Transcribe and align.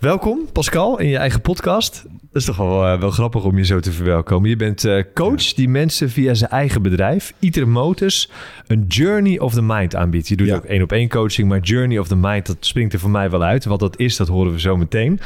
Welkom, 0.00 0.38
Pascal, 0.52 0.98
in 0.98 1.08
je 1.08 1.16
eigen 1.16 1.40
podcast. 1.40 2.02
Dat 2.08 2.18
is 2.42 2.44
toch 2.44 2.56
wel, 2.56 2.86
eh, 2.86 3.00
wel 3.00 3.10
grappig 3.10 3.44
om 3.44 3.56
je 3.58 3.64
zo 3.64 3.80
te 3.80 3.92
verwelkomen. 3.92 4.48
Je 4.50 4.56
bent 4.56 4.84
eh, 4.84 5.02
coach 5.14 5.52
die 5.54 5.68
mensen 5.68 6.10
via 6.10 6.34
zijn 6.34 6.50
eigen 6.50 6.82
bedrijf, 6.82 7.32
Iter 7.38 7.68
Motors, 7.68 8.30
een 8.66 8.84
Journey 8.88 9.38
of 9.38 9.52
the 9.54 9.62
Mind 9.62 9.94
aanbiedt. 9.94 10.28
Je 10.28 10.36
doet 10.36 10.46
Ja. 10.46 10.54
ook 10.56 10.64
één 10.64 10.82
op 10.82 10.92
één 10.92 11.08
coaching, 11.08 11.48
maar 11.48 11.58
Journey 11.60 11.98
of 11.98 12.08
the 12.08 12.16
Mind, 12.16 12.46
dat 12.46 12.56
springt 12.60 12.92
er 12.92 12.98
voor 12.98 13.10
mij 13.10 13.30
wel 13.30 13.42
uit. 13.42 13.64
Wat 13.64 13.80
dat 13.80 13.98
is, 13.98 14.16
dat 14.16 14.28
horen 14.28 14.52
we 14.52 14.60
zo 14.60 14.76
meteen. 14.76 15.20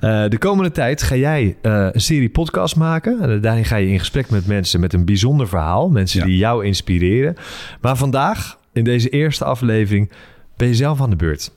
Eh, 0.00 0.24
de 0.28 0.38
komende 0.38 0.70
tijd 0.70 1.02
ga 1.02 1.14
jij 1.16 1.56
een 1.62 2.00
serie 2.00 2.30
podcast 2.30 2.76
maken. 2.76 3.20
En 3.20 3.40
daarin 3.40 3.64
ga 3.64 3.76
je 3.76 3.88
in 3.88 3.98
gesprek 3.98 4.30
met 4.30 4.46
mensen 4.46 4.80
met 4.80 4.92
een 4.92 5.04
bijzonder 5.04 5.48
verhaal. 5.48 5.88
Mensen 5.90 6.20
Ja. 6.20 6.26
die 6.26 6.36
jou 6.36 6.64
inspireren. 6.64 7.36
Maar 7.80 7.96
vandaag, 7.96 8.58
in 8.72 8.84
deze 8.84 9.08
eerste 9.08 9.44
aflevering, 9.44 10.10
ben 10.56 10.68
je 10.68 10.74
zelf 10.74 11.00
aan 11.00 11.10
de 11.10 11.16
beurt. 11.16 11.50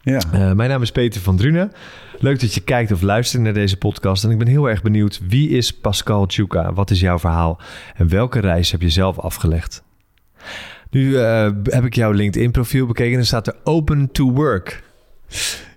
Ja. 0.00 0.20
Eh, 0.32 0.52
mijn 0.52 0.70
naam 0.70 0.82
is 0.82 0.92
Peter 0.92 1.20
van 1.20 1.36
Drunen. 1.36 1.72
Leuk 2.18 2.40
dat 2.40 2.54
je 2.54 2.60
kijkt 2.60 2.92
of 2.92 3.00
luistert 3.02 3.42
naar 3.42 3.52
deze 3.52 3.76
podcast. 3.76 4.24
En 4.24 4.30
ik 4.30 4.38
ben 4.38 4.46
heel 4.46 4.68
erg 4.68 4.82
benieuwd, 4.82 5.20
wie 5.28 5.48
is 5.48 5.72
Pascal 5.74 6.26
Tjuka? 6.26 6.72
Wat 6.72 6.90
is 6.90 7.00
jouw 7.00 7.18
verhaal? 7.18 7.60
En 7.96 8.08
welke 8.08 8.40
reis 8.40 8.70
heb 8.72 8.80
je 8.82 8.88
zelf 8.90 9.18
afgelegd? 9.18 9.82
Nu 10.90 11.16
eh, 11.18 11.50
heb 11.62 11.84
ik 11.84 11.94
jouw 11.94 12.10
LinkedIn-profiel 12.12 12.86
bekeken 12.86 13.12
en 13.12 13.18
er 13.18 13.26
staat 13.26 13.46
er 13.46 13.54
Open 13.64 14.12
to 14.12 14.32
Work. 14.32 14.82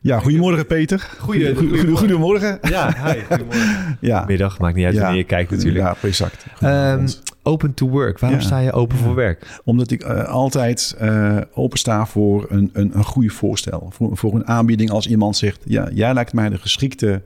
ja, 0.01 0.19
goedemorgen 0.19 0.65
Peter. 0.65 0.99
Goeie- 1.19 1.55
Goedemorgen. 1.95 2.59
Ja, 2.61 2.93
hi. 3.05 3.19
Goedemorgen. 3.27 3.79
Ja. 3.99 4.23
Middag, 4.27 4.59
maakt 4.59 4.75
niet 4.75 4.85
uit 4.85 4.97
wanneer 4.97 5.17
je 5.17 5.23
kijkt 5.23 5.51
natuurlijk. 5.51 5.85
Ja, 5.85 5.95
exact. 6.07 6.45
Goedenavond. 6.53 7.21
Open 7.43 7.73
to 7.73 7.87
Work, 7.89 8.19
waarom 8.19 8.39
Ja. 8.39 8.45
sta 8.45 8.57
je 8.59 8.71
open 8.71 8.97
voor 8.97 9.15
werk? 9.15 9.59
Omdat 9.63 9.91
ik 9.91 10.01
eh, 10.03 10.23
altijd 10.23 10.95
eh 10.99 11.37
opensta 11.53 12.05
voor 12.05 12.45
een, 12.49 12.69
een, 12.73 12.97
een 12.97 13.03
goede 13.03 13.29
voorstel. 13.29 13.89
Voor, 13.93 14.17
voor 14.17 14.33
een 14.35 14.47
aanbieding 14.47 14.89
als 14.89 15.07
iemand 15.07 15.37
zegt... 15.37 15.61
ja, 15.65 15.89
jij 15.93 16.13
lijkt 16.13 16.33
mij 16.33 16.49
de 16.49 16.57
geschikte 16.57 17.21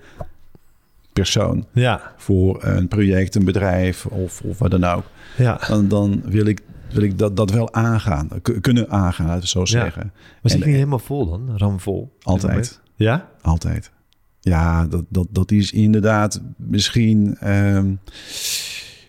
persoon... 1.13 1.65
Ja, 1.71 2.13
voor 2.17 2.63
een 2.63 2.87
project, 2.87 3.35
een 3.35 3.45
bedrijf 3.45 4.05
of, 4.05 4.41
of 4.41 4.59
wat 4.59 4.71
dan 4.71 4.83
ook. 4.83 5.03
ja. 5.37 5.59
Dan, 5.67 5.87
dan 5.87 6.21
wil 6.25 6.45
ik, 6.45 6.61
wil 6.91 7.03
ik 7.03 7.17
dat, 7.17 7.37
dat 7.37 7.51
wel 7.51 7.73
aangaan. 7.73 8.27
Kunnen 8.61 8.89
aangaan, 8.89 9.25
laten 9.25 9.41
we 9.41 9.47
zo 9.47 9.65
zeggen. 9.65 10.11
Was 10.41 10.51
En- 10.51 10.59
ik 10.59 10.65
niet 10.65 10.75
helemaal 10.75 10.99
vol 10.99 11.29
dan? 11.29 11.57
Ramvol? 11.57 12.15
Altijd. 12.21 12.81
Ja? 12.95 13.29
Altijd. 13.41 13.91
Ja, 14.39 14.87
dat, 14.87 15.03
dat, 15.09 15.27
dat 15.29 15.51
is 15.51 15.71
inderdaad 15.71 16.41
misschien 16.57 17.37
ehm, 17.39 17.93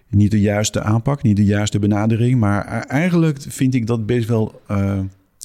niet 0.09 0.31
de 0.31 0.41
juiste 0.41 0.83
aanpak, 0.83 1.23
niet 1.23 1.37
de 1.37 1.45
juiste 1.45 1.79
benadering. 1.79 2.39
Maar 2.41 2.65
eigenlijk 2.87 3.39
vind 3.49 3.75
ik 3.75 3.87
dat 3.87 4.07
best 4.07 4.29
wel 4.29 4.61
eh, 4.67 4.99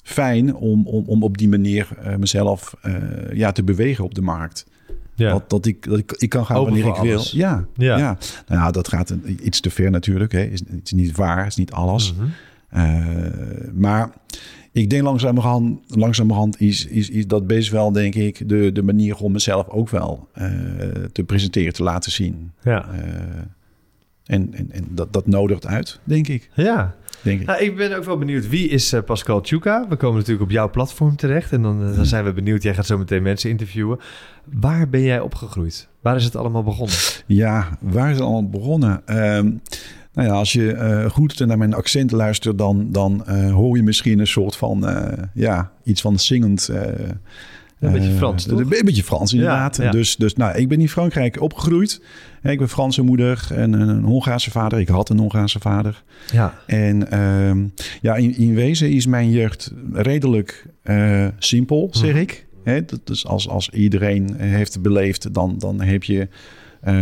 fijn 0.04 0.56
om, 0.56 0.88
om, 0.88 1.04
om 1.06 1.24
op 1.24 1.38
die 1.38 1.50
manier 1.50 1.88
eh, 2.04 2.16
mezelf 2.16 2.76
eh, 2.82 2.94
ja, 3.34 3.52
te 3.52 3.64
bewegen 3.64 4.04
op 4.04 4.16
de 4.16 4.22
markt. 4.22 4.66
Ja. 5.16 5.32
Dat, 5.32 5.50
dat, 5.50 5.66
ik, 5.66 5.86
dat 5.90 5.98
ik, 5.98 6.12
ik 6.12 6.30
kan 6.30 6.46
gaan 6.46 6.58
Open 6.58 6.74
wanneer 6.74 6.96
ik 6.96 7.02
wil. 7.02 7.24
Ja, 7.32 7.66
Ja. 7.78 7.98
ja. 7.98 8.18
Nou 8.48 8.62
ja, 8.62 8.72
dat 8.72 8.88
gaat 8.88 9.10
een- 9.10 9.40
iets 9.44 9.60
te 9.60 9.70
ver 9.70 9.92
natuurlijk. 9.92 10.32
Hè. 10.32 10.44
Is, 10.44 10.60
het 10.60 10.80
is 10.84 10.92
niet 10.92 11.16
waar, 11.16 11.46
is 11.48 11.56
niet 11.56 11.72
alles. 11.72 12.14
Mhm. 12.14 12.28
Maar 13.74 14.10
ik 14.72 14.90
denk 14.90 15.04
langzamerhand, 15.04 15.80
langzamerhand 15.88 16.62
is, 16.62 16.86
is, 16.86 17.10
is 17.10 17.28
dat 17.28 17.48
best 17.48 17.70
wel, 17.70 17.92
denk 17.92 18.16
ik, 18.16 18.50
de, 18.50 18.72
de 18.72 18.84
manier 18.84 19.16
om 19.18 19.32
mezelf 19.32 19.68
ook 19.70 19.90
wel 19.90 20.28
te 21.12 21.24
presenteren, 21.26 21.74
te 21.74 21.84
laten 21.84 22.12
zien. 22.12 22.52
Ja. 22.64 22.86
En 24.32 24.54
en, 24.54 24.72
en 24.72 24.88
dat, 24.90 25.14
dat 25.14 25.28
nodigt 25.28 25.66
uit, 25.66 26.00
denk 26.04 26.28
ik. 26.28 26.50
Ja. 26.54 26.96
Denk 27.22 27.40
ik. 27.40 27.48
Nou, 27.48 27.64
ik 27.64 27.76
ben 27.76 27.98
ook 27.98 28.04
wel 28.04 28.18
benieuwd, 28.18 28.50
wie 28.50 28.70
is 28.70 28.94
eh, 28.94 29.02
Pascal 29.04 29.42
Tjuka? 29.42 29.86
We 29.90 29.96
komen 29.96 30.18
natuurlijk 30.18 30.44
op 30.44 30.52
jouw 30.52 30.70
platform 30.70 31.16
terecht 31.16 31.52
en 31.52 31.62
dan, 31.62 31.90
eh, 31.90 31.96
dan 31.96 32.06
zijn 32.06 32.24
we 32.24 32.34
benieuwd. 32.34 32.64
Jij 32.64 32.74
gaat 32.74 32.86
zo 32.86 32.98
meteen 32.98 33.24
mensen 33.24 33.50
interviewen. 33.50 34.00
Waar 34.46 34.90
ben 34.90 35.02
jij 35.02 35.20
opgegroeid? 35.20 35.88
Waar 36.02 36.16
is 36.16 36.24
het 36.24 36.36
allemaal 36.36 36.64
begonnen? 36.64 36.96
Ja, 37.26 37.78
waar 37.80 38.10
is 38.10 38.16
het 38.16 38.24
allemaal 38.24 38.50
begonnen? 38.50 39.02
Ehm, 39.06 39.50
nou 40.14 40.28
ja, 40.28 40.34
als 40.34 40.54
je 40.54 40.74
eh, 40.74 41.10
goed 41.10 41.46
naar 41.46 41.58
mijn 41.58 41.74
accent 41.74 42.12
luistert, 42.12 42.58
dan, 42.58 42.92
dan 42.92 43.30
hoor 43.30 43.78
je 43.78 43.84
misschien 43.84 44.20
een 44.20 44.28
soort 44.28 44.56
van, 44.56 44.86
ja, 45.34 45.72
iets 45.84 46.02
van 46.02 46.20
zingend. 46.20 46.70
Eh, 47.82 47.88
Een 47.94 48.00
beetje 48.00 48.14
Frans, 48.14 48.44
toch? 48.46 48.60
Een 48.60 48.86
beetje 48.86 49.04
Frans, 49.04 49.34
inderdaad. 49.34 49.78
Ja, 49.78 49.84
ja. 49.84 49.92
Dus, 49.92 50.16
dus 50.16 50.36
nou, 50.36 50.58
ik 50.58 50.68
ben 50.68 50.80
in 50.80 50.90
Frankrijk 50.90 51.42
opgegroeid. 51.42 52.02
Ik 52.44 52.58
ben 52.58 52.70
Franse 52.70 53.02
moeder 53.02 53.48
en 53.54 53.74
een, 53.74 54.04
Hongaarse 54.04 54.52
vader. 54.52 54.80
Ik 54.80 54.88
had 54.88 55.10
een 55.10 55.18
Hongaarse 55.20 55.60
vader. 55.60 56.04
Ja. 56.32 56.54
En 56.66 57.12
ehm, 57.12 57.64
ja, 58.02 58.16
in, 58.16 58.38
in 58.38 58.54
wezen 58.56 58.90
is 58.92 59.06
mijn 59.06 59.30
jeugd 59.32 59.72
redelijk 59.94 60.66
eh, 60.84 61.28
simpel, 61.40 61.90
zeg 61.92 62.10
Mhm. 62.12 62.20
ik. 62.20 62.46
Hè, 62.64 62.86
dat 62.86 63.00
is 63.10 63.26
als, 63.26 63.48
als 63.50 63.70
iedereen 63.70 64.36
heeft 64.38 64.82
beleefd, 64.82 65.34
dan, 65.34 65.56
dan 65.58 65.82
heb 65.82 66.04
je 66.04 66.28
eh, 66.82 66.94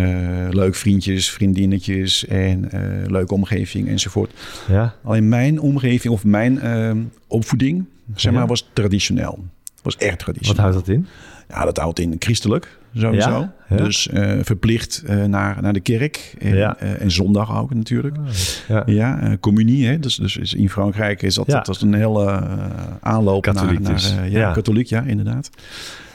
leuk 0.50 0.75
vriendjes, 0.75 1.29
vriendinnetjes 1.31 2.25
en 2.28 2.72
eh, 2.72 2.81
leuke 3.07 3.34
omgeving 3.34 3.88
enzovoort. 3.88 4.31
Ja. 4.68 4.95
Alleen 5.03 5.29
mijn 5.29 5.59
omgeving 5.59 6.13
of 6.13 6.23
mijn 6.25 6.59
ehm, 6.59 6.97
opvoeding, 7.28 7.85
zeg 8.16 8.31
maar, 8.31 8.41
Ja. 8.41 8.47
was 8.47 8.69
traditioneel. 8.73 9.44
Was 9.94 9.97
echt 10.07 10.09
Wat 10.09 10.19
traditioneel. 10.19 10.61
houdt 10.61 10.75
dat 10.77 10.88
in? 10.88 11.07
Ja, 11.50 11.66
dat 11.66 11.77
houdt 11.77 12.00
in 12.00 12.16
christelijk, 12.19 12.77
sowieso. 12.95 13.29
Ja, 13.29 13.53
ja. 13.69 13.75
Dus 13.75 14.07
eh, 14.09 14.31
verplicht 14.41 15.03
eh, 15.07 15.23
naar, 15.23 15.57
naar 15.61 15.73
de 15.73 15.79
kerk 15.79 16.33
en, 16.39 16.55
Ja. 16.55 16.77
eh, 16.77 17.01
en 17.01 17.11
zondag 17.11 17.57
ook 17.59 17.73
natuurlijk. 17.73 18.16
Ja. 18.67 18.83
Ja, 18.85 19.38
communie. 19.39 19.88
Hè? 19.88 20.00
Dus, 20.00 20.16
dus 20.16 20.38
is 20.38 20.53
in 20.53 20.69
Frankrijk 20.69 21.22
is 21.22 21.35
dat, 21.35 21.47
dat 21.47 21.67
is 21.69 21.81
een 21.81 21.94
hele 21.94 22.41
aanloop 23.01 23.41
Katholiek 23.41 23.79
naar, 23.79 23.94
dus. 23.94 24.16
naar, 24.16 24.29
ja, 24.29 24.51
katholiek, 24.51 24.88
ja, 24.88 25.01
inderdaad. 25.03 25.50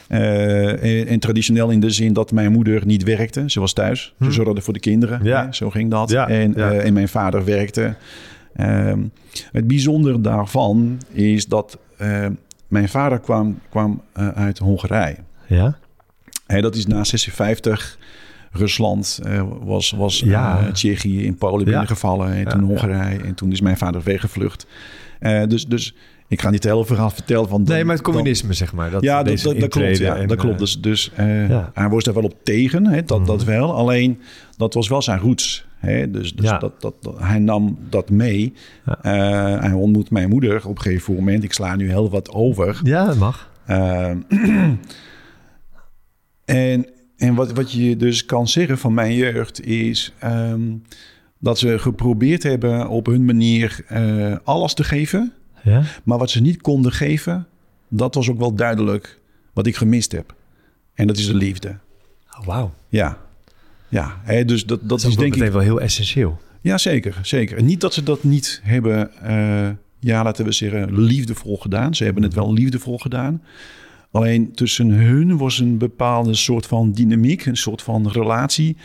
En, 0.07 1.07
en 1.07 1.19
traditioneel 1.19 1.69
in 1.69 1.79
de 1.79 1.89
zin 1.89 2.13
dat 2.13 2.31
mijn 2.31 2.51
moeder 2.51 2.85
niet 2.85 3.03
werkte. 3.03 3.43
Ze 3.47 3.59
was 3.59 3.73
thuis. 3.73 4.13
Ze 4.19 4.25
Hm. 4.25 4.31
zorgde 4.31 4.61
voor 4.61 4.73
de 4.73 4.79
kinderen. 4.79 5.19
Ja. 5.23 5.45
Hè? 5.45 5.53
Zo 5.53 5.69
ging 5.69 5.91
dat. 5.91 6.09
Ja, 6.09 6.27
En, 6.29 6.55
en 6.83 6.93
mijn 6.93 7.09
vader 7.09 7.45
werkte. 7.45 7.95
Ehm, 8.55 8.99
het 9.51 9.67
bijzondere 9.67 10.21
daarvan 10.21 10.97
is 11.11 11.45
dat 11.45 11.77
eh, 11.97 12.25
mijn 12.67 12.89
vader 12.89 13.19
kwam, 13.19 13.59
kwam 13.69 14.01
eh, 14.13 14.27
uit 14.27 14.57
Hongarije. 14.57 15.17
Ja. 15.47 15.77
Hè, 16.47 16.61
dat 16.61 16.75
is 16.75 16.85
na 16.85 17.03
56. 17.03 17.97
Rusland 18.51 19.19
eh, 19.23 19.43
was, 19.61 19.91
was 19.91 20.19
Ja. 20.19 20.59
eh, 20.59 20.71
Tsjechië 20.71 21.25
in 21.25 21.35
Polen 21.37 21.59
Ja. 21.59 21.65
binnengevallen. 21.65 22.33
En 22.33 22.47
toen 22.47 22.59
ja. 22.61 22.65
Hongarije. 22.67 23.19
En 23.23 23.35
toen 23.35 23.51
is 23.51 23.61
mijn 23.61 23.77
vader 23.77 24.01
weggevlucht. 24.03 24.65
Dus, 25.47 25.65
dus 25.67 25.95
ik 26.27 26.41
ga 26.41 26.49
niet 26.49 26.63
het 26.63 26.73
hele 26.73 26.85
verhaal 26.85 27.09
vertellen. 27.09 27.49
Van 27.49 27.63
Nee, 27.63 27.83
maar 27.83 27.95
het 27.95 28.03
dan- 28.03 28.13
communisme, 28.13 28.53
zeg 28.53 28.73
maar. 28.73 28.91
Dat, 28.91 29.03
ja, 29.03 29.23
dat, 29.23 29.41
dat, 29.41 29.59
dat 29.59 29.69
klopt. 29.69 29.97
Ja, 29.97 30.15
en, 30.15 30.27
dat 30.27 30.37
klopt. 30.37 30.59
Dus, 30.59 30.81
dus 30.81 31.11
hij 31.73 31.89
was 31.89 32.03
daar 32.03 32.13
wel 32.13 32.23
op 32.23 32.35
tegen. 32.43 32.85
Hè, 32.87 33.03
dat, 33.03 33.25
dat 33.25 33.37
Mhm. 33.37 33.45
wel. 33.45 33.73
Alleen, 33.75 34.19
dat 34.57 34.73
was 34.73 34.87
wel 34.87 35.01
zijn 35.01 35.19
roots. 35.19 35.64
Hè, 35.75 36.11
dus 36.11 36.33
dus 36.35 36.45
Ja. 36.45 36.57
dat, 36.57 36.81
dat, 36.81 36.93
dat- 37.03 37.19
hij 37.19 37.39
nam 37.39 37.77
dat 37.89 38.09
mee. 38.09 38.53
Ja. 38.85 38.99
Eh, 39.01 39.59
hij 39.61 39.71
ontmoet 39.71 40.09
mijn 40.09 40.29
moeder 40.29 40.65
op 40.67 40.75
een 40.77 40.81
gegeven 40.81 41.13
moment. 41.13 41.43
Ik 41.43 41.53
sla 41.53 41.75
nu 41.75 41.89
heel 41.89 42.09
wat 42.09 42.29
over. 42.29 42.79
Ja, 42.83 43.05
dat 43.05 43.17
mag. 43.17 43.51
Ehm, 43.65 44.19
en 46.45 46.85
en 47.17 47.35
wat, 47.35 47.51
wat 47.51 47.71
je 47.71 47.95
dus 47.97 48.25
kan 48.25 48.47
zeggen 48.47 48.77
van 48.77 48.93
mijn 48.93 49.13
jeugd 49.13 49.65
is 49.65 50.13
ehm, 50.19 50.61
dat 51.39 51.59
ze 51.59 51.79
geprobeerd 51.79 52.43
hebben 52.43 52.87
op 52.87 53.05
hun 53.05 53.25
manier 53.25 53.83
eh, 53.87 54.35
alles 54.43 54.73
te 54.73 54.83
geven. 54.83 55.33
Ja. 55.63 55.81
Maar 56.03 56.17
wat 56.17 56.29
ze 56.29 56.41
niet 56.41 56.61
konden 56.61 56.91
geven, 56.91 57.47
dat 57.87 58.15
was 58.15 58.29
ook 58.29 58.39
wel 58.39 58.55
duidelijk 58.55 59.19
wat 59.53 59.65
ik 59.67 59.75
gemist 59.75 60.11
heb. 60.11 60.35
En 60.93 61.07
dat 61.07 61.17
is 61.17 61.25
de 61.27 61.33
liefde. 61.35 61.77
Oh, 62.39 62.45
wauw. 62.45 62.73
Ja. 62.87 63.17
Ja, 63.89 64.21
hè, 64.23 64.45
dus 64.45 64.65
dat, 64.65 64.79
dat 64.79 64.89
Dat 64.89 65.03
is 65.09 65.15
denk 65.15 65.35
ik 65.35 65.51
wel 65.51 65.61
heel 65.61 65.81
essentieel. 65.81 66.39
ja, 66.61 66.77
zeker, 66.77 67.19
zeker. 67.21 67.57
En 67.57 67.65
niet 67.65 67.81
dat 67.81 67.93
ze 67.93 68.03
dat 68.03 68.23
niet 68.23 68.61
hebben, 68.63 69.11
eh, 69.21 69.69
ja, 69.99 70.23
laten 70.23 70.45
we 70.45 70.51
zeggen, 70.51 71.01
liefdevol 71.01 71.57
gedaan. 71.57 71.95
Ze 71.95 72.03
hebben 72.03 72.23
het 72.23 72.33
wel 72.33 72.53
liefdevol 72.53 72.97
gedaan. 72.97 73.41
Alleen 74.11 74.51
tussen 74.53 74.89
hun 74.89 75.37
was 75.37 75.59
een 75.59 75.77
bepaalde 75.77 76.33
soort 76.33 76.65
van 76.65 76.91
dynamiek, 76.91 77.45
een 77.45 77.57
soort 77.57 77.81
van 77.81 78.09
relatie, 78.11 78.77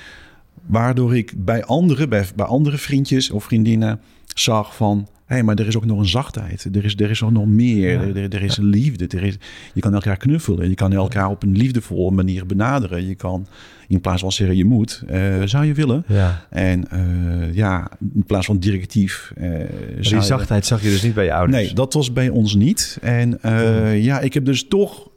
waardoor 0.67 1.17
ik 1.17 1.33
bij 1.37 1.65
anderen, 1.65 2.09
bij, 2.09 2.27
bij 2.37 2.47
andere 2.47 2.79
vriendjes 2.79 3.31
of 3.31 3.45
vriendinnen 3.45 4.01
zag 4.35 4.77
van, 4.77 4.99
hé, 5.27 5.35
hey, 5.35 5.43
maar 5.43 5.59
er 5.59 5.67
is 5.67 5.77
ook 5.77 5.85
nog 5.87 5.99
een 5.99 6.09
zachtheid. 6.09 6.69
Er 6.73 6.85
is, 6.85 6.95
er 6.97 7.11
is 7.11 7.23
ook 7.23 7.31
nog 7.31 7.47
meer. 7.47 7.91
Ja. 7.93 8.01
Er, 8.01 8.17
er, 8.17 8.35
er 8.35 8.43
is 8.43 8.57
een 8.57 8.65
liefde. 8.65 9.07
Er 9.17 9.23
is, 9.23 9.37
je 9.75 9.81
kan 9.81 9.95
elkaar 9.95 10.17
knuffelen. 10.17 10.69
Je 10.69 10.75
kan 10.75 10.93
elkaar 10.93 11.29
op 11.29 11.43
een 11.43 11.57
liefdevolle 11.57 12.11
manier 12.11 12.47
benaderen. 12.47 13.07
Je 13.07 13.15
kan, 13.15 13.47
in 13.89 14.01
plaats 14.01 14.21
van 14.21 14.33
zeggen 14.33 14.57
je 14.57 14.65
moet, 14.65 15.03
eh, 15.09 15.43
zou 15.45 15.65
je 15.65 15.75
willen. 15.75 16.05
Ja. 16.07 16.47
En 16.51 16.91
eh, 16.91 17.55
ja, 17.55 17.91
in 18.15 18.25
plaats 18.27 18.47
van 18.47 18.59
directief. 18.59 19.33
zou 19.37 19.69
die 20.01 20.15
je- 20.15 20.21
zachtheid 20.23 20.67
zag 20.67 20.83
je 20.83 20.89
dus 20.89 21.03
niet 21.03 21.15
bij 21.15 21.25
je 21.25 21.33
ouders. 21.35 21.63
Nee, 21.65 21.75
dat 21.75 21.93
was 21.93 22.13
bij 22.13 22.29
ons 22.29 22.55
niet. 22.55 22.99
En 23.01 23.39
ja, 24.03 24.21
ik 24.21 24.35
heb 24.35 24.45
dus 24.45 24.69
toch 24.69 25.09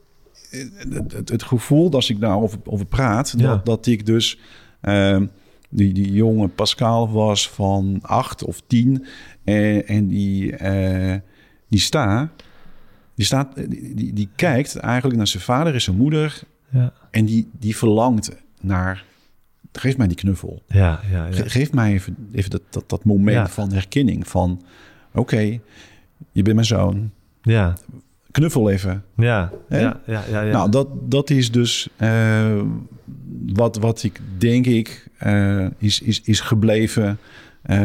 het, 0.49 1.13
het, 1.13 1.29
het 1.29 1.43
gevoel, 1.43 1.83
dat 1.83 1.95
als 1.95 2.09
ik 2.09 2.19
daarover 2.19 2.59
over 2.63 2.85
praat, 2.85 3.33
Ja. 3.37 3.47
dat, 3.47 3.65
dat 3.65 3.85
ik 3.85 4.05
dus 4.05 4.39
eh, 4.81 5.21
die, 5.75 5.93
die 5.93 6.11
jonge 6.11 6.47
Pascal 6.47 7.11
was 7.11 7.49
van 7.49 7.99
acht 8.01 8.43
of 8.43 8.61
tien. 8.67 9.05
En, 9.43 9.87
en 9.87 10.07
die, 10.07 10.55
eh, 10.55 11.19
die 11.69 11.79
sta, 11.79 12.31
die, 13.15 13.25
staat, 13.25 13.55
die, 13.55 13.93
die, 13.95 14.13
die 14.13 14.29
kijkt 14.35 14.75
eigenlijk 14.75 15.17
naar 15.17 15.27
zijn 15.27 15.43
vader 15.43 15.73
en 15.73 15.81
zijn 15.81 15.97
moeder. 15.97 16.41
Ja. 16.69 16.93
En 17.11 17.25
die, 17.25 17.49
die 17.59 17.77
verlangt 17.77 18.31
naar, 18.61 19.05
geef 19.71 19.97
mij 19.97 20.07
die 20.07 20.17
knuffel. 20.17 20.61
Ja, 20.67 20.99
ja, 21.11 21.25
ja. 21.25 21.31
Ge- 21.31 21.49
Geef 21.49 21.71
mij 21.73 21.91
even, 21.93 22.15
even 22.31 22.49
dat, 22.51 22.61
dat, 22.69 22.89
dat 22.89 23.03
moment 23.03 23.35
Ja. 23.37 23.47
van 23.47 23.71
herkenning. 23.71 24.27
Van, 24.27 24.61
oké, 25.13 25.37
je 26.31 26.41
bent 26.41 26.55
mijn 26.55 26.65
zoon. 26.67 27.11
Ja, 27.41 27.73
Knuffel 28.31 28.69
even. 28.69 29.03
ja, 29.15 29.51
ja, 29.69 29.79
ja, 29.79 30.23
ja, 30.31 30.41
ja. 30.41 30.51
Nou, 30.51 30.69
dat, 30.71 30.87
dat 31.11 31.29
is 31.29 31.51
dus 31.51 31.89
eh, 31.95 32.61
wat, 33.53 33.77
wat 33.77 34.03
ik 34.03 34.19
denk 34.37 34.65
ik 34.65 35.07
eh, 35.17 35.65
is, 35.77 36.01
is, 36.01 36.21
is 36.21 36.39
gebleven. 36.39 37.17
eh, 37.63 37.79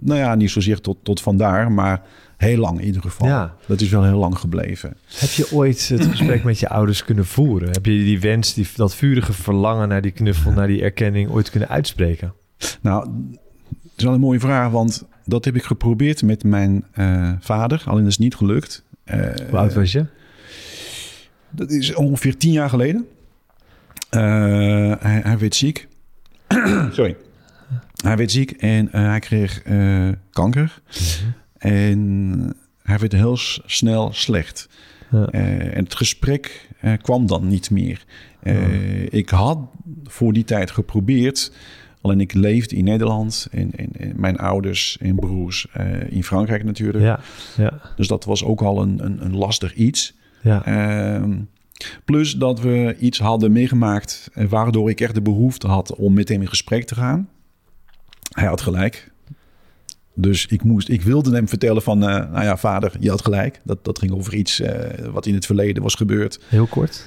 nou 0.00 0.18
ja, 0.18 0.34
niet 0.34 0.50
zozeer 0.50 0.80
tot, 0.80 0.96
tot 1.02 1.20
vandaar, 1.20 1.72
maar 1.72 2.02
heel 2.36 2.58
lang 2.58 2.80
in 2.80 2.86
ieder 2.86 3.02
geval. 3.02 3.26
Ja. 3.28 3.54
Dat 3.66 3.80
is 3.80 3.88
wel 3.88 4.04
heel 4.04 4.18
lang 4.18 4.38
gebleven. 4.38 4.96
Heb 5.14 5.30
je 5.30 5.52
ooit 5.52 5.88
het 5.88 6.06
gesprek 6.06 6.44
met 6.44 6.58
je 6.58 6.68
ouders 6.68 7.04
kunnen 7.04 7.26
voeren? 7.26 7.70
Heb 7.70 7.86
je 7.86 7.92
die 7.92 8.20
wens, 8.20 8.54
die, 8.54 8.66
dat 8.76 8.94
vurige 8.94 9.32
verlangen 9.32 9.88
naar 9.88 10.02
die 10.02 10.10
knuffel, 10.10 10.52
naar 10.52 10.66
die 10.66 10.82
erkenning 10.82 11.30
ooit 11.30 11.50
kunnen 11.50 11.68
uitspreken? 11.68 12.32
Nou, 12.80 13.08
dat 13.70 13.92
is 13.96 14.04
wel 14.04 14.14
een 14.14 14.20
mooie 14.20 14.40
vraag, 14.40 14.70
want 14.70 15.04
dat 15.24 15.44
heb 15.44 15.56
ik 15.56 15.62
geprobeerd 15.62 16.22
met 16.22 16.44
mijn 16.44 16.84
eh, 16.92 17.32
vader. 17.40 17.82
Alleen 17.86 18.02
dat 18.02 18.10
is 18.10 18.18
niet 18.18 18.34
gelukt. 18.34 18.84
Eh, 19.04 19.20
Hoe 19.50 19.58
oud 19.58 19.74
was 19.74 19.92
je? 19.92 20.06
Dat 21.50 21.70
is 21.70 21.94
ongeveer 21.94 22.36
tien 22.36 22.52
jaar 22.52 22.68
geleden. 22.68 23.06
Eh, 24.10 24.92
hij, 24.98 25.20
hij 25.22 25.38
werd 25.38 25.54
ziek. 25.54 25.88
Sorry. 26.90 27.16
Hij 28.04 28.16
werd 28.16 28.30
ziek 28.30 28.50
en 28.50 28.92
eh, 28.92 29.02
hij 29.06 29.18
kreeg 29.18 29.62
eh, 29.62 30.08
kanker. 30.30 30.82
En 31.58 32.56
hij 32.82 32.98
werd 32.98 33.12
heel 33.12 33.36
snel 33.66 34.12
slecht. 34.12 34.68
Ja. 35.10 35.26
En 35.26 35.84
het 35.84 35.94
gesprek 35.94 36.68
kwam 37.02 37.26
dan 37.26 37.48
niet 37.48 37.70
meer. 37.70 38.04
Ik 39.10 39.28
had 39.28 39.58
voor 40.04 40.32
die 40.32 40.44
tijd 40.44 40.70
geprobeerd. 40.70 41.52
Alleen 42.00 42.20
ik 42.20 42.32
leefde 42.32 42.76
in 42.76 42.84
Nederland. 42.84 43.48
En, 43.50 43.70
en, 43.76 43.88
en 43.92 44.12
mijn 44.16 44.36
ouders 44.36 44.96
en 45.00 45.14
broers 45.14 45.66
in 46.08 46.24
Frankrijk 46.24 46.64
natuurlijk. 46.64 47.04
Ja, 47.04 47.20
ja, 47.56 47.80
Dus 47.96 48.08
dat 48.08 48.24
was 48.24 48.44
ook 48.44 48.62
al 48.62 48.82
een, 48.82 49.04
een, 49.04 49.24
een 49.24 49.36
lastig 49.36 49.74
iets. 49.74 50.14
ja. 50.42 50.64
Ehm, 50.64 51.36
plus 52.04 52.32
dat 52.32 52.60
we 52.60 52.96
iets 52.98 53.18
hadden 53.18 53.52
meegemaakt 53.52 54.30
eh, 54.34 54.46
waardoor 54.48 54.90
ik 54.90 55.00
echt 55.00 55.14
de 55.14 55.22
behoefte 55.22 55.66
had 55.66 55.94
om 55.94 56.12
met 56.14 56.28
hem 56.28 56.40
in 56.40 56.48
gesprek 56.48 56.84
te 56.84 56.94
gaan. 56.94 57.28
Hij 58.32 58.46
had 58.46 58.60
gelijk. 58.60 59.10
Dus 60.14 60.46
ik, 60.46 60.62
moest, 60.62 60.88
ik 60.88 61.02
wilde 61.02 61.34
hem 61.34 61.48
vertellen 61.48 61.82
van, 61.82 62.02
eh, 62.02 62.30
nou 62.30 62.44
ja, 62.44 62.56
vader, 62.56 62.92
je 63.00 63.10
had 63.10 63.22
gelijk. 63.22 63.60
Dat, 63.64 63.84
dat 63.84 63.98
ging 63.98 64.12
over 64.12 64.34
iets 64.34 64.60
eh, 64.60 65.06
wat 65.06 65.26
in 65.26 65.34
het 65.34 65.46
verleden 65.46 65.82
was 65.82 65.94
gebeurd. 65.94 66.40
Heel 66.48 66.66
kort. 66.66 67.06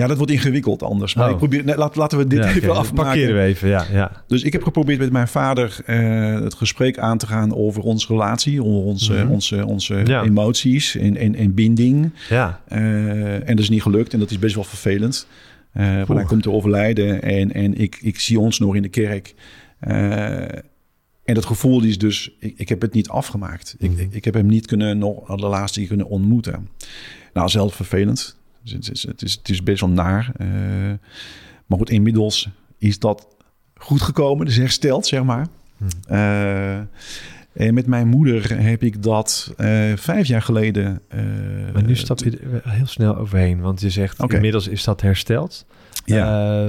Ja, 0.00 0.06
dat 0.06 0.16
wordt 0.16 0.32
ingewikkeld 0.32 0.82
anders. 0.82 1.14
Maar 1.14 1.26
Oh. 1.26 1.30
ik 1.32 1.36
probeer, 1.38 1.64
nee, 1.64 1.76
laat, 1.76 1.96
laten 1.96 2.18
we 2.18 2.26
dit 2.26 2.38
ja, 2.38 2.48
even 2.48 2.76
afmaken. 2.76 3.04
Parkeren 3.04 3.34
we 3.34 3.40
even, 3.42 3.68
ja, 3.68 3.84
ja. 3.92 4.22
Dus 4.26 4.42
ik 4.42 4.52
heb 4.52 4.62
geprobeerd 4.62 4.98
met 4.98 5.12
mijn 5.12 5.28
vader 5.28 5.76
eh, 5.86 6.40
het 6.40 6.54
gesprek 6.54 6.98
aan 6.98 7.18
te 7.18 7.26
gaan 7.26 7.54
over 7.54 7.82
onze 7.82 8.06
relatie, 8.06 8.64
over 8.64 8.82
onze, 8.84 9.12
Mhm. 9.12 9.28
onze, 9.30 9.66
onze 9.66 10.00
Ja. 10.04 10.22
emoties 10.22 10.96
en, 10.96 11.16
en, 11.16 11.34
en 11.34 11.54
binding. 11.54 12.10
Ja, 12.28 12.60
Eh, 12.68 13.34
en 13.34 13.46
dat 13.46 13.58
is 13.58 13.68
niet 13.68 13.82
gelukt 13.82 14.12
en 14.12 14.18
dat 14.18 14.30
is 14.30 14.38
best 14.38 14.54
wel 14.54 14.64
vervelend. 14.64 15.26
Want 15.72 16.08
hij 16.08 16.24
komt 16.24 16.42
te 16.42 16.50
overlijden 16.50 17.22
en, 17.22 17.52
en 17.52 17.78
ik, 17.80 17.98
ik 18.02 18.20
zie 18.20 18.38
ons 18.40 18.58
nog 18.58 18.74
in 18.76 18.82
de 18.82 18.88
kerk. 18.88 19.34
En 21.24 21.34
dat 21.34 21.44
gevoel 21.46 21.82
is 21.82 21.98
dus, 21.98 22.36
ik, 22.40 22.54
ik 22.56 22.68
heb 22.68 22.80
het 22.80 22.92
niet 22.92 23.08
afgemaakt. 23.08 23.74
Ik, 23.78 23.90
Mhm. 23.90 24.00
ik, 24.00 24.12
ik 24.14 24.24
heb 24.24 24.34
hem 24.34 24.46
niet 24.46 24.66
kunnen, 24.66 24.98
nog 24.98 25.36
de 25.36 25.46
laatste 25.46 25.78
keer 25.78 25.88
kunnen 25.88 26.08
ontmoeten. 26.08 26.68
Nou, 27.32 27.48
zelf 27.48 27.74
vervelend. 27.74 28.38
Dus 28.62 28.72
Het 28.72 28.90
is, 28.90 29.02
het 29.02 29.22
is, 29.22 29.32
het 29.34 29.48
is 29.48 29.62
best 29.62 29.80
wel 29.80 29.90
naar. 29.90 30.32
Eh, 30.36 30.48
maar 31.66 31.78
goed, 31.78 31.90
inmiddels 31.90 32.48
is 32.78 32.98
dat 32.98 33.26
goed 33.74 34.00
gekomen, 34.02 34.46
dus 34.46 34.56
hersteld, 34.56 35.06
zeg 35.06 35.22
maar. 35.22 35.46
Mhm. 35.76 35.90
Eh, 36.06 36.76
en 37.52 37.74
met 37.74 37.86
mijn 37.86 38.08
moeder 38.08 38.62
heb 38.62 38.82
ik 38.82 39.02
dat 39.02 39.52
eh, 39.56 39.92
vijf 39.96 40.26
jaar 40.26 40.42
geleden. 40.42 41.00
maar 41.72 41.82
nu 41.84 41.96
stap 41.96 42.18
je 42.18 42.38
er 42.38 42.70
heel 42.70 42.86
snel 42.86 43.16
overheen. 43.16 43.60
Want 43.60 43.80
je 43.80 43.90
zegt, 43.90 44.22
inmiddels 44.32 44.68
is 44.68 44.84
dat 44.84 45.00
hersteld. 45.00 45.66
Ja, 46.04 46.68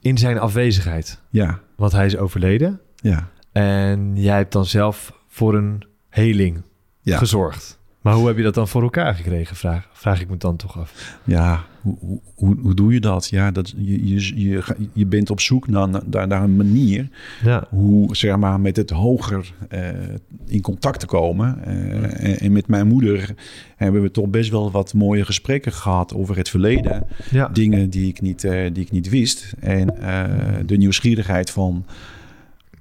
in 0.00 0.18
zijn 0.18 0.38
afwezigheid. 0.38 1.20
ja, 1.30 1.60
Want 1.76 1.92
hij 1.92 2.06
is 2.06 2.16
overleden. 2.16 2.80
ja. 2.96 3.28
En 3.52 4.10
jij 4.14 4.36
hebt 4.36 4.52
dan 4.52 4.66
zelf 4.66 5.12
voor 5.28 5.54
een 5.54 5.82
heling 6.08 6.62
Ja. 7.00 7.18
gezorgd. 7.18 7.78
Maar 8.00 8.14
hoe 8.14 8.26
heb 8.26 8.36
je 8.36 8.42
dat 8.42 8.54
dan 8.54 8.68
voor 8.68 8.82
elkaar 8.82 9.14
gekregen, 9.14 9.56
vraag, 9.56 9.88
vraag 9.92 10.20
ik 10.20 10.28
me 10.30 10.36
dan 10.36 10.56
toch 10.56 10.78
af. 10.78 11.18
Ja, 11.24 11.64
hoe, 11.80 11.96
hoe- 12.34 12.56
hoe, 12.60 12.74
doe 12.74 12.92
je 12.92 13.00
dat? 13.00 13.28
Ja, 13.28 13.50
dat 13.50 13.74
je, 13.76 14.08
je, 14.08 14.40
je, 14.48 14.62
je 14.92 15.06
bent 15.06 15.30
op 15.30 15.40
zoek 15.40 15.68
naar, 15.68 15.88
naar, 16.10 16.26
naar 16.26 16.42
een 16.42 16.56
manier 16.56 17.08
Ja, 17.44 17.66
hoe 17.68 18.16
zeg 18.16 18.36
maar, 18.36 18.60
met 18.60 18.76
het 18.76 18.90
hoger 18.90 19.52
eh, 19.68 19.80
in 20.46 20.60
contact 20.60 21.00
te 21.00 21.06
komen. 21.06 21.64
Eh, 21.64 22.30
en, 22.30 22.38
en 22.38 22.52
met 22.52 22.66
mijn 22.68 22.86
moeder 22.86 23.34
hebben 23.76 24.02
we 24.02 24.10
toch 24.10 24.28
best 24.28 24.50
wel 24.50 24.70
wat 24.70 24.94
mooie 24.94 25.24
gesprekken 25.24 25.72
gehad 25.72 26.14
over 26.14 26.36
het 26.36 26.48
verleden. 26.48 27.06
ja. 27.30 27.48
Dingen 27.48 27.90
die 27.90 28.08
ik 28.08 28.20
niet, 28.20 28.44
eh, 28.44 28.70
die 28.72 28.82
ik 28.84 28.90
niet 28.90 29.08
wist. 29.08 29.52
En 29.60 29.86
de 30.66 30.76
nieuwsgierigheid 30.76 31.50
van 31.50 31.84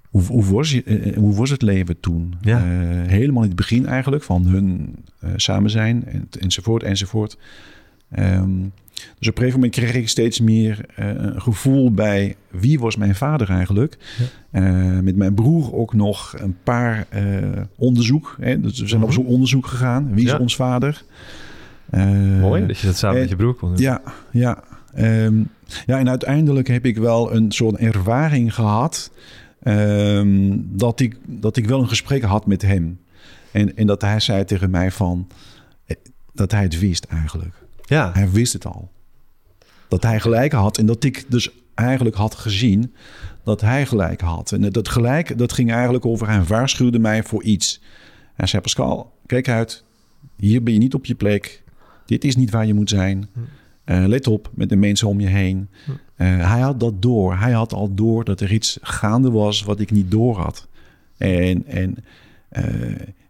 hoe, 0.10 0.22
hoe, 0.22 0.46
was, 0.46 0.72
je, 0.72 0.84
eh, 0.84 1.18
hoe 1.18 1.36
was 1.36 1.50
het 1.50 1.62
leven 1.62 2.00
toen? 2.00 2.34
Ja. 2.42 2.58
Eh, 2.58 2.64
helemaal 3.08 3.42
in 3.44 3.48
het 3.48 3.58
begin 3.58 3.86
eigenlijk 3.86 4.24
van 4.24 4.46
hun 4.46 4.96
eh, 5.20 5.30
samen 5.36 5.70
zijn 5.70 6.06
en, 6.06 6.28
enzovoort 6.40 6.84
enzovoort. 6.84 7.38
Ehm, 8.12 8.50
dus 9.20 9.28
op 9.28 9.36
een 9.38 9.44
gegeven 9.44 9.54
moment 9.60 9.74
kreeg 9.76 9.94
ik 9.94 10.10
steeds 10.10 10.40
meer 10.40 10.86
eh, 10.96 11.08
een 11.16 11.42
gevoel 11.42 11.92
bij 11.92 12.36
wie 12.50 12.80
was 12.80 12.96
mijn 12.96 13.16
vader 13.16 13.50
eigenlijk. 13.50 13.98
Eh, 14.52 15.00
met 15.00 15.16
mijn 15.16 15.34
broer 15.34 15.74
ook 15.74 15.94
nog 15.94 16.34
een 16.38 16.56
paar 16.64 17.06
eh, 17.10 17.24
onderzoek. 17.76 18.36
Hè? 18.42 18.60
Dus 18.60 18.80
we 18.80 18.88
zijn 18.88 19.02
op 19.02 19.08
Mhm. 19.08 19.16
zo'n 19.18 19.26
onderzoek 19.28 19.68
gegaan. 19.68 20.14
Wie 20.14 20.26
is 20.26 20.32
Ja. 20.32 20.38
ons 20.38 20.56
vader? 20.56 21.04
Eh, 21.90 22.06
Mooi 22.40 22.66
dat 22.66 22.78
je 22.80 22.86
dat 22.88 22.98
samen 22.98 23.16
eh, 23.16 23.22
met 23.22 23.30
je 23.30 23.36
broer 23.36 23.54
kon 23.54 23.70
doen. 23.70 23.78
ja, 23.78 24.02
ja. 24.32 24.64
Ehm, 24.94 25.36
ja, 25.86 26.00
en 26.00 26.10
uiteindelijk 26.10 26.68
heb 26.68 26.86
ik 26.86 26.98
wel 26.98 27.34
een 27.36 27.52
soort 27.52 27.76
ervaring 27.76 28.54
gehad. 28.54 29.12
Ehm, 29.63 30.57
dat, 30.61 30.99
ik, 30.99 31.18
dat 31.25 31.57
ik 31.57 31.68
wel 31.68 31.80
een 31.81 31.87
gesprek 31.87 32.23
had 32.23 32.45
met 32.45 32.61
hem. 32.61 32.99
En, 33.51 33.75
en 33.78 33.87
dat 33.87 34.01
hij 34.01 34.19
zei 34.19 34.45
tegen 34.45 34.69
mij 34.69 34.92
van... 34.92 35.28
eh, 35.85 35.95
dat 36.33 36.51
hij 36.51 36.63
het 36.63 36.80
wist 36.80 37.04
eigenlijk. 37.04 37.54
Ja, 37.85 38.11
Hij 38.13 38.30
wist 38.30 38.54
het 38.54 38.66
al. 38.66 38.92
Dat 39.87 40.04
hij 40.04 40.19
gelijk 40.19 40.51
had. 40.51 40.78
En 40.78 40.85
dat 40.85 41.04
ik 41.04 41.25
dus 41.28 41.49
eigenlijk 41.75 42.16
had 42.16 42.35
gezien 42.35 42.94
dat 43.44 43.61
hij 43.61 43.85
gelijk 43.85 44.21
had. 44.21 44.51
En 44.51 44.61
dat 44.69 44.87
gelijk, 44.89 45.37
dat 45.37 45.54
ging 45.54 45.71
eigenlijk 45.71 46.06
over... 46.06 46.28
Hij 46.28 46.44
waarschuwde 46.44 46.99
mij 46.99 47.23
voor 47.23 47.44
iets. 47.44 47.81
Hij 48.33 48.47
zei, 48.47 48.61
Pascal, 48.61 49.13
kijk 49.25 49.49
uit. 49.49 49.83
Hier 50.35 50.63
ben 50.63 50.73
je 50.73 50.80
niet 50.80 50.94
op 50.94 51.06
je 51.06 51.16
plek. 51.16 51.63
Dit 52.06 52.23
is 52.23 52.35
niet 52.35 52.51
waar 52.51 52.66
je 52.66 52.73
moet 52.73 52.89
zijn. 52.89 53.30
Eh, 53.90 54.04
let 54.06 54.28
op 54.28 54.50
met 54.54 54.69
de 54.69 54.76
mensen 54.76 55.08
om 55.08 55.19
je 55.19 55.28
heen. 55.28 55.69
Eh, 56.16 56.28
hij 56.50 56.60
had 56.60 56.80
dat 56.80 57.02
door. 57.02 57.38
Hij 57.38 57.52
had 57.52 57.74
al 57.74 57.94
door 57.96 58.24
dat 58.24 58.42
er 58.42 58.52
iets 58.54 58.78
gaande 58.81 59.31
was 59.31 59.64
wat 59.64 59.80
ik 59.80 59.92
niet 59.92 60.12
door 60.12 60.38
had. 60.38 60.68
En, 61.18 61.66
en 61.66 61.96
eh, 62.50 62.64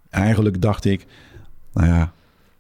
eigenlijk 0.10 0.62
dacht 0.62 0.86
ik, 0.86 1.06
nou 1.74 1.88
ja, 1.88 2.02
een 2.02 2.10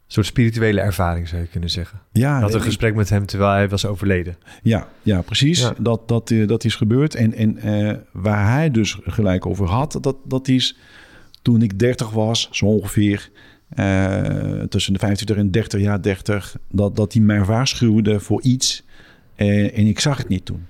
soort 0.07 0.25
spirituele 0.25 0.81
ervaring 0.81 1.27
zou 1.27 1.41
je 1.41 1.47
kunnen 1.47 1.69
zeggen. 1.69 1.99
ja, 2.11 2.39
had 2.41 2.51
een 2.53 2.57
ik- 2.59 2.63
gesprek 2.65 2.95
met 2.95 3.09
hem 3.09 3.25
terwijl 3.25 3.51
hij 3.51 3.69
was 3.69 3.85
overleden. 3.85 4.37
Ja, 4.63 4.87
ja 5.01 5.21
precies. 5.21 5.59
Ja. 5.59 5.73
Dat, 5.79 6.07
dat, 6.07 6.33
dat 6.45 6.63
is 6.63 6.75
gebeurd. 6.75 7.15
En, 7.15 7.33
en 7.33 7.59
waar 8.11 8.51
hij 8.53 8.71
dus 8.71 8.97
gelijk 9.03 9.45
over 9.45 9.67
had, 9.67 9.97
dat, 10.01 10.15
dat 10.25 10.47
is 10.47 10.77
toen 11.41 11.61
ik 11.61 11.79
30 11.79 12.09
was, 12.09 12.47
zo 12.51 12.65
ongeveer. 12.65 13.29
Eh, 13.69 14.61
tussen 14.63 14.93
de 14.93 14.99
25 14.99 15.37
en 15.37 15.51
30 15.51 15.81
jaar, 15.81 16.01
30. 16.01 16.55
Dat, 16.71 16.95
dat 16.95 17.13
hij 17.13 17.21
mij 17.21 17.43
waarschuwde 17.43 18.19
voor 18.19 18.41
iets. 18.41 18.83
eh, 19.35 19.77
en 19.77 19.85
ik 19.87 19.99
zag 19.99 20.17
het 20.17 20.27
niet 20.27 20.45
toen. 20.45 20.65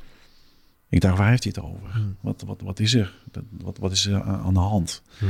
Ik 0.89 1.01
dacht, 1.01 1.17
waar 1.17 1.29
heeft 1.29 1.43
hij 1.43 1.53
het 1.55 1.65
over? 1.65 1.91
Hmm. 1.93 2.15
Wat, 2.21 2.43
wat, 2.47 2.61
wat 2.61 2.79
is 2.79 2.93
er? 2.93 3.13
Wat, 3.61 3.77
wat 3.77 3.91
is 3.91 4.05
er 4.05 4.21
aan 4.23 4.53
de 4.53 4.59
hand? 4.59 5.01
Hmm. 5.17 5.29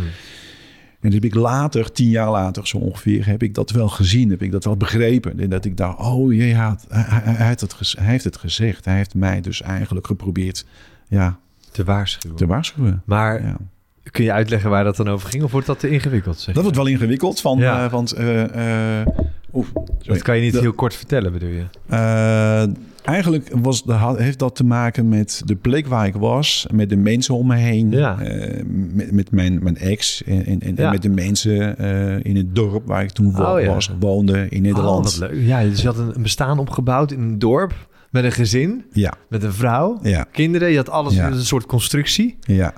En 1.00 1.14
heb 1.14 1.24
ik 1.26 1.36
later, 1.36 1.92
tien 1.92 2.10
jaar 2.10 2.30
later 2.32 2.68
zo 2.68 2.78
ongeveer, 2.78 3.26
heb 3.26 3.44
ik 3.44 3.54
dat 3.54 3.72
wel 3.72 3.90
gezien. 3.90 4.30
Heb 4.30 4.42
ik 4.42 4.52
dat 4.52 4.64
wel 4.64 4.78
begrepen. 4.78 5.40
En 5.40 5.50
dat 5.50 5.66
ik 5.66 5.78
dacht, 5.78 5.98
oh 6.00 6.34
jee, 6.34 6.54
hij, 6.54 6.64
had- 6.66 6.86
hij, 6.90 7.48
heeft 7.48 7.62
het 7.62 7.94
hij 7.98 8.06
heeft 8.08 8.24
het 8.24 8.38
gezegd. 8.38 8.86
Hij 8.86 8.96
heeft 8.96 9.14
mij 9.16 9.42
dus 9.42 9.62
eigenlijk 9.62 10.06
geprobeerd 10.08 10.66
ja, 11.08 11.40
Te 11.72 11.84
waarschuwen. 11.84 12.38
te 12.38 12.46
waarschuwen. 12.46 13.02
Maar 13.06 13.42
Ja. 13.44 13.58
Kun 14.12 14.24
je 14.24 14.32
uitleggen 14.32 14.70
waar 14.70 14.84
dat 14.84 14.96
dan 14.96 15.08
over 15.08 15.30
ging? 15.30 15.44
Of 15.44 15.52
wordt 15.52 15.68
dat 15.68 15.80
te 15.80 15.90
ingewikkeld? 15.90 16.40
Zeg 16.40 16.54
Dat 16.54 16.64
wordt 16.64 16.78
wel 16.78 16.88
ingewikkeld. 16.88 17.42
Van, 17.42 17.58
Ja. 17.58 17.84
eh, 17.86 17.92
want, 17.92 18.12
eh, 18.12 19.00
eh, 19.02 19.08
dat 20.06 20.22
kan 20.22 20.36
je 20.36 20.42
niet 20.42 20.60
heel 20.60 20.74
kort 20.74 20.94
vertellen, 20.96 21.32
bedoel 21.32 21.50
je? 21.50 21.64
Eigenlijk 23.04 23.50
was, 23.62 23.84
heeft 24.18 24.40
dat 24.40 24.56
te 24.56 24.64
maken 24.66 25.10
met 25.10 25.42
de 25.46 25.56
plek 25.56 25.88
waar 25.88 26.06
ik 26.08 26.14
was, 26.16 26.68
met 26.72 26.90
de 26.90 26.96
mensen 26.98 27.36
om 27.36 27.48
me 27.48 27.56
heen, 27.56 27.92
Ja. 27.92 28.18
met, 28.94 29.12
met 29.12 29.32
mijn, 29.32 29.64
mijn 29.64 29.78
ex 29.78 30.24
en, 30.24 30.46
en, 30.46 30.60
en 30.62 30.74
Ja. 30.76 30.92
met 30.92 31.02
de 31.02 31.10
mensen 31.10 31.78
in 32.24 32.36
het 32.36 32.56
dorp 32.56 32.88
waar 32.88 33.04
ik 33.04 33.10
toen 33.12 33.32
wo- 33.36 33.60
Oh, 33.60 33.66
was, 33.68 33.92
woonde 34.00 34.46
in 34.50 34.62
Nederland. 34.62 35.06
Oh, 35.14 35.20
wat 35.20 35.30
leuk. 35.30 35.46
Ja, 35.46 35.62
dus 35.64 35.82
je 35.82 35.88
had 35.88 35.98
een, 35.98 36.16
een 36.16 36.22
bestaan 36.22 36.60
opgebouwd 36.60 37.12
in 37.12 37.22
een 37.22 37.40
dorp 37.40 37.74
Met 38.12 38.24
een 38.24 38.32
gezin, 38.32 38.86
Ja, 38.92 39.14
met 39.30 39.44
een 39.44 39.54
vrouw, 39.54 40.00
ja, 40.02 40.26
kinderen. 40.32 40.70
Je 40.70 40.78
had 40.78 40.90
alles 40.90 41.16
een 41.18 41.34
soort 41.46 41.66
constructie. 41.66 42.38
ja, 42.40 42.74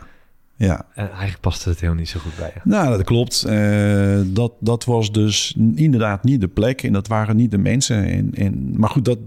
ja. 0.66 0.86
En 0.94 1.10
eigenlijk 1.10 1.40
paste 1.40 1.70
het 1.70 1.80
helemaal 1.80 2.00
niet 2.00 2.10
zo 2.10 2.20
goed 2.20 2.36
bij 2.38 2.52
je. 2.54 2.60
Nou, 2.64 2.90
dat 2.98 3.04
klopt. 3.06 3.44
Eh, 3.44 4.20
dat, 4.26 4.52
dat 4.60 4.86
was 4.86 5.12
dus 5.12 5.56
inderdaad 5.76 6.24
niet 6.24 6.42
de 6.42 6.48
plek 6.48 6.84
en 6.84 6.94
dat 6.94 7.08
waren 7.08 7.36
niet 7.36 7.52
de 7.52 7.58
mensen. 7.58 8.06
En, 8.06 8.32
en, 8.36 8.74
maar 8.80 8.90
goed, 8.90 9.06
dat, 9.06 9.18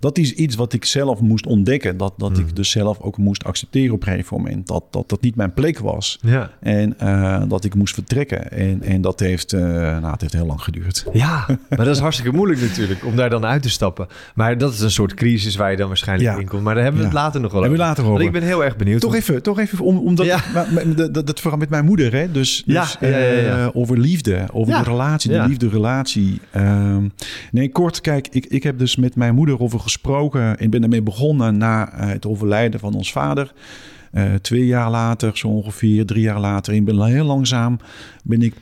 dat 0.00 0.18
is 0.18 0.32
iets 0.32 0.56
wat 0.56 0.72
ik 0.72 0.84
zelf 0.84 1.20
moest 1.20 1.46
ontdekken. 1.46 1.96
Dat, 1.96 2.14
dat 2.16 2.30
Mhm. 2.30 2.40
ik 2.40 2.56
dus 2.56 2.70
zelf 2.70 3.00
ook 3.00 3.16
moest 3.16 3.44
accepteren 3.44 3.94
op 3.94 4.00
een 4.06 4.08
gegeven 4.12 4.36
moment. 4.36 4.66
Dat 4.66 4.84
dat, 4.90 5.08
dat 5.08 5.20
niet 5.20 5.36
mijn 5.36 5.52
plek 5.52 5.78
was. 5.78 6.18
Ja. 6.22 6.50
En 6.60 6.98
eh, 6.98 7.42
dat 7.48 7.64
ik 7.64 7.74
moest 7.74 7.94
vertrekken. 7.94 8.50
En, 8.50 8.82
en 8.82 9.00
dat 9.00 9.20
heeft, 9.20 9.52
eh, 9.52 9.60
nou, 9.60 10.10
het 10.10 10.20
heeft 10.20 10.32
heel 10.32 10.46
lang 10.46 10.62
geduurd. 10.62 11.04
Ja, 11.12 11.46
maar 11.68 11.78
dat 11.84 11.86
is 11.94 11.98
hartstikke 11.98 12.32
moeilijk 12.36 12.60
natuurlijk 12.60 13.04
om 13.04 13.16
daar 13.16 13.30
dan 13.30 13.44
uit 13.44 13.62
te 13.62 13.70
stappen. 13.70 14.06
Maar 14.34 14.58
dat 14.58 14.72
is 14.72 14.80
een 14.80 14.90
soort 14.90 15.14
crisis 15.14 15.56
waar 15.56 15.70
je 15.70 15.76
dan 15.76 15.88
waarschijnlijk 15.88 16.30
Ja. 16.34 16.40
in 16.40 16.46
komt. 16.48 16.62
Maar 16.62 16.74
daar 16.74 16.82
hebben 16.82 17.00
we 17.00 17.06
het 17.06 17.16
later 17.16 17.40
nog 17.40 17.52
wel 17.52 17.60
Hebben 17.60 17.78
we 17.78 17.84
over. 17.84 17.96
later 17.96 18.12
over. 18.12 18.24
Want 18.24 18.34
ik 18.34 18.40
ben 18.40 18.48
heel 18.48 18.64
erg 18.64 18.76
benieuwd. 18.76 19.00
Toch 19.00 19.14
even, 19.14 19.42
toch 19.42 19.58
even 19.58 19.84
om, 19.84 19.98
omdat 19.98 20.26
Ja. 20.26 20.40
maar- 20.54 20.72
maar- 20.72 20.77
dat, 20.84 21.14
dat, 21.14 21.26
dat 21.26 21.40
vooral 21.40 21.58
met 21.58 21.68
mijn 21.68 21.84
moeder, 21.84 22.12
hè? 22.12 22.30
Dus, 22.30 22.62
Ja, 22.66 22.80
dus, 22.80 22.96
ja, 23.00 23.08
eh, 23.08 23.68
over 23.72 23.98
liefde, 23.98 24.46
over 24.52 24.74
de 24.74 24.90
relatie, 24.90 25.30
de 25.30 25.42
liefde-relatie. 25.46 26.40
Ehm, 26.50 27.08
nee, 27.52 27.70
kort, 27.70 28.00
kijk, 28.00 28.28
ik, 28.30 28.46
ik 28.46 28.62
heb 28.62 28.78
dus 28.78 28.96
met 28.96 29.16
mijn 29.16 29.34
moeder 29.34 29.60
over 29.60 29.80
gesproken. 29.80 30.58
Ik 30.58 30.70
ben 30.70 30.82
ermee 30.82 31.02
begonnen 31.02 31.56
na 31.56 31.92
eh, 31.92 32.08
het 32.08 32.26
overlijden 32.26 32.80
van 32.80 32.94
ons 32.94 33.12
vader. 33.12 33.52
Eh, 34.12 34.34
twee 34.34 34.66
jaar 34.66 34.90
later, 34.90 35.36
zo 35.36 35.48
ongeveer, 35.48 36.06
drie 36.06 36.22
jaar 36.22 36.40
later. 36.40 36.74
Ik 36.74 36.84
ben 36.84 37.02
heel 37.02 37.24
langzaam, 37.24 37.78
ben 38.22 38.42
ik 38.42 38.54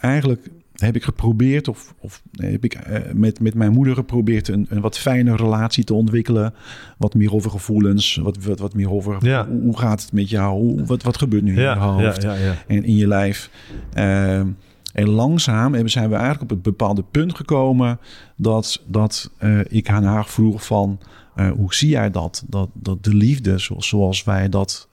eigenlijk 0.00 0.48
heb 0.74 0.96
ik 0.96 1.02
geprobeerd, 1.04 1.68
of, 1.68 1.94
of 1.98 2.22
heb 2.32 2.64
ik 2.64 2.74
eh, 2.74 3.00
met, 3.12 3.40
met 3.40 3.54
mijn 3.54 3.72
moeder 3.72 3.94
geprobeerd 3.94 4.48
een, 4.48 4.66
een 4.68 4.80
wat 4.80 4.98
fijne 4.98 5.36
relatie 5.36 5.84
te 5.84 5.94
ontwikkelen. 5.94 6.54
Wat 6.98 7.14
meer 7.14 7.32
over 7.32 7.50
gevoelens, 7.50 8.16
wat, 8.16 8.44
wat, 8.44 8.58
wat 8.58 8.74
meer 8.74 8.90
over 8.90 9.16
Ja. 9.26 9.46
hoe, 9.48 9.60
hoe 9.62 9.78
gaat 9.78 10.02
het 10.02 10.12
met 10.12 10.30
jou, 10.30 10.52
hoe, 10.60 10.84
wat, 10.84 11.02
wat 11.02 11.18
gebeurt 11.18 11.42
nu 11.42 11.54
in 11.54 11.60
je 11.60 11.76
hoofd 11.76 12.22
ja, 12.22 12.34
en 12.66 12.84
in 12.84 12.96
je 12.96 13.06
lijf. 13.06 13.50
Ehm, 13.92 14.46
en 14.92 15.08
langzaam 15.08 15.72
hebben- 15.72 15.90
zijn 15.90 16.08
we 16.08 16.14
eigenlijk 16.14 16.42
op 16.42 16.50
het 16.50 16.62
bepaalde 16.62 17.04
punt 17.10 17.36
gekomen 17.36 17.98
dat, 18.36 18.82
dat 18.86 19.30
eh, 19.38 19.58
ik 19.68 19.88
aan 19.90 20.04
haar 20.04 20.26
vroeg 20.26 20.66
van 20.66 20.98
eh, 21.34 21.50
hoe 21.50 21.74
zie 21.74 21.88
jij 21.88 22.10
dat? 22.10 22.44
Dat, 22.46 22.68
dat 22.72 23.04
de 23.04 23.14
liefde 23.14 23.58
zoals, 23.58 23.88
zoals 23.88 24.24
wij 24.24 24.48
dat 24.48 24.88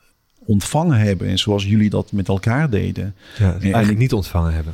ontvangen 0.46 1.00
hebben 1.00 1.28
en 1.28 1.38
zoals 1.40 1.66
jullie 1.66 1.90
dat 1.90 2.12
met 2.12 2.28
elkaar 2.28 2.70
deden. 2.70 3.16
Ja, 3.38 3.54
en 3.54 3.62
eigenlijk 3.62 3.98
niet 3.98 4.14
ontvangen 4.14 4.54
hebben. 4.54 4.74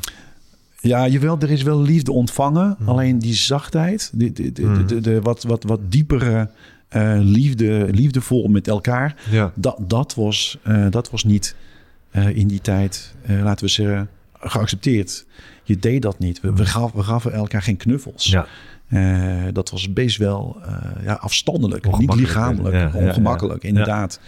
Ja, 0.82 1.08
jawel, 1.08 1.38
er 1.40 1.52
is 1.52 1.62
wel 1.64 1.82
liefde 1.82 2.12
ontvangen. 2.12 2.76
Mhm. 2.80 2.90
Alleen 2.90 3.20
die 3.20 3.34
zachtheid, 3.34 4.12
de, 4.14 4.32
de, 4.32 4.52
de, 4.52 4.62
Mhm. 4.62 4.86
de, 4.88 5.00
de 5.02 5.22
wat, 5.22 5.44
wat, 5.44 5.64
wat 5.64 5.80
diepere 5.92 6.50
eh, 6.88 7.18
liefde, 7.20 7.88
liefdevol 7.92 8.48
met 8.48 8.68
elkaar, 8.68 9.16
Ja. 9.32 9.52
dat, 9.56 9.78
dat, 9.80 10.16
was, 10.16 10.58
eh, 10.64 10.86
dat 10.90 11.10
was 11.10 11.24
niet 11.24 11.56
eh, 12.12 12.36
in 12.36 12.48
die 12.48 12.62
tijd, 12.62 13.16
laten 13.28 13.66
we 13.66 13.72
zeggen, 13.72 14.10
geaccepteerd. 14.34 15.26
Je 15.64 15.78
deed 15.78 16.02
dat 16.02 16.20
niet. 16.20 16.40
We, 16.42 16.54
we, 16.54 16.66
gaven, 16.66 16.98
we 16.98 17.04
gaven 17.04 17.34
elkaar 17.34 17.62
geen 17.62 17.78
knuffels. 17.78 18.26
Ja. 18.26 18.48
Dat 19.52 19.70
was 19.70 19.94
best 19.94 20.18
wel 20.18 20.58
ja, 21.04 21.14
afstandelijk, 21.14 21.98
niet 21.98 22.14
lichamelijk, 22.16 22.76
ja. 22.76 22.92
ongemakkelijk, 22.94 23.64
inderdaad. 23.64 24.20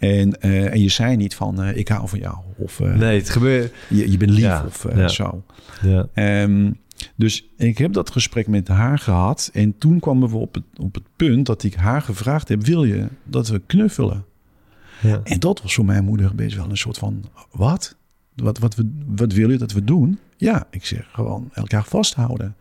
En, 0.00 0.40
eh, 0.40 0.72
en 0.72 0.80
je 0.80 0.88
zei 0.88 1.16
niet 1.16 1.34
van, 1.34 1.62
eh, 1.62 1.76
ik 1.76 1.88
hou 1.88 2.08
van 2.08 2.18
jou. 2.18 2.36
Of 2.56 2.80
eh, 2.80 2.94
Nee, 2.94 3.18
het 3.18 3.30
gebeurt. 3.30 3.72
je, 3.88 4.10
je 4.10 4.16
bent 4.16 4.30
lief 4.30 4.40
Ja, 4.40 4.64
of 4.66 4.86
ja. 4.94 5.08
zo. 5.08 5.42
Ja. 5.82 6.06
Ehm, 6.14 6.70
dus 7.16 7.48
ik 7.56 7.78
heb 7.78 7.92
dat 7.92 8.10
gesprek 8.10 8.46
met 8.46 8.68
haar 8.68 8.98
gehad. 8.98 9.50
En 9.52 9.78
toen 9.78 10.00
kwamen 10.00 10.28
we 10.30 10.36
op 10.36 10.54
het, 10.54 10.64
op 10.76 10.94
het 10.94 11.02
punt 11.16 11.46
dat 11.46 11.62
ik 11.62 11.74
haar 11.74 12.02
gevraagd 12.02 12.48
heb: 12.48 12.64
wil 12.66 12.84
je 12.84 13.06
dat 13.24 13.48
we 13.48 13.60
knuffelen? 13.66 14.24
Ja. 15.02 15.20
En 15.24 15.40
dat 15.40 15.62
was 15.62 15.74
voor 15.74 15.84
mijn 15.84 16.04
moeder 16.04 16.34
best 16.34 16.56
wel 16.56 16.70
een 16.70 16.76
soort 16.76 16.98
van: 16.98 17.24
wat? 17.50 17.96
Wat, 18.34 18.58
wat, 18.58 18.74
we, 18.74 18.90
wat 19.06 19.32
wil 19.32 19.50
je 19.50 19.58
dat 19.58 19.72
we 19.72 19.84
doen? 19.84 20.18
Ja, 20.36 20.66
ik 20.70 20.84
zeg 20.86 21.08
gewoon 21.12 21.50
elkaar 21.52 21.84
vasthouden. 21.84 22.56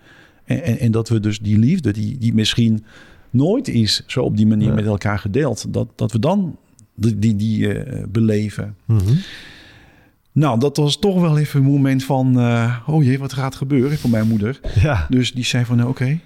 En, 0.46 0.64
en, 0.64 0.80
en 0.80 0.92
dat 0.92 1.10
we 1.10 1.20
dus 1.20 1.40
die 1.40 1.58
liefde, 1.58 1.92
die, 1.94 2.18
die 2.18 2.34
misschien 2.34 2.86
nooit 3.30 3.68
is 3.68 4.04
zo 4.08 4.22
op 4.24 4.38
die 4.38 4.48
manier 4.48 4.68
Ja. 4.68 4.74
met 4.74 4.86
elkaar 4.86 5.20
gedeeld, 5.20 5.74
dat, 5.74 5.88
dat 5.96 6.12
we 6.12 6.20
dan 6.20 6.58
die, 7.00 7.20
die, 7.20 7.36
die 7.36 7.74
eh, 7.74 8.04
beleven. 8.08 8.76
Mhm. 8.86 9.14
Nou, 10.32 10.60
dat 10.60 10.78
was 10.78 11.00
toch 11.00 11.22
wel 11.22 11.38
even 11.38 11.60
een 11.60 11.72
moment 11.72 12.04
van: 12.04 12.40
eh, 12.40 12.78
oh 12.86 13.04
jee, 13.04 13.20
wat 13.20 13.34
gaat 13.34 13.56
gebeuren 13.56 13.98
voor 13.98 14.10
mijn 14.10 14.28
moeder? 14.28 14.60
ja. 14.82 15.06
Dus 15.10 15.34
die 15.34 15.44
zei 15.44 15.66
van, 15.66 15.78
nou, 15.78 15.90
oké, 15.90 16.20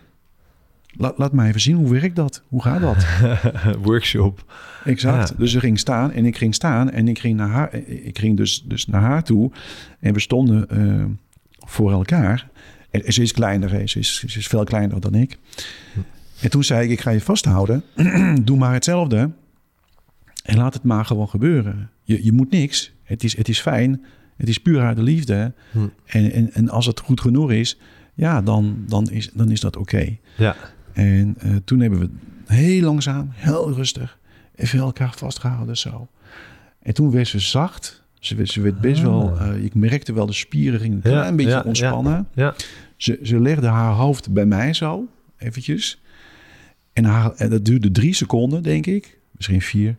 laat, 0.97 1.17
laat 1.17 1.33
mij 1.33 1.47
even 1.47 1.61
zien, 1.61 1.75
hoe 1.75 1.89
werkt 1.89 2.15
dat? 2.15 2.43
Hoe 2.47 2.61
gaat 2.61 2.81
dat? 2.81 3.05
Workshop. 3.89 4.53
Exact. 4.85 5.29
Ja. 5.29 5.35
Dus 5.37 5.51
ze 5.51 5.59
ging 5.59 5.79
staan 5.79 6.11
en 6.11 6.25
ik 6.25 6.37
ging 6.37 6.53
staan 6.53 6.91
en 6.91 7.07
ik 7.07 7.19
ging, 7.19 7.37
naar 7.37 7.49
haar, 7.49 7.73
ik 7.87 8.19
ging 8.19 8.37
dus, 8.37 8.63
dus 8.67 8.87
naar 8.87 9.01
haar 9.01 9.23
toe. 9.23 9.51
En 9.99 10.13
we 10.13 10.19
stonden 10.19 10.69
eh, 10.69 11.05
voor 11.57 11.91
elkaar. 11.91 12.47
En 12.91 13.13
ze 13.13 13.21
is 13.21 13.31
kleiner. 13.31 13.89
Ze, 13.89 13.99
is, 13.99 14.23
ze 14.27 14.37
is 14.37 14.47
veel 14.47 14.63
kleiner 14.63 14.99
dan 14.99 15.15
ik. 15.15 15.37
En 16.41 16.49
toen 16.49 16.63
zei 16.63 16.83
ik, 16.83 16.89
ik 16.89 17.01
ga 17.01 17.09
je 17.09 17.21
vasthouden. 17.21 17.83
Doe 18.43 18.57
maar 18.57 18.73
hetzelfde. 18.73 19.29
En 20.43 20.57
laat 20.57 20.73
het 20.73 20.83
maar 20.83 21.05
gewoon 21.05 21.29
gebeuren. 21.29 21.89
Je, 22.03 22.23
je 22.25 22.31
moet 22.31 22.51
niks. 22.51 22.93
Het 23.03 23.23
is, 23.23 23.37
het 23.37 23.49
is 23.49 23.59
fijn. 23.59 24.03
Het 24.37 24.49
is 24.49 24.57
puur 24.57 24.81
uit 24.81 24.95
de 24.95 25.03
liefde. 25.03 25.53
Hm. 25.71 25.77
En, 26.05 26.31
en, 26.31 26.53
en 26.53 26.69
als 26.69 26.85
het 26.85 26.99
goed 26.99 27.21
genoeg 27.21 27.51
is, 27.51 27.77
ja, 28.13 28.41
dan, 28.41 28.83
dan, 28.87 29.09
is, 29.09 29.29
dan 29.33 29.51
is 29.51 29.59
dat 29.59 29.77
oké. 29.77 30.17
Ja. 30.37 30.55
En 30.93 31.35
eh, 31.39 31.55
toen 31.65 31.79
hebben 31.79 31.99
we 31.99 32.09
heel 32.53 32.81
langzaam, 32.83 33.27
heel 33.31 33.71
rustig, 33.73 34.19
even 34.55 34.79
elkaar 34.79 35.13
vastgehouden 35.17 35.77
zo. 35.77 36.07
En 36.81 36.93
toen 36.93 37.11
werd 37.11 37.27
ze 37.27 37.39
zacht. 37.39 38.03
Ze, 38.19 38.35
werd- 38.35 38.49
ze 38.49 38.61
werd 38.61 38.81
best 38.81 38.99
Ah. 39.03 39.05
wel, 39.07 39.37
eh, 39.39 39.63
ik 39.63 39.73
merkte 39.75 40.13
wel 40.13 40.25
de 40.25 40.33
spieren 40.33 40.79
gingen 40.79 40.99
een 41.03 41.11
Ja, 41.11 41.17
klein 41.19 41.35
beetje 41.35 41.51
ja, 41.51 41.61
ontspannen. 41.65 42.27
Ja. 42.33 42.53
Ze, 42.97 43.19
ze 43.23 43.39
legde 43.39 43.67
haar 43.67 43.93
hoofd 43.93 44.33
bij 44.33 44.45
mij 44.45 44.73
zo, 44.73 45.07
eventjes. 45.37 46.01
En, 46.93 47.03
haar, 47.05 47.31
en 47.35 47.49
dat 47.49 47.65
duurde 47.65 47.91
drie 47.91 48.13
seconden, 48.13 48.63
denk 48.63 48.85
ik. 48.85 49.19
Misschien 49.31 49.61
vier. 49.61 49.95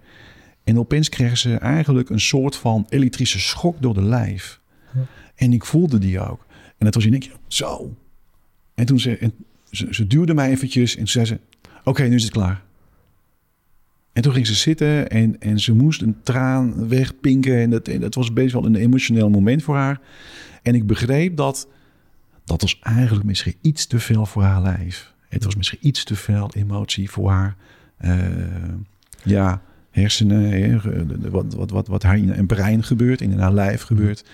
En 0.64 0.78
opeens 0.78 1.08
kreeg 1.08 1.38
ze 1.38 1.56
eigenlijk 1.56 2.10
een 2.10 2.20
soort 2.20 2.56
van 2.56 2.86
elektrische 2.88 3.40
schok 3.40 3.82
door 3.82 3.94
de 3.94 4.02
lijf. 4.02 4.60
Ja. 4.94 5.00
En 5.34 5.52
ik 5.52 5.64
voelde 5.64 5.98
die 5.98 6.20
ook. 6.20 6.46
En 6.78 6.84
dat 6.84 6.94
was 6.94 7.04
in 7.04 7.12
één 7.12 7.20
keer 7.20 7.36
zo. 7.46 7.96
En 8.74 8.86
toen 8.86 9.00
ze, 9.00 9.18
en 9.18 9.32
ze, 9.70 9.86
ze 9.90 10.06
duwde 10.06 10.34
mij 10.34 10.50
eventjes 10.50 10.90
en 10.90 10.98
toen 10.98 11.06
zei 11.06 11.24
ze... 11.24 11.38
Oké, 11.84 12.02
nu 12.02 12.14
is 12.14 12.22
het 12.22 12.32
klaar. 12.32 12.62
En 14.12 14.22
toen 14.22 14.32
ging 14.32 14.46
ze 14.46 14.54
zitten 14.54 15.10
en, 15.10 15.40
en 15.40 15.60
ze 15.60 15.72
moest 15.72 16.02
een 16.02 16.16
traan 16.22 16.88
wegpinken. 16.88 17.60
En 17.60 17.70
dat, 17.70 17.88
en 17.88 18.00
dat 18.00 18.14
was 18.14 18.32
best 18.32 18.52
wel 18.52 18.64
een 18.64 18.74
emotioneel 18.74 19.30
moment 19.30 19.62
voor 19.62 19.76
haar. 19.76 20.00
En 20.62 20.74
ik 20.74 20.86
begreep 20.86 21.36
dat 21.36 21.68
dat 22.44 22.60
was 22.60 22.78
eigenlijk 22.82 23.26
misschien 23.26 23.54
iets 23.60 23.86
te 23.86 23.98
veel 23.98 24.26
voor 24.26 24.42
haar 24.42 24.62
lijf. 24.62 25.12
Het 25.28 25.44
was 25.44 25.56
misschien 25.56 25.78
iets 25.82 26.04
te 26.04 26.16
veel 26.16 26.50
emotie 26.54 27.10
voor 27.10 27.30
haar 27.30 27.56
eh, 27.96 28.18
ja, 29.22 29.62
hersenen. 30.00 30.80
de- 31.20 31.30
wat, 31.30 31.54
wat, 31.54 31.70
wat, 31.70 31.86
wat 31.88 32.02
haar 32.02 32.18
in 32.18 32.30
haar 32.30 32.44
brein 32.46 32.82
gebeurt, 32.82 33.20
in 33.20 33.38
haar 33.38 33.52
lijf 33.52 33.82
gebeurt. 33.82 34.24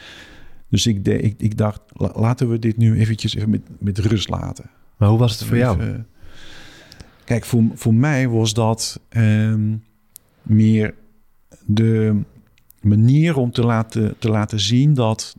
Dus 0.68 0.86
ik, 0.86 1.04
de, 1.04 1.20
ik, 1.20 1.34
ik 1.38 1.56
dacht, 1.56 1.80
la- 1.92 2.12
laten 2.14 2.48
we 2.50 2.58
dit 2.58 2.76
nu 2.76 2.98
eventjes 2.98 3.34
even 3.34 3.50
met, 3.50 3.60
met 3.78 3.98
rust 3.98 4.28
laten. 4.28 4.70
Maar 4.96 5.08
hoe 5.08 5.18
was 5.18 5.38
het 5.38 5.48
voor 5.48 5.56
jou? 5.56 5.80
Even- 5.80 6.06
kijk, 7.24 7.44
voor, 7.44 7.62
voor 7.74 7.94
mij 7.94 8.28
was 8.28 8.54
dat 8.54 9.00
ehm, 9.08 9.76
meer 10.42 10.94
de 11.66 12.20
manier 12.80 13.36
om 13.36 13.50
te 13.52 13.62
laten, 13.62 14.14
te 14.18 14.28
laten 14.28 14.60
zien 14.60 14.94
dat, 14.94 15.36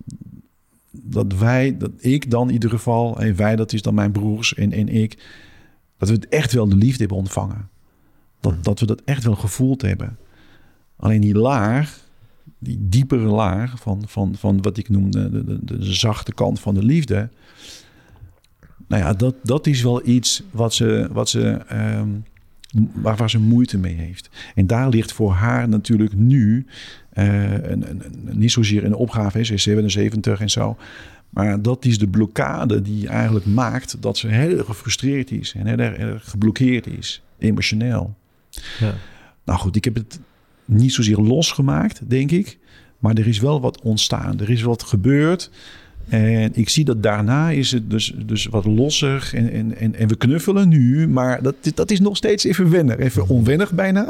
dat 0.92 1.34
wij, 1.38 1.78
dat 1.78 1.92
ik 1.98 2.32
dan 2.32 2.48
in 2.48 2.54
ieder 2.54 2.70
geval, 2.70 3.20
en 3.22 3.36
wij, 3.36 3.56
dat 3.56 3.74
is 3.74 3.82
dan 3.82 3.94
mijn 3.94 4.12
broers 4.12 4.54
en, 4.54 4.72
en 4.72 4.88
ik, 4.90 5.18
dat 5.98 6.10
we 6.10 6.16
het 6.16 6.28
echt 6.28 6.54
wel 6.54 6.70
de 6.70 6.75
liefde 6.75 7.00
hebben 7.00 7.18
ontvangen. 7.18 7.70
Dat, 8.41 8.51
Mhm. 8.53 8.62
dat 8.62 8.79
we 8.79 8.86
dat 8.86 9.01
echt 9.05 9.24
wel 9.24 9.36
gevoeld 9.36 9.81
hebben. 9.81 10.17
Alleen 10.95 11.21
die 11.21 11.36
laag, 11.36 12.00
die 12.60 12.77
diepere 12.81 13.25
laag 13.27 13.79
van, 13.79 14.03
van, 14.07 14.36
van 14.36 14.62
wat 14.62 14.77
ik 14.77 14.89
noem 14.89 15.12
de, 15.12 15.29
de, 15.45 15.60
de, 15.65 15.93
zachte 15.93 16.33
kant 16.33 16.60
van 16.60 16.74
de 16.74 16.83
liefde. 16.83 17.29
Nou 18.88 19.03
ja, 19.03 19.13
dat, 19.13 19.36
dat 19.43 19.67
is 19.67 19.81
wel 19.81 20.07
iets 20.07 20.43
wat 20.51 20.74
ze, 20.74 21.10
wat 21.12 21.29
ze, 21.29 21.50
ehm, 21.51 22.07
waar, 22.93 23.15
waar 23.15 23.29
ze 23.29 23.39
moeite 23.39 23.77
mee 23.77 23.93
heeft. 23.95 24.29
En 24.55 24.67
daar 24.67 24.89
ligt 24.89 25.13
voor 25.13 25.31
haar 25.31 25.69
natuurlijk 25.69 26.13
nu 26.15 26.65
eh, 27.10 27.51
een, 27.53 27.89
een, 27.89 28.01
een- 28.05 28.38
niet 28.38 28.51
zozeer 28.51 28.83
een 28.86 28.95
opgave. 28.95 29.43
Ze 29.45 29.53
is 29.53 29.63
77 29.63 30.41
en 30.41 30.50
zo. 30.50 30.77
Maar 31.29 31.62
dat 31.62 31.86
is 31.86 31.98
de 31.98 32.07
blokkade 32.07 32.81
die 32.81 33.07
eigenlijk 33.07 33.45
maakt 33.45 34.01
dat 34.01 34.17
ze 34.17 34.27
heel 34.27 34.57
erg 34.57 34.65
gefrustreerd 34.65 35.31
is 35.31 35.53
en 35.57 35.67
heel 35.67 35.77
erg 35.77 36.29
geblokkeerd 36.29 36.88
is, 36.88 37.21
emotioneel. 37.38 38.15
Ja. 38.79 38.96
Nou 39.43 39.60
goed, 39.60 39.75
ik 39.75 39.84
heb 39.84 39.96
het 39.96 40.20
niet 40.65 40.93
zozeer 40.93 41.17
losgemaakt, 41.17 42.10
denk 42.10 42.31
ik. 42.31 42.58
Maar 43.00 43.15
er 43.15 43.27
is 43.27 43.39
wel 43.39 43.62
wat 43.62 43.81
ontstaan. 43.81 44.39
Er 44.39 44.50
is 44.50 44.62
wat 44.62 44.84
gebeurd. 44.84 45.50
En 46.10 46.51
ik 46.53 46.70
zie 46.70 46.86
dat 46.86 47.03
daarna 47.03 47.50
is 47.50 47.72
het 47.72 47.89
dus, 47.89 48.13
dus 48.25 48.46
wat 48.46 48.65
losser 48.65 49.31
en, 49.34 49.51
en, 49.51 49.77
en, 49.77 49.96
en 49.96 50.08
we 50.08 50.15
knuffelen 50.15 50.70
nu. 50.70 51.08
Maar 51.08 51.41
dat, 51.41 51.55
dat 51.74 51.91
is 51.91 52.00
nog 52.00 52.17
steeds 52.17 52.43
even 52.43 52.70
wennen. 52.70 53.00
Even 53.00 53.27
onwennig 53.27 53.72
bijna. 53.72 54.05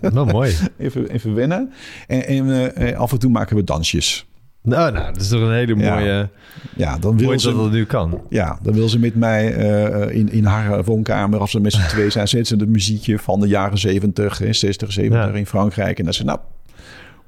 Nou, 0.00 0.32
mooi. 0.32 0.54
even, 0.78 1.10
even 1.10 1.34
wennen. 1.34 1.72
En, 2.06 2.26
en 2.26 2.74
eh, 2.74 2.98
af 2.98 3.12
en 3.12 3.18
toe 3.18 3.30
maken 3.30 3.56
we 3.56 3.64
dansjes. 3.64 4.26
Nou, 4.68 4.92
nou, 4.92 5.12
dat 5.12 5.22
is 5.22 5.28
toch 5.28 5.40
een 5.40 5.52
hele 5.52 5.74
mooie... 5.74 6.28
Ja, 6.76 6.98
dan 6.98 7.16
wil 7.16 7.26
Mooi 7.26 7.38
ze... 7.38 7.50
dat 7.52 7.56
dat 7.62 7.70
nu 7.70 7.84
kan. 7.84 8.22
Ja, 8.28 8.58
dan 8.62 8.74
wil 8.74 8.88
ze 8.88 8.98
met 8.98 9.14
mij 9.14 9.54
eh, 9.54 10.16
in, 10.16 10.32
in 10.32 10.44
haar 10.44 10.84
woonkamer, 10.84 11.38
als 11.40 11.52
we 11.52 11.60
met 11.60 11.72
z'n 11.72 11.88
twee 11.94 12.10
zijn, 12.10 12.28
zet 12.28 12.46
ze 12.46 12.56
het 12.56 12.68
muziekje 12.68 13.18
van 13.18 13.40
de 13.40 13.48
jaren 13.48 13.78
70, 13.78 14.40
eh, 14.40 14.52
60, 14.52 14.92
70 14.92 15.30
Ja. 15.30 15.38
in 15.38 15.46
Frankrijk. 15.46 15.98
En 15.98 16.04
dan 16.04 16.12
ze, 16.14 16.24
nou, 16.24 16.38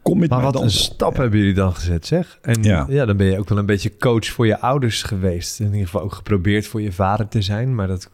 kom 0.03 0.19
met 0.19 0.31
Maar 0.31 0.41
mij 0.43 0.51
wat 0.51 0.63
een 0.63 0.71
stap 0.71 1.17
hebben 1.17 1.39
jullie 1.39 1.55
dan 1.55 1.75
gezet, 1.75 2.07
zeg. 2.07 2.39
En 2.43 2.63
ja. 2.63 2.87
Ja. 2.89 3.05
dan 3.05 3.17
ben 3.17 3.27
je 3.27 3.39
ook 3.39 3.49
wel 3.49 3.59
een 3.59 3.67
beetje 3.67 3.97
coach 3.97 4.27
voor 4.27 4.47
je 4.47 4.61
ouders 4.61 5.03
geweest. 5.03 5.61
In 5.61 5.67
ieder 5.67 5.81
geval 5.81 6.03
ook 6.03 6.15
geprobeerd 6.15 6.67
voor 6.67 6.83
je 6.83 6.93
vader 6.93 7.29
te 7.29 7.43
zijn. 7.43 7.75
Maar 7.75 7.87
dat 7.87 8.11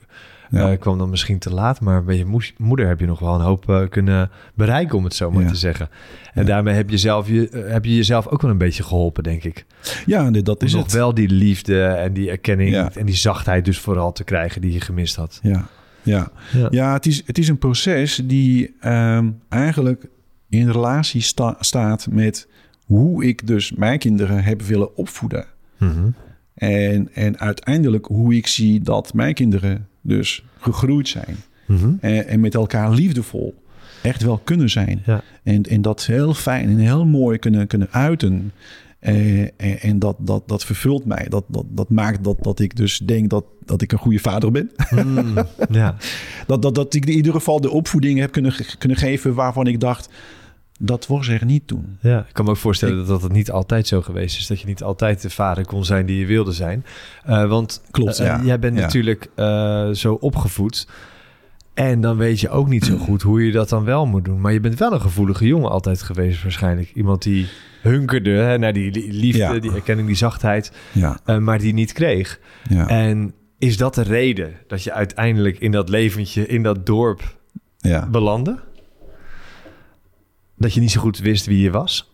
Ja. 0.50 0.70
eh, 0.72 0.78
kwam 0.78 0.98
dan 0.98 1.10
misschien 1.10 1.38
te 1.38 1.50
laat. 1.54 1.80
Maar 1.80 2.04
bij 2.04 2.16
je 2.16 2.40
moeder 2.58 2.86
heb 2.88 3.00
je 3.00 3.06
nog 3.06 3.18
wel 3.18 3.34
een 3.34 3.40
hoop 3.40 3.68
eh, 3.70 3.88
kunnen 3.88 4.30
bereiken, 4.54 4.96
om 4.98 5.04
het 5.04 5.14
zo 5.14 5.30
maar 5.30 5.42
Ja. 5.42 5.48
te 5.48 5.54
zeggen. 5.56 5.88
En 6.34 6.42
Ja. 6.42 6.48
daarmee 6.48 6.74
heb 6.74 6.90
je, 6.90 6.98
zelf 6.98 7.28
je, 7.28 7.48
eh, 7.48 7.72
heb 7.72 7.84
je 7.84 7.94
jezelf 7.94 8.26
ook 8.26 8.42
wel 8.42 8.50
een 8.50 8.58
beetje 8.58 8.82
geholpen, 8.82 9.22
denk 9.22 9.44
ik. 9.44 9.64
Ja, 10.06 10.30
nee, 10.30 10.42
dat 10.42 10.60
Om 10.60 10.66
is 10.66 10.72
nog 10.72 10.82
het. 10.82 10.92
wel 10.92 11.14
die 11.14 11.28
liefde 11.28 11.82
en 11.84 12.12
die 12.12 12.30
erkenning 12.30 12.76
en 12.76 13.06
die 13.06 13.14
zachtheid 13.16 13.64
dus 13.64 13.78
vooral 13.78 14.12
te 14.12 14.24
krijgen 14.24 14.60
die 14.60 14.72
je 14.72 14.80
gemist 14.80 15.16
had. 15.16 15.38
Ja, 15.42 15.66
ja. 16.02 16.30
Ja. 16.52 16.68
ja 16.70 16.92
het, 16.92 17.06
is, 17.06 17.22
het 17.26 17.38
is 17.38 17.48
een 17.48 17.58
proces 17.58 18.20
die 18.24 18.76
ehm, 18.80 19.30
eigenlijk 19.48 20.06
in 20.48 20.70
relatie 20.70 21.20
sta- 21.20 21.56
staat 21.60 22.06
met 22.10 22.48
hoe 22.84 23.24
ik 23.24 23.46
dus 23.46 23.72
mijn 23.72 23.98
kinderen 23.98 24.42
heb 24.44 24.62
willen 24.62 24.96
opvoeden. 24.96 25.44
Mhm. 25.78 26.08
En, 26.54 27.08
en 27.14 27.38
uiteindelijk 27.38 28.06
hoe 28.06 28.34
ik 28.34 28.46
zie 28.46 28.80
dat 28.80 29.14
mijn 29.14 29.34
kinderen 29.34 29.88
dus 30.06 30.44
gegroeid 30.58 31.08
zijn. 31.08 31.36
Mhm. 31.66 31.92
En, 32.00 32.26
en 32.26 32.40
met 32.40 32.54
elkaar 32.54 32.90
liefdevol 32.90 33.54
echt 34.02 34.22
wel 34.22 34.38
kunnen 34.38 34.70
zijn. 34.70 35.02
Ja. 35.06 35.22
En, 35.42 35.62
en 35.62 35.82
dat 35.82 36.06
heel 36.06 36.34
fijn 36.34 36.68
en 36.68 36.78
heel 36.78 37.06
mooi 37.06 37.38
kunnen, 37.38 37.66
kunnen 37.66 37.88
uiten. 37.90 38.52
Eh, 38.98 39.40
en 39.40 39.80
en 39.80 39.98
dat, 39.98 40.16
dat, 40.18 40.48
dat 40.48 40.64
vervult 40.64 41.04
mij. 41.04 41.26
Dat, 41.28 41.44
dat, 41.48 41.64
dat 41.68 41.90
maakt 41.90 42.25
dat, 42.25 42.42
dat 42.42 42.60
ik 42.60 42.76
dus 42.76 42.98
denk 42.98 43.30
dat, 43.30 43.44
dat 43.64 43.82
ik 43.82 43.92
een 43.92 43.98
goede 43.98 44.18
vader 44.18 44.50
ben. 44.50 44.70
Mm, 44.90 45.34
ja. 45.70 45.96
Dat, 46.46 46.62
dat, 46.62 46.75
dat 46.75 46.94
ik 46.94 47.06
in 47.06 47.14
ieder 47.14 47.32
geval 47.32 47.60
de 47.60 47.70
opvoeding 47.70 48.18
heb 48.18 48.32
kunnen, 48.32 48.54
kunnen 48.78 48.98
geven 48.98 49.34
waarvan 49.34 49.66
ik 49.66 49.80
dacht... 49.80 50.08
dat 50.78 51.06
was 51.06 51.28
er 51.28 51.45
niet 51.45 51.66
toen. 51.66 51.97
Ja, 52.00 52.18
ik 52.18 52.33
kan 52.33 52.45
me 52.45 52.50
ook 52.50 52.56
voorstellen 52.56 52.97
dat 52.97 53.06
dat 53.06 53.23
het 53.23 53.33
niet 53.33 53.50
altijd 53.50 53.87
zo 53.87 54.02
geweest 54.02 54.38
is. 54.38 54.47
Dat 54.47 54.61
je 54.61 54.66
niet 54.66 54.83
altijd 54.83 55.23
de 55.23 55.30
vader 55.30 55.66
kon 55.66 55.85
zijn 55.85 56.06
die 56.06 56.18
je 56.18 56.26
wilde 56.26 56.52
zijn. 56.52 56.85
Eh, 57.25 57.49
want 57.49 57.83
Klopt, 57.90 58.18
eh, 58.18 58.26
ja. 58.26 58.40
jij 58.45 58.59
bent 58.59 58.76
Ja. 58.76 58.83
natuurlijk 58.83 59.28
eh, 59.35 59.88
zo 59.90 60.14
opgevoed. 60.14 60.88
En 61.75 62.00
dan 62.00 62.16
weet 62.16 62.40
je 62.40 62.49
ook 62.49 62.68
niet 62.68 62.85
zo 62.85 62.97
goed 62.97 63.23
hoe 63.23 63.45
je 63.47 63.52
dat 63.52 63.68
dan 63.68 63.85
wel 63.85 64.06
moet 64.06 64.25
doen. 64.25 64.40
Maar 64.40 64.52
je 64.52 64.61
bent 64.61 64.78
wel 64.78 64.92
een 64.92 65.00
gevoelige 65.00 65.47
jongen 65.47 65.71
altijd 65.71 66.02
geweest 66.02 66.42
waarschijnlijk. 66.42 66.90
Iemand 66.95 67.23
die 67.23 67.47
hunkerde 67.83 68.30
hè, 68.30 68.59
naar 68.59 68.73
die 68.73 68.90
li- 68.90 69.12
liefde, 69.12 69.38
Ja. 69.38 69.59
die 69.59 69.73
erkenning, 69.75 70.06
die 70.06 70.16
zachtheid. 70.16 70.73
Maar 71.40 71.59
die 71.59 71.73
niet 71.75 71.92
kreeg. 71.92 72.40
ja, 72.68 72.88
En 72.88 73.33
is 73.59 73.76
dat 73.76 73.95
de 73.95 74.02
reden 74.02 74.52
dat 74.66 74.83
je 74.83 74.92
uiteindelijk 74.92 75.59
in 75.59 75.71
dat 75.71 75.88
leventje, 75.88 76.47
in 76.47 76.62
dat 76.62 76.87
dorp 76.87 77.37
ja. 77.78 78.06
belandde? 78.06 78.59
Dat 80.56 80.75
je 80.75 80.80
niet 80.80 80.90
zo 80.90 81.00
goed 81.00 81.18
wist 81.18 81.46
wie 81.46 81.60
je 81.60 81.70
was? 81.70 82.10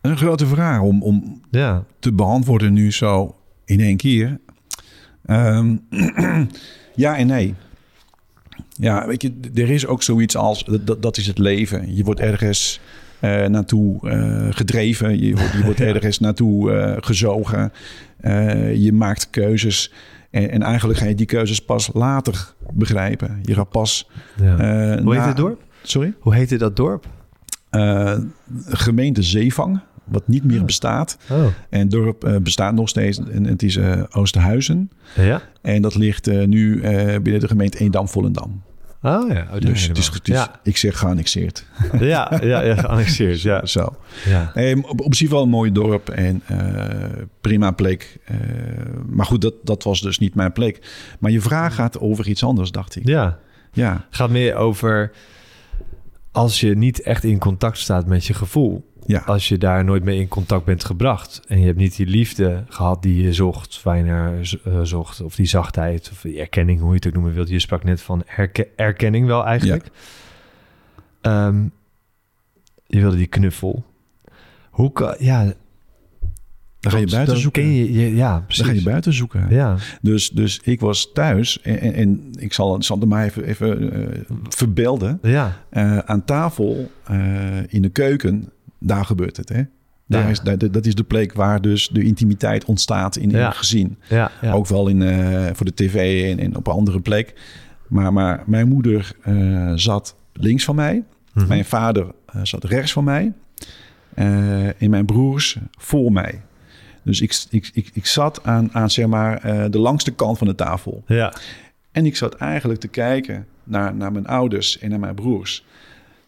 Een 0.00 0.16
grote 0.16 0.46
vraag 0.46 0.80
om, 0.80 1.02
om 1.02 1.40
Ja. 1.50 1.84
te 1.98 2.12
beantwoorden 2.12 2.72
nu 2.72 2.92
zo 2.92 3.34
in 3.64 3.80
één 3.80 3.96
keer. 3.96 4.40
Ehm, 5.24 5.76
ja 6.94 7.16
en 7.16 7.26
nee. 7.26 7.54
Ja, 8.76 9.06
weet 9.06 9.22
je, 9.22 9.32
er 9.54 9.70
is 9.70 9.86
ook 9.86 10.02
zoiets 10.02 10.36
als, 10.36 10.64
dat, 10.80 11.02
dat 11.02 11.16
is 11.16 11.26
het 11.26 11.38
leven. 11.38 11.94
Je 11.94 12.04
wordt 12.04 12.20
ergens 12.20 12.80
eh, 13.20 13.46
naartoe 13.46 14.10
eh, 14.10 14.46
gedreven. 14.50 15.18
Je, 15.20 15.34
wordt- 15.36 15.52
je 15.52 15.64
wordt 15.64 15.80
ergens 15.94 16.18
naartoe 16.18 16.72
eh, 16.72 16.96
gezogen. 17.00 17.72
Je 18.74 18.90
maakt 18.92 19.30
keuzes. 19.30 19.92
En, 20.30 20.50
en 20.50 20.62
eigenlijk 20.62 20.98
ga 20.98 21.04
je 21.06 21.14
die 21.14 21.26
keuzes 21.26 21.60
pas 21.64 21.90
later 21.92 22.54
begrijpen. 22.72 23.38
Je 23.42 23.54
gaat 23.54 23.70
pas... 23.70 24.08
ja. 24.42 24.56
Hoe 25.02 25.12
heet 25.12 25.20
na- 25.22 25.26
het 25.26 25.36
dorp? 25.36 25.62
Sorry? 25.82 26.14
Hoe 26.20 26.34
heette 26.34 26.56
dat 26.56 26.76
dorp? 26.76 27.06
Eh, 27.70 28.18
gemeente 28.66 29.22
Zeevang, 29.22 29.80
wat 30.04 30.28
niet 30.28 30.44
meer 30.44 30.58
Ah. 30.60 30.64
bestaat. 30.64 31.18
Oh. 31.30 31.44
En 31.70 31.80
het 31.80 31.90
dorp 31.90 32.24
eh, 32.24 32.36
bestaat 32.36 32.74
nog 32.74 32.88
steeds 32.88 33.18
en 33.18 33.44
het 33.44 33.62
is 33.62 33.76
eh, 33.76 34.02
Oosterhuizen. 34.10 34.90
Ja? 35.14 35.42
En 35.62 35.82
dat 35.82 35.94
ligt 35.94 36.26
eh, 36.28 36.46
nu 36.46 36.80
eh, 36.82 37.20
binnen 37.20 37.40
de 37.40 37.48
gemeente 37.48 37.78
Eendam-Volendam. 37.78 38.62
Oh 39.02 39.28
ja. 39.32 39.46
Oh, 39.52 39.60
dus 39.60 39.86
het 39.86 39.98
is, 39.98 40.06
helemaal. 40.06 40.12
het 40.12 40.28
is, 40.28 40.34
ja. 40.34 40.60
ik 40.62 40.76
zeg 40.76 40.98
geannexeerd. 40.98 41.66
ja, 42.00 42.38
ja, 42.42 42.60
ja, 42.62 42.74
geannexeerd. 42.76 43.40
Ja. 43.42 43.66
Zo. 43.76 43.96
Ja. 44.24 44.52
Op, 44.82 45.00
op 45.00 45.14
zich 45.14 45.30
wel 45.30 45.42
een 45.42 45.48
mooi 45.48 45.72
dorp 45.72 46.08
en 46.08 46.42
eh, 46.46 46.86
prima 47.40 47.70
plek. 47.70 48.18
Eh, 48.24 48.36
maar 49.08 49.26
goed, 49.26 49.40
dat, 49.40 49.54
dat 49.64 49.82
was 49.82 50.00
dus 50.00 50.18
niet 50.18 50.34
mijn 50.34 50.52
plek. 50.52 50.78
Maar 51.18 51.30
je 51.30 51.40
vraag 51.40 51.74
gaat 51.74 51.98
over 52.00 52.28
iets 52.28 52.44
anders, 52.44 52.70
dacht 52.70 52.96
ik. 52.96 53.06
ja. 53.06 53.38
Ja, 53.72 54.06
gaat 54.10 54.30
meer 54.30 54.54
over 54.54 55.10
als 56.32 56.60
je 56.60 56.76
niet 56.76 57.00
echt 57.02 57.24
in 57.24 57.38
contact 57.38 57.78
staat 57.78 58.06
met 58.06 58.24
je 58.24 58.34
gevoel. 58.34 58.88
ja, 59.06 59.18
Als 59.26 59.48
je 59.48 59.58
daar 59.58 59.84
nooit 59.84 60.04
mee 60.04 60.18
in 60.20 60.28
contact 60.28 60.64
bent 60.64 60.84
gebracht. 60.84 61.42
En 61.48 61.58
je 61.60 61.66
hebt 61.66 61.78
niet 61.78 61.96
die 61.96 62.06
liefde 62.06 62.64
gehad 62.68 63.02
die 63.02 63.22
je 63.22 63.32
zocht, 63.32 63.82
waar 63.82 63.96
je 63.96 64.02
naar 64.04 64.46
z- 64.46 64.54
eh, 64.64 64.80
zocht. 64.82 65.20
Of 65.20 65.34
die 65.34 65.46
zachtheid, 65.46 66.08
of 66.12 66.20
die 66.20 66.40
erkenning, 66.40 66.80
hoe 66.80 66.88
je 66.88 66.94
het 66.94 67.06
ook 67.06 67.12
noemen 67.12 67.32
wilt. 67.34 67.48
Je 67.48 67.58
sprak 67.58 67.84
net 67.84 68.02
van 68.02 68.24
erkenning 68.76 69.26
wel 69.26 69.44
eigenlijk. 69.44 69.86
Ehm, 71.20 71.62
je 72.86 73.00
wilde 73.00 73.16
die 73.16 73.26
knuffel. 73.26 73.84
Hoe 74.70 74.92
kan... 74.92 75.14
Ja, 75.18 75.52
dan 76.80 76.92
ga 76.92 76.98
je 76.98 77.06
buiten 77.06 77.38
zoeken. 77.38 77.62
Ken 77.62 77.72
je, 77.72 77.92
je- 77.92 78.14
ja, 78.14 78.38
precies. 78.40 78.64
Dan 78.64 78.72
ga 78.72 78.78
je 78.80 78.84
buiten 78.86 79.12
zoeken. 79.12 79.46
Ja, 79.50 79.76
Dus, 80.02 80.30
dus 80.30 80.60
ik 80.64 80.80
was 80.80 81.10
thuis 81.12 81.60
en, 81.62 81.80
en, 81.80 81.94
en 81.94 82.30
ik 82.38 82.52
zal, 82.52 82.72
het 82.78 83.04
maar 83.04 83.24
even, 83.24 83.44
even 83.44 83.92
eh, 83.92 84.20
verbeelden. 84.48 85.18
ja, 85.22 85.56
Eh, 85.70 85.98
aan 85.98 86.24
tafel 86.24 86.90
eh, 87.04 87.16
in 87.68 87.82
de 87.82 87.88
keuken, 87.88 88.48
daar 88.78 89.04
gebeurt 89.04 89.36
het. 89.36 89.48
Hè? 89.48 89.62
Daar 90.06 90.22
Ja. 90.22 90.28
is, 90.28 90.40
dat 90.70 90.86
is 90.86 90.94
de 90.94 91.04
plek 91.04 91.32
waar 91.32 91.60
dus 91.60 91.88
de 91.88 92.02
intimiteit 92.02 92.64
ontstaat 92.64 93.16
in 93.16 93.30
Ja. 93.30 93.50
gezin. 93.50 93.98
ja, 94.08 94.30
ja. 94.40 94.52
Ook 94.52 94.66
wel 94.66 94.88
in, 94.88 95.02
voor 95.54 95.66
de 95.66 95.74
tv 95.74 96.30
en, 96.30 96.38
en 96.38 96.56
op 96.56 96.66
een 96.66 96.72
andere 96.72 97.00
plek. 97.00 97.34
Maar, 97.88 98.12
maar 98.12 98.42
mijn 98.46 98.68
moeder 98.68 99.12
zat 99.74 100.16
links 100.32 100.64
van 100.64 100.74
mij. 100.74 101.02
Mhm. 101.32 101.46
Mijn 101.48 101.64
vader 101.64 102.06
zat 102.42 102.64
rechts 102.64 102.92
van 102.92 103.04
mij. 103.04 103.32
en 104.78 104.90
mijn 104.90 105.04
broers 105.06 105.58
voor 105.78 106.12
mij. 106.12 106.40
Dus 107.10 107.20
ik, 107.20 107.44
ik, 107.50 107.70
ik, 107.74 107.90
ik 107.92 108.06
zat 108.06 108.44
aan, 108.44 108.68
aan 108.72 108.90
zeg 108.90 109.06
maar, 109.06 109.38
eh, 109.38 109.64
de 109.70 109.78
langste 109.78 110.10
kant 110.10 110.38
van 110.38 110.46
de 110.46 110.54
tafel. 110.54 111.02
Ja, 111.06 111.34
En 111.92 112.06
ik 112.06 112.16
zat 112.16 112.34
eigenlijk 112.34 112.80
te 112.80 112.88
kijken 112.88 113.46
naar, 113.64 113.94
naar 113.94 114.12
mijn 114.12 114.26
ouders 114.26 114.78
en 114.78 114.90
naar 114.90 114.98
mijn 114.98 115.14
broers. 115.14 115.64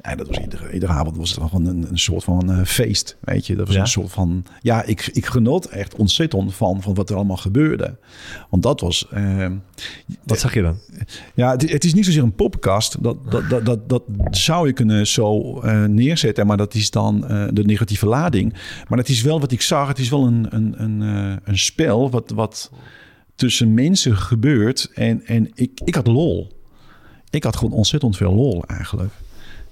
Ja, 0.03 0.15
dat 0.15 0.27
was 0.29 0.38
iedere, 0.38 0.73
iedere 0.73 0.93
avond 0.93 1.17
was 1.17 1.31
het 1.31 1.43
gewoon 1.51 1.67
een, 1.67 1.87
een 1.91 1.99
soort 1.99 2.25
van 2.25 2.51
eh, 2.53 2.65
feest, 2.65 3.17
weet 3.21 3.47
je. 3.47 3.57
Dat 3.57 3.67
was 3.67 3.75
Ja? 3.75 3.81
een 3.81 3.87
soort 3.87 4.11
van... 4.12 4.45
Ja, 4.61 4.83
ik, 4.83 5.07
ik 5.12 5.27
genoot 5.27 5.65
echt 5.65 5.95
ontzettend 5.95 6.55
van, 6.55 6.83
van 6.83 6.95
wat 6.95 7.11
er 7.11 7.17
allemaal 7.17 7.37
gebeurde. 7.37 7.97
Want 8.51 8.62
dat 8.62 8.81
was... 8.81 9.09
eh, 9.11 9.47
wat 10.25 10.38
zag 10.41 10.55
je 10.55 10.62
dan? 10.62 10.79
ja, 11.35 11.51
het, 11.51 11.71
het 11.71 11.85
is 11.85 11.95
niet 11.95 12.05
zozeer 12.05 12.23
een 12.23 12.35
podcast. 12.35 13.03
Dat, 13.03 13.31
dat, 13.31 13.51
dat, 13.51 13.65
dat, 13.67 13.88
dat 13.88 14.03
zou 14.31 14.67
je 14.67 14.73
kunnen 14.73 15.07
zo 15.07 15.61
eh, 15.61 15.85
neerzetten. 15.85 16.47
Maar 16.47 16.57
dat 16.57 16.75
is 16.75 16.91
dan 16.91 17.21
de 17.53 17.65
negatieve 17.65 18.07
lading. 18.07 18.55
Maar 18.88 18.99
het 18.99 19.09
is 19.09 19.23
wel 19.23 19.41
wat 19.41 19.53
ik 19.53 19.61
zag. 19.62 19.88
Het 19.88 19.99
is 19.99 20.09
wel 20.09 20.27
een, 20.27 20.47
een, 20.51 20.83
een, 20.83 21.01
een 21.45 21.59
spel 21.59 22.11
wat, 22.11 22.31
wat 22.31 22.71
tussen 23.35 23.75
mensen 23.75 24.17
gebeurt. 24.17 24.91
En, 24.95 25.25
en 25.27 25.51
ik, 25.55 25.81
ik 25.85 25.95
had 25.95 26.07
lol. 26.07 26.61
Ik 27.31 27.45
had 27.45 27.57
gewoon 27.57 27.73
ontzettend 27.75 28.17
veel 28.17 28.35
lol 28.35 28.65
eigenlijk. 28.67 29.11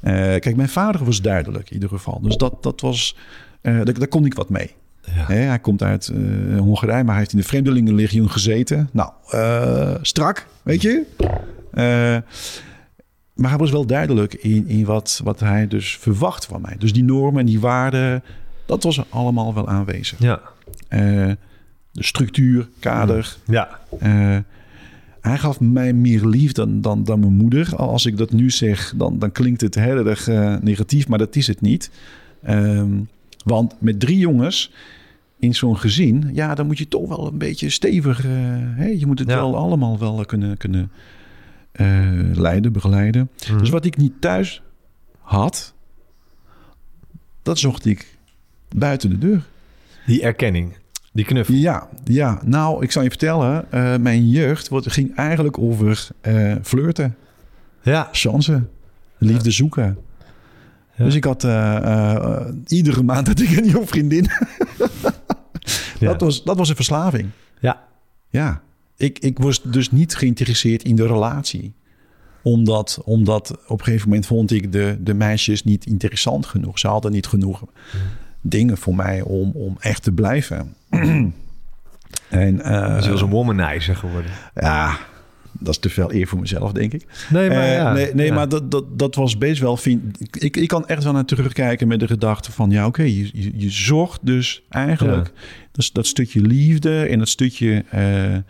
Eh, 0.00 0.12
kijk, 0.12 0.56
mijn 0.56 0.68
vader 0.68 1.04
was 1.04 1.22
duidelijk 1.22 1.68
in 1.68 1.74
ieder 1.74 1.88
geval. 1.88 2.20
Dus 2.20 2.36
dat, 2.36 2.62
dat 2.62 2.80
was... 2.80 3.16
eh 3.60 3.74
daar, 3.74 3.98
daar 3.98 4.08
kon 4.08 4.24
ik 4.24 4.34
wat 4.34 4.48
mee. 4.48 4.74
Ja. 5.14 5.24
Hij 5.26 5.58
komt 5.58 5.82
uit 5.82 6.08
eh, 6.08 6.58
Hongarije, 6.58 7.02
maar 7.02 7.10
hij 7.10 7.18
heeft 7.18 7.32
in 7.32 7.38
de 7.38 7.44
Vreemdelingenlegioen 7.44 8.30
gezeten. 8.30 8.88
Nou, 8.92 9.10
strak, 10.02 10.46
weet 10.62 10.82
je. 10.82 11.04
Maar 13.34 13.50
hij 13.50 13.58
was 13.58 13.70
wel 13.70 13.86
duidelijk 13.86 14.34
in, 14.34 14.68
in 14.68 14.84
wat, 14.84 15.20
wat 15.24 15.40
hij 15.40 15.68
dus 15.68 15.96
verwacht 15.96 16.46
van 16.46 16.60
mij. 16.60 16.76
Dus 16.78 16.92
die 16.92 17.04
normen 17.04 17.40
en 17.40 17.46
die 17.46 17.60
waarden, 17.60 18.22
dat 18.66 18.82
was 18.82 19.10
allemaal 19.10 19.54
wel 19.54 19.68
aanwezig. 19.68 20.18
Ja, 20.18 20.40
de 20.88 21.36
structuur, 21.92 22.68
kader. 22.78 23.36
ja, 23.44 23.80
hij 25.20 25.38
gaf 25.38 25.60
mij 25.60 25.92
meer 25.92 26.26
lief 26.26 26.52
dan, 26.52 26.80
dan, 26.80 27.04
dan 27.04 27.20
mijn 27.20 27.32
moeder. 27.36 27.76
Als 27.76 28.06
ik 28.06 28.16
dat 28.16 28.32
nu 28.32 28.50
zeg, 28.50 28.94
dan, 28.96 29.18
dan 29.18 29.32
klinkt 29.32 29.60
het 29.60 29.74
heel 29.74 30.06
erg 30.06 30.28
eh, 30.28 30.56
negatief, 30.60 31.08
maar 31.08 31.18
dat 31.18 31.36
is 31.36 31.46
het 31.46 31.60
niet. 31.60 31.90
Ehm, 32.42 32.90
want 33.44 33.74
met 33.78 34.00
drie 34.00 34.18
jongens 34.18 34.72
in 35.38 35.54
zo'n 35.54 35.78
gezin, 35.78 36.30
ja, 36.32 36.54
dan 36.54 36.66
moet 36.66 36.78
je 36.78 36.88
toch 36.88 37.08
wel 37.08 37.26
een 37.26 37.38
beetje 37.38 37.70
stevig. 37.70 38.24
eh, 38.24 38.30
hè? 38.54 38.86
Je 38.86 39.06
moet 39.06 39.18
het 39.18 39.28
Ja. 39.28 39.34
wel 39.36 39.56
allemaal 39.56 39.98
wel 39.98 40.24
kunnen, 40.24 40.56
kunnen 40.56 40.90
eh, 41.72 42.10
leiden, 42.32 42.72
begeleiden. 42.72 43.30
Mhm. 43.48 43.58
Dus 43.58 43.68
wat 43.70 43.84
ik 43.84 43.96
niet 43.96 44.12
thuis 44.20 44.62
had, 45.18 45.74
dat 47.42 47.58
zocht 47.58 47.84
ik 47.86 48.18
buiten 48.76 49.10
de 49.10 49.18
deur. 49.18 49.46
Die 50.06 50.22
erkenning, 50.22 50.72
die 51.12 51.24
knuffel. 51.24 51.54
Ja, 51.54 51.88
ja. 52.04 52.40
Nou, 52.44 52.82
ik 52.82 52.92
zal 52.92 53.02
je 53.02 53.08
vertellen, 53.08 53.72
eh, 53.72 53.96
mijn 53.96 54.28
jeugd 54.28 54.68
wordt, 54.68 54.92
ging 54.92 55.16
eigenlijk 55.16 55.58
over 55.58 56.08
eh, 56.20 56.54
flirten, 56.62 57.16
Ja. 57.82 58.08
chansen, 58.12 58.70
liefde 59.18 59.50
zoeken. 59.50 59.98
Ja. 60.96 61.04
Dus 61.04 61.14
ik 61.14 61.24
had 61.24 61.44
eh, 61.44 62.46
iedere 62.66 63.02
maand 63.02 63.26
had 63.26 63.40
ik 63.40 63.56
een 63.56 63.62
nieuwe 63.64 63.86
vriendin. 63.86 64.26
Ja. 65.98 66.08
dat, 66.08 66.20
was, 66.20 66.44
dat 66.44 66.56
was 66.56 66.68
een 66.68 66.74
verslaving. 66.76 67.28
Ja. 67.60 67.82
Ja, 68.28 68.62
ik, 68.96 69.18
ik 69.18 69.38
was 69.38 69.62
dus 69.62 69.90
niet 69.90 70.14
geïnteresseerd 70.16 70.82
in 70.82 70.96
de 70.96 71.06
relatie. 71.06 71.72
Omdat, 72.42 73.00
omdat 73.04 73.58
op 73.66 73.78
een 73.78 73.84
gegeven 73.84 74.08
moment 74.08 74.26
vond 74.26 74.50
ik 74.50 74.72
de, 74.72 74.96
de 75.00 75.14
meisjes 75.14 75.64
niet 75.64 75.86
interessant 75.86 76.46
genoeg. 76.46 76.78
Ze 76.78 76.88
hadden 76.88 77.12
niet 77.12 77.26
genoeg 77.26 77.64
dingen 78.40 78.78
voor 78.78 78.94
mij 78.94 79.22
om, 79.22 79.50
om 79.54 79.76
echt 79.80 80.02
te 80.02 80.12
blijven. 80.12 80.74
en 82.28 82.60
eh, 82.62 82.88
Dat 82.88 83.00
is 83.00 83.06
wel 83.06 83.18
zo'n 83.18 83.30
womanizer 83.30 83.96
geworden. 83.96 84.30
ja, 84.54 84.98
dat 85.52 85.74
is 85.74 85.78
te 85.78 85.90
veel 85.90 86.12
eer 86.12 86.26
voor 86.26 86.40
mezelf, 86.40 86.72
denk 86.72 86.92
ik. 86.92 87.06
Nee, 87.30 87.48
maar 87.48 87.58
Eh, 87.58 87.74
ja. 87.74 87.92
nee, 87.92 88.14
nee 88.14 88.26
Ja. 88.26 88.34
maar 88.34 88.48
dat, 88.48 88.70
dat, 88.70 88.98
dat 88.98 89.14
was 89.14 89.38
best 89.38 89.60
wel... 89.60 89.76
Vind, 89.76 90.20
ik, 90.44 90.56
ik 90.56 90.68
kan 90.68 90.86
echt 90.86 91.04
wel 91.04 91.12
naar 91.12 91.24
terugkijken 91.24 91.88
met 91.88 92.00
de 92.00 92.06
gedachte 92.06 92.52
van... 92.52 92.70
ja, 92.70 92.86
oké, 92.86 93.02
je, 93.02 93.30
je, 93.32 93.50
je 93.54 93.70
zocht 93.70 94.26
dus 94.26 94.62
eigenlijk 94.68 95.32
dat, 95.72 95.90
dat 95.92 96.06
stukje 96.06 96.40
liefde... 96.40 97.02
en 97.04 97.18
dat 97.18 97.28
stukje 97.28 97.84
eh, 97.90 98.34
eh, 98.34 98.42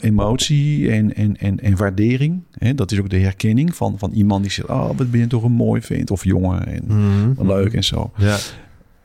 emotie 0.00 0.90
en, 0.90 1.14
en, 1.14 1.36
en, 1.36 1.60
en 1.60 1.76
waardering. 1.76 2.42
Hè? 2.58 2.74
Dat 2.74 2.92
is 2.92 2.98
ook 3.00 3.08
de 3.10 3.18
herkenning 3.18 3.74
van, 3.76 3.98
van 3.98 4.10
iemand 4.12 4.42
die 4.42 4.52
zegt... 4.52 4.68
oh, 4.68 4.86
wat 4.96 5.10
ben 5.10 5.20
je 5.20 5.26
toch 5.26 5.42
een 5.42 5.52
mooi 5.52 5.82
vindt 5.82 6.10
of 6.10 6.24
jongen 6.24 6.66
en 6.66 6.82
Mhm. 6.86 7.46
leuk 7.46 7.72
en 7.72 7.84
zo. 7.84 8.10
Ja. 8.16 8.36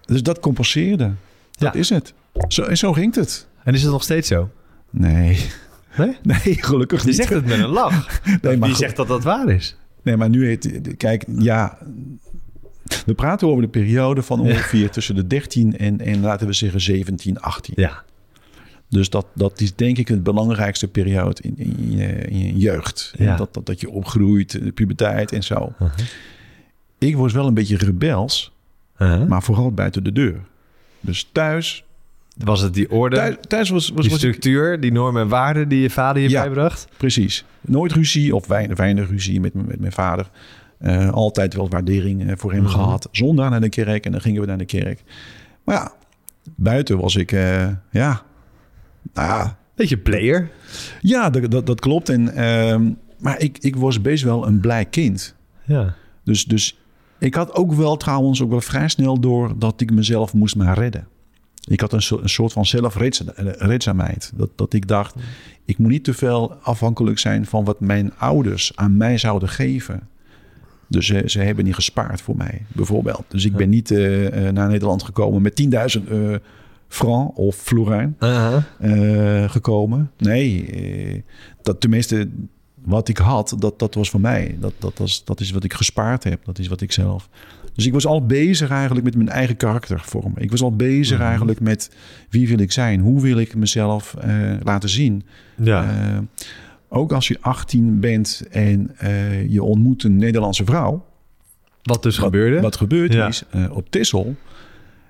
Dus 0.06 0.24
dat 0.24 0.40
compenseerde. 0.40 1.12
Dat 1.52 1.74
Ja. 1.74 1.80
is 1.80 1.90
het. 1.90 2.14
Zo, 2.48 2.64
en 2.64 2.78
zo 2.78 2.94
ging 2.94 3.16
het. 3.16 3.48
En 3.64 3.74
is 3.74 3.82
het 3.82 3.92
nog 3.92 4.04
steeds 4.04 4.28
zo? 4.28 4.50
Nee, 4.90 5.38
Nee? 5.98 6.18
nee, 6.24 6.40
gelukkig 6.64 7.02
Je 7.02 7.08
niet. 7.08 7.16
zegt 7.16 7.30
het 7.30 7.46
met 7.46 7.60
een 7.60 7.70
lach. 7.70 8.22
Nee, 8.42 8.58
maar 8.58 8.68
Wie 8.68 8.78
zegt 8.78 8.96
dat 8.96 9.08
dat 9.08 9.24
waar 9.24 9.50
is? 9.50 9.76
Nee, 10.04 10.18
maar 10.18 10.30
nu 10.30 10.46
heet... 10.46 10.98
Kijk, 10.98 11.26
ja... 11.38 11.78
We 13.06 13.14
praten 13.14 13.48
over 13.48 13.62
de 13.62 13.68
periode 13.70 14.22
van 14.22 14.40
ongeveer 14.40 14.90
tussen 14.90 15.16
de 15.16 15.28
13 15.28 15.78
en, 15.78 16.00
en 16.00 16.22
laten 16.22 16.48
we 16.48 16.54
zeggen 16.54 16.82
17, 16.82 17.40
18. 17.40 17.74
Ja. 17.78 18.04
Dus 18.92 19.10
dat, 19.10 19.26
dat 19.34 19.62
is 19.62 19.76
denk 19.76 19.98
ik 19.98 20.08
het 20.08 20.24
belangrijkste 20.24 20.88
periode 20.88 21.42
in, 21.42 21.54
in, 21.58 21.92
je, 21.98 22.08
in 22.08 22.38
je 22.40 22.58
jeugd. 22.58 23.14
Ja. 23.18 23.36
Dat, 23.36 23.54
dat, 23.54 23.66
dat 23.66 23.82
je 23.82 23.90
opgroeit, 23.90 24.52
de 24.64 24.72
puberteit 24.72 25.32
en 25.32 25.44
zo. 25.44 25.74
Uh-huh. 25.74 25.90
Ik 26.98 27.16
was 27.16 27.34
wel 27.34 27.48
een 27.48 27.54
beetje 27.54 27.78
rebels, 27.78 28.52
Uh-huh. 29.00 29.28
maar 29.28 29.44
vooral 29.44 29.72
buiten 29.72 30.04
de 30.04 30.12
deur. 30.12 30.40
Dus 31.00 31.30
thuis... 31.32 31.84
Was 32.38 32.62
het 32.62 32.74
die 32.74 32.92
orde, 32.92 33.16
Thuis, 33.16 33.36
thuis 33.48 33.70
was, 33.70 33.90
was, 33.90 34.02
die 34.02 34.12
was 34.12 34.24
ik... 34.24 34.28
structuur, 34.34 34.80
die 34.80 34.92
normen 34.92 35.22
en 35.22 35.28
waarden 35.28 35.68
die 35.70 35.82
je 35.82 35.90
vader 35.90 36.22
je 36.22 36.30
Ja. 36.30 36.44
bijbracht? 36.44 36.88
Precies. 36.98 37.46
Nooit 37.62 37.92
ruzie 37.92 38.36
of 38.36 38.48
weinig, 38.48 38.78
weinig 38.78 39.10
ruzie 39.10 39.40
met, 39.40 39.54
met 39.54 39.80
mijn 39.80 39.92
vader. 39.92 40.30
Eh, 40.78 41.10
altijd 41.12 41.54
wel 41.54 41.70
waardering 41.70 42.30
eh, 42.30 42.34
voor 42.38 42.52
hem 42.52 42.62
Mhm. 42.62 42.72
gehad. 42.72 43.08
Zondag 43.12 43.50
naar 43.50 43.62
de 43.62 43.70
kerk 43.70 44.06
en 44.06 44.12
dan 44.12 44.22
gingen 44.22 44.42
we 44.42 44.48
naar 44.48 44.58
de 44.58 44.66
kerk. 44.66 45.04
Maar 45.64 45.76
ja, 45.76 45.92
buiten 46.56 47.00
was 47.00 47.16
ik, 47.16 47.32
eh, 47.32 47.68
ja, 47.92 48.24
nou 49.14 49.28
ja, 49.28 49.58
Beetje 49.76 49.98
player. 49.98 50.52
ja 51.02 51.30
dat, 51.30 51.52
dat, 51.52 51.66
dat 51.66 51.80
klopt. 51.80 52.10
En, 52.10 52.34
ehm, 52.34 52.92
maar 53.20 53.40
ik, 53.40 53.58
ik 53.58 53.76
was 53.76 54.02
best 54.02 54.24
wel 54.24 54.48
een 54.48 54.60
blij 54.60 54.86
kind. 54.86 55.36
Ja. 55.66 55.96
Dus, 56.24 56.46
dus 56.46 56.78
ik 57.20 57.34
had 57.36 57.56
ook 57.56 57.74
wel 57.74 57.98
trouwens 57.98 58.42
ook 58.42 58.50
wel 58.50 58.62
vrij 58.62 58.88
snel 58.88 59.20
door 59.20 59.60
dat 59.60 59.82
ik 59.82 59.92
mezelf 59.92 60.34
moest 60.34 60.56
maar 60.56 60.78
redden. 60.78 61.08
Ik 61.68 61.80
had 61.82 61.94
een, 61.94 62.02
soort- 62.02 62.24
een 62.24 62.30
soort 62.30 62.54
van 62.54 62.66
zelfredzaamheid. 62.66 64.32
Dat, 64.36 64.50
dat 64.56 64.74
ik 64.74 64.88
dacht, 64.88 65.16
ik 65.66 65.78
moet 65.78 65.90
niet 65.92 66.04
te 66.04 66.14
veel 66.14 66.54
afhankelijk 66.54 67.20
zijn 67.20 67.46
van 67.46 67.66
wat 67.66 67.80
mijn 67.80 68.14
ouders 68.18 68.72
aan 68.76 68.98
mij 68.98 69.18
zouden 69.18 69.50
geven. 69.50 70.08
Dus 70.88 71.06
ze, 71.06 71.24
ze 71.26 71.40
hebben 71.40 71.66
niet 71.66 71.76
gespaard 71.76 72.22
voor 72.22 72.38
mij, 72.38 72.66
bijvoorbeeld. 72.68 73.24
Dus 73.28 73.46
ik 73.46 73.56
ben 73.56 73.70
niet 73.70 73.92
eh, 73.92 74.48
eh, 74.48 74.54
naar 74.54 74.68
Nederland 74.70 75.04
gekomen 75.04 75.42
met 75.42 75.62
10.000 75.98 76.08
eh 76.10 76.36
franc 76.92 77.38
of 77.38 77.56
florijn 77.56 78.16
eh, 78.20 79.50
gekomen. 79.50 80.12
Nee, 80.18 80.66
eh, 80.66 81.22
dat 81.62 81.82
tenminste 81.82 82.30
wat 82.84 83.08
ik 83.08 83.18
had, 83.18 83.56
dat, 83.60 83.80
dat 83.80 83.94
was 83.96 84.10
van 84.10 84.22
mij. 84.22 84.58
Dat, 84.60 84.74
dat, 84.80 84.98
was, 84.98 85.26
dat 85.26 85.40
is 85.40 85.52
wat 85.52 85.64
ik 85.64 85.74
gespaard 85.74 86.24
heb. 86.24 86.46
Dat 86.46 86.60
is 86.60 86.68
wat 86.68 86.82
ik 86.82 86.92
zelf. 86.92 87.30
Dus 87.74 87.86
ik 87.86 87.94
was 87.94 88.06
al 88.06 88.26
bezig 88.26 88.70
eigenlijk 88.70 89.06
met 89.06 89.16
mijn 89.16 89.30
eigen 89.30 89.58
karakter 89.58 90.00
vormen. 90.00 90.42
Ik 90.42 90.52
was 90.52 90.62
al 90.62 90.76
bezig 90.76 91.18
Mhm. 91.18 91.28
eigenlijk 91.28 91.60
met 91.60 91.92
wie 92.30 92.48
wil 92.48 92.60
ik 92.60 92.72
zijn? 92.72 93.00
Hoe 93.00 93.22
wil 93.22 93.38
ik 93.38 93.56
mezelf 93.56 94.14
eh, 94.14 94.52
laten 94.64 94.90
zien? 94.90 95.24
Ja. 95.64 96.24
Ook 96.90 97.12
als 97.12 97.28
je 97.28 97.38
18 97.42 98.00
bent 98.00 98.44
en 98.52 98.96
je 99.48 99.64
ontmoet 99.64 100.04
een 100.04 100.16
Nederlandse 100.16 100.66
vrouw. 100.66 101.06
wat 101.84 102.04
dus 102.04 102.16
Wat- 102.18 102.26
gebeurde? 102.26 102.62
Wat 102.62 102.76
gebeurd 102.76 103.14
Ja. 103.14 103.28
is 103.28 103.44
op 103.72 103.90
Tissel. 103.90 104.36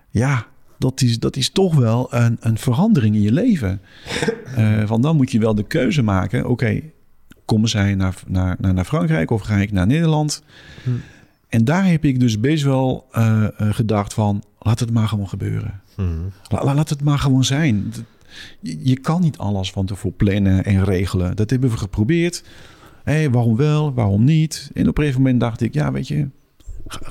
Ja, 0.10 0.46
dat 0.82 1.02
is, 1.02 1.20
dat 1.20 1.36
is 1.36 1.50
toch 1.50 1.76
wel 1.76 2.14
een, 2.14 2.38
een 2.40 2.58
verandering 2.58 3.16
in 3.16 3.22
je 3.22 3.32
leven. 3.32 3.82
Eh 4.56 4.82
van 4.86 5.02
dan 5.02 5.16
moet 5.16 5.32
je 5.32 5.40
wel 5.40 5.56
de 5.56 5.68
keuze 5.68 6.02
maken. 6.02 6.48
Oké, 6.50 6.82
komen 7.46 7.70
zij 7.70 7.96
naar, 7.96 8.16
naar, 8.28 8.56
naar, 8.60 8.74
naar 8.74 8.86
Frankrijk 8.86 9.32
of 9.32 9.42
ga 9.42 9.56
ik 9.56 9.72
naar 9.72 9.88
Nederland? 9.88 10.44
Hm. 10.84 10.90
En 11.50 11.66
daar 11.66 11.86
heb 11.86 12.06
ik 12.06 12.20
dus 12.20 12.40
best 12.40 12.64
wel 12.64 13.08
eh, 13.12 13.44
eh, 13.44 13.52
gedacht 13.58 14.14
van... 14.14 14.44
laat 14.60 14.80
het 14.80 14.92
maar 14.92 15.08
gewoon 15.08 15.30
gebeuren. 15.30 15.82
Mhm. 15.98 16.10
La- 16.48 16.64
la- 16.64 16.74
laat 16.74 16.90
het 16.90 17.04
maar 17.04 17.20
gewoon 17.20 17.44
zijn. 17.44 17.94
Je, 18.60 18.80
je 18.84 19.00
kan 19.00 19.22
niet 19.22 19.38
alles 19.38 19.72
van 19.72 19.86
tevoren 19.86 20.18
plannen 20.18 20.66
en 20.66 20.84
regelen. 20.84 21.36
Dat 21.36 21.50
hebben 21.50 21.70
we 21.70 21.78
geprobeerd. 21.78 22.44
Hé, 23.04 23.30
waarom 23.30 23.56
wel, 23.56 23.94
waarom 23.94 24.24
niet? 24.24 24.72
En 24.74 24.88
op 24.88 24.98
een 24.98 25.04
gegeven 25.04 25.22
moment 25.22 25.40
dacht 25.40 25.62
ik, 25.62 25.74
ja, 25.74 25.92
weet 25.92 26.08
je, 26.08 26.28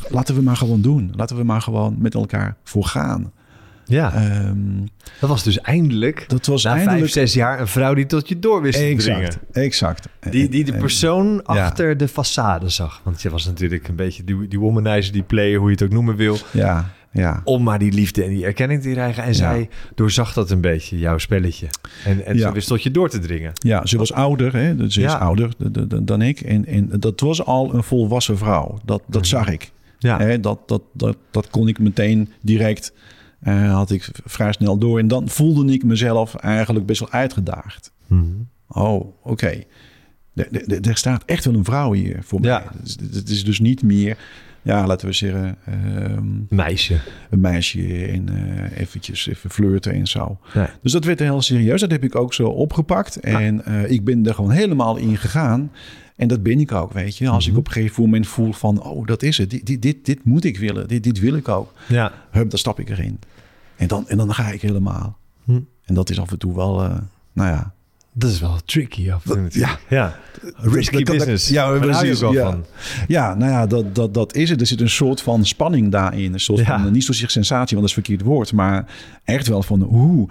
laten 0.09 0.35
we 0.35 0.43
maar 0.43 0.57
gewoon 0.57 0.81
doen. 0.81 1.13
Laten 1.17 1.37
we 1.37 1.45
maar 1.45 1.63
gewoon 1.63 1.97
met 1.99 2.15
elkaar 2.15 2.57
voor 2.65 2.85
gaan. 2.85 3.33
Ja, 3.91 4.15
Ehm, 4.15 4.57
dat 5.21 5.29
was 5.29 5.43
dus 5.43 5.61
eindelijk, 5.61 6.25
dat 6.29 6.47
was 6.47 6.63
na 6.65 6.71
eindelijk... 6.71 6.99
vijf, 6.99 7.11
zes 7.13 7.35
jaar, 7.35 7.61
een 7.61 7.67
vrouw 7.67 7.95
die 7.95 8.07
tot 8.07 8.29
je 8.29 8.39
door 8.39 8.63
wist 8.63 8.79
te 8.79 8.95
dringen. 8.97 9.23
exact, 9.23 9.39
exact. 9.53 10.09
Die, 10.31 10.49
die 10.49 10.65
de 10.65 10.73
En- 10.73 10.79
persoon 10.79 11.33
ja. 11.35 11.41
achter 11.43 11.97
de 11.97 12.09
façade 12.09 12.67
zag. 12.67 13.01
Want 13.05 13.23
je 13.23 13.31
was 13.31 13.47
natuurlijk 13.47 13.89
een 13.89 13.97
beetje 13.97 14.25
die, 14.25 14.49
die 14.49 14.59
womanizer, 14.61 15.13
die 15.13 15.23
player, 15.23 15.59
hoe 15.59 15.67
je 15.67 15.73
het 15.75 15.83
ook 15.83 15.91
noemen 15.91 16.17
wil. 16.17 16.37
Ja, 16.53 16.91
ja. 17.13 17.41
Om 17.45 17.63
maar 17.63 17.79
die 17.79 17.93
liefde 17.93 18.25
en 18.25 18.31
die 18.31 18.45
erkenning 18.45 18.83
te 18.83 18.91
krijgen. 18.91 19.23
En 19.23 19.29
Ja. 19.29 19.35
zij 19.35 19.69
doorzag 19.95 20.33
dat 20.33 20.51
een 20.51 20.61
beetje, 20.61 20.99
jouw 20.99 21.19
spelletje. 21.19 21.67
En, 22.05 22.27
en 22.27 22.37
Ja. 22.37 22.47
ze 22.49 22.53
wist 22.53 22.69
tot 22.69 22.83
je 22.83 22.91
door 22.91 23.09
te 23.09 23.19
dringen. 23.19 23.53
Ja, 23.55 23.87
ze 23.87 23.99
was 23.99 24.13
ouder, 24.13 24.53
hè? 24.57 24.77
dus 24.77 24.95
Ze 24.95 25.03
is 25.03 25.13
ouder 25.13 25.51
dan 26.03 26.23
ik. 26.23 26.41
En, 26.41 26.67
en 26.67 26.91
dat 26.99 27.21
was 27.21 27.45
al 27.45 27.75
een 27.75 27.83
volwassen 27.83 28.39
vrouw. 28.39 28.79
Dat, 28.85 29.03
dat 29.07 29.27
zag 29.27 29.49
ik. 29.49 29.71
Ja, 29.99 30.19
Hè, 30.19 30.41
dat, 30.41 30.59
dat, 30.69 30.83
dat, 30.93 31.17
dat 31.31 31.51
kon 31.51 31.69
ik 31.69 31.79
meteen 31.79 32.29
direct, 32.41 32.93
eh, 33.41 33.73
had 33.75 33.91
ik 33.91 34.09
vrij 34.25 34.53
snel 34.53 34.79
door. 34.79 34.99
En 34.99 35.09
dan 35.09 35.29
voelde 35.29 35.73
ik 35.73 35.85
mezelf 35.85 36.35
eigenlijk 36.35 36.87
best 36.87 37.01
wel 37.01 37.11
uitgedaagd. 37.11 37.93
Mhm. 38.07 38.25
Oh, 38.69 39.15
oké. 39.27 39.63
Er- 40.35 40.97
staat 40.97 41.23
echt 41.27 41.45
wel 41.45 41.55
een 41.55 41.65
vrouw 41.65 41.93
hier 41.93 42.19
voor 42.23 42.43
Ja. 42.43 42.59
mij. 42.59 42.81
Dus 42.83 42.97
Het 43.15 43.29
is- 43.29 43.45
dus 43.45 43.61
niet 43.61 43.83
meer, 43.83 44.17
ja, 44.63 44.87
laten 44.87 45.07
we 45.07 45.13
zeggen, 45.13 45.57
ehm, 45.65 46.27
meisje. 46.49 46.99
een 47.31 47.41
meisje 47.41 48.07
en 48.07 48.29
eh, 48.29 48.81
eventjes 48.81 49.27
even 49.29 49.51
flirten 49.51 49.93
en 49.93 50.07
zo. 50.07 50.39
Nee. 50.55 50.67
Dus 50.83 50.93
dat 50.93 51.05
werd 51.05 51.19
heel 51.19 51.43
serieus. 51.43 51.81
Dat 51.81 51.91
heb 51.91 52.05
ik 52.05 52.15
ook 52.15 52.35
zo 52.35 52.47
opgepakt. 52.49 53.21
En 53.21 53.65
eh, 53.65 53.91
ik 53.91 54.05
ben 54.05 54.27
er 54.27 54.35
gewoon 54.35 54.51
helemaal 54.51 54.97
in 54.97 55.17
gegaan. 55.17 55.71
En 56.21 56.29
dat 56.29 56.43
ben 56.43 56.61
ik 56.61 56.73
ook, 56.73 56.93
weet 56.93 57.17
je. 57.17 57.29
Als 57.29 57.45
Mhm. 57.45 57.53
ik 57.55 57.59
op 57.61 57.67
een 57.67 57.73
gegeven 57.73 58.03
moment 58.03 58.27
voel 58.27 58.53
van... 58.53 58.83
oh, 58.83 59.07
dat 59.07 59.23
is 59.23 59.39
het. 59.39 59.51
Dit, 59.51 59.67
dit, 59.67 59.83
dit, 59.83 60.05
dit 60.05 60.25
moet 60.25 60.45
ik 60.45 60.59
willen. 60.59 60.89
Dit, 60.89 61.03
dit 61.03 61.21
wil 61.21 61.35
ik 61.35 61.49
ook. 61.49 61.73
Ja. 61.89 62.13
Hup, 62.31 62.51
dan 62.51 62.59
stap 62.59 62.81
ik 62.81 62.89
erin. 62.91 63.19
En 63.77 63.87
dan, 63.89 64.09
en 64.09 64.17
dan 64.17 64.35
ga 64.35 64.49
ik 64.51 64.63
helemaal. 64.63 65.19
Hm. 65.45 65.61
En 65.85 65.95
dat 65.95 66.11
is 66.11 66.21
af 66.21 66.31
en 66.31 66.39
toe 66.39 66.55
wel, 66.57 66.83
eh, 66.83 66.97
nou 67.33 67.49
ja... 67.49 67.73
Dat 68.13 68.31
is 68.31 68.41
wel 68.41 68.57
tricky 68.65 69.11
af 69.11 69.25
en 69.25 69.31
toe 69.31 69.35
Dat- 69.43 69.43
natuurlijk. 69.45 69.79
ja. 69.89 70.19
Risky 70.57 70.97
dat- 70.97 71.07
dat- 71.07 71.17
business. 71.17 71.49
ja, 71.49 71.79
precies, 71.79 72.23
ook 72.23 72.35
wel 72.35 72.45
ja. 72.45 72.51
van. 72.51 72.65
Ja, 73.09 73.35
nou 73.35 73.51
ja, 73.51 73.67
dat, 73.67 73.95
dat, 73.95 74.15
dat 74.15 74.35
is 74.35 74.51
het. 74.51 74.61
Er 74.61 74.67
zit 74.67 74.81
een 74.81 74.91
soort 74.91 75.21
van 75.23 75.45
spanning 75.45 75.91
daarin. 75.91 76.33
Een 76.33 76.41
soort 76.41 76.59
Ja. 76.59 76.83
van, 76.83 76.93
niet 76.93 77.05
zozeer 77.05 77.31
sensatie, 77.31 77.77
want 77.77 77.89
dat 77.89 77.99
is 77.99 78.05
verkeerd 78.05 78.23
woord. 78.23 78.53
Maar 78.53 78.87
echt 79.25 79.49
wel 79.49 79.63
van, 79.63 79.81
hoe 79.83 80.29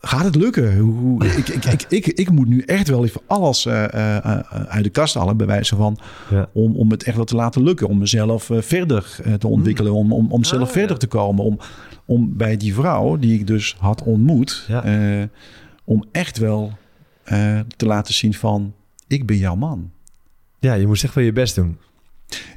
gaat 0.00 0.24
het 0.24 0.34
lukken? 0.34 0.78
Hoe, 0.78 1.24
ik, 1.36 1.48
ik, 1.48 1.64
ik, 1.64 1.82
ik, 1.88 2.06
ik 2.06 2.30
moet 2.30 2.48
nu 2.48 2.60
echt 2.60 2.88
wel 2.88 3.04
even 3.04 3.20
alles 3.26 3.66
eh, 3.66 3.84
eh, 3.94 4.16
eh, 4.16 4.40
uit 4.50 4.84
de 4.84 4.90
kast 4.90 5.14
halen, 5.14 5.36
bij 5.36 5.46
wijze 5.46 5.76
van, 5.76 5.98
Ja. 6.30 6.48
om, 6.52 6.76
om 6.76 6.90
het 6.90 7.02
echt 7.02 7.16
wel 7.16 7.24
te 7.24 7.34
laten 7.36 7.62
lukken. 7.62 7.88
Om 7.88 7.98
mezelf 7.98 8.50
eh, 8.50 8.60
verder 8.60 9.16
eh, 9.24 9.34
te 9.34 9.46
ontwikkelen, 9.48 9.92
om, 9.92 10.12
om, 10.12 10.32
om 10.32 10.44
zelf 10.44 10.62
Ah, 10.68 10.72
verder 10.72 10.90
ja. 10.90 10.96
te 10.96 11.06
komen. 11.06 11.44
Om, 11.44 11.58
om 12.04 12.36
bij 12.36 12.56
die 12.56 12.74
vrouw 12.74 13.16
die 13.16 13.38
ik 13.38 13.46
dus 13.46 13.76
had 13.78 14.02
ontmoet, 14.02 14.64
Ja. 14.68 14.84
eh, 14.84 15.24
om 15.84 16.04
echt 16.12 16.38
wel 16.38 16.72
eh, 17.24 17.60
te 17.76 17.86
laten 17.86 18.14
zien 18.14 18.34
van, 18.34 18.74
ik 19.06 19.26
ben 19.26 19.36
jouw 19.36 19.54
man. 19.54 19.90
ja, 20.58 20.74
je 20.74 20.86
moest 20.86 21.04
echt 21.04 21.14
wel 21.14 21.24
je 21.24 21.32
best 21.32 21.54
doen. 21.54 21.76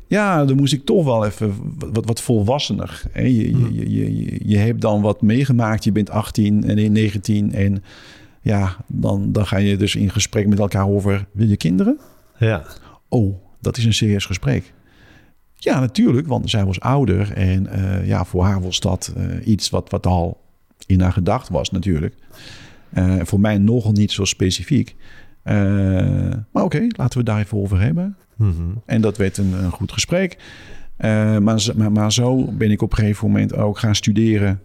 Ja, 0.08 0.46
dan 0.46 0.56
moest 0.56 0.74
ik 0.74 0.86
toch 0.86 1.06
wel 1.06 1.26
even 1.26 1.54
wat, 1.92 2.06
wat 2.06 2.22
volwassener. 2.22 3.04
Hè? 3.12 3.22
Je, 3.22 3.50
Hmm. 3.50 3.72
je, 3.72 3.90
je, 3.90 4.16
je, 4.16 4.40
je 4.46 4.58
hebt 4.58 4.82
dan 4.82 5.02
wat 5.02 5.22
meegemaakt. 5.22 5.84
Je 5.84 5.92
bent 5.92 6.10
18 6.10 6.64
en 6.64 6.92
19 6.92 7.54
en 7.54 7.84
ja, 8.42 8.78
dan, 8.88 9.32
dan 9.32 9.46
ga 9.46 9.58
je 9.58 9.78
dus 9.78 9.96
in 9.96 10.10
gesprek 10.10 10.48
met 10.48 10.60
elkaar 10.60 10.88
over... 10.88 11.26
Wil 11.32 11.48
je 11.48 11.58
kinderen? 11.58 12.00
Ja. 12.38 12.64
Oh, 13.10 13.36
dat 13.62 13.78
is 13.78 13.86
een 13.86 13.94
serieus 13.94 14.26
gesprek. 14.26 14.74
Ja, 15.56 15.80
natuurlijk, 15.80 16.28
want 16.28 16.50
zij 16.50 16.66
was 16.66 16.80
ouder. 16.80 17.32
En 17.32 17.68
eh, 17.68 18.08
ja, 18.08 18.26
voor 18.26 18.44
haar 18.44 18.62
was 18.62 18.80
dat 18.80 19.14
eh, 19.16 19.48
iets 19.48 19.70
wat, 19.70 19.90
wat 19.90 20.06
al 20.06 20.42
in 20.86 21.02
haar 21.02 21.12
gedacht 21.12 21.50
was 21.50 21.72
natuurlijk. 21.72 22.16
Eh, 22.90 23.16
voor 23.22 23.40
mij 23.40 23.58
nogal 23.58 23.92
niet 23.92 24.12
zo 24.12 24.26
specifiek. 24.26 24.96
Eh, 25.44 25.56
maar 26.52 26.64
oké, 26.64 26.80
laten 26.80 27.12
we 27.12 27.18
het 27.18 27.26
daar 27.26 27.40
even 27.40 27.58
over 27.58 27.82
hebben. 27.82 28.18
Mhm. 28.36 28.52
En 28.86 29.02
dat 29.02 29.18
werd 29.18 29.38
een, 29.38 29.54
een 29.54 29.72
goed 29.72 29.92
gesprek. 29.92 30.38
Eh, 30.98 31.38
maar, 31.38 31.64
maar, 31.76 31.92
maar 31.92 32.12
zo 32.12 32.52
ben 32.52 32.72
ik 32.72 32.82
op 32.82 32.92
een 32.92 32.98
gegeven 32.98 33.28
moment 33.28 33.56
ook 33.56 33.80
gaan 33.80 33.96
studeren. 33.96 34.62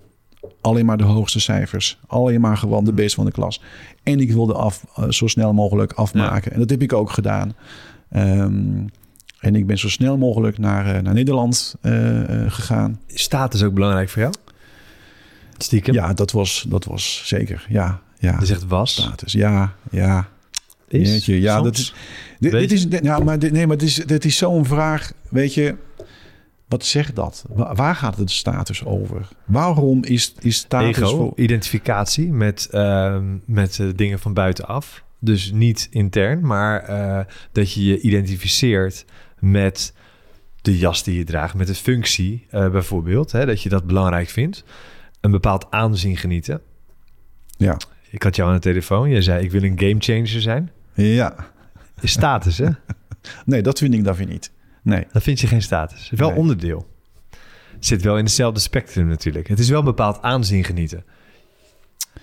Alleen 0.60 0.86
maar 0.86 0.96
de 0.96 1.04
hoogste 1.04 1.40
cijfers. 1.40 1.98
Alleen 2.06 2.40
maar 2.40 2.56
gewoon 2.56 2.84
de 2.84 2.92
best 2.92 3.14
van 3.14 3.24
de 3.24 3.30
klas. 3.30 3.62
En 4.02 4.20
ik 4.20 4.32
wilde 4.32 4.54
af, 4.54 4.84
eh, 4.96 5.08
zo 5.08 5.26
snel 5.26 5.52
mogelijk 5.52 5.92
afmaken. 5.92 6.52
En 6.52 6.58
dat 6.58 6.70
heb 6.70 6.82
ik 6.82 6.92
ook 6.92 7.10
gedaan. 7.10 7.54
Ehm, 8.10 8.86
en 9.40 9.54
ik 9.54 9.66
ben 9.66 9.78
zo 9.78 9.88
snel 9.88 10.18
mogelijk 10.18 10.58
naar, 10.58 11.02
naar 11.02 11.14
Nederland 11.14 11.76
gegaan. 12.46 13.00
Is 13.06 13.22
Status 13.22 13.62
ook 13.62 13.74
belangrijk 13.74 14.08
voor 14.08 14.22
jou? 14.22 14.34
Stiekem? 15.58 15.94
Ja, 15.94 16.12
dat 16.12 16.30
was, 16.32 16.64
dat 16.68 16.84
was 16.84 17.22
zeker. 17.24 17.66
Ja, 17.68 18.00
ja. 18.18 18.36
Je 18.38 18.46
zegt 18.46 18.66
was. 18.66 18.92
Status. 18.92 19.32
Ja, 19.32 19.72
ja. 19.90 20.28
Is. 20.88 21.10
Jeetje, 21.12 21.40
ja, 21.40 21.52
soms. 21.54 21.64
dat 21.64 21.76
is. 21.78 21.94
Dit, 22.38 22.72
is 22.72 22.88
dit- 22.88 23.24
maar 23.24 23.38
dit, 23.38 23.52
nee, 23.52 23.66
maar 23.66 23.76
dit 23.76 23.88
is, 23.88 23.94
dit 23.94 24.24
is 24.24 24.36
zo'n 24.36 24.64
vraag. 24.64 25.12
Weet 25.30 25.54
je, 25.54 25.74
wat 26.68 26.84
zegt 26.84 27.16
dat? 27.16 27.44
Wa- 27.48 27.74
Waar 27.74 27.94
gaat 27.94 28.16
het 28.16 28.30
status 28.30 28.84
over? 28.84 29.28
Waarom 29.44 30.04
is, 30.04 30.34
is 30.40 30.56
status 30.56 30.96
Ego, 30.96 31.16
voor. 31.16 31.32
identificatie 31.36 32.32
met, 32.32 32.68
ehm, 32.70 33.24
met 33.44 33.78
eh, 33.78 33.86
dingen 33.96 34.18
van 34.18 34.34
buitenaf. 34.34 35.04
Dus 35.20 35.52
niet 35.52 35.88
intern, 35.90 36.46
maar 36.46 36.82
eh, 36.82 37.20
dat 37.52 37.72
je 37.72 37.84
je 37.84 38.00
identificeert 38.00 39.04
met 39.38 39.92
de 40.62 40.78
jas 40.78 41.02
die 41.02 41.18
je 41.18 41.24
draagt, 41.24 41.54
met 41.54 41.66
de 41.66 41.74
functie 41.74 42.46
eh, 42.50 42.70
bijvoorbeeld. 42.70 43.32
Hè, 43.32 43.46
dat 43.46 43.62
je 43.62 43.68
dat 43.68 43.86
belangrijk 43.86 44.28
vindt. 44.28 44.64
Een 45.20 45.30
bepaald 45.30 45.66
aanzien 45.70 46.16
genieten. 46.16 46.60
Ja, 47.56 47.76
Ik 48.10 48.22
had 48.22 48.36
jou 48.36 48.48
aan 48.48 48.54
de 48.54 48.60
telefoon. 48.60 49.10
Je 49.10 49.22
zei, 49.22 49.44
ik 49.44 49.50
wil 49.50 49.62
een 49.62 49.78
gamechanger 49.78 50.40
zijn. 50.40 50.70
Ja. 51.06 51.34
Is 52.00 52.10
status, 52.12 52.58
hè? 52.58 52.68
Nee, 53.44 53.62
dat 53.62 53.78
vind 53.78 53.94
ik 53.94 54.04
dan 54.04 54.14
weer 54.14 54.26
niet. 54.26 54.50
Nee. 54.82 55.06
Dan 55.12 55.22
vind 55.22 55.40
je 55.40 55.46
geen 55.46 55.62
status. 55.62 56.10
Wel 56.14 56.28
Nee. 56.28 56.38
onderdeel. 56.38 56.88
Het 57.74 57.86
zit 57.86 58.02
wel 58.02 58.18
in 58.18 58.24
hetzelfde 58.24 58.60
spectrum 58.60 59.06
natuurlijk. 59.06 59.48
Het 59.48 59.58
is 59.58 59.68
wel 59.68 59.78
een 59.78 59.84
bepaald 59.84 60.22
aanzien 60.22 60.64
genieten. 60.64 61.04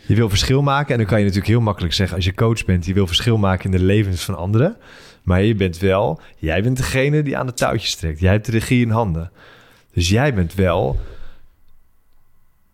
Je 0.08 0.16
wil 0.16 0.30
verschil 0.30 0.62
maken 0.62 0.92
en 0.92 0.98
dan 0.98 1.06
kan 1.08 1.18
je 1.18 1.24
natuurlijk 1.24 1.52
heel 1.52 1.62
makkelijk 1.62 1.94
zeggen 1.94 2.16
als 2.16 2.26
je 2.26 2.34
coach 2.34 2.66
bent, 2.66 2.86
je 2.86 2.94
wil 2.94 3.08
verschil 3.08 3.38
maken 3.38 3.66
in 3.66 3.78
de 3.78 3.84
levens 3.84 4.24
van 4.24 4.38
anderen. 4.38 4.78
Maar 5.24 5.42
je 5.42 5.56
bent 5.56 5.78
wel, 5.78 6.20
jij 6.38 6.64
bent 6.64 6.78
degene 6.78 7.24
die 7.24 7.38
aan 7.38 7.46
de 7.46 7.54
touwtjes 7.54 7.96
trekt. 7.96 8.20
Jij 8.20 8.32
hebt 8.32 8.46
de 8.46 8.52
regie 8.52 8.82
in 8.82 8.90
handen. 8.92 9.32
Dus 9.94 10.10
jij 10.10 10.34
bent 10.34 10.54
wel 10.54 11.00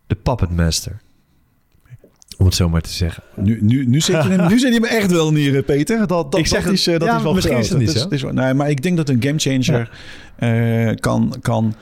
de 0.08 0.16
puppet 0.16 0.52
master. 0.56 1.02
Om 2.42 2.48
het 2.48 2.56
zo 2.56 2.70
maar 2.70 2.82
te 2.82 2.90
zeggen. 2.90 3.24
Nu, 3.36 3.60
nu, 3.62 3.86
nu, 3.86 4.00
zit 4.02 4.24
je 4.24 4.30
hem, 4.30 4.48
nu 4.48 4.60
zit 4.60 4.74
je 4.74 4.80
me 4.80 4.88
echt 4.88 5.12
wel 5.12 5.32
neer, 5.32 5.64
Peter. 5.64 5.98
Dat, 6.08 6.32
dat, 6.32 6.38
Ik 6.38 6.48
zeg 6.48 6.64
dat 6.64 6.74
is, 6.74 6.88
eh, 6.88 7.00
dat 7.00 7.08
ja, 7.08 7.18
is 7.18 7.24
wel 7.24 7.34
misschien 7.34 7.54
groot. 7.56 7.66
is 7.66 7.70
het 7.72 7.80
niet. 7.80 7.94
Dat 7.94 8.12
is 8.12 8.22
wel- 8.22 8.34
nee, 8.34 8.54
maar 8.54 8.70
ik 8.70 8.82
denk 8.82 8.98
dat 8.98 9.10
een 9.10 9.22
gamechanger 9.24 9.90
eh 10.36 10.96
kan, 10.96 11.36
kan, 11.42 11.76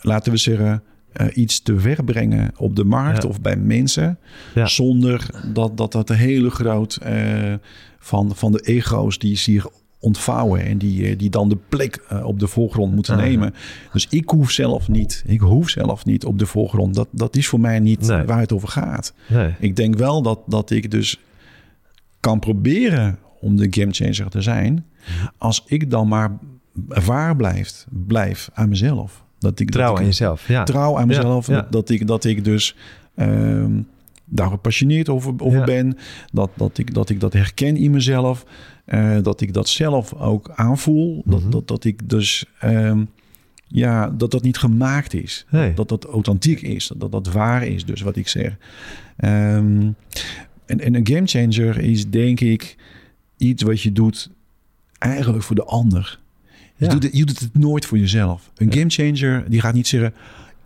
laten 0.00 0.32
we 0.32 0.38
zeggen, 0.38 0.82
eh, 1.12 1.26
iets 1.34 1.62
te 1.62 1.72
brengen 2.04 2.52
op 2.56 2.76
de 2.76 2.84
markt 2.84 3.22
Ja. 3.22 3.28
of 3.28 3.40
bij 3.40 3.56
mensen. 3.56 4.18
Ja. 4.54 4.66
Zonder 4.66 5.26
dat 5.52 5.76
dat, 5.76 5.92
dat 5.92 6.10
een 6.10 6.16
hele 6.16 6.50
groot 6.50 6.98
van, 7.98 8.32
van 8.36 8.52
de 8.52 8.60
ego's 8.60 9.18
die 9.18 9.36
zich 9.36 9.66
ontvouwen 10.00 10.64
en 10.64 10.78
die, 10.78 11.06
eh, 11.06 11.18
die 11.18 11.30
dan 11.30 11.48
de 11.48 11.58
plek 11.68 11.96
eh, 12.08 12.24
op 12.26 12.38
de 12.40 12.46
voorgrond 12.46 12.94
moeten 12.94 13.16
nemen. 13.16 13.54
Dus 13.92 14.06
ik 14.10 14.30
hoef 14.30 14.50
zelf 14.50 14.88
niet, 14.88 15.22
ik 15.26 15.40
hoef 15.40 15.68
zelf 15.68 16.04
niet 16.04 16.24
op 16.24 16.38
de 16.38 16.46
voorgrond. 16.46 16.94
Dat, 16.94 17.08
dat 17.10 17.36
is 17.36 17.48
voor 17.48 17.60
mij 17.60 17.78
niet 17.78 18.06
Nee. 18.06 18.24
waar 18.24 18.40
het 18.40 18.52
over 18.52 18.68
gaat. 18.68 19.14
Nee. 19.28 19.54
Ik 19.58 19.76
denk 19.76 19.96
wel 19.96 20.22
dat, 20.22 20.40
dat 20.46 20.70
ik 20.70 20.90
dus 20.90 21.20
kan 22.20 22.38
proberen 22.38 23.18
om 23.40 23.56
de 23.56 23.66
gamechanger 23.70 24.30
te 24.30 24.40
zijn. 24.42 24.84
Als 25.38 25.62
ik 25.66 25.90
dan 25.90 26.08
maar 26.08 26.38
waar 26.86 27.36
blijf, 27.36 27.86
blijf 27.88 28.50
aan 28.52 28.68
mezelf. 28.68 29.24
Dat 29.38 29.60
ik, 29.60 29.70
Trouw 29.70 29.88
dat 29.90 29.98
aan 29.98 30.04
jezelf. 30.04 30.48
Ja. 30.48 30.64
Trouw 30.64 30.98
aan 30.98 31.06
mezelf. 31.06 31.46
Ja, 31.46 31.54
ja. 31.54 31.66
Dat, 31.70 31.90
ik, 31.90 32.06
dat 32.06 32.24
ik 32.24 32.44
dus 32.44 32.76
ehm, 33.14 33.72
daar 34.24 34.48
gepassioneerd 34.50 35.08
over, 35.08 35.34
over 35.38 35.58
Ja. 35.58 35.64
ben. 35.64 35.96
Dat, 36.32 36.50
dat, 36.56 36.78
ik, 36.78 36.94
dat 36.94 37.10
ik 37.10 37.20
dat 37.20 37.32
herken 37.32 37.76
in 37.76 37.90
mezelf. 37.90 38.44
Eh, 38.90 39.16
dat 39.22 39.40
ik 39.40 39.52
dat 39.52 39.68
zelf 39.68 40.14
ook 40.14 40.50
aanvoel. 40.54 41.22
Mhm. 41.24 41.30
dat, 41.30 41.52
dat, 41.52 41.68
dat 41.68 41.84
ik 41.84 42.08
dus... 42.08 42.44
ehm, 42.58 43.04
ja, 43.66 44.08
dat 44.10 44.30
dat 44.30 44.42
niet 44.42 44.58
gemaakt 44.58 45.14
is. 45.14 45.46
Nee. 45.50 45.74
Dat 45.74 45.88
dat 45.88 46.04
authentiek 46.04 46.60
is. 46.62 46.90
Dat 46.96 47.12
dat 47.12 47.26
waar 47.32 47.66
is, 47.66 47.84
dus 47.84 48.00
wat 48.00 48.16
ik 48.16 48.28
zeg. 48.28 48.56
Ehm, 49.16 49.88
en, 50.66 50.80
en 50.80 50.94
een 50.94 51.06
gamechanger 51.06 51.78
is 51.78 52.10
denk 52.10 52.40
ik 52.40 52.76
iets 53.36 53.62
wat 53.62 53.80
je 53.82 53.92
doet 53.92 54.30
eigenlijk 54.98 55.42
voor 55.44 55.56
de 55.56 55.64
ander. 55.64 56.18
Je, 56.76 56.84
Ja. 56.84 56.90
doet 56.90 57.02
het, 57.02 57.16
je 57.16 57.24
doet 57.24 57.38
het 57.40 57.58
nooit 57.58 57.86
voor 57.86 57.98
jezelf. 57.98 58.50
Een 58.56 58.66
Ja. 58.70 58.72
gamechanger 58.78 59.44
die 59.50 59.60
gaat 59.60 59.74
niet 59.74 59.88
zeggen... 59.88 60.14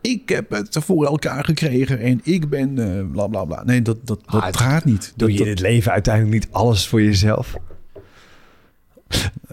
ik 0.01 0.29
heb 0.29 0.51
het 0.51 0.77
voor 0.81 1.07
elkaar 1.07 1.45
gekregen 1.45 1.99
en 2.01 2.21
ik 2.23 2.49
ben 2.49 2.99
eh, 2.99 3.05
bla 3.13 3.27
bla 3.27 3.45
bla. 3.45 3.65
Nee, 3.65 3.83
dat, 3.83 4.07
dat, 4.07 4.21
dat 4.31 4.43
Ah, 4.43 4.53
gaat 4.53 4.85
niet. 4.85 5.13
Doe 5.17 5.29
Dat, 5.29 5.37
je 5.39 5.45
in 5.45 5.51
het 5.51 5.61
leven 5.61 5.93
uiteindelijk 5.93 6.35
niet 6.45 6.53
alles 6.53 6.87
voor 6.87 7.03
jezelf? 7.03 7.55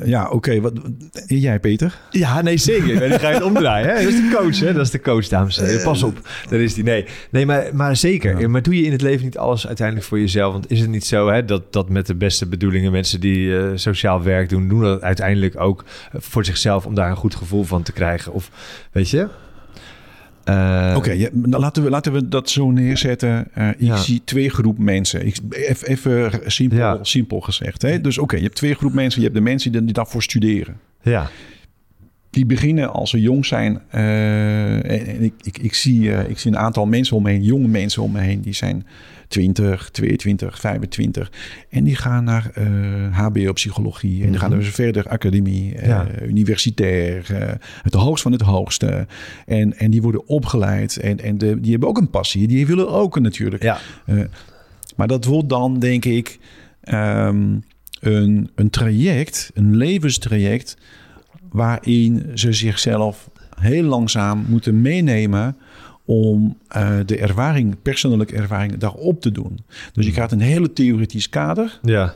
Ja, 0.04 0.30
oké. 0.30 0.62
wat 0.62 0.74
jij, 1.28 1.60
Peter? 1.60 1.98
Ja, 2.10 2.42
nee, 2.42 2.58
zeker. 2.58 3.10
Dan 3.10 3.20
ga 3.20 3.28
je 3.28 3.34
het 3.34 3.44
omdraaien. 3.44 3.88
Hè? 3.88 4.04
Dat 4.04 4.14
is 4.14 4.22
de 4.22 4.36
coach, 4.36 4.60
hè? 4.60 4.74
Dat 4.74 4.86
is 4.86 4.92
de 4.92 5.02
coach, 5.02 5.28
dames 5.28 5.58
en 5.58 5.66
heren. 5.66 5.84
Pas 5.84 6.04
op, 6.04 6.30
daar 6.50 6.60
is 6.60 6.74
die. 6.74 6.84
Nee, 6.84 7.06
nee 7.30 7.46
maar, 7.46 7.70
maar 7.74 7.96
zeker. 7.96 8.40
Ja. 8.40 8.48
Maar 8.48 8.62
doe 8.62 8.76
je 8.76 8.84
in 8.84 8.92
het 8.92 9.02
leven 9.02 9.26
niet 9.26 9.38
alles 9.38 9.68
uiteindelijk 9.68 10.08
voor 10.08 10.20
jezelf? 10.20 10.54
Want 10.54 10.72
is 10.72 10.80
het 10.80 10.90
niet 10.90 11.06
zo 11.06 11.30
hè, 11.30 11.46
dat, 11.46 11.74
dat 11.74 11.90
met 11.90 12.08
de 12.08 12.16
beste 12.16 12.48
bedoelingen 12.48 12.92
mensen 12.92 13.20
die 13.20 13.58
eh, 13.58 13.72
sociaal 13.76 14.24
werk 14.24 14.50
doen, 14.50 14.68
doen 14.68 14.82
dat 14.82 15.02
uiteindelijk 15.02 15.60
ook 15.60 15.84
voor 16.14 16.46
zichzelf 16.46 16.86
om 16.86 16.96
daar 16.96 17.10
een 17.10 17.16
goed 17.16 17.36
gevoel 17.36 17.64
van 17.64 17.84
te 17.84 17.92
krijgen? 17.92 18.34
Of 18.34 18.52
weet 18.92 19.10
je? 19.10 19.28
Eh, 20.44 20.94
Oké, 20.98 21.12
ja, 21.12 21.30
laten, 21.50 21.84
we, 21.84 21.90
laten 21.90 22.14
we 22.14 22.28
dat 22.28 22.50
zo 22.50 22.72
neerzetten. 22.72 23.48
Eh, 23.54 23.68
ik 23.70 23.76
Ja. 23.78 23.98
zie 23.98 24.22
twee 24.24 24.50
groep 24.50 24.78
mensen. 24.78 25.26
Ik, 25.26 25.36
even 25.84 26.42
simpel, 26.46 26.78
Ja. 26.78 26.98
simpel 27.02 27.40
gezegd. 27.40 27.82
Hè? 27.82 28.02
Dus 28.02 28.18
oké, 28.18 28.36
je 28.36 28.42
hebt 28.44 28.56
twee 28.56 28.74
groep 28.76 28.94
mensen. 28.94 29.20
Je 29.22 29.26
hebt 29.28 29.38
de 29.40 29.44
mensen 29.44 29.72
die, 29.72 29.84
die 29.86 29.94
daarvoor 29.94 30.24
studeren. 30.24 30.78
Ja, 31.02 31.30
Die 32.32 32.46
beginnen 32.46 32.92
als 32.94 33.10
ze 33.10 33.22
jong 33.22 33.46
zijn. 33.46 33.82
eh, 33.90 35.08
en, 35.10 35.24
ik, 35.24 35.34
ik, 35.44 35.58
ik, 35.58 35.74
zie, 35.74 36.14
eh, 36.14 36.30
ik 36.30 36.40
zie 36.40 36.52
een 36.52 36.58
aantal 36.58 36.86
mensen 36.86 37.16
om 37.18 37.24
me 37.24 37.30
heen, 37.32 37.44
jonge 37.44 37.68
mensen 37.68 38.02
om 38.04 38.12
me 38.12 38.20
heen. 38.20 38.42
Die 38.42 38.54
zijn 38.54 38.86
20, 39.28 39.90
22, 39.90 40.60
25. 40.60 41.32
En 41.70 41.84
die 41.84 41.96
gaan 41.96 42.24
naar 42.24 42.52
eh, 42.54 42.66
HBO-psychologie. 43.18 44.24
En 44.24 44.30
die 44.30 44.40
gaan 44.40 44.50
Mhm. 44.50 44.60
dus 44.60 44.70
verder 44.70 45.08
academie, 45.08 45.76
Ja. 45.84 46.08
universitair. 46.28 47.26
het 47.82 47.94
hoogst 47.94 48.24
van 48.24 48.32
het 48.32 48.42
hoogste. 48.42 49.08
En, 49.46 49.78
en 49.78 49.92
die 49.92 50.02
worden 50.02 50.28
opgeleid. 50.28 50.98
En, 50.98 51.20
en 51.20 51.38
de, 51.38 51.60
die 51.60 51.72
hebben 51.72 51.90
ook 51.90 51.98
een 51.98 52.10
passie. 52.10 52.48
Die 52.48 52.68
willen 52.68 52.90
ook 52.90 53.20
natuurlijk. 53.20 53.64
ja. 53.64 53.78
Maar 54.96 55.08
dat 55.08 55.26
wordt 55.26 55.50
dan, 55.50 55.80
denk 55.80 56.06
ik, 56.06 56.40
ehm, 56.82 57.58
een, 58.00 58.50
een 58.56 58.70
traject, 58.70 59.52
een 59.54 59.76
levenstraject, 59.78 60.78
waarin 61.52 62.32
ze 62.34 62.54
zichzelf 62.54 63.30
heel 63.60 63.84
langzaam 63.84 64.46
moeten 64.48 64.82
meenemen 64.82 65.56
om 66.06 66.58
eh, 66.68 67.00
de 67.06 67.18
ervaring, 67.18 67.76
persoonlijke 67.82 68.36
ervaring, 68.36 68.78
daarop 68.78 69.22
te 69.22 69.32
doen. 69.32 69.60
Dus 69.94 70.06
je 70.06 70.12
krijgt 70.12 70.32
een 70.32 70.40
hele 70.40 70.74
theoretisch 70.74 71.30
kader 71.30 71.80
ja. 71.82 72.14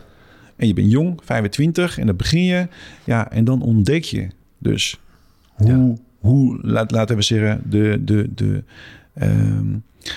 en 0.56 0.67
je 0.67 0.74
bent 0.74 0.91
jong, 0.91 1.19
25, 1.24 1.98
en 1.98 2.06
dan 2.06 2.15
begin 2.15 2.43
je, 2.43 2.67
ja, 3.04 3.32
en 3.32 3.43
dan 3.43 3.62
ontdek 3.62 4.04
je 4.04 4.28
dus 4.58 5.00
hoe, 5.54 5.98
hoe 6.19 6.60
laat, 6.62 6.91
laten 6.91 7.15
we 7.15 7.21
zeggen, 7.21 7.62
de, 7.65 8.02
de, 8.04 8.30
de, 8.36 8.63
ehm, 9.13 9.76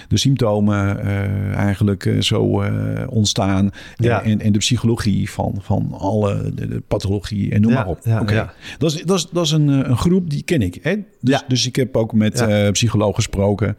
de 0.09 0.17
symptomen 0.17 1.01
eh, 1.05 1.55
eigenlijk 1.55 2.07
eh, 2.07 2.21
zo 2.21 2.61
eh, 2.63 3.07
ontstaan. 3.09 3.71
Ja. 3.97 4.23
En, 4.23 4.41
en 4.41 4.53
de 4.53 4.59
psychologie 4.59 5.31
van, 5.31 5.55
van 5.61 5.89
alle 5.99 6.53
de, 6.55 6.69
de 6.69 6.83
pathologie 6.89 7.53
en 7.53 7.61
noem 7.61 7.71
Ja, 7.71 7.77
maar 7.77 7.89
op. 7.89 8.01
ja. 8.05 8.53
Dat, 8.79 8.93
is, 8.93 9.03
dat, 9.03 9.19
is, 9.19 9.29
dat 9.33 9.45
is 9.45 9.51
een, 9.51 9.69
een 9.69 9.97
groep 9.97 10.31
die 10.31 10.43
ken 10.43 10.63
ik. 10.63 10.79
Hè? 10.83 10.95
Dus, 11.21 11.45
dus 11.49 11.67
ik 11.67 11.77
heb 11.77 11.97
ook 11.97 12.13
met 12.13 12.39
Ja. 12.39 12.71
psycholoog 12.71 13.15
gesproken 13.15 13.77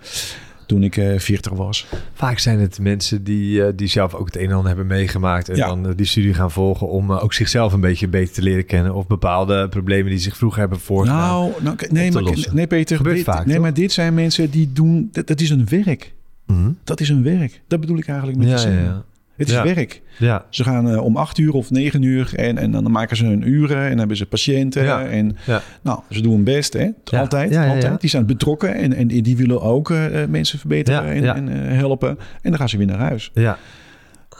toen 0.69 0.83
ik 0.83 0.97
eh 0.97 1.19
40 1.19 1.51
was. 1.51 1.85
Vaak 2.13 2.39
zijn 2.39 2.59
het 2.59 2.79
mensen 2.79 3.23
die, 3.23 3.63
eh, 3.63 3.71
die 3.75 3.87
zelf 3.87 4.13
ook 4.13 4.25
het 4.25 4.35
een 4.37 4.45
en 4.49 4.51
ander 4.51 4.67
hebben 4.67 4.87
meegemaakt. 4.87 5.49
En 5.49 5.55
Ja. 5.55 5.67
dan 5.67 5.87
eh, 5.87 5.91
die 5.95 6.05
studie 6.05 6.33
gaan 6.33 6.51
volgen 6.51 6.87
om 6.89 7.11
ook 7.11 7.33
zichzelf 7.33 7.73
een 7.73 7.79
beetje 7.81 8.07
beter 8.07 8.33
te 8.33 8.41
leren 8.41 8.65
kennen. 8.65 8.93
Of 8.95 9.07
bepaalde 9.07 9.69
problemen 9.69 10.09
die 10.11 10.19
zich 10.19 10.37
vroeger 10.37 10.59
hebben 10.59 10.79
voorgedaan. 10.79 11.19
Nou, 11.19 11.51
nou 11.61 11.75
nee, 11.89 12.11
maar, 12.11 12.21
lossen. 12.23 12.55
nee, 12.55 12.67
Peter. 12.67 12.97
Gebeurt 12.97 13.15
dit, 13.15 13.25
vaak, 13.25 13.45
nee, 13.45 13.53
toch? 13.53 13.63
maar 13.63 13.73
dit 13.73 13.91
zijn 13.91 14.13
mensen 14.13 14.49
die 14.49 14.71
doen. 14.73 15.09
Dat, 15.11 15.27
dat 15.27 15.41
is 15.41 15.49
een 15.49 15.65
werk. 15.69 16.13
Mhm. 16.45 16.71
Dat 16.83 16.99
is 16.99 17.09
een 17.09 17.23
werk. 17.23 17.61
Dat 17.67 17.79
bedoel 17.79 17.97
ik 17.97 18.07
eigenlijk 18.07 18.37
met 18.37 18.47
ja, 18.61 18.67
ja, 18.69 18.79
ja. 18.79 19.03
Het 19.39 19.47
is 19.47 19.53
Ja. 19.53 19.63
werk. 19.63 20.01
ja. 20.17 20.45
Ze 20.49 20.63
gaan 20.63 20.89
eh, 20.89 21.03
om 21.03 21.17
acht 21.17 21.37
uur 21.37 21.53
of 21.53 21.71
negen 21.71 22.01
uur 22.01 22.31
en, 22.35 22.57
en 22.57 22.71
dan 22.71 22.91
maken 22.91 23.17
ze 23.17 23.25
hun 23.25 23.47
uren 23.47 23.89
en 23.89 23.97
hebben 23.97 24.17
ze 24.17 24.25
patiënten. 24.25 24.83
Ja. 24.83 25.05
En 25.05 25.35
nou, 25.81 25.99
ze 26.09 26.21
doen 26.21 26.33
hun 26.33 26.43
best, 26.43 26.73
hè? 26.73 26.89
Altijd, 27.17 27.55
altijd. 27.55 28.01
Die 28.01 28.09
zijn 28.09 28.25
betrokken 28.25 28.73
en, 28.75 28.93
en 28.93 29.07
die 29.07 29.37
willen 29.37 29.61
ook 29.61 29.91
eh, 29.91 30.21
eh, 30.23 30.29
mensen 30.29 30.59
verbeteren 30.59 31.03
en, 31.03 31.35
en 31.35 31.75
helpen. 31.75 32.09
En 32.41 32.49
dan 32.49 32.55
gaan 32.57 32.69
ze 32.69 32.77
weer 32.77 32.87
naar 32.87 32.97
huis. 32.99 33.31
Ja. 33.33 33.57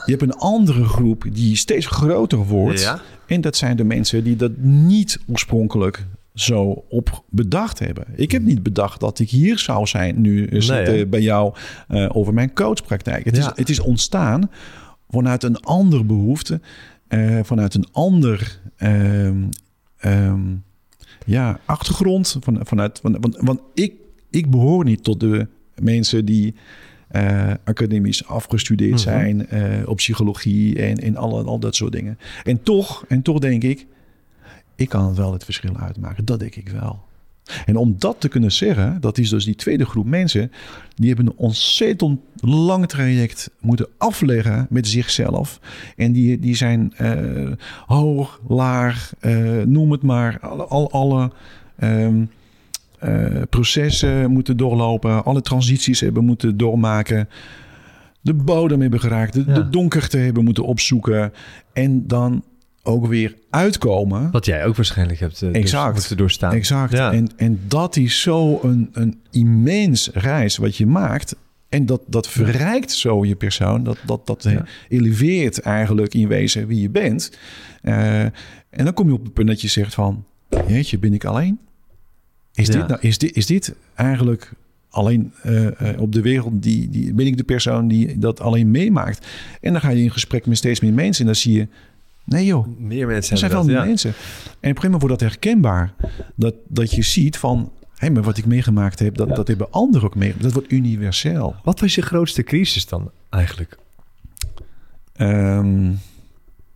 Je 0.06 0.12
hebt 0.12 0.22
een 0.24 0.34
andere 0.38 0.84
groep 0.84 1.24
die 1.34 1.56
steeds 1.56 1.86
groter 1.88 2.38
wordt. 2.38 2.96
En 3.28 3.42
dat 3.42 3.56
zijn 3.56 3.78
de 3.78 3.84
mensen 3.84 4.24
die 4.24 4.36
dat 4.36 4.52
niet 4.62 5.20
oorspronkelijk 5.28 6.06
zo 6.34 6.84
op 6.90 7.24
bedacht 7.30 7.80
hebben. 7.80 8.06
Ik 8.16 8.32
heb 8.32 8.42
niet 8.42 8.64
bedacht 8.64 9.00
dat 9.00 9.20
ik 9.20 9.30
hier 9.30 9.60
zou 9.60 9.88
zijn 9.88 10.22
nu 10.22 10.48
zitten 10.52 11.10
bij 11.10 11.22
jou 11.22 11.54
over 12.08 12.34
mijn 12.34 12.54
coachpraktijk. 12.54 13.26
Het, 13.26 13.36
Ja. 13.36 13.42
is, 13.42 13.52
het 13.56 13.70
is 13.70 13.80
ontstaan 13.80 14.50
vanuit 15.10 15.44
een 15.44 15.60
andere 15.60 16.04
behoefte, 16.04 16.62
eh, 17.08 17.40
vanuit 17.44 17.74
een 17.74 17.88
ander 17.92 18.60
ehm, 18.76 19.44
ehm, 19.98 20.56
ja, 21.26 21.60
achtergrond. 21.66 22.38
Van, 22.40 22.60
vanuit, 22.64 23.00
van, 23.02 23.18
want, 23.20 23.38
want 23.40 23.60
ik, 23.74 23.94
ik 24.30 24.50
behoor 24.50 24.84
niet 24.84 25.04
tot 25.04 25.20
de 25.20 25.48
mensen 25.82 26.26
die 26.26 26.56
eh, 27.08 27.52
academisch 27.64 28.28
afgestudeerd 28.28 28.92
Mhm. 28.92 29.00
zijn 29.00 29.48
eh, 29.48 29.88
op 29.88 29.96
psychologie 29.96 30.82
en, 30.82 30.98
en 30.98 31.16
alle, 31.16 31.44
al 31.44 31.60
dat 31.60 31.76
soort 31.76 31.92
dingen. 31.92 32.18
En 32.44 32.64
toch, 32.64 33.06
en 33.08 33.22
toch 33.22 33.40
denk 33.40 33.64
ik, 33.64 33.88
ik 34.76 34.90
kan 34.90 35.16
wel 35.16 35.34
het 35.34 35.44
verschil 35.44 35.78
uitmaken. 35.78 36.26
Dat 36.26 36.40
denk 36.40 36.56
ik 36.56 36.70
wel. 36.70 37.08
En 37.66 37.76
om 37.76 37.96
dat 37.98 38.16
te 38.20 38.28
kunnen 38.28 38.52
zeggen, 38.52 38.98
dat 39.02 39.18
is 39.18 39.30
dus 39.30 39.46
die 39.46 39.56
tweede 39.56 39.86
groep 39.86 40.06
mensen, 40.06 40.52
die 40.96 41.08
hebben 41.08 41.26
een 41.26 41.38
ontzettend 41.38 42.20
lang 42.42 42.88
traject 42.88 43.50
moeten 43.60 43.88
afleggen 43.98 44.68
met 44.70 44.88
zichzelf. 44.88 45.60
En 45.96 46.12
die, 46.12 46.40
die 46.40 46.56
zijn 46.56 46.94
eh, 46.98 47.12
hoog, 47.86 48.42
laag, 48.48 49.14
eh, 49.20 49.62
noem 49.66 49.92
het 49.92 50.02
maar, 50.02 50.40
alle, 50.42 50.64
al- 50.64 50.92
alle 50.92 51.32
ehm, 51.80 52.24
eh, 53.00 53.42
processen 53.50 54.32
moeten 54.32 54.58
doorlopen, 54.58 55.24
alle 55.26 55.42
transities 55.42 56.00
hebben 56.00 56.26
moeten 56.26 56.58
doormaken. 56.58 57.30
De 58.22 58.34
bodem 58.34 58.82
hebben 58.82 59.00
geraakt, 59.00 59.34
de, 59.34 59.44
Ja. 59.48 59.54
de 59.54 59.70
donkerte 59.70 60.18
hebben 60.18 60.44
moeten 60.44 60.64
opzoeken. 60.66 61.34
En 61.74 62.08
dan 62.08 62.44
ook 62.84 63.06
weer 63.08 63.36
uitkomen. 63.50 64.32
Wat 64.32 64.46
jij 64.46 64.66
ook 64.66 64.76
waarschijnlijk 64.76 65.20
hebt 65.20 65.42
eh, 65.42 65.52
dus 65.54 65.62
Exact. 65.62 65.94
moeten 65.94 66.18
doorstaan. 66.18 66.54
Exact. 66.54 66.92
Ja. 66.92 67.12
En, 67.14 67.28
en 67.38 67.60
dat 67.68 67.96
is 67.96 68.22
zo 68.22 68.60
een, 68.64 68.90
een 68.94 69.22
immens 69.32 70.10
reis 70.14 70.58
wat 70.58 70.76
je 70.76 70.86
maakt. 70.86 71.36
En 71.70 71.86
dat, 71.86 72.02
dat 72.08 72.28
verrijkt 72.30 72.92
zo 72.92 73.26
je 73.26 73.36
persoon. 73.36 73.84
Dat, 73.84 73.98
dat, 74.06 74.28
dat 74.28 74.44
Ja. 74.44 74.66
eleveert 74.90 75.60
eigenlijk 75.60 76.14
in 76.14 76.28
wezen 76.28 76.68
wie 76.68 76.82
je 76.82 76.90
bent. 76.90 77.32
Eh, 77.82 78.22
en 78.22 78.32
dan 78.84 78.94
kom 78.94 79.08
je 79.08 79.14
op 79.14 79.24
het 79.24 79.34
punt 79.34 79.48
dat 79.48 79.62
je 79.62 79.68
zegt 79.68 79.94
van... 79.94 80.26
Jeetje, 80.68 80.98
ben 81.00 81.14
ik 81.14 81.26
alleen? 81.26 81.60
Is, 82.54 82.68
Ja. 82.68 82.74
dit, 82.74 82.88
nou, 82.88 83.00
is, 83.02 83.18
dit, 83.18 83.36
is 83.36 83.46
dit 83.46 83.76
eigenlijk 83.96 84.52
alleen 84.90 85.34
eh, 85.42 85.92
eh, 85.92 86.02
op 86.02 86.14
de 86.14 86.22
wereld? 86.22 86.64
Die, 86.64 86.90
die, 86.90 87.14
ben 87.14 87.26
ik 87.26 87.38
de 87.38 87.44
persoon 87.44 87.88
die 87.88 88.18
dat 88.18 88.40
alleen 88.40 88.72
meemaakt? 88.72 89.28
En 89.62 89.72
dan 89.72 89.82
ga 89.82 89.90
je 89.90 90.04
in 90.04 90.12
gesprek 90.12 90.46
met 90.46 90.58
steeds 90.58 90.80
meer 90.80 90.94
mensen. 90.94 91.20
En 91.22 91.26
dan 91.26 91.36
zie 91.42 91.54
je... 91.54 91.68
Nee 92.30 92.46
joh, 92.46 92.68
Meer 92.78 93.08
mensen 93.08 93.32
er 93.32 93.38
zijn 93.38 93.52
veel 93.52 93.70
ja. 93.70 93.84
mensen. 93.84 94.10
En 94.10 94.16
op 94.16 94.62
een 94.62 94.62
gegeven 94.62 94.84
moment 94.92 95.02
wordt 95.02 95.20
dat 95.20 95.30
herkenbaar. 95.30 95.94
Dat, 96.36 96.54
dat 96.68 96.92
je 96.92 97.02
ziet 97.02 97.38
van... 97.38 97.72
Hé, 97.96 98.10
maar 98.10 98.24
wat 98.24 98.38
ik 98.38 98.46
meegemaakt 98.46 99.00
heb, 99.00 99.16
dat, 99.18 99.28
Ja. 99.28 99.36
dat 99.36 99.48
hebben 99.48 99.72
anderen 99.72 100.08
ook 100.08 100.16
meegemaakt. 100.16 100.44
Dat 100.44 100.54
wordt 100.54 100.72
universeel. 100.72 101.56
Wat 101.64 101.80
was 101.80 101.96
je 101.96 102.02
grootste 102.02 102.44
crisis 102.44 102.86
dan 102.86 103.12
eigenlijk? 103.30 103.78
Ehm 105.16 105.92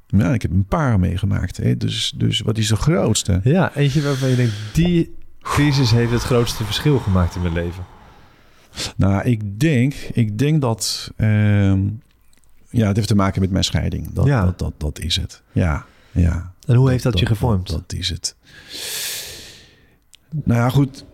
nou, 0.07 0.33
ik 0.33 0.41
heb 0.41 0.51
een 0.51 0.65
paar 0.65 0.99
meegemaakt. 0.99 1.57
Hè. 1.57 1.77
Dus, 1.77 2.13
dus 2.15 2.39
wat 2.39 2.57
is 2.57 2.67
de 2.67 2.75
grootste? 2.75 3.39
Ja, 3.43 3.75
eentje 3.75 4.01
waarvan 4.01 4.29
je 4.29 4.35
denkt, 4.35 4.53
die 4.73 5.15
crisis 5.41 5.91
heeft 5.91 6.11
het 6.11 6.21
grootste 6.21 6.63
verschil 6.63 6.99
gemaakt 6.99 7.35
in 7.35 7.41
mijn 7.41 7.53
leven. 7.53 7.83
Nou, 8.95 9.23
ik 9.23 9.59
denk, 9.59 9.93
ik 9.93 10.37
denk 10.37 10.61
dat... 10.61 11.11
ehm, 11.17 11.79
ja, 12.73 12.87
het 12.87 12.95
heeft 12.95 13.07
te 13.07 13.15
maken 13.15 13.41
met 13.41 13.51
mijn 13.51 13.63
scheiding. 13.63 14.13
Dat, 14.13 14.25
Ja. 14.25 14.45
dat, 14.45 14.59
dat, 14.59 14.73
dat 14.77 14.99
is 14.99 15.15
het. 15.15 15.41
Ja, 15.51 15.85
ja. 16.11 16.53
En 16.67 16.75
hoe 16.75 16.89
heeft 16.89 17.03
dat, 17.03 17.19
je 17.19 17.25
gevormd? 17.25 17.69
Dat, 17.69 17.83
dat 17.89 17.99
is 17.99 18.09
het. 18.09 18.35
Nou 20.43 20.59
ja, 20.59 20.69
goed. 20.69 21.05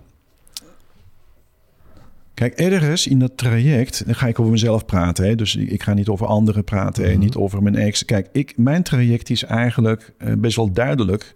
Kijk, 2.34 2.54
ergens 2.54 3.08
in 3.08 3.20
dat 3.20 3.38
traject, 3.38 4.06
dan 4.06 4.16
ga 4.16 4.28
ik 4.28 4.40
over 4.40 4.52
mezelf 4.52 4.86
praten. 4.86 5.26
Hè? 5.26 5.36
Dus 5.36 5.56
ik 5.56 5.84
ga 5.84 5.94
niet 5.94 6.08
over 6.08 6.28
anderen 6.28 6.64
praten, 6.64 7.04
hè? 7.04 7.10
Mhm. 7.12 7.20
niet 7.20 7.36
over 7.36 7.64
mijn 7.64 7.76
ex. 7.76 8.06
Kijk, 8.06 8.30
ik, 8.32 8.58
mijn 8.58 8.84
traject 8.84 9.30
is 9.30 9.44
eigenlijk 9.44 10.14
eh, 10.18 10.34
best 10.38 10.56
wel 10.56 10.72
duidelijk 10.72 11.36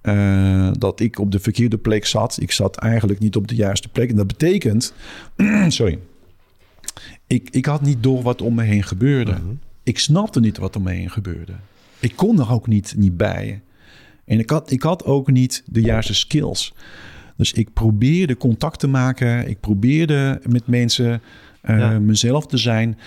eh, 0.00 0.70
dat 0.78 1.00
ik 1.00 1.18
op 1.18 1.32
de 1.32 1.40
verkeerde 1.40 1.78
plek 1.78 2.06
zat. 2.06 2.38
Ik 2.40 2.52
zat 2.52 2.76
eigenlijk 2.76 3.20
niet 3.20 3.36
op 3.36 3.48
de 3.48 3.54
juiste 3.54 3.88
plek. 3.88 4.10
En 4.10 4.16
dat 4.16 4.26
betekent, 4.26 4.92
sorry, 5.68 5.98
ik, 7.26 7.48
ik 7.50 7.66
had 7.66 7.82
niet 7.82 8.02
door 8.02 8.22
wat 8.22 8.42
om 8.42 8.54
me 8.54 8.62
heen 8.62 8.82
gebeurde. 8.82 9.32
Mhm. 9.32 9.52
Ik 9.82 9.98
snapte 9.98 10.40
niet 10.40 10.58
wat 10.58 10.76
om 10.76 10.82
me 10.82 10.92
heen 10.92 11.10
gebeurde. 11.10 11.52
Ik 11.98 12.16
kon 12.16 12.38
er 12.40 12.50
ook 12.50 12.66
niet, 12.66 12.94
niet 12.96 13.16
bij. 13.16 13.60
En 14.24 14.38
ik 14.38 14.50
had, 14.50 14.70
ik 14.70 14.82
had 14.82 15.04
ook 15.04 15.30
niet 15.30 15.62
de 15.66 15.80
juiste 15.80 16.14
skills. 16.14 16.74
Dus 17.36 17.52
ik 17.52 17.72
probeerde 17.72 18.36
contact 18.36 18.78
te 18.78 18.86
maken. 18.86 19.48
Ik 19.48 19.60
probeerde 19.60 20.40
met 20.48 20.66
mensen 20.66 21.22
eh, 21.60 21.78
Ja. 21.78 21.98
mezelf 21.98 22.46
te 22.46 22.56
zijn. 22.56 22.98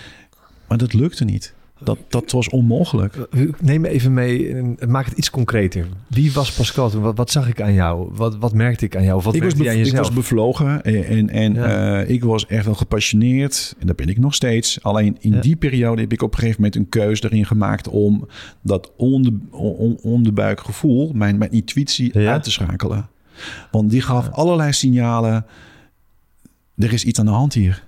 Maar 0.68 0.78
dat 0.78 0.94
lukte 0.94 1.24
niet. 1.26 1.54
Dat, 1.84 1.98
dat 2.10 2.32
was 2.32 2.50
onmogelijk. 2.50 3.28
Neem 3.62 3.82
me 3.82 3.90
even 3.90 4.14
mee, 4.14 4.54
en 4.56 4.78
maak 4.88 5.06
het 5.06 5.18
iets 5.18 5.30
concreter. 5.30 5.86
Wie 6.08 6.32
was 6.34 6.52
Pascal 6.52 6.90
toen? 6.90 7.02
Wat, 7.02 7.18
wat 7.18 7.32
zag 7.32 7.48
ik 7.48 7.62
aan 7.62 7.74
jou? 7.74 8.10
Wat, 8.14 8.38
wat 8.38 8.54
merkte 8.54 8.86
ik 8.86 8.96
aan 8.96 9.04
jou? 9.04 9.18
Of 9.18 9.24
wat 9.24 9.36
Ik 9.36 9.44
was, 9.44 9.54
aan 9.68 9.76
ik 9.76 9.96
was 9.96 10.12
bevlogen 10.12 10.84
en, 10.84 11.04
en, 11.06 11.30
en 11.30 11.54
Ja. 11.54 12.02
eh, 12.02 12.10
ik 12.10 12.24
was 12.24 12.46
echt 12.46 12.66
wel 12.66 12.74
gepassioneerd. 12.74 13.76
En 13.80 13.88
dat 13.88 13.96
ben 13.96 14.08
ik 14.08 14.18
nog 14.18 14.34
steeds. 14.34 14.84
Alleen 14.84 15.18
in 15.20 15.34
Ja. 15.34 15.42
die 15.42 15.56
periode 15.56 16.02
heb 16.02 16.12
ik 16.12 16.22
op 16.22 16.34
een 16.34 16.40
gegeven 16.40 16.62
moment 16.62 16.76
een 16.80 16.90
keuze 16.90 17.24
erin 17.26 17.46
gemaakt 17.46 17.88
om 17.88 18.28
dat 18.62 18.92
onder, 18.98 19.34
on, 19.52 19.98
onderbuikgevoel, 20.02 21.12
mijn, 21.14 21.38
mijn 21.38 21.52
intuïtie, 21.52 22.20
Ja. 22.20 22.32
uit 22.32 22.44
te 22.44 22.52
schakelen. 22.52 23.08
Want 23.72 23.90
die 23.90 24.02
gaf 24.02 24.30
allerlei 24.32 24.74
signalen. 24.74 25.46
Er 26.78 26.94
is 26.94 27.04
iets 27.06 27.20
aan 27.20 27.26
de 27.26 27.32
hand 27.32 27.54
hier. 27.54 27.84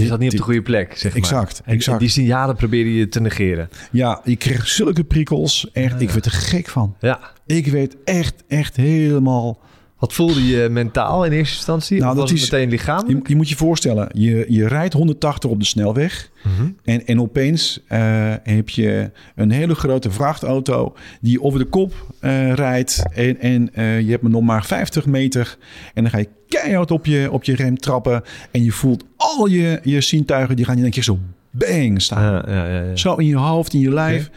Je 0.00 0.06
zat 0.06 0.18
niet 0.18 0.30
op 0.32 0.36
de 0.36 0.42
goede 0.42 0.62
plek, 0.62 0.92
zeg 0.96 1.12
maar. 1.12 1.22
Exact, 1.22 1.62
En 1.64 1.72
exact. 1.74 2.00
die 2.00 2.08
signalen 2.08 2.56
probeerde 2.56 2.94
je 2.94 3.08
te 3.08 3.20
negeren. 3.20 3.68
Ja, 3.90 4.20
ik 4.24 4.38
kreeg 4.38 4.68
zulke 4.68 5.04
prikkels. 5.04 5.70
Echt, 5.72 5.92
Ja. 5.92 5.98
ik 5.98 6.10
werd 6.10 6.24
er 6.24 6.30
gek 6.32 6.68
van. 6.68 6.96
Ja. 7.00 7.20
Ik 7.46 7.66
werd 7.66 7.96
echt, 8.04 8.34
echt 8.48 8.76
helemaal 8.76 9.58
Wat 9.98 10.12
voelde 10.12 10.46
je 10.46 10.68
mentaal 10.68 11.24
in 11.24 11.32
eerste 11.32 11.56
instantie? 11.56 11.98
Nou, 11.98 12.10
of 12.10 12.16
dat 12.18 12.30
was 12.30 12.40
is- 12.40 12.50
meteen 12.50 12.68
lichamelijk? 12.68 13.22
Je, 13.22 13.28
je 13.28 13.36
moet 13.36 13.48
je 13.48 13.56
voorstellen, 13.56 14.08
je, 14.12 14.44
je 14.48 14.68
rijdt 14.68 14.94
180 14.94 15.50
op 15.50 15.58
de 15.58 15.64
snelweg. 15.66 16.30
Mhm. 16.42 16.68
En, 16.84 17.06
en 17.06 17.20
opeens 17.20 17.80
eh, 17.86 18.00
heb 18.42 18.68
je 18.68 19.10
een 19.34 19.50
hele 19.50 19.74
grote 19.74 20.10
vrachtauto 20.10 20.94
die 21.20 21.42
over 21.42 21.58
de 21.58 21.64
kop 21.64 21.94
eh, 22.20 22.52
rijdt. 22.52 23.02
En, 23.14 23.40
en 23.40 23.74
eh, 23.74 24.00
je 24.00 24.10
hebt 24.10 24.22
maar 24.22 24.30
nog 24.30 24.42
maar 24.42 24.64
50 24.64 25.06
meter. 25.06 25.56
En 25.94 26.02
dan 26.02 26.12
ga 26.12 26.18
je 26.18 26.28
keihard 26.48 26.90
op 26.90 27.06
je, 27.06 27.28
op 27.32 27.44
je 27.44 27.54
rem 27.54 27.78
trappen. 27.78 28.22
En 28.50 28.64
je 28.64 28.72
voelt 28.72 29.04
al 29.16 29.46
je, 29.46 29.80
je 29.82 30.00
zintuigen, 30.00 30.56
die 30.56 30.64
gaan 30.64 30.78
in 30.78 30.84
een 30.84 30.90
keer 30.90 31.02
zo 31.02 31.18
bang 31.50 32.02
staan. 32.02 32.22
Ja, 32.22 32.44
ja, 32.54 32.68
ja, 32.68 32.82
ja. 32.82 32.96
Zo 32.96 33.14
in 33.14 33.26
je 33.26 33.36
hoofd, 33.36 33.74
in 33.74 33.80
je 33.80 33.92
lijf. 33.92 34.30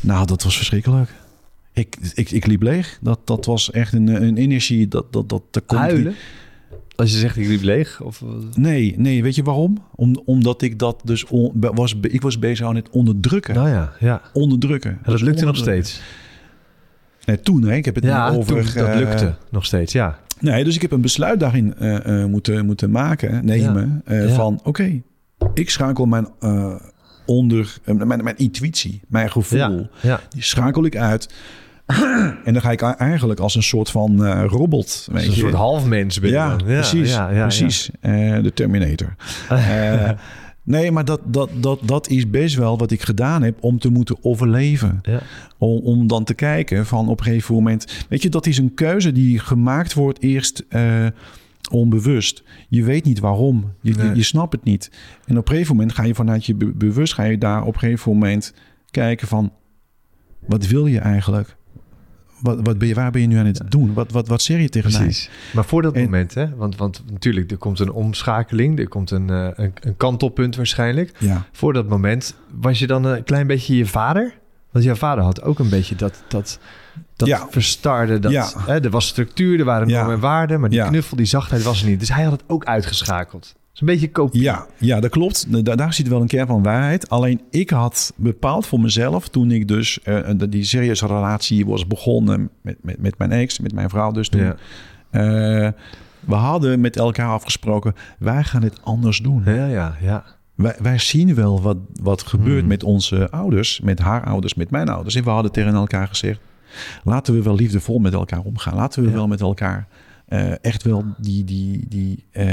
Nou, 0.00 0.26
dat 0.26 0.42
was 0.42 0.56
verschrikkelijk. 0.56 1.10
Ik, 1.72 1.96
ik, 2.14 2.30
ik 2.30 2.46
liep 2.46 2.62
leeg. 2.62 2.98
Dat, 3.02 3.20
dat 3.24 3.44
was 3.46 3.70
echt 3.70 3.92
een, 3.92 4.22
een 4.22 4.36
energie. 4.36 4.88
Dat, 4.88 5.12
dat, 5.12 5.28
dat, 5.28 5.42
dat 5.50 5.62
komt. 5.66 5.80
Huilen? 5.80 6.14
Als 6.96 7.10
je 7.12 7.18
zegt 7.18 7.36
ik 7.36 7.46
liep 7.46 7.62
leeg? 7.62 8.00
Of, 8.02 8.24
Nee, 8.54 8.94
nee, 8.98 9.22
weet 9.22 9.34
je 9.34 9.42
waarom? 9.42 9.76
Om, 9.94 10.22
omdat 10.24 10.62
ik 10.62 10.78
dat 10.78 11.00
dus 11.04 11.24
on- 11.24 11.52
was, 11.54 11.94
ik 12.00 12.20
was 12.22 12.38
bezig 12.38 12.66
aan 12.66 12.76
het 12.76 12.90
onderdrukken. 12.90 13.54
nou 13.54 13.68
ja, 13.68 13.92
ja. 14.00 14.22
Onderdrukken. 14.32 14.90
En 14.90 15.10
dat 15.12 15.20
lukte 15.20 15.44
nog 15.44 15.56
steeds. 15.56 16.00
Nee, 17.24 17.40
toen, 17.40 17.62
hè? 17.62 17.74
Ik 17.74 17.84
heb 17.84 17.94
het 17.94 18.04
Ja, 18.04 18.30
nu 18.30 18.36
over. 18.36 18.64
toen, 18.72 18.74
dat 18.82 18.88
eh, 18.88 18.96
lukte 18.98 19.34
nog 19.50 19.64
steeds, 19.64 19.92
ja. 19.92 20.18
Nee, 20.40 20.64
dus 20.64 20.74
ik 20.74 20.82
heb 20.82 20.90
een 20.90 21.00
besluit 21.00 21.40
daarin 21.40 21.74
eh, 21.74 22.22
eh, 22.22 22.28
moeten, 22.28 22.66
moeten 22.66 22.90
maken, 22.90 23.44
nemen. 23.44 24.02
eh, 24.04 24.28
Ja. 24.28 24.34
Van 24.34 24.60
oké, 24.64 25.02
ik 25.54 25.70
schakel 25.70 26.04
mijn, 26.06 26.28
eh, 26.40 26.74
onder, 27.30 27.78
eh, 27.84 27.94
mijn, 27.94 28.24
mijn 28.24 28.36
intuïtie, 28.38 29.00
mijn 29.08 29.30
gevoel, 29.30 29.58
Ja, 29.58 29.88
ja. 30.00 30.20
die 30.28 30.42
schakel 30.42 30.84
ik 30.84 30.96
uit. 30.96 31.28
en 32.44 32.52
dan 32.52 32.60
ga 32.60 32.70
ik 32.70 32.82
eigenlijk 32.82 33.40
als 33.40 33.54
een 33.54 33.62
soort 33.62 33.90
van 33.90 34.24
eh, 34.24 34.44
robot. 34.46 35.08
Weet 35.12 35.24
Een 35.24 35.30
je. 35.30 35.36
soort 35.36 35.54
halfmens 35.54 36.20
ben 36.20 36.30
je 36.30 36.36
ja, 36.36 36.48
dan. 36.48 36.66
precies. 36.66 37.12
ja, 37.12 37.30
ja, 37.30 37.42
precies. 37.42 37.90
Eh, 38.00 38.42
de 38.42 38.52
Terminator. 38.54 39.14
Nee, 40.62 40.90
maar 40.90 41.04
dat, 41.04 41.20
dat, 41.24 41.50
dat, 41.54 41.80
dat 41.84 42.08
is 42.08 42.30
best 42.30 42.54
wel 42.56 42.78
wat 42.78 42.90
ik 42.90 43.02
gedaan 43.02 43.42
heb 43.42 43.56
om 43.60 43.78
te 43.78 43.88
moeten 43.88 44.16
overleven. 44.22 44.98
Ja. 45.02 45.20
Om, 45.58 45.78
om 45.78 46.06
dan 46.06 46.24
te 46.24 46.34
kijken 46.34 46.86
van 46.86 47.08
op 47.08 47.18
een 47.18 47.24
gegeven 47.24 47.54
moment... 47.54 48.04
Weet 48.08 48.22
je, 48.22 48.28
dat 48.28 48.46
is 48.46 48.58
een 48.58 48.74
keuze 48.74 49.12
die 49.12 49.38
gemaakt 49.38 49.94
wordt 49.94 50.22
eerst 50.22 50.64
onbewust. 51.70 52.42
Je 52.68 52.84
weet 52.84 53.04
niet 53.04 53.18
waarom. 53.20 53.72
Je, 53.80 53.90
je, 53.96 54.02
Nee. 54.02 54.14
je 54.14 54.22
snapt 54.22 54.52
het 54.52 54.64
niet. 54.64 54.90
En 55.26 55.38
op 55.38 55.48
een 55.48 55.52
gegeven 55.54 55.74
moment 55.76 55.94
ga 55.94 56.02
je 56.02 56.14
vanuit 56.14 56.46
je 56.46 56.54
be- 56.54 56.72
bewust... 56.72 57.14
ga 57.14 57.22
je 57.24 57.38
daar 57.38 57.62
op 57.64 57.74
een 57.74 57.80
gegeven 57.80 58.12
moment 58.12 58.54
kijken 58.90 59.28
van... 59.28 59.52
Wat 60.46 60.66
wil 60.66 60.86
je 60.86 60.98
eigenlijk? 60.98 61.56
Wat, 62.40 62.58
wat 62.62 62.78
ben 62.78 62.88
je, 62.88 62.94
waar 62.94 63.10
ben 63.10 63.20
je 63.20 63.26
nu 63.26 63.36
aan 63.36 63.46
het 63.46 63.62
doen? 63.68 63.94
Wat, 63.94 64.12
wat, 64.12 64.28
wat 64.28 64.42
zeg 64.42 64.60
je 64.60 64.68
tegen 64.68 64.92
mij? 64.92 65.00
Precies. 65.00 65.30
Maar 65.54 65.64
voor 65.64 65.82
dat 65.82 65.94
En- 65.94 66.02
moment, 66.02 66.34
hè? 66.34 66.56
Want, 66.56 66.76
want 66.76 67.02
natuurlijk, 67.10 67.50
er 67.50 67.56
komt 67.56 67.78
een 67.78 67.92
omschakeling, 67.92 68.78
er 68.78 68.88
komt 68.88 69.10
een, 69.10 69.30
eh, 69.30 69.48
een, 69.54 69.72
een 69.80 69.96
kantelpunt 69.96 70.56
waarschijnlijk. 70.56 71.12
Ja. 71.18 71.46
Voor 71.52 71.72
dat 71.72 71.88
moment 71.88 72.34
was 72.60 72.78
je 72.78 72.86
dan 72.86 73.04
een 73.04 73.24
klein 73.24 73.46
beetje 73.46 73.76
je 73.76 73.86
vader? 73.86 74.38
Want 74.70 74.84
jouw 74.84 74.94
vader 74.94 75.24
had 75.24 75.42
ook 75.42 75.58
een 75.58 75.68
beetje 75.68 75.94
dat, 75.96 76.22
dat, 76.28 76.58
dat 77.16 77.28
Ja. 77.28 77.46
verstarde. 77.50 78.18
Dat, 78.18 78.32
Ja. 78.32 78.48
hè, 78.56 78.80
er 78.84 78.90
was 78.90 79.06
structuur, 79.06 79.58
er 79.58 79.64
waren 79.64 79.88
Ja. 79.88 79.96
normen 79.96 80.14
en 80.14 80.20
waarden, 80.20 80.60
maar 80.60 80.70
die 80.70 80.82
knuffel, 80.86 81.16
die 81.16 81.26
zachtheid 81.26 81.62
was 81.62 81.82
er 81.82 81.88
niet. 81.88 82.00
Dus 82.00 82.12
hij 82.14 82.22
had 82.22 82.32
het 82.32 82.42
ook 82.46 82.64
uitgeschakeld. 82.64 83.44
Het 83.46 83.54
is 83.74 83.80
een 83.80 83.86
beetje 83.86 84.10
kopie. 84.10 84.42
Ja, 84.42 84.66
ja, 84.78 85.00
dat 85.00 85.10
klopt. 85.10 85.64
Da- 85.64 85.74
daar 85.74 85.92
zit 85.92 86.08
wel 86.08 86.20
een 86.20 86.26
kern 86.26 86.46
van 86.46 86.62
waarheid. 86.62 87.08
Alleen 87.10 87.40
ik 87.50 87.70
had 87.70 88.12
bepaald 88.16 88.66
voor 88.66 88.80
mezelf 88.80 89.28
toen 89.28 89.50
ik 89.50 89.68
dus 89.68 90.02
eh, 90.02 90.30
die 90.48 90.64
serieuze 90.64 91.06
relatie 91.06 91.66
was 91.66 91.86
begonnen 91.86 92.50
met, 92.62 92.76
met, 92.82 93.00
met 93.02 93.18
mijn 93.18 93.32
ex, 93.32 93.58
met 93.58 93.72
mijn 93.74 93.88
vrouw 93.90 94.10
dus 94.12 94.28
toen. 94.28 94.40
Eh, 95.10 95.68
we 96.20 96.34
hadden 96.34 96.80
met 96.80 96.96
elkaar 96.96 97.28
afgesproken, 97.28 97.94
wij 98.18 98.44
gaan 98.44 98.62
het 98.62 98.82
anders 98.82 99.18
doen. 99.18 99.42
Ja, 99.44 99.66
ja, 99.66 99.96
ja. 100.00 100.24
Wij, 100.60 100.76
wij 100.82 100.98
zien 100.98 101.34
wel 101.34 101.62
wat, 101.62 101.76
wat 102.02 102.22
gebeurt 102.22 102.58
Hmm. 102.58 102.68
met 102.68 102.82
onze 102.84 103.30
ouders, 103.30 103.80
met 103.80 103.98
haar 103.98 104.24
ouders, 104.24 104.54
met 104.54 104.70
mijn 104.70 104.88
ouders. 104.88 105.14
En 105.14 105.24
we 105.24 105.30
hadden 105.30 105.52
tegen 105.52 105.74
elkaar 105.74 106.08
gezegd, 106.08 106.40
laten 107.04 107.34
we 107.34 107.42
wel 107.42 107.54
liefdevol 107.54 107.98
met 107.98 108.12
elkaar 108.12 108.40
omgaan. 108.40 108.74
Laten 108.74 109.02
we 109.02 109.08
Ja. 109.08 109.14
wel 109.14 109.28
met 109.28 109.40
elkaar 109.40 109.86
eh, 110.26 110.64
echt 110.64 110.82
wel 110.82 111.04
die, 111.18 111.44
die, 111.44 111.84
die, 111.88 112.24
eh, 112.30 112.46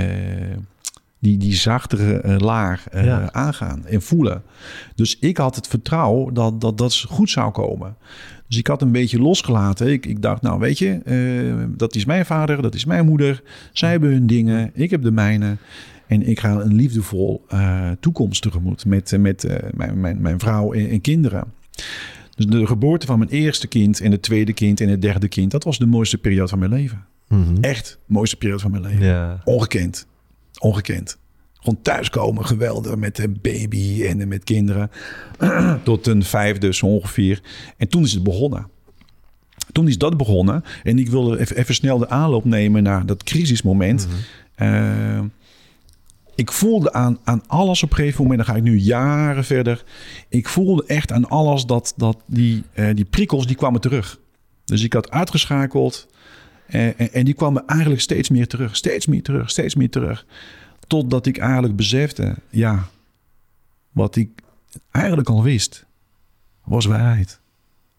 die, 1.20 1.38
die 1.38 1.54
zachtere 1.54 2.20
eh, 2.20 2.38
laag 2.38 2.86
Ja. 2.92 3.32
aangaan 3.34 3.86
en 3.86 4.02
voelen. 4.02 4.42
Dus 4.96 5.20
ik 5.20 5.38
had 5.38 5.56
het 5.56 5.68
vertrouwen 5.68 6.34
dat 6.34 6.62
dat, 6.62 6.78
dat 6.78 7.06
goed 7.10 7.30
zou 7.30 7.52
komen. 7.52 7.96
Dus 8.48 8.58
ik 8.58 8.68
had 8.68 8.82
een 8.82 8.92
beetje 8.92 9.20
losgelaten. 9.20 9.92
Ik, 9.92 10.06
ik 10.06 10.22
dacht, 10.22 10.42
nou 10.42 10.60
weet 10.60 10.78
je, 10.78 11.74
dat 11.78 11.96
is 11.96 12.06
mijn 12.06 12.26
vader, 12.26 12.62
dat 12.62 12.76
is 12.76 12.86
mijn 12.86 13.06
moeder. 13.06 13.42
Zij 13.74 13.92
hebben 13.92 14.10
hun 14.12 14.28
dingen, 14.28 14.72
ik 14.74 14.90
heb 14.90 15.02
de 15.02 15.12
mijne. 15.12 15.58
En 16.08 16.28
ik 16.28 16.40
ga 16.40 16.52
een 16.52 16.74
liefdevol 16.74 17.44
eh, 17.48 17.92
toekomst 18.00 18.42
tegemoet 18.42 18.86
met, 18.86 19.14
eh, 19.14 19.20
met 19.20 19.44
eh, 19.44 19.70
mijn, 19.74 20.00
mijn, 20.00 20.22
mijn 20.22 20.40
vrouw 20.40 20.74
en, 20.74 20.90
en 20.90 21.02
kinderen. 21.02 21.44
Dus 22.36 22.46
de 22.46 22.68
geboorte 22.68 23.06
van 23.06 23.18
mijn 23.18 23.32
eerste 23.32 23.68
kind 23.68 24.02
en 24.02 24.12
het 24.12 24.22
tweede 24.22 24.54
kind 24.54 24.82
en 24.82 24.90
het 24.90 25.02
derde 25.02 25.28
kind, 25.28 25.52
dat 25.52 25.64
was 25.64 25.78
de 25.78 25.86
mooiste 25.86 26.18
periode 26.18 26.50
van 26.50 26.60
mijn 26.60 26.72
leven. 26.72 27.06
Mhm. 27.28 27.58
Echt 27.62 28.00
de 28.08 28.14
mooiste 28.14 28.38
periode 28.38 28.62
van 28.62 28.72
mijn 28.72 28.84
leven. 28.84 29.06
ja. 29.06 29.42
Ongekend. 29.46 30.08
Ongekend. 30.60 31.18
Gewoon 31.54 31.82
thuiskomen, 31.82 32.46
geweldig 32.46 32.96
met 32.96 33.16
de 33.16 33.30
baby 33.30 34.04
en 34.04 34.28
met 34.28 34.44
kinderen. 34.44 34.92
Tot 35.84 36.08
een 36.08 36.24
vijfde 36.24 36.74
zo 36.74 36.86
ongeveer. 36.86 37.42
En 37.78 37.88
toen 37.88 38.04
is 38.04 38.14
het 38.14 38.24
begonnen. 38.24 38.68
Toen 39.72 39.88
is 39.88 39.98
dat 39.98 40.18
begonnen. 40.18 40.64
En 40.84 41.00
ik 41.00 41.10
wilde 41.10 41.40
even, 41.40 41.58
even 41.58 41.76
snel 41.76 41.98
de 41.98 42.10
aanloop 42.10 42.46
nemen 42.46 42.84
naar 42.84 43.06
dat 43.06 43.24
crisismoment. 43.24 44.08
Eh, 44.56 45.20
ik 46.38 46.52
voelde 46.52 46.94
aan, 46.94 47.20
aan 47.24 47.48
alles 47.48 47.84
op 47.84 47.90
een 47.90 47.96
gegeven 47.96 48.22
moment, 48.22 48.40
dan 48.40 48.48
ga 48.48 48.56
ik 48.56 48.64
nu 48.64 48.78
jaren 48.78 49.44
verder. 49.46 49.84
Ik 50.30 50.48
voelde 50.48 50.84
echt 50.86 51.12
aan 51.12 51.30
alles 51.30 51.66
dat, 51.66 51.94
dat 51.96 52.18
die, 52.26 52.64
eh, 52.74 52.96
die 52.96 53.06
prikkels 53.06 53.48
die 53.48 53.56
kwamen 53.56 53.82
terug. 53.82 54.20
Dus 54.66 54.84
ik 54.84 54.94
had 54.94 55.12
uitgeschakeld. 55.12 56.08
eh, 56.68 57.00
en, 57.00 57.14
en 57.14 57.26
die 57.26 57.34
kwamen 57.34 57.66
eigenlijk 57.66 58.02
steeds 58.02 58.30
meer 58.30 58.48
terug. 58.48 58.76
Steeds 58.76 59.06
meer 59.06 59.24
terug, 59.24 59.50
steeds 59.50 59.76
meer 59.76 59.90
terug. 59.90 60.26
Totdat 60.88 61.26
ik 61.26 61.38
eigenlijk 61.38 61.76
besefte, 61.76 62.36
ja, 62.50 62.88
wat 63.92 64.16
ik 64.16 64.30
eigenlijk 64.92 65.30
al 65.30 65.44
wist, 65.44 65.86
was 66.64 66.86
waarheid. 66.86 67.40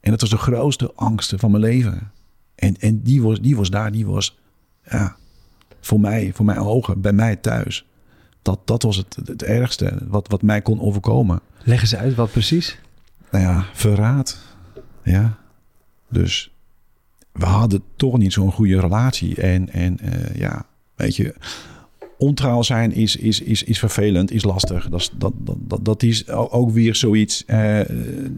En 0.00 0.10
dat 0.10 0.20
was 0.20 0.30
de 0.30 0.36
grootste 0.36 0.92
angst 0.94 1.32
van 1.36 1.50
mijn 1.50 1.62
leven. 1.62 2.12
En, 2.54 2.76
en 2.80 3.02
die, 3.02 3.22
was, 3.22 3.40
die 3.40 3.56
was 3.56 3.70
daar, 3.70 3.92
die 3.92 4.06
was, 4.06 4.38
ja, 4.90 5.16
voor 5.80 6.00
mij, 6.00 6.32
voor 6.34 6.44
mijn 6.44 6.58
ogen, 6.58 7.00
bij 7.00 7.12
mij 7.12 7.36
thuis. 7.36 7.86
Dat, 8.42 8.60
dat 8.64 8.82
was 8.82 8.96
het, 8.96 9.16
het 9.24 9.42
ergste 9.42 9.98
wat, 10.08 10.28
wat 10.28 10.42
mij 10.42 10.60
kon 10.62 10.80
overkomen. 10.80 11.40
Leg 11.62 11.80
eens 11.80 11.94
uit 11.96 12.14
wat 12.14 12.30
precies. 12.30 12.78
Nou 13.30 13.44
ja, 13.44 13.64
verraad. 13.72 14.38
Ja. 15.02 15.38
Dus 16.08 16.50
we 17.32 17.44
hadden 17.44 17.82
toch 17.96 18.18
niet 18.18 18.32
zo'n 18.32 18.52
goede 18.52 18.80
relatie. 18.80 19.34
En, 19.40 19.72
en 19.72 19.98
eh, 20.00 20.36
ja, 20.36 20.66
weet 20.94 21.16
je, 21.16 21.34
ontrouw 22.18 22.62
zijn 22.62 22.92
is, 22.92 23.16
is, 23.16 23.40
is, 23.40 23.62
is 23.62 23.78
vervelend, 23.78 24.30
is 24.30 24.44
lastig. 24.44 24.88
Dat 24.88 25.00
is, 25.00 25.10
dat, 25.16 25.32
dat, 25.38 25.84
dat, 25.84 26.02
is 26.02 26.28
ook 26.28 26.70
weer 26.70 26.94
zoiets. 26.94 27.44
eh, 27.44 27.80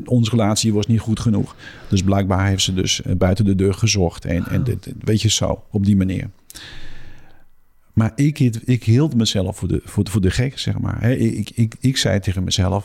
onze 0.04 0.30
relatie 0.30 0.72
was 0.72 0.86
niet 0.86 1.00
goed 1.00 1.20
genoeg. 1.20 1.56
Dus 1.88 2.02
blijkbaar 2.02 2.46
heeft 2.46 2.62
ze 2.62 2.74
dus 2.74 3.02
eh, 3.02 3.14
buiten 3.16 3.44
de 3.44 3.54
deur 3.54 3.74
gezocht. 3.74 4.24
En, 4.24 4.46
en 4.46 4.64
dit- 4.64 4.92
weet 5.00 5.22
je 5.22 5.30
zo, 5.30 5.62
op 5.70 5.84
die 5.84 5.96
manier. 5.96 6.30
Maar 7.92 8.12
ik, 8.14 8.38
hield- 8.38 8.68
ik 8.68 8.84
hield 8.84 9.14
mezelf 9.14 9.56
voor 9.56 9.68
de, 9.68 9.80
voor, 9.84 10.04
de- 10.04 10.10
voor 10.10 10.20
de 10.20 10.30
gek, 10.30 10.58
zeg 10.58 10.78
maar. 10.78 11.02
Ik, 11.10 11.50
ik, 11.50 11.74
ik 11.80 11.96
zei 11.96 12.20
tegen 12.20 12.44
mezelf, 12.44 12.84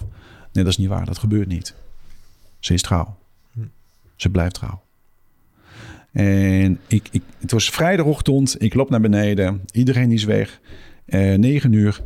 nee, 0.54 0.64
dat 0.64 0.68
is 0.74 0.78
niet 0.78 0.88
waar, 0.90 1.06
dat 1.06 1.18
gebeurt 1.18 1.48
niet. 1.48 1.74
Ze 2.60 2.74
is 2.74 2.82
trouw. 2.82 3.18
Ze 4.16 4.30
blijft 4.30 4.54
trouw. 4.54 4.84
En 6.12 6.80
ik, 6.88 7.08
ik, 7.12 7.22
het 7.40 7.52
was 7.52 7.70
vrijdagochtend, 7.70 8.62
ik 8.62 8.74
loop 8.74 8.90
naar 8.90 9.02
beneden, 9.02 9.62
iedereen 9.72 10.12
is 10.12 10.24
weg. 10.24 10.60
Eh, 11.06 11.34
negen 11.34 11.72
uur. 11.74 12.02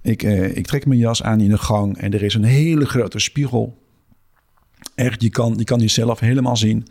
Ik, 0.00 0.22
eh, 0.22 0.56
ik 0.56 0.66
trek 0.66 0.86
mijn 0.86 1.00
jas 1.00 1.22
aan 1.22 1.40
in 1.40 1.48
de 1.50 1.58
gang 1.58 1.98
en 1.98 2.12
er 2.12 2.22
is 2.22 2.34
een 2.34 2.44
hele 2.44 2.84
grote 2.86 3.18
spiegel. 3.18 3.78
Echt, 4.94 5.22
je 5.22 5.30
kan, 5.30 5.54
je 5.56 5.64
kan 5.64 5.80
jezelf 5.80 6.20
helemaal 6.20 6.56
zien. 6.56 6.86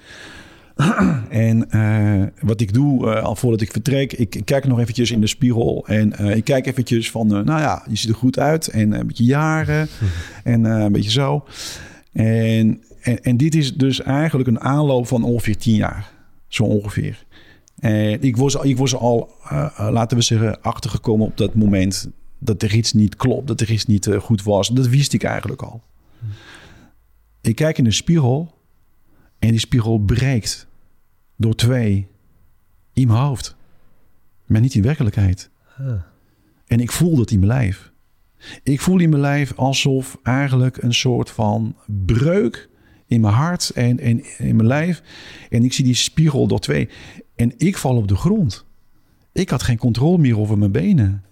En 1.29 1.71
eh, 1.71 2.27
wat 2.39 2.61
ik 2.61 2.73
doe, 2.73 3.11
eh, 3.11 3.23
al 3.23 3.35
voordat 3.35 3.61
ik 3.61 3.71
vertrek, 3.71 4.13
ik, 4.13 4.41
kijk 4.45 4.67
nog 4.67 4.79
eventjes 4.79 5.11
in 5.11 5.21
de 5.21 5.27
spiegel. 5.27 5.87
En 5.87 6.17
eh, 6.17 6.35
ik 6.35 6.43
kijk 6.43 6.65
eventjes 6.65 7.11
van, 7.11 7.27
nou 7.27 7.45
ja, 7.45 7.83
je 7.89 7.95
ziet 7.95 8.09
er 8.09 8.15
goed 8.15 8.39
uit. 8.39 8.67
En 8.67 8.91
een 8.91 9.07
beetje 9.07 9.23
jaren. 9.23 9.87
En 10.43 10.63
een 10.63 10.91
beetje 10.91 11.11
zo. 11.11 11.45
En, 12.13 12.83
en, 13.01 13.23
en 13.23 13.37
dit 13.37 13.55
is 13.55 13.75
dus 13.75 14.01
eigenlijk 14.01 14.49
een 14.49 14.59
aanloop 14.59 15.07
van 15.07 15.23
ongeveer 15.23 15.57
tien 15.57 15.75
jaar. 15.75 16.11
Zo 16.47 16.63
ongeveer. 16.63 17.25
En 17.79 18.21
ik 18.21 18.37
was, 18.37 18.55
ik 18.55 18.77
was 18.77 18.95
al, 18.95 19.29
laten 19.77 20.17
we 20.17 20.23
zeggen, 20.23 20.61
achtergekomen 20.61 21.25
op 21.25 21.37
dat 21.37 21.55
moment... 21.55 22.09
dat 22.39 22.61
er 22.61 22.75
iets 22.75 22.93
niet 22.93 23.15
klopt, 23.15 23.47
dat 23.47 23.61
er 23.61 23.71
iets 23.71 23.85
niet 23.85 24.09
goed 24.19 24.43
was. 24.43 24.67
Dat 24.67 24.87
wist 24.87 25.13
ik 25.13 25.23
eigenlijk 25.23 25.61
al. 25.61 25.81
Ik 27.41 27.55
kijk 27.55 27.77
in 27.77 27.83
de 27.83 27.91
spiegel 27.91 28.60
en 29.41 29.49
die 29.49 29.59
spiegel 29.59 29.99
breekt 29.99 30.67
door 31.35 31.55
twee 31.55 32.07
in 32.93 33.07
mijn 33.07 33.19
hoofd. 33.19 33.55
Maar 34.45 34.61
niet 34.61 34.73
in 34.73 34.81
werkelijkheid. 34.81 35.49
Ah. 35.77 36.01
En 36.67 36.79
ik 36.79 36.91
voel 36.91 37.15
dat 37.15 37.31
in 37.31 37.39
mijn 37.39 37.51
lijf. 37.51 37.91
Ik 38.63 38.81
voel 38.81 38.99
in 38.99 39.09
mijn 39.09 39.21
lijf 39.21 39.53
alsof 39.55 40.19
eigenlijk 40.23 40.77
een 40.83 40.93
soort 40.93 41.29
van 41.29 41.75
breuk 42.05 42.69
in 43.05 43.21
mijn 43.21 43.33
hart 43.33 43.69
en, 43.69 43.99
en 43.99 44.37
in 44.37 44.55
mijn 44.55 44.67
lijf. 44.67 45.01
En 45.49 45.63
ik 45.63 45.73
zie 45.73 45.85
die 45.85 45.93
spiegel 45.93 46.47
door 46.47 46.59
twee. 46.59 46.89
En 47.35 47.53
ik 47.57 47.77
val 47.77 47.95
op 47.95 48.07
de 48.07 48.15
grond. 48.15 48.65
Ik 49.31 49.49
had 49.49 49.63
geen 49.63 49.77
controle 49.77 50.17
meer 50.17 50.39
over 50.39 50.57
mijn 50.57 50.71
benen. 50.71 51.23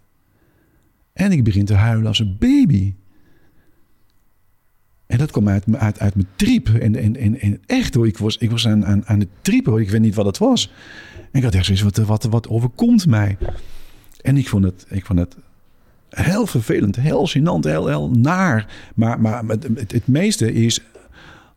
En 1.13 1.31
ik 1.31 1.43
begin 1.43 1.65
te 1.65 1.73
huilen 1.73 2.07
als 2.07 2.19
een 2.19 2.35
baby. 2.39 2.93
En 5.09 5.17
dat 5.17 5.31
kwam 5.31 5.49
uit, 5.49 5.63
uit, 5.75 5.99
uit 5.99 6.15
mijn 6.15 6.27
triep. 6.35 6.67
En, 6.67 7.61
echt 7.65 7.93
hoor, 7.93 8.07
ik 8.07 8.17
was, 8.17 8.37
ik 8.37 8.51
was 8.51 8.67
aan, 8.67 8.85
aan, 8.85 9.05
aan 9.05 9.19
het 9.19 9.27
triepen. 9.41 9.77
Ik 9.77 9.89
weet 9.89 10.01
niet 10.01 10.15
wat 10.15 10.25
het 10.25 10.37
was. 10.37 10.71
En 11.31 11.37
ik 11.37 11.43
had 11.43 11.53
echt 11.53 11.65
zoiets, 11.65 11.83
wat, 11.83 11.97
wat, 11.97 12.23
wat 12.23 12.47
overkomt 12.47 13.07
mij? 13.07 13.37
En 14.21 14.37
ik 14.37 14.47
vond 14.47 14.63
het, 14.63 14.85
ik 14.89 15.05
vond 15.05 15.19
het 15.19 15.35
heel 16.09 16.45
vervelend, 16.45 16.95
heel 16.95 17.29
gênant, 17.29 17.67
heel, 17.67 17.87
heel 17.87 18.09
naar. 18.09 18.67
Maar, 18.95 19.21
maar 19.21 19.43
het, 19.47 19.63
het, 19.75 19.91
het 19.91 20.07
meeste 20.07 20.53
is 20.53 20.81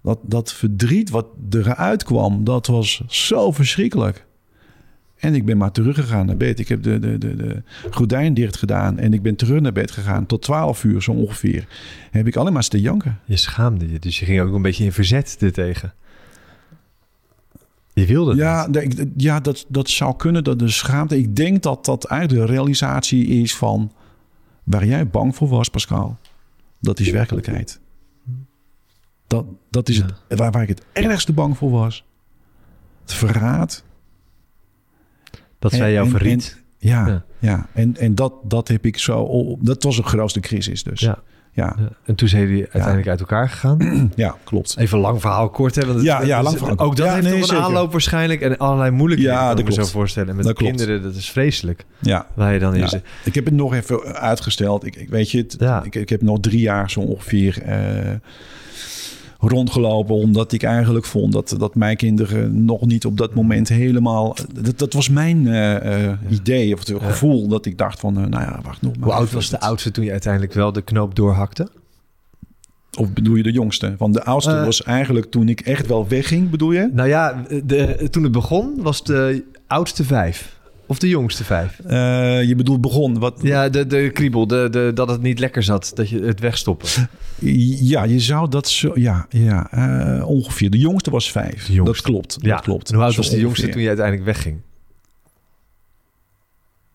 dat, 0.03 0.19
dat 0.23 0.53
verdriet 0.53 1.11
wat 1.11 1.27
eruit 1.51 2.05
kwam, 2.05 2.45
dat 2.45 2.67
was 2.67 3.03
zo 3.07 3.53
verschrikkelijk. 3.53 4.27
En 5.23 5.35
ik 5.35 5.45
ben 5.45 5.57
maar 5.57 5.73
teruggegaan 5.73 6.27
naar 6.27 6.37
bed. 6.37 6.59
Ik 6.59 6.69
heb 6.69 6.83
de, 6.83 6.99
de, 6.99 7.19
de, 7.19 7.37
de 7.37 7.63
gordijn 7.91 8.35
dicht 8.35 8.57
gedaan 8.57 8.99
en 8.99 9.13
ik 9.13 9.23
ben 9.23 9.37
terug 9.37 9.61
naar 9.61 9.73
bed 9.73 9.91
gegaan. 9.91 10.27
Tot 10.27 10.43
12 10.43 10.85
uur 10.85 11.03
zo 11.03 11.13
ongeveer. 11.13 11.67
Heb 12.11 12.27
ik 12.27 12.37
alleen 12.37 12.53
maar 12.53 12.69
te 12.69 12.81
janken. 12.81 13.19
Je 13.25 13.37
schaamde 13.37 13.91
je, 13.93 13.99
dus 13.99 14.19
je 14.19 14.25
ging 14.25 14.41
ook 14.41 14.55
een 14.55 14.63
beetje 14.63 14.85
in 14.85 14.93
verzet 14.93 15.37
ertegen. 15.41 15.95
Je 17.93 18.07
wilde 18.07 18.35
Ja, 18.35 18.67
niet. 18.67 19.07
ja 19.17 19.41
dat, 19.41 19.65
dat 19.69 19.89
zou 19.91 20.17
kunnen, 20.17 20.45
dat 20.45 20.59
de 20.59 20.69
schaamte. 20.69 21.19
Ik 21.19 21.37
denk 21.37 21.63
dat 21.63 21.85
dat 21.85 22.05
eigenlijk 22.05 22.47
de 22.47 22.53
realisatie 22.53 23.27
is 23.27 23.57
van 23.57 23.93
waar 24.65 24.87
jij 24.87 25.09
bang 25.09 25.37
voor 25.37 25.49
was, 25.49 25.69
Pascal. 25.69 26.19
Dat 26.81 27.01
is 27.01 27.11
werkelijkheid. 27.11 27.81
Dat, 29.27 29.45
dat 29.71 29.89
is 29.89 29.97
Ja. 29.97 30.07
het, 30.29 30.39
waar, 30.39 30.51
waar 30.51 30.63
ik 30.63 30.69
het 30.69 30.83
ergste 30.93 31.33
bang 31.33 31.57
voor 31.57 31.71
was. 31.71 32.05
Het 33.03 33.13
verraad. 33.15 33.85
Dat 35.63 35.73
zij 35.73 35.93
jou 35.93 36.09
verriet. 36.09 36.57
en- 36.79 36.89
ja, 36.89 37.07
Ja. 37.07 37.23
ja. 37.39 37.67
En, 37.73 37.97
en 37.97 38.15
dat, 38.15 38.33
dat 38.45 38.69
heb 38.69 38.87
ik 38.87 38.99
zo... 38.99 39.57
Dat 39.61 39.83
was 39.83 39.97
de 39.97 40.03
grootste 40.03 40.41
crisis 40.41 40.83
dus. 40.83 41.01
Ja. 41.01 41.19
Ja. 41.55 41.77
En 42.05 42.15
toen 42.15 42.29
zijn 42.29 42.43
jullie 42.43 42.63
uiteindelijk 42.63 43.09
uit 43.09 43.21
elkaar 43.21 43.49
gegaan. 43.49 44.13
ja 44.17 44.37
klopt. 44.45 44.75
Even 44.79 44.99
lang 44.99 45.21
verhaal 45.21 45.51
kort, 45.51 45.75
hè? 45.75 45.83
Want 45.83 45.95
het- 45.97 46.05
Ja, 46.07 46.23
ja, 46.23 46.43
lang 46.43 46.59
verhaal. 46.59 46.79
Ook 46.79 46.97
dat 46.97 47.07
Ja, 47.07 47.13
heeft 47.15 47.27
nee, 47.27 47.37
een 47.37 47.45
zeker. 47.45 47.63
aanloop 47.63 47.93
waarschijnlijk 47.93 48.41
en 48.41 48.59
allerlei 48.59 48.91
moeilijkheden. 48.91 49.35
Ja, 49.35 49.41
kan 49.47 49.51
dat 49.51 49.59
ik 49.59 49.65
me 49.65 49.71
zo 49.71 49.77
klopt. 49.79 49.93
voorstellen. 49.93 50.29
En 50.29 50.37
met 50.37 50.45
Dat 50.45 50.55
klopt. 50.57 50.77
kinderen, 50.77 51.03
dat 51.03 51.15
is 51.15 51.31
vreselijk. 51.31 51.85
Ja. 51.99 52.27
Waar 52.35 52.53
je 52.53 52.59
dan 52.59 52.77
Ja. 52.77 52.87
zit. 52.87 53.03
Ik 53.25 53.35
heb 53.35 53.45
het 53.45 53.55
nog 53.55 53.75
even 53.75 54.03
uitgesteld. 54.15 54.87
Ik, 54.87 54.97
ik 54.97 55.09
weet 55.09 55.31
je, 55.31 55.39
het, 55.39 55.57
Ja. 55.59 55.83
ik, 55.85 55.95
ik 55.95 56.09
heb 56.09 56.23
nog 56.23 56.41
drie 56.41 56.61
jaar 56.61 56.91
zo 56.91 57.01
ongeveer 57.01 57.63
eh, 57.63 58.11
rondgelopen. 59.43 60.15
Omdat 60.15 60.53
ik 60.53 60.63
eigenlijk 60.63 61.05
vond 61.05 61.33
dat, 61.33 61.55
dat 61.59 61.75
mijn 61.75 61.97
kinderen 61.97 62.65
nog 62.65 62.87
niet 62.87 63.07
op 63.07 63.17
dat 63.17 63.35
moment 63.35 63.69
helemaal... 63.69 64.37
Dat, 64.61 64.79
dat 64.79 64.93
was 64.93 65.09
mijn 65.09 65.47
eh, 65.47 66.11
eh, 66.11 66.19
idee 66.29 66.75
of 66.75 66.79
het 66.79 67.03
gevoel 67.03 67.49
dat 67.49 67.67
ik 67.67 67.79
dacht 67.79 68.01
van... 68.01 68.17
eh, 68.17 68.25
nou 68.27 68.43
ja, 68.43 68.61
wacht 68.63 68.83
nog 68.83 68.97
maar. 68.97 69.05
Hoe 69.05 69.19
oud 69.19 69.33
was 69.33 69.51
de 69.51 69.61
oudste 69.61 69.91
toen 69.91 70.05
je 70.05 70.11
uiteindelijk 70.11 70.53
wel 70.53 70.73
de 70.73 70.83
knoop 70.83 71.15
doorhakte? 71.15 71.69
Of 72.99 73.13
bedoel 73.13 73.35
je 73.35 73.43
de 73.43 73.53
jongste? 73.53 73.95
Want 73.99 74.15
de 74.15 74.25
oudste 74.25 74.65
was 74.65 74.83
eigenlijk 74.83 75.31
toen 75.31 75.49
ik 75.49 75.61
echt 75.61 75.87
wel 75.87 76.09
wegging, 76.09 76.51
bedoel 76.51 76.73
je? 76.73 76.91
Nou 76.93 77.09
ja, 77.09 77.45
de, 77.65 78.09
toen 78.11 78.23
het 78.23 78.33
begon 78.33 78.75
was 78.83 79.05
de 79.05 79.45
oudste 79.67 80.05
vijf. 80.05 80.61
Of 80.93 80.99
de 80.99 81.09
jongste 81.09 81.45
vijf. 81.45 81.79
Eh, 81.81 82.43
je 82.43 82.55
bedoelt 82.55 82.81
begon. 82.81 83.19
Wat, 83.19 83.39
Ja, 83.43 83.69
de, 83.69 83.87
de 83.87 84.11
kriebel, 84.11 84.47
de, 84.47 84.69
de, 84.71 84.91
dat 84.95 85.09
het 85.09 85.23
niet 85.23 85.39
lekker 85.39 85.63
zat. 85.63 85.91
Dat 85.95 86.09
je 86.09 86.21
het 86.21 86.41
wegstoppen. 86.41 86.89
Ja, 87.81 88.05
je 88.05 88.21
zou 88.21 88.49
dat 88.49 88.69
zo... 88.69 88.93
Ja, 88.95 89.27
ja 89.31 89.71
eh, 89.71 90.29
ongeveer. 90.29 90.71
De 90.71 90.79
jongste 90.79 91.11
was 91.11 91.31
vijf. 91.31 91.67
Jongste. 91.69 91.83
Dat 91.85 92.01
klopt. 92.01 92.37
Ja, 92.41 92.55
dat 92.55 92.65
klopt. 92.65 92.89
En 92.89 92.95
hoe 92.95 93.05
oud 93.05 93.17
was 93.17 93.31
de 93.31 93.41
jongste 93.41 93.69
toen 93.69 93.81
je 93.81 93.87
uiteindelijk 93.89 94.27
wegging? 94.27 94.61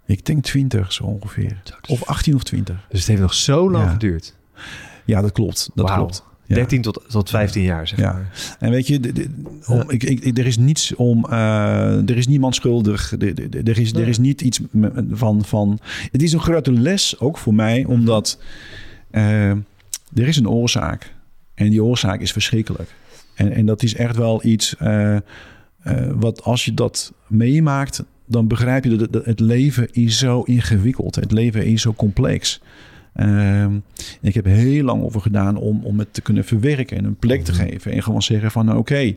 Ik 0.06 0.26
denk 0.26 0.43
20 0.43 0.93
zo 0.93 1.04
ongeveer. 1.04 1.58
Dus- 1.64 1.89
Of 1.89 2.04
18 2.04 2.36
of 2.36 2.43
20. 2.43 2.76
Dus 2.89 3.00
het 3.00 3.08
heeft 3.08 3.22
nog 3.22 3.34
zo 3.34 3.72
lang 3.72 3.86
Ja. 3.86 3.91
geduurd. 3.91 4.36
Ja, 5.06 5.22
dat 5.22 5.32
klopt. 5.32 5.70
Dat 5.76 5.91
klopt. 5.91 6.24
Ja. 6.48 6.56
13 6.56 6.82
tot, 6.82 7.04
tot 7.10 7.30
15 7.30 7.62
jaar, 7.64 7.88
zeg 7.88 8.00
Ja. 8.00 8.14
maar. 8.14 8.56
En 8.60 8.72
weet 8.72 8.88
je, 8.88 9.00
de- 9.00 9.14
de- 9.14 9.30
om, 9.68 9.89
ik, 9.89 10.04
ik, 10.04 10.20
ik- 10.20 10.38
er 10.38 10.45
is 10.45 10.58
niets 10.58 10.95
om. 10.95 11.26
eh, 11.26 12.10
er 12.10 12.18
is 12.18 12.28
niemand 12.28 12.56
schuldig. 12.56 13.12
Er, 13.20 13.68
er- 13.68 13.80
is, 13.80 13.93
er 13.93 14.08
is 14.08 14.18
niet 14.18 14.41
iets 14.41 14.60
van, 15.12 15.45
van. 15.45 15.80
Het 16.12 16.22
is 16.24 16.34
een 16.34 16.39
grote 16.39 16.72
les 16.72 17.20
ook 17.20 17.38
voor 17.38 17.54
mij, 17.54 17.86
omdat 17.86 18.39
eh, 19.12 19.50
er 19.50 20.28
is 20.28 20.38
een 20.38 20.50
oorzaak. 20.50 21.14
En 21.54 21.70
die 21.70 21.84
oorzaak 21.84 22.20
is 22.22 22.32
verschrikkelijk. 22.32 22.89
En, 23.36 23.52
en 23.54 23.66
dat 23.66 23.84
is 23.84 23.95
echt 23.95 24.16
wel 24.16 24.45
iets. 24.45 24.76
eh, 24.78 25.18
wat 26.16 26.43
als 26.43 26.66
je 26.66 26.74
dat 26.74 27.14
meemaakt, 27.28 28.04
dan 28.26 28.48
begrijp 28.48 28.84
je 28.84 28.95
dat 28.95 29.14
het, 29.14 29.26
het 29.26 29.39
leven 29.39 29.88
is 29.91 30.18
zo 30.18 30.41
ingewikkeld. 30.41 31.16
Het 31.16 31.32
leven 31.32 31.66
is 31.66 31.82
zo 31.82 31.93
complex. 31.93 32.62
Ehm, 33.18 33.80
ik 34.22 34.34
heb 34.34 34.45
heel 34.45 34.84
lang 34.84 35.03
over 35.03 35.22
gedaan 35.22 35.55
om, 35.55 35.84
om 35.84 35.99
het 35.99 36.13
te 36.13 36.22
kunnen 36.22 36.45
verwerken 36.45 36.97
en 36.97 37.05
een 37.05 37.15
plek 37.15 37.43
te 37.43 37.53
geven. 37.53 37.91
En 37.91 38.03
gewoon 38.03 38.22
zeggen 38.22 38.51
van 38.51 38.65
nou, 38.65 38.78
oké, 38.78 39.15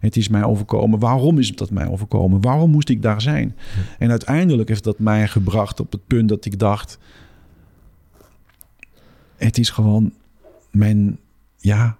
het 0.00 0.16
is 0.16 0.28
mij 0.28 0.44
overkomen. 0.44 0.98
Waarom 0.98 1.38
is 1.38 1.54
dat 1.54 1.70
mij 1.70 1.86
overkomen? 1.86 2.40
Waarom 2.40 2.70
moest 2.70 2.88
ik 2.88 3.02
daar 3.02 3.20
zijn? 3.20 3.56
En 3.98 4.10
uiteindelijk 4.10 4.68
heeft 4.68 4.84
dat 4.84 4.98
mij 4.98 5.28
gebracht 5.28 5.80
op 5.80 5.92
het 5.92 6.06
punt 6.06 6.28
dat 6.28 6.44
ik 6.44 6.58
dacht... 6.58 6.98
Het 9.36 9.58
is 9.58 9.70
gewoon 9.70 10.12
mijn, 10.70 11.18
ja, 11.56 11.96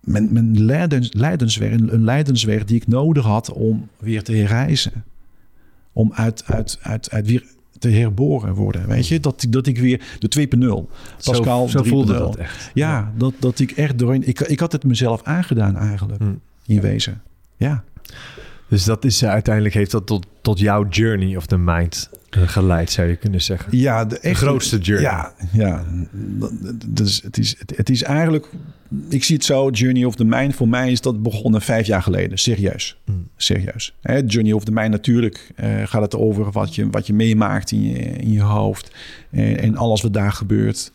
mijn, 0.00 0.32
mijn 0.32 0.64
leidens, 0.64 1.12
leidensweg, 1.12 1.72
een, 1.72 1.94
een 1.94 2.04
leidensweg 2.04 2.64
die 2.64 2.76
ik 2.76 2.86
nodig 2.86 3.24
had 3.24 3.52
om 3.52 3.88
weer 3.98 4.22
te 4.22 4.32
herreizen. 4.32 5.04
Om 5.92 6.12
uit, 6.12 6.44
uit, 6.46 6.78
uit, 6.82 7.10
uit 7.10 7.26
weer 7.26 7.44
te 7.78 7.88
herboren 7.88 8.54
worden. 8.54 8.86
Weet 8.88 9.08
je, 9.08 9.20
dat, 9.20 9.42
ik- 9.42 9.52
dat 9.52 9.66
ik 9.66 9.78
weer 9.78 10.16
de 10.18 10.28
2.0. 10.28 10.88
Pascal 11.24 11.68
zo, 11.68 11.78
zo 11.78 11.84
voelde 11.84 12.12
3.0. 12.12 12.18
dat 12.18 12.36
echt. 12.36 12.70
Ja, 12.74 13.12
dat, 13.16 13.32
dat 13.38 13.58
ik 13.58 13.70
echt 13.70 13.98
doorheen... 13.98 14.28
Ik, 14.28 14.40
ik 14.40 14.60
had 14.60 14.72
het 14.72 14.84
mezelf 14.84 15.22
aangedaan 15.22 15.76
eigenlijk, 15.76 16.20
Hm. 16.22 16.32
in 16.66 16.80
wezen. 16.80 17.22
Ja. 17.56 17.84
Dus 18.74 18.84
dat 18.84 19.04
is 19.04 19.22
eh, 19.22 19.30
uiteindelijk 19.30 19.74
heeft 19.74 19.90
dat 19.90 20.06
tot, 20.06 20.26
tot 20.40 20.58
jouw 20.58 20.88
journey 20.88 21.36
of 21.36 21.46
the 21.46 21.58
mind 21.58 22.10
eh, 22.30 22.42
geleid, 22.48 22.90
zou 22.90 23.08
je 23.08 23.16
kunnen 23.16 23.42
zeggen. 23.42 23.78
Ja, 23.78 24.04
de, 24.04 24.18
echte- 24.18 24.46
grootste 24.46 24.78
journey. 24.78 25.10
Ja, 25.10 25.32
ja. 25.52 25.84
Dus 26.86 27.22
het, 27.22 27.38
is, 27.38 27.54
het, 27.58 27.76
het 27.76 27.90
is 27.90 28.02
eigenlijk... 28.02 28.46
Ik 29.08 29.24
zie 29.24 29.34
het 29.34 29.44
zo, 29.44 29.70
Journey 29.70 30.04
of 30.04 30.14
the 30.14 30.24
Mind. 30.24 30.54
Voor 30.54 30.68
mij 30.68 30.92
is 30.92 31.00
dat 31.00 31.22
begonnen 31.22 31.60
vijf 31.60 31.86
jaar 31.86 32.02
geleden. 32.02 32.38
Serieus. 32.38 32.96
Mm. 33.04 33.28
Serieus. 33.36 33.94
Hè, 34.00 34.20
Journey 34.26 34.52
of 34.52 34.64
the 34.64 34.72
Mind 34.72 34.90
natuurlijk 34.90 35.50
eh, 35.56 35.68
gaat 35.84 36.02
het 36.02 36.16
over 36.16 36.50
wat 36.50 36.74
je, 36.74 36.90
wat 36.90 37.06
je 37.06 37.14
meemaakt 37.14 37.70
in 37.70 37.82
je, 37.82 37.98
in 37.98 38.32
je 38.32 38.42
hoofd. 38.42 38.90
En, 39.30 39.58
en 39.58 39.76
alles 39.76 40.02
wat 40.02 40.12
daar 40.12 40.32
gebeurt. 40.32 40.92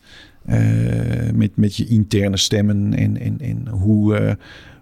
Met, 1.34 1.56
met 1.56 1.76
je 1.76 1.86
interne 1.86 2.36
stemmen 2.36 2.94
en, 2.94 3.20
en, 3.20 3.40
en 3.40 3.68
hoe... 3.68 4.36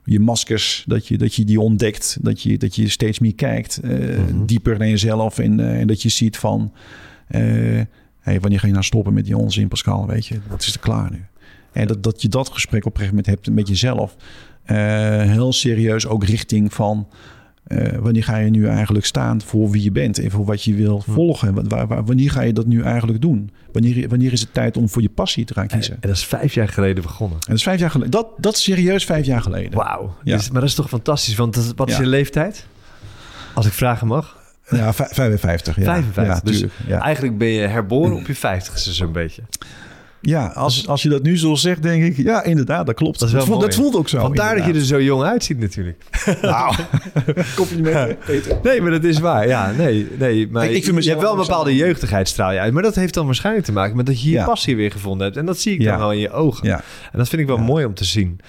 je 0.08 0.20
maskers, 0.20 0.84
dat 0.86 1.06
je, 1.06 1.18
dat 1.18 1.34
je 1.34 1.44
die 1.44 1.60
ontdekt. 1.60 2.18
Dat 2.20 2.42
je, 2.42 2.58
dat 2.58 2.74
je 2.76 2.88
steeds 2.88 3.18
meer 3.18 3.34
kijkt. 3.34 3.80
eh, 3.82 3.90
Mhm. 3.90 4.44
Dieper 4.46 4.78
naar 4.78 4.88
jezelf. 4.88 5.38
En, 5.38 5.60
eh, 5.60 5.80
en 5.80 5.86
dat 5.86 6.02
je 6.02 6.08
ziet 6.08 6.36
van... 6.36 6.72
eh, 7.28 7.40
hey, 8.20 8.40
wanneer 8.40 8.58
ga 8.60 8.66
je 8.66 8.72
nou 8.72 8.84
stoppen 8.84 9.12
met 9.14 9.24
die 9.24 9.36
onzin, 9.36 9.68
Pascal? 9.68 10.06
Weet 10.06 10.26
je, 10.26 10.38
dat 10.48 10.60
is 10.60 10.74
er 10.74 10.80
klaar 10.80 11.10
nu. 11.10 11.24
En 11.72 11.86
dat, 11.86 12.02
dat 12.02 12.22
je 12.22 12.28
dat 12.28 12.48
gesprek 12.48 12.84
op 12.84 12.92
een 12.92 12.98
gegeven 13.00 13.16
moment 13.16 13.34
hebt 13.34 13.56
met 13.56 13.68
jezelf. 13.68 14.16
heel 15.34 15.52
serieus 15.52 16.06
ook 16.06 16.24
richting 16.24 16.74
van... 16.74 17.08
eh, 17.68 17.98
wanneer 17.98 18.24
ga 18.24 18.36
je 18.36 18.50
nu 18.50 18.66
eigenlijk 18.66 19.06
staan 19.06 19.40
voor 19.42 19.70
wie 19.70 19.82
je 19.82 19.90
bent 19.92 20.18
en 20.18 20.30
voor 20.30 20.44
wat 20.44 20.62
je 20.62 20.74
wil 20.74 21.02
volgen? 21.06 21.54
Wa- 21.54 21.62
Waar, 21.62 21.86
waar- 21.86 22.04
wanneer 22.04 22.30
ga 22.30 22.40
je 22.40 22.52
dat 22.52 22.66
nu 22.66 22.82
eigenlijk 22.82 23.20
doen? 23.20 23.50
Wanneer, 23.72 24.08
wanneer 24.08 24.32
is 24.32 24.40
het 24.40 24.54
tijd 24.54 24.76
om 24.76 24.88
voor 24.88 25.02
je 25.02 25.08
passie 25.08 25.44
te 25.44 25.54
gaan 25.54 25.62
En, 25.62 25.68
kiezen? 25.68 25.94
en 25.94 26.08
dat 26.08 26.16
is 26.16 26.24
vijf 26.24 26.54
jaar 26.54 26.68
geleden 26.68 27.02
begonnen. 27.02 27.36
En 27.38 27.44
dat 27.48 27.56
is 27.56 27.62
vijf 27.62 27.80
jaar 27.80 27.90
geleden. 27.90 28.10
Dat, 28.12 28.26
dat 28.36 28.54
is 28.56 28.62
serieus 28.62 29.04
vijf 29.04 29.26
jaar 29.26 29.42
geleden. 29.42 29.78
Wauw. 29.78 30.14
Ja. 30.22 30.36
Dus, 30.36 30.50
maar 30.50 30.60
dat 30.60 30.68
is 30.70 30.74
toch 30.76 30.88
fantastisch, 30.88 31.34
want 31.36 31.54
dat, 31.54 31.72
wat 31.76 31.88
is 31.88 31.96
Ja. 31.96 32.00
je 32.02 32.08
leeftijd? 32.08 32.66
Als 33.54 33.66
ik 33.66 33.72
vragen 33.72 34.06
mag. 34.06 34.36
Ja, 34.70 34.92
vij- 34.92 35.08
55. 35.10 35.76
Ja. 35.76 35.82
55. 35.84 36.60
Ja, 36.60 36.66
dus 36.86 37.02
eigenlijk 37.02 37.38
ben 37.38 37.48
je 37.48 37.66
herboren 37.66 38.12
op 38.16 38.26
je 38.26 38.34
vijftigste 38.34 38.92
zo'n 38.92 39.12
beetje. 39.12 39.42
Ja 40.20 40.46
als, 40.46 40.86
als 40.88 41.02
je 41.02 41.08
dat 41.08 41.22
nu 41.22 41.38
zo 41.38 41.54
zegt, 41.54 41.82
denk 41.82 42.02
ik... 42.04 42.16
Ja, 42.16 42.42
inderdaad, 42.44 42.86
dat 42.86 42.94
klopt. 42.94 43.18
Dat 43.18 43.28
is 43.28 43.34
wel 43.34 43.44
voelt, 43.44 43.58
mooi. 43.58 43.70
dat 43.70 43.80
voelt 43.80 43.96
ook 43.96 44.08
zo. 44.08 44.18
Vandaar 44.20 44.56
dat 44.56 44.64
je 44.66 44.72
er 44.72 44.84
zo 44.84 45.02
jong 45.02 45.22
uitziet 45.22 45.58
natuurlijk. 45.58 46.04
Nou, 46.42 46.74
compliment, 47.56 48.18
Peter. 48.24 48.58
Nee, 48.62 48.80
maar 48.80 48.90
dat 48.90 49.04
is 49.04 49.18
waar. 49.18 49.46
Ja, 49.48 49.70
nee, 49.70 50.08
nee. 50.18 50.48
Maar 50.50 50.64
Ik- 50.64 50.76
ik 50.76 50.84
vind 50.84 51.04
je 51.04 51.10
hebt 51.10 51.22
wel 51.22 51.32
een 51.32 51.38
bepaalde 51.38 51.76
jeugdigheid 51.76 52.28
straal 52.28 52.52
je 52.52 52.58
uit. 52.58 52.72
Maar 52.72 52.82
dat 52.82 52.94
heeft 52.94 53.14
dan 53.14 53.26
waarschijnlijk 53.26 53.64
te 53.66 53.72
maken 53.72 53.96
met 53.96 54.06
dat 54.06 54.22
je 54.22 54.28
je 54.28 54.34
Ja. 54.34 54.44
passie 54.44 54.76
weer 54.76 54.90
gevonden 54.90 55.26
hebt. 55.26 55.38
En 55.38 55.46
dat 55.46 55.58
zie 55.58 55.72
ik 55.78 55.84
dan 55.84 55.98
wel 55.98 56.12
in 56.12 56.18
je 56.18 56.30
ogen. 56.30 56.66
Ja, 56.66 56.82
En 57.12 57.18
dat 57.18 57.28
vind 57.28 57.42
ik 57.42 57.48
wel 57.48 57.58
mooi 57.58 57.84
om 57.84 57.94
te 57.94 58.04
zien. 58.04 58.40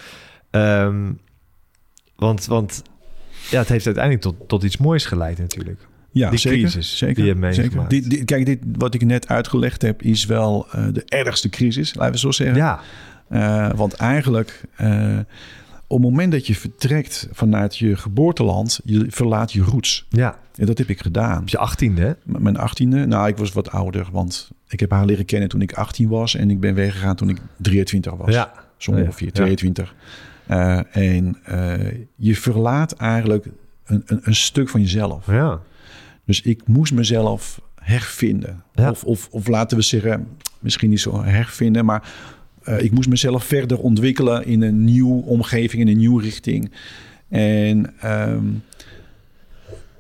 Ehm, 0.52 1.12
want, 2.16 2.46
want 2.46 2.82
ja, 3.50 3.60
het 3.60 3.70
heeft 3.70 3.86
uiteindelijk 3.86 4.24
tot, 4.24 4.36
tot 4.48 4.64
iets 4.64 4.78
moois 4.78 5.06
geleid 5.06 5.38
natuurlijk. 5.38 5.88
Ja 6.12 6.30
Die 6.30 6.40
zeker, 6.40 6.60
crisis 6.60 6.98
zeker, 6.98 7.16
die 7.16 7.24
je 7.26 7.30
hebt 7.40 7.46
zeker. 7.56 7.62
meegemaakt. 7.62 7.90
Dit, 7.90 8.10
dit- 8.10 8.26
kijk, 8.26 8.46
dit, 8.46 8.60
wat 8.78 8.94
ik 8.94 9.06
net 9.06 9.28
uitgelegd 9.28 9.82
heb, 9.82 10.02
is 10.02 10.26
wel 10.26 10.68
eh, 10.72 10.84
de 10.94 11.04
ergste 11.06 11.50
crisis, 11.50 11.94
laten 11.96 12.12
we 12.14 12.20
zo 12.20 12.32
zeggen. 12.32 12.58
Ja, 12.58 12.80
Eh, 13.30 13.70
want 13.76 13.94
eigenlijk, 13.94 14.64
eh, 14.76 15.18
op 15.88 15.98
het 16.02 16.10
moment 16.10 16.32
dat 16.32 16.48
je 16.48 16.56
vertrekt 16.56 17.28
vanuit 17.32 17.78
je 17.78 17.96
geboorteland, 17.96 18.80
je 18.84 19.06
verlaat 19.10 19.52
je 19.52 19.62
roots. 19.62 20.06
ja. 20.10 20.40
En 20.56 20.66
dat 20.66 20.78
heb 20.78 20.90
ik 20.90 21.02
gedaan. 21.02 21.42
Op 21.42 21.50
je 21.50 21.58
achttiende, 21.58 22.02
hè? 22.02 22.10
M- 22.24 22.42
Mijn 22.44 22.58
achttiende, 22.58 23.06
nou, 23.06 23.28
ik 23.28 23.38
was 23.38 23.52
wat 23.52 23.72
ouder, 23.72 24.08
want 24.12 24.52
ik 24.68 24.80
heb 24.80 24.92
haar 24.92 25.06
leren 25.06 25.26
kennen 25.26 25.50
toen 25.50 25.62
ik 25.62 25.74
18 25.74 26.10
was 26.10 26.36
en 26.36 26.50
ik 26.50 26.60
ben 26.60 26.76
weggegaan 26.76 27.16
toen 27.16 27.30
ik 27.30 27.38
23 27.58 28.14
was. 28.16 28.34
Ja. 28.34 28.52
Zo 28.78 28.92
ongeveer, 28.92 29.28
ja. 29.28 29.34
22. 29.34 29.96
Eh, 30.48 30.80
en 30.96 31.38
je 32.16 32.36
verlaat 32.36 32.92
eigenlijk 32.92 33.46
een, 33.86 34.04
een, 34.06 34.20
een 34.24 34.36
stuk 34.36 34.70
van 34.70 34.82
jezelf. 34.82 35.26
Ja. 35.32 35.60
Dus 36.30 36.42
ik 36.42 36.68
moest 36.68 36.94
mezelf 36.94 37.62
hervinden. 37.76 38.64
Ja. 38.74 38.90
Of, 38.90 39.04
of, 39.04 39.28
of 39.32 39.48
laten 39.48 39.78
we 39.78 39.84
zeggen, 39.84 40.28
misschien 40.60 40.90
niet 40.90 41.00
zo 41.00 41.24
hervinden, 41.24 41.86
maar 41.86 42.14
eh, 42.64 42.84
ik 42.84 42.92
moest 42.92 43.10
mezelf 43.10 43.44
verder 43.44 43.80
ontwikkelen 43.80 44.46
in 44.46 44.62
een 44.62 44.84
nieuwe 44.84 45.24
omgeving, 45.24 45.82
in 45.82 45.88
een 45.88 45.98
nieuwe 45.98 46.22
richting. 46.22 46.72
En 47.30 47.94
ehm, 48.00 48.46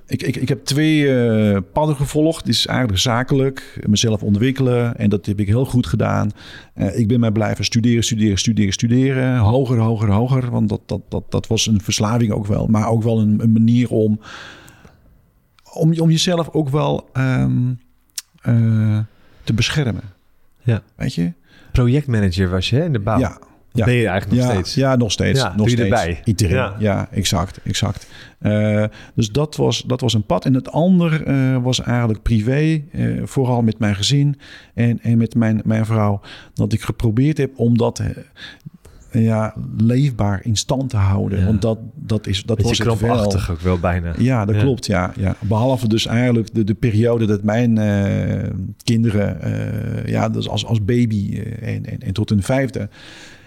ik, 0.08 0.24
ik, 0.24 0.36
ik 0.36 0.50
heb 0.50 0.66
twee 0.66 1.18
eh, 1.18 1.58
padden 1.74 1.96
gevolgd. 1.96 2.46
Dit 2.46 2.54
is 2.54 2.66
eigenlijk 2.66 3.00
zakelijk, 3.00 3.80
mezelf 3.88 4.24
ontwikkelen. 4.24 4.98
En 4.98 5.10
dat 5.10 5.26
heb 5.26 5.40
ik 5.40 5.48
heel 5.48 5.66
goed 5.66 5.88
gedaan. 5.88 6.32
Eh, 6.74 7.00
ik 7.00 7.08
ben 7.08 7.20
maar 7.20 7.32
blijven 7.32 7.66
studeren, 7.66 8.04
studeren, 8.04 8.38
studeren, 8.38 8.74
studeren. 8.74 9.38
Hoger, 9.38 9.78
hoger, 9.78 10.10
hoger. 10.10 10.52
Want 10.52 10.70
dat, 10.70 10.82
dat, 10.86 11.02
dat, 11.08 11.24
dat 11.30 11.48
was 11.48 11.68
een 11.68 11.82
verslaving 11.82 12.32
ook 12.32 12.46
wel. 12.46 12.68
Maar 12.68 12.90
ook 12.90 13.04
wel 13.04 13.20
een, 13.20 13.40
een 13.42 13.52
manier 13.52 13.90
om, 13.90 14.20
om, 15.74 16.00
om 16.00 16.10
jezelf 16.10 16.50
ook 16.50 16.70
wel 16.70 17.10
ehm, 17.14 17.72
eh, 18.42 19.00
te 19.44 19.54
beschermen. 19.54 20.04
Ja. 20.62 20.82
Weet 20.96 21.14
je? 21.14 21.34
Projectmanager 21.72 22.50
was 22.50 22.70
je 22.70 22.76
hè, 22.76 22.86
in 22.86 22.94
de 22.94 23.00
bouw. 23.00 23.20
Ja, 23.20 23.38
ben 23.72 23.94
je 23.94 24.08
eigenlijk 24.08 24.42
nog 24.42 24.50
ja, 24.50 24.54
steeds. 24.54 24.74
Ja, 24.74 24.96
nog 24.96 25.12
steeds. 25.12 25.40
Ja, 25.40 25.56
nog 25.56 25.70
steeds. 25.70 25.82
erbij. 25.82 26.22
Interim. 26.24 26.56
Ja. 26.56 26.76
Ja. 26.80 27.08
exact. 27.12 27.60
exact. 27.64 28.08
Eh, 28.40 28.84
dus 29.14 29.32
dat 29.32 29.56
was, 29.56 29.82
dat 29.82 30.02
was 30.02 30.14
een 30.14 30.26
pad. 30.26 30.46
En 30.46 30.54
het 30.54 30.72
ander 30.72 31.24
eh, 31.24 31.64
was 31.64 31.82
eigenlijk 31.82 32.22
privé. 32.22 32.84
vooral 33.24 33.62
met 33.62 33.80
mijn 33.80 33.96
gezin 33.96 34.40
en, 34.74 35.00
en 35.02 35.18
met 35.18 35.36
mijn, 35.36 35.62
mijn 35.66 35.86
vrouw. 35.86 36.22
Dat 36.54 36.74
ik 36.74 36.82
geprobeerd 36.82 37.38
heb 37.38 37.52
om 37.56 37.78
dat 37.78 38.02
ja, 39.12 39.54
leefbaar 39.78 40.40
in 40.44 40.56
stand 40.56 40.90
te 40.90 40.98
houden. 40.98 41.40
Ja. 41.40 41.46
Want 41.46 41.62
dat, 41.62 41.80
dat, 41.96 42.28
is, 42.28 42.44
dat 42.44 42.62
was 42.62 42.78
het 42.78 43.00
wel. 43.00 43.36
ook 43.50 43.60
wel 43.60 43.80
bijna. 43.80 44.14
Ja, 44.18 44.46
dat 44.46 44.56
Ja. 44.56 44.62
klopt. 44.62 44.86
Ja, 44.86 45.14
ja. 45.16 45.36
Behalve 45.40 45.88
dus 45.88 46.06
eigenlijk 46.06 46.54
de, 46.54 46.64
de 46.64 46.74
periode 46.74 47.26
dat 47.26 47.44
mijn 47.44 47.78
eh, 47.78 48.50
kinderen, 48.84 49.42
eh, 49.42 50.12
ja, 50.12 50.30
dus 50.30 50.50
als, 50.50 50.66
als 50.66 50.86
baby 50.86 51.34
eh, 51.34 51.76
en, 51.76 51.86
en, 51.86 52.00
en 52.00 52.14
tot 52.14 52.30
hun 52.30 52.44
vijfde. 52.44 52.90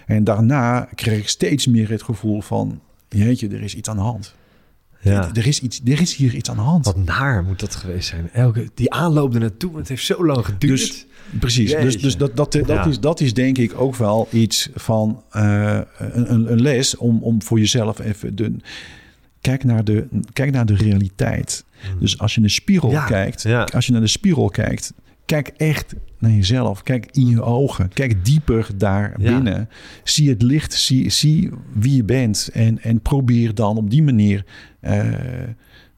En 0.05 0.23
daarna 0.23 0.87
kreeg 0.95 1.19
ik 1.19 1.27
steeds 1.27 1.67
meer 1.67 1.89
het 1.89 2.03
gevoel 2.03 2.41
van, 2.41 2.79
jeetje, 3.09 3.47
er 3.47 3.61
is 3.61 3.75
iets 3.75 3.89
aan 3.89 3.95
de 3.95 4.01
hand. 4.01 4.35
Ja. 5.01 5.29
Er, 5.33 5.47
is 5.47 5.59
iets, 5.61 5.81
er 5.85 6.01
is 6.01 6.15
hier 6.15 6.35
iets 6.35 6.49
aan 6.49 6.55
de 6.55 6.61
hand. 6.61 6.85
Wat 6.85 6.97
naar 6.97 7.43
moet 7.43 7.59
dat 7.59 7.75
geweest 7.75 8.07
zijn. 8.07 8.29
Elke, 8.33 8.69
die 8.73 8.91
aanloop 8.91 9.33
er 9.33 9.39
naartoe, 9.39 9.77
het 9.77 9.87
heeft 9.87 10.05
zo 10.05 10.25
lang 10.25 10.45
geduurd. 10.45 10.79
Dus, 10.79 11.05
precies. 11.39 11.71
Dus, 11.71 11.81
Jeetje. 11.83 11.99
dus 11.99 12.17
dat, 12.17 12.35
dat, 12.35 12.51
dat, 12.51 12.67
Ja. 12.67 12.85
is, 12.85 12.99
dat 12.99 13.19
is 13.19 13.33
denk 13.33 13.57
ik 13.57 13.79
ook 13.79 13.95
wel 13.95 14.27
iets 14.31 14.69
van 14.75 15.23
eh, 15.29 15.79
een, 15.97 16.51
een- 16.51 16.61
les 16.61 16.97
om, 16.97 17.23
om 17.23 17.41
voor 17.41 17.59
jezelf 17.59 17.99
even 17.99 18.35
de. 18.35 18.55
Kijk 19.41 19.63
naar 19.63 19.83
de, 19.83 20.07
kijk 20.33 20.51
naar 20.51 20.65
de 20.65 20.75
realiteit. 20.75 21.65
Dus 21.99 22.19
als 22.19 22.31
je 22.31 22.37
in 22.37 22.45
de 22.45 22.51
spiegel 22.51 22.89
Ja, 22.91 23.05
kijkt, 23.05 23.41
ja. 23.41 23.63
als 23.63 23.85
je 23.85 23.91
naar 23.91 24.01
de 24.01 24.07
spiegel 24.07 24.49
kijkt, 24.49 24.93
kijk 25.25 25.47
echt 25.47 25.93
naar 26.19 26.31
jezelf. 26.31 26.83
Kijk 26.83 27.07
in 27.11 27.27
je 27.27 27.41
ogen. 27.41 27.89
Kijk 27.93 28.25
dieper 28.25 28.67
daar 28.77 29.13
Ja. 29.21 29.33
binnen. 29.33 29.69
Zie 30.03 30.29
het 30.29 30.41
licht. 30.41 30.73
Zie, 30.73 31.09
zie 31.09 31.49
wie 31.73 31.95
je 31.95 32.03
bent. 32.03 32.49
En, 32.53 32.81
en 32.81 33.01
probeer 33.01 33.53
dan 33.55 33.77
op 33.77 33.89
die 33.89 34.03
manier 34.03 34.45
eh, 34.79 35.07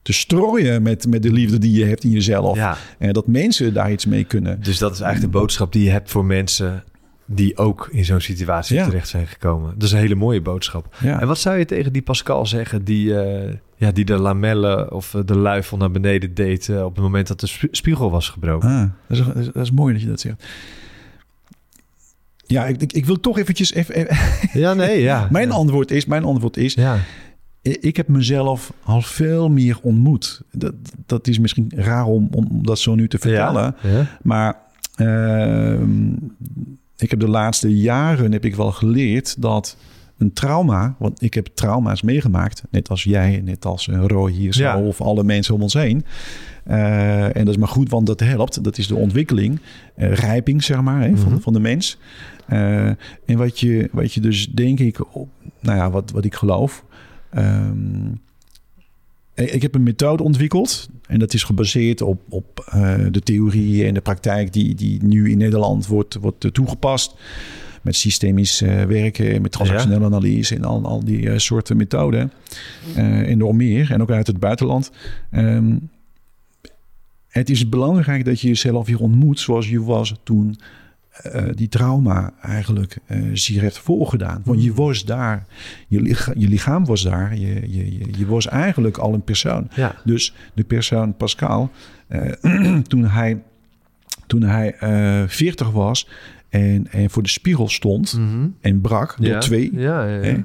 te 0.05 0.13
strooien 0.13 0.81
met, 0.81 1.07
met 1.07 1.23
de 1.23 1.31
liefde 1.31 1.57
die 1.57 1.71
je 1.79 1.85
hebt 1.85 2.03
in 2.03 2.09
jezelf. 2.11 2.55
ja, 2.57 2.77
En 2.97 3.13
dat 3.13 3.27
mensen 3.27 3.73
daar 3.73 3.91
iets 3.91 4.05
mee 4.05 4.23
kunnen. 4.23 4.63
dus 4.63 4.77
dat 4.77 4.93
is 4.93 4.99
eigenlijk 4.99 5.33
de 5.33 5.39
boodschap 5.39 5.71
die 5.71 5.83
je 5.83 5.89
hebt 5.89 6.11
voor 6.11 6.25
mensen 6.25 6.83
die 7.25 7.57
ook 7.57 7.87
in 7.91 8.05
zo'n 8.05 8.19
situatie 8.19 8.75
Ja. 8.75 8.85
terecht 8.85 9.07
zijn 9.07 9.27
gekomen. 9.27 9.73
Dat 9.73 9.83
is 9.83 9.91
een 9.91 9.97
hele 9.99 10.15
mooie 10.15 10.41
boodschap. 10.41 10.95
Ja. 11.01 11.21
En 11.21 11.27
wat 11.27 11.39
zou 11.39 11.57
je 11.57 11.65
tegen 11.65 11.93
die 11.93 12.01
Pascal 12.01 12.45
zeggen 12.45 12.83
die, 12.83 13.19
eh, 13.21 13.53
ja, 13.75 13.91
die 13.91 14.05
de 14.05 14.17
lamellen 14.17 14.91
of 14.91 15.13
eh, 15.13 15.21
de 15.25 15.37
luifel 15.37 15.77
naar 15.77 15.91
beneden 15.91 16.33
deed 16.33 16.69
eh, 16.69 16.83
op 16.85 16.93
het 16.95 17.03
moment 17.03 17.27
dat 17.27 17.39
de 17.39 17.47
sp- 17.47 17.67
spiegel 17.71 18.11
was 18.11 18.29
gebroken? 18.29 18.69
Ah, 18.69 18.79
dat, 19.07 19.17
is, 19.17 19.25
dat, 19.25 19.35
is, 19.35 19.45
dat 19.45 19.63
is 19.63 19.71
mooi 19.71 19.93
dat 19.93 20.01
je 20.01 20.07
dat 20.07 20.19
zegt. 20.19 20.43
Ja, 22.47 22.65
ik, 22.65 22.81
ik, 22.81 22.93
ik 22.93 23.05
wil 23.05 23.19
toch 23.19 23.37
eventjes... 23.37 23.73
Even, 23.73 23.95
even- 23.95 24.17
Ja, 24.59 24.73
nee, 24.73 25.01
ja. 25.01 25.27
mijn, 25.31 25.51
antwoord 25.51 25.91
is, 25.91 26.05
mijn 26.05 26.23
antwoord 26.23 26.57
is... 26.57 26.73
Ja, 26.73 26.97
Ik 27.71 27.97
heb 27.97 28.07
mezelf 28.07 28.73
al 28.83 29.01
veel 29.01 29.49
meer 29.49 29.77
ontmoet. 29.81 30.41
Dat, 30.51 30.73
dat 31.05 31.27
is 31.27 31.39
misschien 31.39 31.71
raar 31.75 32.05
om, 32.05 32.27
om 32.31 32.47
dat 32.65 32.79
zo 32.79 32.95
nu 32.95 33.07
te 33.07 33.17
vertellen. 33.17 33.75
Ja, 33.83 33.89
ja. 33.89 34.07
Maar 34.23 34.57
ehm, 34.95 36.13
ik 36.97 37.09
heb 37.09 37.19
de 37.19 37.27
laatste 37.29 37.77
jaren 37.77 38.31
heb 38.31 38.45
ik 38.45 38.55
wel 38.55 38.71
geleerd 38.71 39.41
dat 39.41 39.77
een 40.17 40.33
trauma, 40.33 40.95
want 40.99 41.21
ik 41.21 41.33
heb 41.33 41.47
trauma's 41.53 42.01
meegemaakt, 42.01 42.63
net 42.69 42.89
als 42.89 43.03
jij, 43.03 43.41
net 43.43 43.65
als 43.65 43.87
eh, 43.87 44.03
Roy 44.05 44.31
hier 44.31 44.53
zo, 44.53 44.61
Ja. 44.63 44.79
of 44.81 45.01
alle 45.01 45.23
mensen 45.23 45.53
om 45.53 45.61
ons 45.61 45.73
heen. 45.73 46.05
Eh, 46.63 47.23
en 47.25 47.45
dat 47.45 47.47
is 47.53 47.57
maar 47.57 47.67
goed, 47.67 47.89
want 47.89 48.07
dat 48.07 48.19
helpt. 48.19 48.63
Dat 48.63 48.77
is 48.77 48.87
de 48.87 48.95
ontwikkeling, 48.95 49.59
eh, 49.95 50.13
rijping, 50.13 50.63
zeg 50.63 50.81
maar, 50.81 51.01
hè, 51.01 51.17
van, 51.17 51.31
Mhm. 51.31 51.41
van 51.41 51.53
de 51.53 51.59
mens. 51.59 51.97
En 53.25 53.37
wat 53.37 53.59
je, 53.59 53.89
wat 53.91 54.13
je 54.13 54.21
dus, 54.21 54.47
denk 54.47 54.79
ik, 54.79 54.99
nou 55.59 55.77
ja, 55.77 55.89
wat, 55.91 56.11
wat 56.11 56.25
ik 56.25 56.35
geloof. 56.35 56.84
Ehm, 57.35 58.13
ik 59.35 59.61
heb 59.61 59.75
een 59.75 59.83
methode 59.83 60.23
ontwikkeld 60.23 60.89
en 61.07 61.19
dat 61.19 61.33
is 61.33 61.43
gebaseerd 61.43 62.01
op, 62.01 62.21
op 62.29 62.67
eh, 62.71 62.95
de 63.11 63.21
theorie 63.21 63.85
en 63.85 63.93
de 63.93 64.01
praktijk 64.01 64.53
die, 64.53 64.75
die 64.75 65.03
nu 65.03 65.31
in 65.31 65.37
Nederland 65.37 65.87
wordt, 65.87 66.15
wordt 66.15 66.45
eh, 66.45 66.51
toegepast. 66.51 67.15
Met 67.81 67.95
systemisch 67.95 68.61
eh, 68.61 68.83
werken, 68.83 69.41
met 69.41 69.51
transactionele 69.51 70.05
analyse 70.05 70.55
en 70.55 70.63
al, 70.63 70.85
al 70.85 71.03
die 71.03 71.39
soorten 71.39 71.77
methoden. 71.77 72.31
En 72.95 73.37
nog 73.37 73.53
meer, 73.53 73.91
en 73.91 74.01
ook 74.01 74.11
uit 74.11 74.27
het 74.27 74.39
buitenland. 74.39 74.91
Ehm, 75.31 75.75
het 77.27 77.49
is 77.49 77.69
belangrijk 77.69 78.25
dat 78.25 78.41
je 78.41 78.47
jezelf 78.47 78.87
weer 78.87 78.99
ontmoet 78.99 79.39
zoals 79.39 79.69
je 79.69 79.83
was 79.83 80.15
toen 80.23 80.57
eh, 81.21 81.43
die 81.55 81.67
trauma 81.69 82.33
eigenlijk 82.41 82.97
eh 83.05 83.21
zich 83.33 83.61
heeft 83.61 83.77
voorgedaan. 83.77 84.41
Want 84.45 84.63
je 84.63 84.73
was 84.73 85.05
daar, 85.05 85.45
je, 85.87 86.01
licha- 86.01 86.33
je 86.37 86.47
lichaam 86.47 86.85
was 86.85 87.01
daar, 87.03 87.37
je, 87.37 87.71
je, 87.71 87.99
je, 88.17 88.25
was 88.25 88.47
eigenlijk 88.47 88.97
al 88.97 89.13
een 89.13 89.23
persoon. 89.23 89.67
ja. 89.75 89.95
Dus 90.03 90.33
de 90.53 90.63
persoon 90.63 91.15
Pascal, 91.17 91.71
eh, 92.07 92.31
toen 92.91 93.05
hij, 93.05 93.41
toen 94.27 94.41
hij 94.41 94.73
eh 94.75 95.23
40 95.27 95.71
was 95.71 96.07
en, 96.49 96.87
en 96.91 97.09
voor 97.09 97.23
de 97.23 97.29
spiegel 97.29 97.69
stond 97.69 98.17
Mhm. 98.17 98.47
en 98.61 98.81
brak 98.81 99.15
door 99.17 99.27
ja. 99.27 99.39
twee, 99.39 99.69
Ja, 99.73 100.05
ja, 100.07 100.15
ja. 100.15 100.21
hè, 100.21 100.43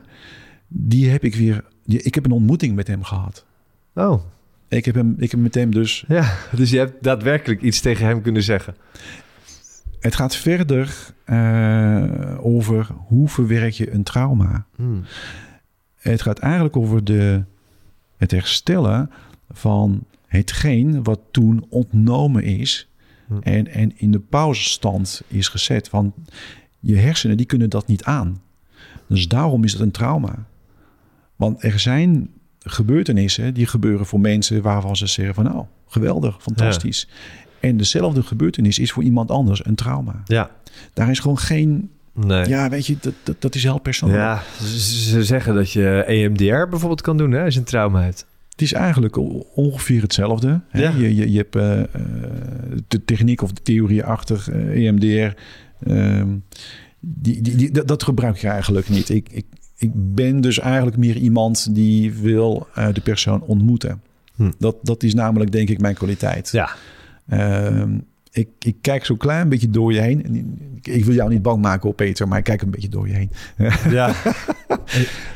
die 0.68 1.09
heb 1.11 1.25
ik 1.25 1.35
weer, 1.35 1.64
die, 1.85 2.03
ik 2.03 2.14
heb 2.14 2.25
een 2.25 2.31
ontmoeting 2.33 2.75
met 2.75 2.87
hem 2.87 3.03
gehad. 3.05 3.45
Oh, 3.95 4.23
Ik 4.68 4.85
heb, 4.85 4.95
hem, 4.95 5.14
ik 5.18 5.31
heb 5.31 5.41
met 5.41 5.55
hem 5.55 5.71
dus, 5.75 6.05
ja. 6.09 6.33
Dus 6.57 6.71
je 6.71 6.79
hebt 6.79 7.03
daadwerkelijk 7.03 7.62
iets 7.62 7.81
tegen 7.81 8.07
hem 8.07 8.23
kunnen 8.23 8.43
zeggen. 8.43 8.75
Het 10.01 10.14
gaat 10.14 10.36
verder 10.36 11.14
eh, 11.24 12.38
over 12.40 12.88
hoe 13.07 13.28
verwerk 13.28 13.72
je 13.72 13.92
een 13.92 14.03
trauma. 14.03 14.66
Hmm. 14.76 15.05
Het 15.96 16.22
gaat 16.22 16.38
eigenlijk 16.38 16.76
over 16.76 17.05
de, 17.05 17.44
het 18.16 18.30
herstellen 18.30 19.11
van 19.51 20.05
hetgeen 20.26 21.03
wat 21.03 21.20
toen 21.30 21.66
ontnomen 21.68 22.42
is 22.42 22.90
Hm. 23.30 23.38
en, 23.42 23.68
en 23.68 23.98
in 23.98 24.11
de 24.11 24.20
pauzestand 24.20 25.22
is 25.28 25.48
gezet. 25.48 25.90
Want 25.90 26.14
je 26.80 26.96
hersenen 26.96 27.36
die 27.36 27.46
kunnen 27.46 27.70
dat 27.70 27.86
niet 27.86 28.05
aan. 28.05 28.42
Dus 29.07 29.28
daarom 29.28 29.64
is 29.64 29.72
het 29.72 29.80
een 29.80 29.90
trauma. 29.90 30.46
Want 31.36 31.62
er 31.62 31.78
zijn 31.78 32.30
gebeurtenissen 32.59 33.55
die 33.55 33.66
gebeuren 33.66 34.07
voor 34.07 34.20
mensen 34.20 34.62
waarvan 34.62 34.96
ze 34.96 35.07
zeggen 35.07 35.34
van 35.34 35.44
nou, 35.44 35.64
geweldig, 35.86 36.42
fantastisch. 36.42 37.09
En 37.61 37.76
dezelfde 37.76 38.22
gebeurtenis 38.22 38.78
is 38.78 38.92
voor 38.92 39.02
iemand 39.02 39.30
anders 39.30 39.66
een 39.66 39.74
trauma. 39.74 40.22
Ja, 40.24 40.50
Daar 40.92 41.11
is 41.11 41.18
gewoon 41.18 41.38
geen, 41.38 41.90
nee. 42.12 42.48
ja 42.48 42.68
weet 42.68 42.86
je, 42.86 42.96
dat, 43.00 43.14
dat, 43.22 43.36
dat 43.38 43.54
is 43.54 43.62
heel 43.62 43.78
persoonlijk. 43.80 44.20
Ja, 44.20 44.42
ze, 44.61 44.80
ze 44.80 45.24
zeggen 45.24 45.54
dat 45.54 45.72
je 45.72 46.04
E 46.06 46.24
EMDR 46.24 46.68
bijvoorbeeld 46.68 47.00
kan 47.00 47.16
doen 47.16 47.32
hè, 47.32 47.44
als 47.44 47.54
je 47.54 47.61
een 47.61 47.66
trauma 47.66 48.02
hebt. 48.02 48.26
Het 48.61 48.68
is 48.68 48.72
eigenlijk 48.74 49.16
ongeveer 49.56 50.02
hetzelfde. 50.02 50.61
Hè? 50.68 50.82
Ja. 50.82 50.90
Je, 50.90 51.14
je, 51.14 51.30
je 51.30 51.36
hebt 51.36 51.56
eh, 51.56 51.80
eh, 51.80 51.86
de 52.88 53.04
techniek 53.04 53.42
of 53.42 53.52
de 53.52 53.62
theorie 53.62 54.04
achter 54.04 54.44
eh, 54.52 54.86
EMDR. 54.86 55.36
ehm, 55.86 56.28
die, 57.00 57.42
die, 57.42 57.56
die, 57.56 57.70
dat, 57.70 57.88
dat 57.88 58.02
gebruik 58.02 58.36
je 58.36 58.48
eigenlijk 58.48 58.88
niet. 58.88 59.08
Ik, 59.08 59.28
ik, 59.30 59.46
ik 59.76 59.90
ben 59.94 60.40
dus 60.40 60.58
eigenlijk 60.58 60.96
meer 60.96 61.16
iemand 61.16 61.74
die 61.74 62.12
wil 62.12 62.66
de 62.92 63.00
persoon 63.00 63.40
ontmoeten. 63.42 64.02
Hm. 64.36 64.50
Dat, 64.58 64.76
dat 64.82 65.02
is 65.02 65.14
namelijk 65.14 65.52
denk 65.52 65.68
ik 65.68 65.80
mijn 65.80 65.94
kwaliteit. 65.94 66.50
Ja, 66.52 66.70
Ehm, 67.31 67.99
ik, 68.33 68.49
ik 68.59 68.76
kijk 68.81 69.05
zo'n 69.05 69.16
klein 69.16 69.49
beetje 69.49 69.70
door 69.70 69.93
je 69.93 70.01
heen. 70.01 70.24
En 70.24 70.59
Ik, 70.76 70.87
ik 70.87 71.05
wil 71.05 71.14
jou 71.14 71.31
niet 71.31 71.43
bang 71.43 71.62
maken 71.62 71.89
op 71.89 71.97
Peter, 71.97 72.28
maar 72.28 72.39
ik 72.39 72.45
kijk 72.45 72.62
een 72.62 72.70
beetje 72.70 72.89
door 72.89 73.09
je 73.09 73.14
heen. 73.14 73.31
ja. 73.91 74.14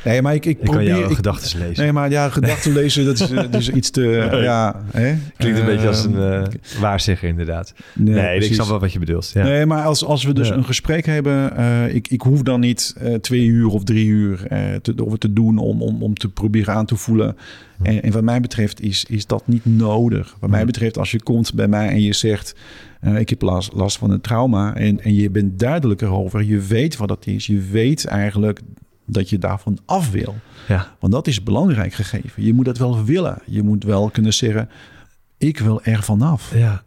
Nee, 0.05 0.23
maar 0.23 0.35
ik, 0.35 0.45
ik 0.45 0.51
ik 0.59 0.65
kan 0.65 0.75
probeer... 0.75 0.89
jouw 0.99 1.09
gedachten 1.15 1.59
lezen. 1.59 1.83
Nee, 1.83 1.93
maar 1.93 2.11
ja, 2.11 2.29
gedachten 2.29 2.73
lezen, 2.83 3.05
dat 3.05 3.21
is, 3.21 3.31
eh, 3.31 3.53
is 3.53 3.71
iets 3.71 3.91
te... 3.91 4.29
ja, 4.43 4.83
hè? 4.93 5.15
Klinkt 5.37 5.59
een 5.59 5.65
beetje 5.67 5.89
als 5.89 6.05
een 6.05 6.15
Ehm, 6.17 6.43
eh 6.45 6.81
waarzegger 6.81 7.29
inderdaad. 7.29 7.75
nee, 7.95 8.15
Nee, 8.15 8.39
ik 8.41 8.55
snap 8.55 8.67
wel 8.67 8.81
wat 8.81 8.93
je 8.93 8.99
bedoelt. 8.99 9.31
Ja. 9.35 9.43
Nee, 9.45 9.67
maar 9.67 9.85
als, 9.85 10.05
als 10.05 10.25
we 10.25 10.33
dus 10.33 10.49
Ja. 10.49 10.55
een 10.55 10.65
gesprek 10.65 11.07
hebben, 11.07 11.57
eh, 11.57 11.95
ik, 11.95 12.09
ik 12.09 12.21
hoef 12.23 12.43
dan 12.43 12.61
niet 12.61 12.95
twee 13.21 13.45
uur 13.47 13.69
of 13.69 13.85
drie 13.85 14.07
uur 14.07 14.39
te, 14.83 14.95
over 14.97 15.19
te 15.19 15.33
doen 15.33 15.59
om, 15.59 15.83
om, 15.83 16.03
om 16.03 16.15
te 16.15 16.29
proberen 16.29 16.75
aan 16.75 16.87
te 16.87 16.97
voelen. 16.97 17.37
Hm. 17.79 17.85
En, 17.85 18.03
en 18.03 18.13
wat 18.13 18.23
mij 18.23 18.41
betreft 18.41 18.81
is, 18.81 19.05
is 19.09 19.27
dat 19.27 19.43
niet 19.47 19.65
nodig. 19.65 20.37
Wat 20.41 20.51
mij 20.51 20.61
Hm. 20.61 20.67
betreft, 20.67 20.99
als 20.99 21.11
je 21.11 21.23
komt 21.23 21.55
bij 21.55 21.69
mij 21.69 21.89
en 21.89 22.01
je 22.03 22.13
zegt, 22.13 22.55
ik 23.17 23.29
heb 23.29 23.43
last, 23.43 23.73
last 23.73 23.99
van 23.99 24.11
een 24.11 24.21
trauma 24.21 24.75
en, 24.75 25.01
en 25.01 25.15
je 25.15 25.31
bent 25.31 25.59
duidelijk 25.59 26.01
erover, 26.03 26.43
je 26.43 26.59
weet 26.61 26.97
wat 26.97 27.09
dat 27.09 27.27
is, 27.27 27.47
je 27.47 27.61
weet 27.71 28.05
eigenlijk 28.05 28.61
dat 29.07 29.29
je 29.29 29.39
daarvan 29.39 29.79
af 29.85 30.11
wil. 30.11 30.37
Ja. 30.69 30.97
Want 31.01 31.13
dat 31.13 31.27
is 31.27 31.43
belangrijk 31.43 31.93
gegeven. 31.93 32.43
Je 32.43 32.53
moet 32.53 32.65
dat 32.65 32.79
wel 32.79 33.05
willen. 33.05 33.39
Je 33.47 33.63
moet 33.63 33.85
wel 33.85 34.11
kunnen 34.11 34.35
zeggen, 34.35 34.69
ik 35.39 35.59
wil 35.59 35.83
er 35.83 36.03
vanaf. 36.03 36.55
Ja. 36.55 36.83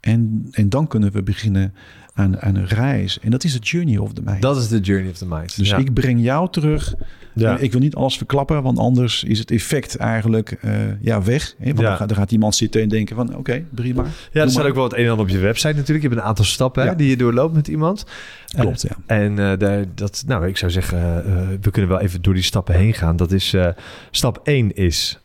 En, 0.00 0.48
en 0.50 0.68
dan 0.68 0.86
kunnen 0.86 1.12
we 1.12 1.22
beginnen 1.22 1.74
aan, 2.12 2.40
aan 2.40 2.54
een 2.54 2.66
reis. 2.66 3.20
En 3.20 3.30
dat 3.30 3.44
is 3.44 3.52
de 3.52 3.58
journey 3.58 3.98
of 3.98 4.12
the 4.12 4.22
mind. 4.22 4.42
Dat 4.42 4.56
is 4.56 4.68
de 4.68 4.80
journey 4.80 5.10
of 5.10 5.16
the 5.16 5.26
mind. 5.26 5.56
dus 5.56 5.68
ja. 5.68 5.76
ik 5.76 5.94
breng 5.94 6.22
jou 6.22 6.50
terug. 6.50 6.94
Ja. 7.34 7.58
Ik 7.58 7.72
wil 7.72 7.80
niet 7.80 7.94
alles 7.94 8.16
verklappen, 8.16 8.62
want 8.62 8.78
anders 8.78 9.24
is 9.24 9.38
het 9.38 9.50
effect 9.50 9.96
eigenlijk 9.96 10.50
eh, 10.60 10.72
ja, 11.00 11.22
weg. 11.22 11.54
Hè? 11.58 11.64
Want 11.66 11.78
Ja. 11.78 11.84
dan, 11.88 11.96
gaat, 11.96 12.08
dan 12.08 12.16
gaat 12.18 12.32
iemand 12.32 12.54
zitten 12.54 12.82
en 12.82 12.88
denken 12.88 13.16
van 13.16 13.36
oké, 13.36 13.64
prima. 13.74 14.04
Ja, 14.32 14.42
er 14.42 14.50
staat 14.50 14.64
ook 14.66 14.74
wel 14.74 14.84
het 14.84 14.92
een 14.92 15.04
en 15.04 15.10
ander 15.10 15.24
op 15.26 15.30
je 15.30 15.38
website 15.38 15.74
natuurlijk. 15.74 16.02
Je 16.02 16.08
hebt 16.08 16.20
een 16.20 16.26
aantal 16.26 16.44
stappen 16.44 16.86
hè, 16.88 16.96
die 16.96 17.08
je 17.08 17.16
doorloopt 17.16 17.54
met 17.54 17.68
iemand. 17.68 18.04
Klopt, 18.58 18.82
ja. 18.82 18.96
En 19.06 19.38
eh, 19.38 19.58
daar, 19.58 19.84
dat, 19.94 20.22
nou, 20.26 20.46
ik 20.46 20.56
zou 20.56 20.70
zeggen, 20.70 21.24
eh, 21.24 21.48
we 21.60 21.70
kunnen 21.70 21.90
wel 21.90 22.00
even 22.00 22.22
door 22.22 22.34
die 22.34 22.42
stappen 22.42 22.74
heen 22.74 22.94
gaan. 22.94 23.16
Dat 23.16 23.32
is, 23.32 23.54
stap 24.10 24.40
1 24.44 24.74
is 24.74 25.20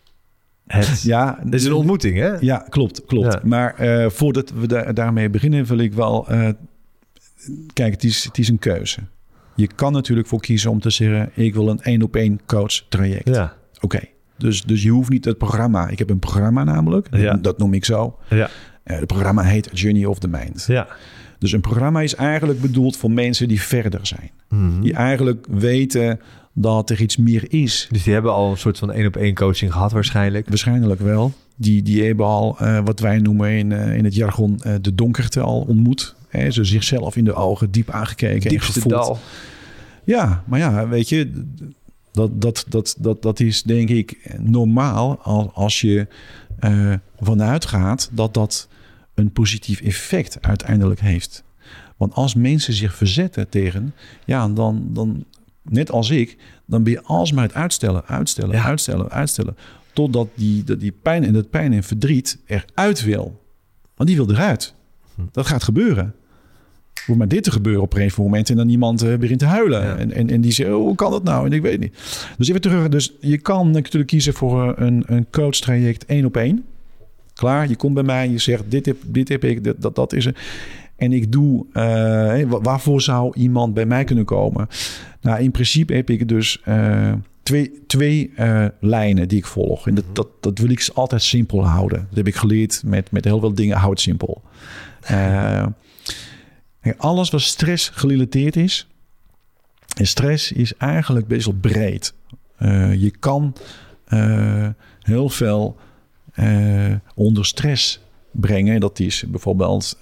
het... 0.68 1.02
Ja, 1.14 1.40
Het 1.44 1.54
is 1.54 1.66
een 1.66 1.74
ontmoeting, 1.74 2.18
hè? 2.18 2.34
Ja, 2.40 2.66
klopt, 2.70 3.06
klopt. 3.06 3.34
Ja. 3.34 3.40
Maar 3.44 3.76
voordat 4.12 4.52
we 4.60 4.68
da- 4.68 4.94
daarmee 4.94 5.30
beginnen, 5.30 5.66
wil 5.66 5.78
ik 5.78 5.94
wel... 5.94 6.28
kijk, 7.74 7.94
het 7.94 8.04
is, 8.04 8.24
het 8.24 8.38
is 8.38 8.48
een 8.50 8.60
keuze. 8.60 9.00
Je 9.56 9.68
kan 9.76 9.92
natuurlijk 9.94 10.28
voor 10.28 10.40
kiezen 10.40 10.72
om 10.72 10.80
te 10.80 10.90
zeggen... 10.90 11.30
ik 11.34 11.54
wil 11.54 11.70
een 11.70 11.82
één-op-één 11.82 12.40
coach 12.46 12.74
traject. 12.90 13.28
Ja, 13.30 13.54
Oké, 13.82 14.00
dus, 14.38 14.64
dus 14.64 14.84
je 14.84 14.90
hoeft 14.90 15.10
niet 15.10 15.26
het 15.26 15.38
programma. 15.38 15.88
Ik 15.90 16.00
heb 16.00 16.10
een 16.10 16.20
programma 16.20 16.64
namelijk, 16.64 17.08
Ja. 17.12 17.34
dat 17.34 17.58
noem 17.58 17.74
ik 17.74 17.86
zo. 17.86 18.18
ja, 18.30 18.50
het 18.84 19.08
programma 19.08 19.42
heet 19.42 19.70
Journey 19.74 20.06
of 20.06 20.20
the 20.20 20.28
Mind. 20.28 20.64
ja. 20.68 20.88
Dus 21.40 21.52
een 21.52 21.62
programma 21.62 22.02
is 22.02 22.16
eigenlijk 22.16 22.62
bedoeld 22.62 22.98
voor 22.98 23.12
mensen 23.12 23.48
die 23.48 23.62
verder 23.62 24.08
zijn. 24.08 24.32
Mhm. 24.50 24.82
Die 24.82 24.94
eigenlijk 24.94 25.46
weten 25.50 26.20
dat 26.54 26.90
er 26.90 27.02
iets 27.02 27.18
meer 27.18 27.46
is. 27.54 27.88
Dus 27.92 28.04
die 28.04 28.14
hebben 28.14 28.34
al 28.34 28.52
een 28.52 28.58
soort 28.58 28.78
van 28.78 28.92
één-op-één 28.92 29.34
coaching 29.36 29.72
gehad 29.74 29.92
waarschijnlijk. 29.92 30.48
Waarschijnlijk 30.48 31.00
wel. 31.00 31.34
Die, 31.56 31.82
die 31.82 32.04
hebben 32.04 32.26
al 32.26 32.58
eh, 32.60 32.80
wat 32.86 33.00
wij 33.00 33.20
noemen 33.20 33.50
in, 33.52 33.72
eh, 33.72 33.96
in 33.98 34.04
het 34.04 34.16
jargon 34.16 34.60
eh, 34.62 34.74
de 34.82 34.96
donkerte 34.96 35.40
al 35.42 35.62
ontmoet. 35.68 36.16
Hè, 36.38 36.52
ze 36.52 36.64
zichzelf 36.64 37.16
in 37.16 37.24
de 37.26 37.34
ogen 37.34 37.72
diep 37.72 37.90
aangekeken 37.90 38.44
en 38.44 38.50
Diepste 38.50 38.72
gevoeld. 38.72 38.94
dal. 38.94 39.20
Ja, 40.04 40.44
maar 40.48 40.60
ja, 40.60 40.88
weet 40.88 41.10
je, 41.10 41.44
dat, 42.12 42.42
dat, 42.42 42.66
dat, 42.68 42.96
dat, 43.00 43.22
dat 43.22 43.40
is 43.40 43.64
denk 43.64 43.90
ik 43.90 44.36
normaal 44.40 45.20
als, 45.22 45.48
als 45.54 45.82
je 45.82 46.08
eh, 46.60 46.94
vanuit 47.20 47.66
gaat 47.66 48.10
dat 48.12 48.34
dat 48.34 48.68
een 49.14 49.32
positief 49.32 49.82
effect 49.82 50.38
uiteindelijk 50.42 51.00
heeft. 51.00 51.44
Want 51.98 52.14
als 52.14 52.34
mensen 52.36 52.74
zich 52.74 52.96
verzetten 52.96 53.50
tegen, 53.50 53.94
ja, 54.26 54.48
dan, 54.50 54.90
dan 54.94 55.24
net 55.62 55.92
als 55.92 56.10
ik, 56.10 56.38
dan 56.66 56.84
ben 56.84 56.92
je 56.94 57.02
alsmaar 57.04 57.44
het 57.44 57.54
uitstellen, 57.54 58.06
uitstellen, 58.06 58.56
Ja. 58.56 58.64
uitstellen, 58.64 59.10
uitstellen. 59.10 59.58
Totdat 59.94 60.28
die, 60.36 60.64
dat 60.64 60.80
die 60.80 60.92
pijn 61.02 61.24
en 61.24 61.34
dat 61.34 61.50
pijn 61.50 61.74
en 61.74 61.84
verdriet 61.84 62.38
eruit 62.46 63.04
wil. 63.04 63.44
Want 63.96 64.10
die 64.10 64.18
wil 64.18 64.32
eruit. 64.32 64.74
Dat 65.32 65.48
gaat 65.48 65.64
gebeuren. 65.64 66.14
Hoeft 67.06 67.20
maar 67.20 67.28
dit 67.28 67.44
te 67.44 67.52
gebeuren 67.52 67.82
op 67.82 67.94
een 67.94 68.00
gegeven 68.00 68.24
moment. 68.24 68.50
En 68.50 68.56
dan 68.56 68.70
iemand 68.70 69.02
eh, 69.02 69.16
begint 69.16 69.40
te 69.40 69.46
huilen. 69.46 69.82
Ja. 69.82 69.96
En, 69.98 70.12
en, 70.12 70.30
en 70.30 70.42
die 70.42 70.52
zegt, 70.52 70.70
oh, 70.70 70.76
hoe 70.76 70.96
kan 70.96 71.12
dat 71.12 71.24
nou? 71.24 71.46
En 71.46 71.54
ik 71.54 71.62
weet 71.62 71.72
het 71.72 71.82
niet. 71.82 71.94
Dus 72.38 72.48
even 72.48 72.62
terug. 72.62 72.90
Dus 72.90 73.14
je 73.20 73.38
kan 73.38 73.72
natuurlijk 73.72 74.08
kiezen 74.08 74.34
voor 74.34 74.74
eh, 74.74 74.86
een, 74.86 75.04
een 75.06 75.28
coach 75.32 75.56
traject 75.56 76.06
één 76.06 76.26
op 76.26 76.38
één. 76.38 76.66
Klaar, 77.34 77.70
je 77.70 77.76
komt 77.76 77.94
bij 77.94 78.04
mij. 78.04 78.30
Je 78.30 78.38
zegt, 78.38 78.64
dit 78.68 78.86
heb, 78.86 78.98
dit 79.06 79.30
heb 79.30 79.44
ik, 79.44 79.64
dit, 79.64 79.82
dat, 79.82 79.96
dat 79.96 80.14
is 80.14 80.26
er. 80.26 80.36
En 80.96 81.14
ik 81.14 81.32
doe, 81.32 81.66
eh, 81.74 82.42
waarvoor 82.62 83.02
zou 83.02 83.38
iemand 83.38 83.74
bij 83.74 83.86
mij 83.86 84.04
kunnen 84.04 84.26
komen? 84.26 84.68
Nou, 85.22 85.42
in 85.42 85.52
principe 85.52 85.94
heb 85.94 86.10
ik 86.10 86.28
dus 86.28 86.62
twee, 87.44 87.72
twee 87.88 88.32
lijnen 88.80 89.28
die 89.28 89.38
ik 89.38 89.46
volg. 89.46 89.88
En 89.88 89.96
dat, 89.96 90.06
dat, 90.14 90.28
dat 90.40 90.60
wil 90.60 90.70
ik 90.70 90.90
altijd 90.94 91.22
simpel 91.22 91.66
houden. 91.66 92.06
Dat 92.08 92.18
heb 92.18 92.28
ik 92.28 92.36
geleerd 92.36 92.82
met, 92.86 93.12
met 93.12 93.26
heel 93.26 93.40
veel 93.40 93.54
dingen. 93.54 93.78
Houd 93.78 93.92
het 93.92 94.00
simpel. 94.00 94.42
Alles 96.98 97.30
wat 97.30 97.42
stress 97.42 97.90
gerelateerd 97.90 98.56
is. 98.56 98.88
En 99.98 100.08
stress 100.08 100.52
is 100.52 100.76
eigenlijk 100.78 101.28
best 101.28 101.46
wel 101.46 101.56
breed. 101.62 102.14
Eh, 102.58 102.94
je 102.94 103.12
kan 103.12 103.56
eh, 104.06 104.68
heel 105.02 105.30
veel 105.30 105.78
eh, 106.34 106.94
onder 107.16 107.46
stress 107.46 108.00
brengen. 108.32 108.80
Dat 108.80 109.00
is 109.00 109.24
bijvoorbeeld 109.28 109.98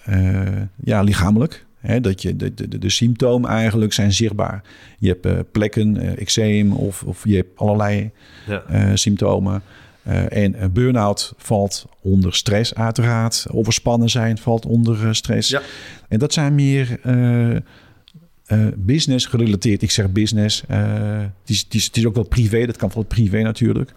ja, 0.84 1.02
lichamelijk. 1.02 1.66
Hè, 1.80 2.02
dat 2.02 2.22
je, 2.22 2.36
de, 2.36 2.54
de, 2.54 2.78
de 2.78 2.90
symptomen 2.90 3.50
eigenlijk 3.50 3.94
zijn 3.94 4.14
zichtbaar. 4.14 4.64
Je 5.00 5.18
hebt 5.22 5.52
plekken, 5.52 6.18
eczeem 6.18 6.72
of, 6.72 7.04
of 7.04 7.24
je 7.26 7.36
hebt 7.36 7.60
allerlei 7.60 8.12
Ja. 8.48 8.96
symptomen. 8.96 9.62
Eh, 10.04 10.44
en 10.44 10.64
een 10.64 10.72
burn-out 10.72 11.34
valt 11.38 11.86
onder 12.02 12.34
stress 12.36 12.76
uiteraard. 12.76 13.46
Overspannen 13.52 14.10
zijn 14.10 14.38
valt 14.38 14.66
onder 14.66 15.08
eh, 15.08 15.14
stress. 15.14 15.50
Ja. 15.50 15.62
En 16.08 16.20
dat 16.20 16.34
zijn 16.34 16.56
meer 16.56 17.00
eh, 17.02 17.58
business 18.76 19.26
gerelateerd. 19.26 19.82
Ik 19.82 19.92
zeg 19.92 20.12
business. 20.12 20.64
het, 20.68 21.32
is, 21.46 21.60
het, 21.60 21.74
is, 21.74 21.86
het 21.86 21.98
is 21.98 22.06
ook 22.06 22.16
wel 22.16 22.24
privé. 22.24 22.66
Dat 22.66 22.78
kan 22.78 22.92
wel 22.94 23.04
privé 23.04 23.42
natuurlijk. 23.42 23.94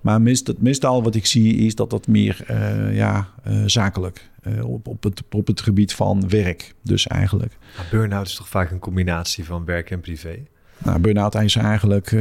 Maar 0.00 0.22
meest, 0.22 0.46
het 0.46 0.62
meestal 0.62 1.02
wat 1.02 1.14
ik 1.14 1.26
zie 1.26 1.54
is 1.54 1.74
dat 1.74 1.90
dat 1.90 2.06
meer 2.06 2.44
ja, 2.92 3.28
zakelijk. 3.66 4.30
op, 4.62 4.86
op, 4.86 5.02
het, 5.02 5.22
op 5.30 5.46
het 5.46 5.60
gebied 5.60 5.94
van 5.94 6.28
werk. 6.28 6.74
Dus 6.82 7.06
eigenlijk. 7.06 7.58
Maar 7.76 7.86
Burn-out 7.90 8.26
is 8.26 8.34
toch 8.34 8.48
vaak 8.48 8.70
een 8.70 8.78
combinatie 8.78 9.44
van 9.44 9.64
werk 9.64 9.90
en 9.90 10.00
privé? 10.00 10.42
Nou, 10.78 10.98
burn-out 10.98 11.34
is 11.34 11.56
eigenlijk 11.56 12.12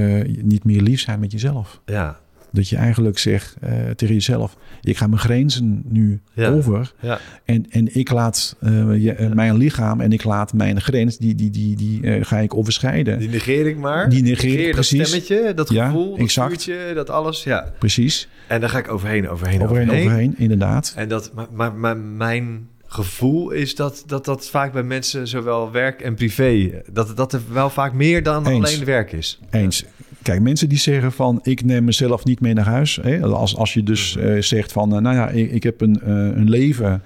niet 0.42 0.64
meer 0.64 0.82
lief 0.82 1.00
zijn 1.00 1.20
met 1.20 1.32
jezelf. 1.32 1.82
Ja, 1.86 2.20
Dat 2.52 2.70
je 2.70 2.76
eigenlijk 2.76 3.18
zegt 3.18 3.56
eh, 3.62 3.70
tegen 3.96 4.14
jezelf: 4.16 4.58
ik 4.82 4.98
ga 4.98 5.08
mijn 5.08 5.20
grenzen 5.22 5.82
nu 5.88 6.22
Ja. 6.34 6.50
over. 6.50 6.94
ja, 7.02 7.20
En, 7.46 7.66
en 7.70 7.96
ik 7.96 8.12
laat 8.12 8.56
eh, 8.60 8.72
je, 9.04 9.12
eh, 9.14 9.32
mijn 9.32 9.58
lichaam 9.58 10.02
en 10.02 10.12
ik 10.12 10.24
laat 10.24 10.54
mijn 10.54 10.82
grens, 10.82 11.18
die, 11.18 11.36
die, 11.36 11.50
die, 11.50 11.76
die 11.76 12.24
ga 12.24 12.38
ik 12.38 12.54
overschrijden. 12.56 13.20
die 13.20 13.30
negeer 13.30 13.68
ik 13.68 13.78
maar. 13.78 14.10
Die 14.10 14.24
negeer 14.24 14.64
dat 14.66 14.72
precies. 14.72 15.08
stemmetje, 15.08 15.54
dat 15.54 15.70
Ja, 15.70 15.86
gevoel, 15.86 16.18
dat 16.18 16.32
vuurtje, 16.32 16.92
dat 16.96 17.10
alles. 17.10 17.44
Ja. 17.44 17.72
Precies. 17.80 18.28
En 18.48 18.60
daar 18.60 18.70
ga 18.70 18.78
ik 18.78 18.92
overheen, 18.92 19.30
overheen, 19.30 19.62
Overheen, 19.62 19.84
overheen. 19.90 20.06
overheen, 20.08 20.34
inderdaad. 20.38 20.94
En 20.96 21.10
dat, 21.10 21.32
maar, 21.34 21.48
maar, 21.54 21.76
maar 21.76 21.98
mijn 21.98 22.68
gevoel 22.86 23.52
is 23.52 23.76
dat, 23.76 24.04
dat 24.06 24.26
dat 24.26 24.50
vaak 24.50 24.74
bij 24.74 24.84
mensen, 24.84 25.28
zowel 25.28 25.72
werk 25.72 26.02
en 26.02 26.16
privé, 26.16 26.82
dat, 26.92 27.18
dat 27.18 27.34
er 27.34 27.42
wel 27.52 27.70
vaak 27.70 27.94
meer 27.94 28.24
dan 28.24 28.48
Eens. 28.48 28.66
alleen 28.74 28.86
werk 28.86 29.12
is. 29.12 29.40
Eens. 29.50 29.86
Kijk, 30.22 30.42
mensen 30.42 30.70
die 30.70 30.78
zeggen 30.78 31.12
van 31.12 31.40
ik 31.44 31.64
neem 31.64 31.84
mezelf 31.84 32.24
niet 32.26 32.40
mee 32.40 32.54
naar 32.54 32.66
huis. 32.66 33.00
Hè? 33.02 33.22
Als, 33.22 33.56
als 33.56 33.74
je 33.74 33.84
dus 33.84 34.18
eh, 34.18 34.42
zegt 34.42 34.72
van 34.72 34.96
eh, 34.96 35.02
nou 35.02 35.16
ja, 35.16 35.30
ik, 35.30 35.52
ik 35.52 35.64
heb 35.64 35.82
een, 35.82 36.02
eh, 36.02 36.10
een 36.16 36.50
leven 36.50 37.02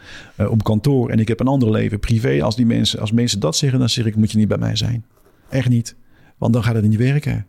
op 0.49 0.63
kantoor 0.63 1.09
en 1.09 1.19
ik 1.19 1.27
heb 1.27 1.39
een 1.39 1.47
ander 1.47 1.71
leven 1.71 1.99
privé. 1.99 2.43
Als, 2.43 2.55
die 2.55 2.65
mensen, 2.65 2.99
als 2.99 3.11
mensen 3.11 3.39
dat 3.39 3.55
zeggen, 3.55 3.79
dan 3.79 3.89
zeg 3.89 4.05
ik 4.05 4.15
moet 4.15 4.31
je 4.31 4.37
niet 4.37 4.47
bij 4.47 4.57
mij 4.57 4.75
zijn. 4.75 5.05
Echt 5.49 5.69
niet. 5.69 5.95
Want 6.37 6.53
dan 6.53 6.63
gaat 6.63 6.75
het 6.75 6.87
niet 6.87 6.97
werken. 6.97 7.45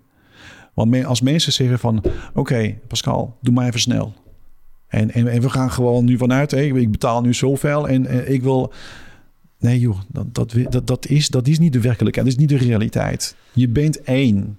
Want 0.74 0.90
me- 0.90 1.04
als 1.06 1.20
mensen 1.20 1.52
zeggen 1.52 1.78
van 1.78 2.02
oké 2.34 2.74
Pascal, 2.86 3.36
doe 3.40 3.54
maar 3.54 3.66
even 3.66 3.80
snel. 3.80 4.14
En, 4.88 5.10
en, 5.10 5.28
en 5.28 5.40
we 5.40 5.50
gaan 5.50 5.70
gewoon 5.70 6.04
nu 6.04 6.16
vanuit, 6.16 6.50
hè, 6.50 6.60
ik 6.60 6.90
betaal 6.90 7.22
nu 7.22 7.34
zoveel 7.34 7.88
en 7.88 8.32
ik 8.32 8.42
wil... 8.42 8.72
Nee 9.58 9.80
joh, 9.80 9.98
dat, 10.08 10.34
dat, 10.34 10.54
dat, 10.70 10.86
dat, 10.86 11.06
is, 11.06 11.28
dat 11.28 11.48
is 11.48 11.58
niet 11.58 11.72
de 11.72 11.80
werkelijkheid, 11.80 12.26
dat 12.26 12.36
is 12.36 12.40
niet 12.48 12.58
de 12.60 12.66
realiteit. 12.66 13.36
Je 13.52 13.68
bent 13.68 14.00
één. 14.00 14.58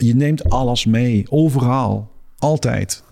Je 0.00 0.14
neemt 0.14 0.50
alles 0.50 0.84
mee, 0.86 1.26
overal, 1.28 2.10
altijd. 2.38 3.02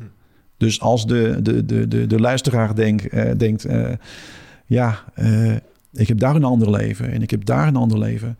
Dus 0.57 0.81
als 0.81 1.07
de, 1.07 1.39
de, 1.43 1.65
de, 1.65 1.89
de, 1.89 2.07
de 2.07 2.21
luisteraar 2.21 2.75
denk, 2.75 3.03
eh, 3.03 3.31
denkt, 3.37 3.65
eh, 3.65 3.93
ja, 4.67 5.05
eh, 5.15 5.55
ik 5.93 6.09
heb 6.09 6.19
daar 6.19 6.35
een 6.35 6.45
ander 6.45 6.71
leven 6.71 7.13
en 7.13 7.23
ik 7.23 7.31
heb 7.31 7.45
daar 7.45 7.69
een 7.69 7.77
ander 7.77 7.99
leven. 7.99 8.39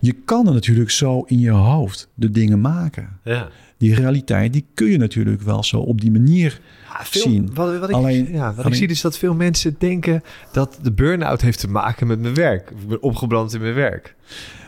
Je 0.00 0.12
kan 0.12 0.46
er 0.46 0.52
natuurlijk 0.52 0.90
zo 0.90 1.22
in 1.26 1.38
je 1.38 1.50
hoofd 1.50 2.08
de 2.14 2.30
dingen 2.30 2.60
maken. 2.60 3.20
Ja. 3.24 3.48
Die 3.78 3.94
realiteit, 3.94 4.52
die 4.52 4.66
kun 4.74 4.86
je 4.86 4.98
natuurlijk 4.98 5.42
wel 5.42 5.64
zo 5.64 5.78
op 5.78 6.00
die 6.00 6.10
manier 6.10 6.60
Ja, 6.88 7.04
veel, 7.04 7.22
zien. 7.22 7.50
Wat, 7.54 7.78
wat, 7.78 7.88
ik, 7.88 7.94
Alleen- 7.94 8.32
ja, 8.32 8.54
wat 8.54 8.66
ik 8.66 8.74
zie 8.74 8.88
is 8.88 9.00
dat 9.00 9.18
veel 9.18 9.34
mensen 9.34 9.76
denken 9.78 10.22
dat 10.52 10.78
de 10.82 10.92
burn-out 10.92 11.40
heeft 11.40 11.60
te 11.60 11.68
maken 11.68 12.06
met 12.06 12.20
mijn 12.20 12.34
werk. 12.34 12.70
Ik 12.70 12.88
ben 12.88 13.02
opgebrand 13.02 13.54
in 13.54 13.60
mijn 13.60 13.74
werk. 13.74 14.14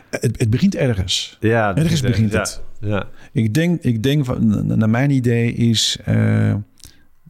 Het, 0.09 0.39
het 0.39 0.49
begint 0.49 0.75
ergens. 0.75 1.37
Ja, 1.39 1.75
Ergens 1.75 2.01
begint 2.01 2.31
ja, 2.31 2.39
het. 2.39 2.61
Ja. 2.81 3.07
Ik 3.31 3.53
denk, 3.53 3.81
ik 3.81 4.03
denk 4.03 4.25
van, 4.25 4.67
naar 4.77 4.89
mijn 4.89 5.09
idee 5.09 5.53
is 5.53 5.97
eh, 6.05 6.55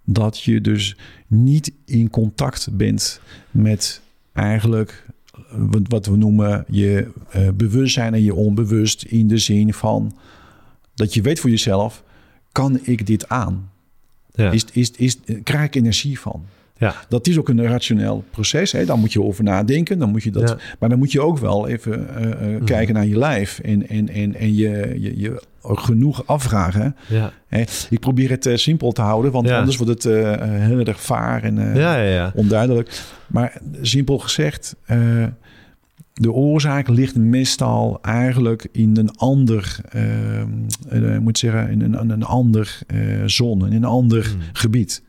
dat 0.03 0.41
je 0.41 0.61
dus 0.61 0.95
niet 1.27 1.71
in 1.85 2.09
contact 2.09 2.69
bent 2.71 3.21
met 3.51 4.01
eigenlijk 4.33 5.05
wat, 5.51 5.81
wat 5.87 6.05
we 6.05 6.17
noemen 6.17 6.65
je 6.67 7.11
eh, 7.29 7.49
bewustzijn 7.49 8.13
en 8.13 8.23
je 8.23 8.35
onbewust 8.35 9.03
in 9.03 9.27
de 9.27 9.37
zin 9.37 9.73
van 9.73 10.17
dat 10.95 11.13
je 11.13 11.21
weet 11.21 11.39
voor 11.39 11.49
jezelf, 11.49 12.03
kan 12.51 12.79
ik 12.83 13.07
dit 13.07 13.29
aan? 13.29 13.71
Ja. 14.33 14.51
Is, 14.51 14.65
is, 14.71 14.91
is, 14.91 15.17
krijg 15.43 15.65
ik 15.65 15.75
energie 15.75 16.19
van? 16.19 16.45
Ja. 16.79 16.95
Dat 17.09 17.27
is 17.27 17.37
ook 17.39 17.49
een 17.49 17.63
rationeel 17.67 18.23
proces. 18.31 18.71
Hè? 18.71 18.85
Daar 18.85 18.97
moet 18.97 19.13
je 19.13 19.21
over 19.21 19.43
nadenken. 19.43 19.99
Dan 19.99 20.09
moet 20.09 20.23
je 20.23 20.31
dat, 20.31 20.49
Ja. 20.49 20.57
Maar 20.79 20.89
dan 20.89 20.97
moet 20.97 21.11
je 21.11 21.21
ook 21.21 21.37
wel 21.37 21.67
even 21.67 22.15
eh, 22.15 22.31
eh, 22.31 22.39
Mhm. 22.55 22.63
kijken 22.65 22.93
naar 22.93 23.05
je 23.05 23.17
lijf. 23.17 23.59
En, 23.59 23.87
en, 23.89 24.09
en, 24.09 24.35
en 24.35 24.55
je, 24.55 24.95
je, 24.99 25.19
je 25.19 25.43
genoeg 25.61 26.27
afvragen. 26.27 26.95
Ja. 27.07 27.31
Hè? 27.47 27.63
Ik 27.89 27.99
probeer 27.99 28.29
het 28.29 28.45
eh, 28.45 28.55
simpel 28.55 28.91
te 28.91 29.01
houden. 29.01 29.31
Want 29.31 29.49
anders 29.49 29.77
wordt 29.77 30.03
het 30.03 30.13
heel 30.49 30.79
erg 30.79 31.01
vaar 31.01 31.43
en 31.43 31.75
onduidelijk. 32.35 33.01
Maar 33.27 33.61
simpel 33.81 34.17
gezegd... 34.17 34.75
de 36.13 36.31
oorzaak 36.31 36.87
ligt 36.87 37.15
meestal 37.15 37.99
eigenlijk 38.01 38.67
in 38.71 38.97
een 38.97 39.17
ander, 39.17 39.79
moet 41.21 41.37
zeggen, 41.37 41.69
in 41.69 41.81
een, 41.81 42.09
een 42.09 42.23
ander 42.23 42.79
zone, 43.25 43.67
in 43.67 43.73
een 43.75 43.83
ander 43.83 44.25
Hmm. 44.25 44.39
gebied. 44.53 45.03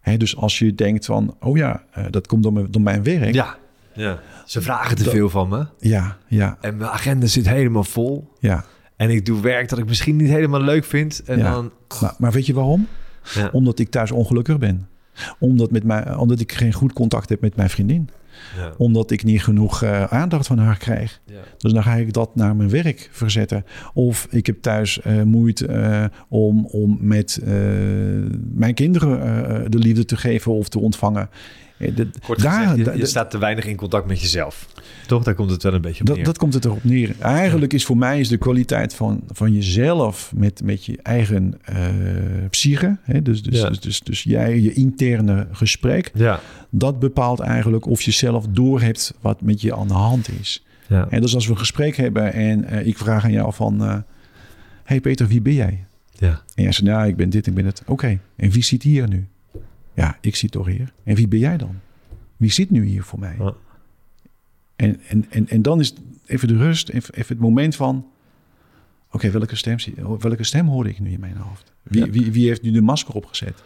Hè, 0.00 0.16
dus 0.16 0.36
als 0.36 0.58
je 0.58 0.74
denkt 0.74 1.04
van, 1.04 1.36
oh 1.40 1.56
ja, 1.56 1.82
eh, 1.92 2.04
dat 2.10 2.26
komt 2.26 2.42
door 2.42 2.52
mijn, 2.52 2.66
door 2.70 2.82
mijn 2.82 3.02
werk. 3.02 3.34
Ja. 3.34 3.56
ja. 3.92 4.18
Ze 4.46 4.60
vragen 4.62 4.96
te 4.96 5.02
Dat- 5.04 5.12
veel 5.12 5.28
van 5.30 5.48
me. 5.48 5.66
ja, 5.78 6.16
ja, 6.26 6.58
En 6.60 6.76
mijn 6.76 6.90
agenda 6.90 7.26
zit 7.26 7.48
helemaal 7.48 7.84
vol. 7.84 8.32
ja. 8.40 8.64
En 8.96 9.10
ik 9.10 9.26
doe 9.26 9.40
werk 9.40 9.68
dat 9.68 9.78
ik 9.78 9.86
misschien 9.86 10.16
niet 10.16 10.28
helemaal 10.28 10.60
leuk 10.60 10.84
vind. 10.84 11.22
En 11.26 11.38
Ja. 11.38 11.50
dan... 11.52 11.70
Maar, 12.00 12.14
maar 12.18 12.32
weet 12.32 12.46
je 12.46 12.54
waarom? 12.54 12.86
Ja. 13.34 13.48
Omdat 13.52 13.78
ik 13.78 13.90
thuis 13.90 14.10
ongelukkig 14.10 14.58
ben. 14.58 14.88
Omdat, 15.38 15.70
met 15.70 15.84
mij, 15.84 16.14
omdat 16.14 16.40
ik 16.40 16.52
geen 16.52 16.72
goed 16.72 16.92
contact 16.92 17.28
heb 17.28 17.40
met 17.40 17.56
mijn 17.56 17.70
vriendin. 17.70 18.08
Ja. 18.56 18.72
Omdat 18.76 19.10
ik 19.10 19.24
niet 19.24 19.42
genoeg 19.42 19.82
eh, 19.82 20.04
aandacht 20.04 20.46
van 20.46 20.58
haar 20.58 20.78
krijg. 20.78 21.20
Ja. 21.24 21.34
Dus 21.58 21.72
dan 21.72 21.82
ga 21.82 21.94
ik 21.94 22.12
dat 22.12 22.34
naar 22.34 22.56
mijn 22.56 22.70
werk 22.70 23.08
verzetten. 23.12 23.64
Of 23.94 24.26
ik 24.30 24.46
heb 24.46 24.62
thuis 24.62 25.00
eh, 25.00 25.22
moeite 25.22 25.66
eh, 25.66 26.04
om, 26.28 26.66
om 26.66 26.98
met 27.00 27.40
mijn 28.54 28.74
kinderen 28.74 29.70
de 29.70 29.78
liefde 29.78 30.04
te 30.04 30.16
geven 30.16 30.52
of 30.52 30.68
te 30.68 30.78
ontvangen. 30.78 31.28
De- 31.78 32.08
Kort 32.22 32.42
daar- 32.42 32.66
gezegd, 32.68 32.98
je, 32.98 33.06
staat 33.06 33.30
te 33.30 33.38
weinig 33.38 33.64
in 33.64 33.76
contact 33.76 34.06
met 34.06 34.20
jezelf. 34.20 34.68
Toch? 35.06 35.22
Daar 35.24 35.34
komt 35.34 35.50
het 35.50 35.62
wel 35.62 35.74
een 35.74 35.80
beetje 35.80 36.00
op 36.00 36.06
dat, 36.06 36.16
neer. 36.16 36.24
dat 36.24 36.38
komt 36.38 36.54
het 36.54 36.64
erop 36.64 36.84
neer. 36.84 37.14
Eigenlijk 37.18 37.72
is 37.72 37.84
voor 37.84 37.96
mij 37.96 38.20
is 38.20 38.28
de 38.28 38.36
kwaliteit 38.36 38.94
van, 38.94 39.20
van 39.28 39.52
jezelf 39.54 40.32
met, 40.36 40.62
met 40.64 40.84
je 40.84 40.98
eigen 41.02 41.54
eh 41.64 41.76
psyche. 42.50 42.96
Hè? 43.02 43.22
Dus, 43.22 43.42
dus, 43.42 43.60
Ja. 43.60 43.68
dus, 43.68 43.80
dus, 43.80 44.00
dus 44.00 44.22
jij, 44.22 44.60
je 44.60 44.72
interne 44.72 45.46
gesprek. 45.52 46.10
Ja. 46.14 46.40
Dat 46.70 46.98
bepaalt 46.98 47.40
eigenlijk 47.40 47.86
of 47.86 48.02
je 48.02 48.10
zelf 48.10 48.46
doorhebt 48.50 49.14
wat 49.20 49.40
met 49.40 49.60
je 49.60 49.76
aan 49.76 49.88
de 49.88 49.94
hand 49.94 50.28
is. 50.40 50.64
Ja. 50.86 51.06
En 51.10 51.20
dus 51.20 51.34
als 51.34 51.44
we 51.46 51.52
een 51.52 51.58
gesprek 51.58 51.96
hebben 51.96 52.32
en 52.32 52.64
eh, 52.64 52.86
ik 52.86 52.98
vraag 52.98 53.24
aan 53.24 53.32
jou 53.32 53.54
van... 53.54 53.84
eh, 53.84 53.96
hey 54.84 55.00
Peter, 55.00 55.26
wie 55.26 55.40
ben 55.40 55.54
jij? 55.54 55.84
Ja. 56.18 56.42
En 56.54 56.62
jij 56.62 56.72
zegt, 56.72 56.86
ja, 56.86 57.04
ik 57.04 57.16
ben 57.16 57.30
dit, 57.30 57.46
ik 57.46 57.54
ben 57.54 57.64
het. 57.66 57.82
Oké, 57.86 58.18
en 58.36 58.50
wie 58.50 58.62
zit 58.64 58.82
hier 58.82 59.08
nu? 59.08 59.26
Ja, 59.98 60.18
ik 60.20 60.36
zit 60.36 60.50
toch 60.50 60.66
hier. 60.66 60.92
En 61.04 61.14
wie 61.14 61.28
ben 61.28 61.38
jij 61.38 61.56
dan? 61.56 61.74
Wie 62.36 62.50
zit 62.52 62.70
nu 62.70 62.84
hier 62.84 63.02
voor 63.02 63.18
mij? 63.18 63.34
Ja. 63.38 63.52
En, 64.76 65.00
en, 65.08 65.26
en, 65.28 65.48
en 65.48 65.62
dan 65.62 65.80
is 65.80 65.94
even 66.26 66.48
de 66.48 66.56
rust, 66.56 66.88
even, 66.88 67.14
even 67.14 67.28
het 67.34 67.38
moment 67.44 67.76
van... 67.76 68.06
Oké, 69.12 69.30
welke, 69.30 69.56
stem, 69.56 69.78
zie- 69.78 69.94
welke 70.18 70.44
stem 70.44 70.66
hoorde 70.66 70.90
ik 70.90 71.00
nu 71.00 71.10
in 71.10 71.20
mijn 71.20 71.36
hoofd? 71.36 71.72
Wie, 71.82 72.04
Ja. 72.04 72.10
wie, 72.10 72.32
wie 72.32 72.46
heeft 72.48 72.62
nu 72.62 72.70
de 72.70 72.80
masker 72.80 73.14
opgezet? 73.14 73.62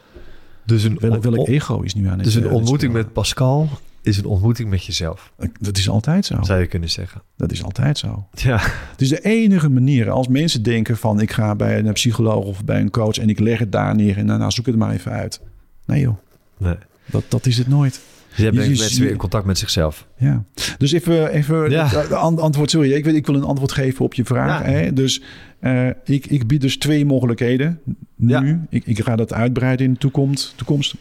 Dus 0.67 0.85
een, 0.85 0.99
Welk, 0.99 1.49
ego 1.49 1.81
is 1.81 1.95
nu 1.95 2.07
aan 2.07 2.15
het 2.17 2.25
dus 2.25 2.35
een 2.35 2.43
het 2.43 2.53
ontmoeting 2.53 2.93
met 2.93 3.13
Pascal 3.13 3.69
is 4.03 4.19
een 4.19 4.25
ontmoeting 4.25 4.71
met 4.71 4.85
jezelf. 4.85 5.33
Dat 5.61 5.77
is 5.79 5.89
altijd 5.89 6.27
zo. 6.27 6.43
Zou 6.43 6.61
je 6.61 6.67
kunnen 6.67 6.91
zeggen. 6.91 7.23
Dat 7.37 7.53
is 7.53 7.63
altijd 7.65 7.99
zo. 7.99 8.27
Ja. 8.35 8.59
Het 8.91 9.01
is 9.01 9.09
de 9.09 9.21
enige 9.21 9.69
manier. 9.69 10.11
Als 10.11 10.29
mensen 10.29 10.63
denken 10.63 10.97
van 10.97 11.21
ik 11.21 11.31
ga 11.33 11.55
bij 11.55 11.79
een 11.79 11.93
psycholoog 11.93 12.45
of 12.45 12.65
bij 12.65 12.81
een 12.81 12.91
coach 12.91 13.19
en 13.19 13.29
ik 13.29 13.39
leg 13.39 13.59
het 13.59 13.73
daar 13.73 13.95
neer 13.95 14.17
en 14.17 14.27
daarna 14.27 14.51
zoek 14.51 14.67
het 14.67 14.77
maar 14.77 14.93
even 14.93 15.13
uit. 15.13 15.41
Nee 15.85 16.01
joh, 16.01 16.17
Nee. 16.59 16.75
dat, 17.07 17.25
dat 17.29 17.47
is 17.47 17.59
het 17.59 17.69
nooit. 17.69 18.01
Dus 18.29 18.37
jij 18.37 18.47
Je- 18.47 18.53
brengt 18.59 18.79
mensen 18.79 19.01
weer 19.03 19.11
in 19.11 19.17
contact 19.17 19.45
met 19.45 19.59
zichzelf. 19.59 20.07
Ja. 20.19 20.45
Dus 20.79 20.93
even, 20.93 21.29
even 21.31 21.71
Ja. 21.71 21.85
antwoord. 22.15 22.71
Sorry, 22.71 22.93
ik, 22.93 23.05
weet, 23.05 23.15
ik 23.15 23.27
wil 23.27 23.35
een 23.35 23.45
antwoord 23.45 23.73
geven 23.73 24.05
op 24.05 24.15
je 24.15 24.25
vraag. 24.25 24.65
Ja. 24.65 24.71
Hè? 24.71 24.93
Dus 24.93 25.23
eh, 25.59 25.89
ik, 26.05 26.27
ik 26.27 26.47
bied 26.47 26.61
dus 26.61 26.77
twee 26.79 27.05
mogelijkheden 27.05 27.81
nu. 28.17 28.29
Ja. 28.29 28.65
Ik, 28.71 28.87
ik 28.87 29.03
ga 29.03 29.17
dat 29.17 29.33
uitbreiden 29.33 29.87
in 29.87 29.93
de 29.93 29.99
toekomst. 29.99 30.53
toekomst. 30.57 30.95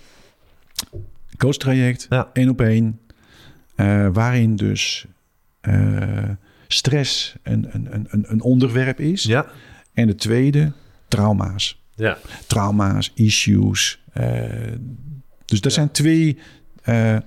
Coachtraject, 1.38 2.06
Ja. 2.10 2.30
één 2.34 2.50
op 2.50 2.62
één. 2.62 3.00
eh, 3.76 4.08
waarin 4.14 4.56
dus 4.56 5.06
eh, 5.62 6.30
stress 6.68 7.36
een, 7.44 7.68
een, 7.72 7.88
een, 7.94 8.08
een- 8.10 8.26
een 8.28 8.42
onderwerp 8.42 9.00
is. 9.00 9.24
Ja. 9.24 9.46
En 9.94 10.08
de 10.08 10.16
tweede, 10.16 10.72
trauma's. 11.08 11.82
Ja. 11.96 12.18
Trauma's, 12.48 13.12
issues. 13.16 14.01
Eh, 14.14 14.24
dus 15.46 15.62
dat 15.62 15.72
Ja. 15.72 15.78
zijn 15.78 15.92
twee... 15.92 16.38
eh, 16.82 17.18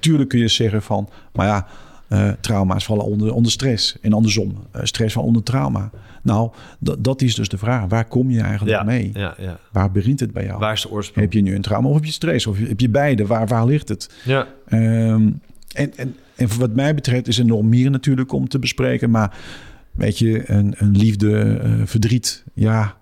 tuurlijk 0.00 0.28
kun 0.28 0.38
je 0.38 0.48
zeggen 0.48 0.82
van... 0.82 1.08
Maar 1.32 1.46
ja, 1.46 1.66
eh, 2.08 2.30
trauma's 2.40 2.84
vallen 2.84 3.04
onder, 3.04 3.32
onder 3.34 3.52
stress. 3.52 3.96
En 4.00 4.12
andersom, 4.12 4.56
stress 4.82 5.14
valt 5.14 5.26
onder 5.26 5.42
trauma. 5.42 5.90
Nou, 6.22 6.50
dat- 6.98 7.22
is 7.22 7.34
dus 7.34 7.48
de 7.48 7.58
vraag. 7.58 7.84
Waar 7.88 8.04
kom 8.04 8.30
je 8.30 8.40
eigenlijk 8.40 8.76
Ja. 8.78 8.82
mee? 8.82 9.10
Ja. 9.14 9.34
ja. 9.38 9.58
Waar 9.72 9.90
begint 9.90 10.20
het 10.20 10.32
bij 10.32 10.44
jou? 10.44 10.58
Waar 10.58 10.72
is 10.72 10.82
de 10.82 10.90
oorsprong? 10.90 11.24
Heb 11.26 11.34
je 11.34 11.42
nu 11.42 11.54
een 11.54 11.62
trauma 11.62 11.88
of 11.88 11.94
heb 11.94 12.04
je 12.04 12.12
stress? 12.12 12.46
Of 12.46 12.58
heb 12.58 12.80
je 12.80 12.88
beide? 12.88 13.26
Waar, 13.26 13.46
waar 13.46 13.66
ligt 13.66 13.88
het? 13.88 14.10
Ja. 14.24 14.46
Ehm, 14.66 15.30
en, 15.74 15.96
en, 15.96 16.16
en 16.36 16.48
voor 16.48 16.60
wat 16.60 16.74
mij 16.74 16.94
betreft 16.94 17.28
is 17.28 17.38
er 17.38 17.44
nog 17.44 17.62
meer 17.62 17.90
natuurlijk 17.90 18.32
om 18.32 18.48
te 18.48 18.58
bespreken. 18.58 19.10
Maar 19.10 19.36
weet 19.90 20.18
je, 20.18 20.50
een, 20.50 20.74
een 20.78 20.96
liefde, 20.96 21.60
verdriet, 21.84 22.44
ja, 22.54 22.96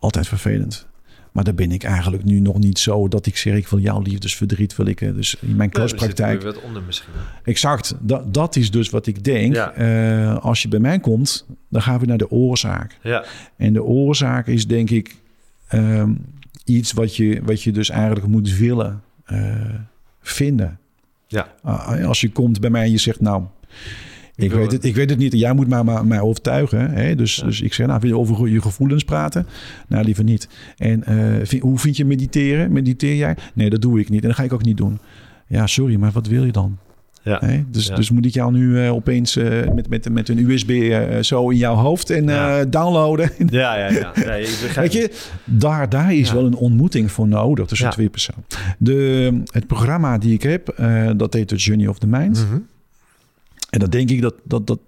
altijd 0.00 0.28
vervelend. 0.28 0.86
Maar 1.34 1.44
daar 1.44 1.54
ben 1.54 1.72
ik 1.72 1.82
eigenlijk 1.82 2.24
nu 2.24 2.40
nog 2.40 2.58
niet 2.58 2.78
zo 2.78 3.08
dat 3.08 3.26
ik 3.26 3.36
zeg, 3.36 3.54
ik 3.54 3.68
wil 3.68 3.78
jouw 3.78 4.00
liefdesverdriet, 4.00 4.76
wil 4.76 4.86
ik 4.86 5.00
eh, 5.00 5.14
dus 5.14 5.36
in 5.40 5.56
mijn 5.56 5.70
wat 6.42 6.62
onder 6.62 6.82
misschien. 6.82 7.12
Exact, 7.44 7.94
dat, 8.00 8.34
dat 8.34 8.56
is 8.56 8.70
dus 8.70 8.90
wat 8.90 9.06
ik 9.06 9.24
denk. 9.24 9.54
Ja. 9.54 9.72
Eh, 9.72 10.36
als 10.36 10.62
je 10.62 10.68
bij 10.68 10.78
mij 10.78 10.98
komt, 10.98 11.46
dan 11.68 11.82
gaan 11.82 11.98
we 11.98 12.06
naar 12.06 12.18
de 12.18 12.30
oorzaak. 12.30 12.98
Ja. 13.02 13.24
En 13.56 13.72
de 13.72 13.82
oorzaak 13.82 14.46
is 14.46 14.66
denk 14.66 14.90
ik 14.90 15.16
ehm, 15.68 16.12
iets 16.64 16.92
wat 16.92 17.16
je, 17.16 17.40
wat 17.44 17.62
je 17.62 17.72
dus 17.72 17.90
eigenlijk 17.90 18.26
moet 18.26 18.56
willen 18.56 19.02
eh, 19.24 19.74
vinden. 20.20 20.78
Ja. 21.26 21.54
Als 22.06 22.20
je 22.20 22.30
komt 22.30 22.60
bij 22.60 22.70
mij 22.70 22.82
en 22.82 22.90
je 22.90 22.98
zegt, 22.98 23.20
nou, 23.20 23.42
ik, 24.36 24.52
weet, 24.52 24.72
het, 24.72 24.84
ik 24.84 24.94
weet 24.94 25.10
het 25.10 25.18
niet. 25.18 25.32
Jij 25.32 25.52
moet 25.52 25.68
maar, 25.68 25.84
maar 25.84 26.06
mij 26.06 26.20
overtuigen. 26.20 26.90
Hè? 26.90 27.14
Dus, 27.14 27.36
Ja. 27.36 27.44
dus 27.44 27.60
ik 27.60 27.72
zeg, 27.74 27.86
nou, 27.86 28.00
wil 28.00 28.10
je 28.10 28.18
over 28.18 28.48
je 28.48 28.60
gevoelens 28.60 29.04
praten? 29.04 29.46
Nou, 29.88 30.04
liever 30.04 30.24
niet. 30.24 30.48
En 30.76 31.04
eh, 31.04 31.46
vind- 31.46 31.62
hoe 31.62 31.78
vind 31.78 31.96
je 31.96 32.04
mediteren? 32.04 32.72
Mediteer 32.72 33.14
jij? 33.16 33.36
Nee, 33.54 33.70
dat 33.70 33.82
doe 33.82 34.00
ik 34.00 34.08
niet. 34.08 34.22
En 34.22 34.28
dat 34.28 34.36
ga 34.36 34.42
ik 34.42 34.52
ook 34.52 34.64
niet 34.64 34.76
doen. 34.76 34.98
Ja, 35.46 35.66
sorry, 35.66 35.96
maar 35.96 36.10
wat 36.12 36.26
wil 36.26 36.44
je 36.44 36.52
dan? 36.52 36.78
Ja. 37.22 37.42
Dus, 37.70 37.86
Ja. 37.86 37.94
dus 37.94 38.10
moet 38.10 38.26
ik 38.26 38.32
jou 38.34 38.52
nu 38.52 38.80
eh, 38.84 38.92
opeens 38.94 39.36
eh, 39.36 39.68
met, 39.74 39.88
met, 39.88 40.08
met 40.12 40.28
een 40.28 40.50
USB 40.50 40.92
zo 41.24 41.48
in 41.50 41.56
jouw 41.56 41.74
hoofd 41.74 42.10
en 42.10 42.24
Ja. 42.24 42.64
downloaden? 42.64 43.30
Ja, 43.46 43.76
ja, 43.76 43.90
ja. 43.90 44.14
ik 44.34 44.72
Weet 44.74 44.92
je, 44.92 45.10
daar, 45.44 45.88
daar 45.88 46.14
is 46.14 46.32
wel 46.32 46.46
een 46.46 46.54
ontmoeting 46.54 47.12
voor 47.12 47.28
nodig 47.28 47.66
tussen 47.66 47.90
twee 47.90 48.08
personen. 48.08 48.44
De, 48.78 49.42
het 49.50 49.66
programma 49.66 50.18
die 50.18 50.32
ik 50.34 50.42
heb, 50.42 50.74
dat 51.16 51.32
heet 51.34 51.48
The 51.48 51.56
Journey 51.56 51.86
of 51.86 51.98
the 51.98 52.06
Mind. 52.06 52.46
Mhm. 52.48 52.58
En 53.74 53.80
dan 53.80 53.90
denk 53.90 54.10
ik 54.10 54.20
dat 54.20 54.34
dat, 54.42 54.66
dat 54.66 54.80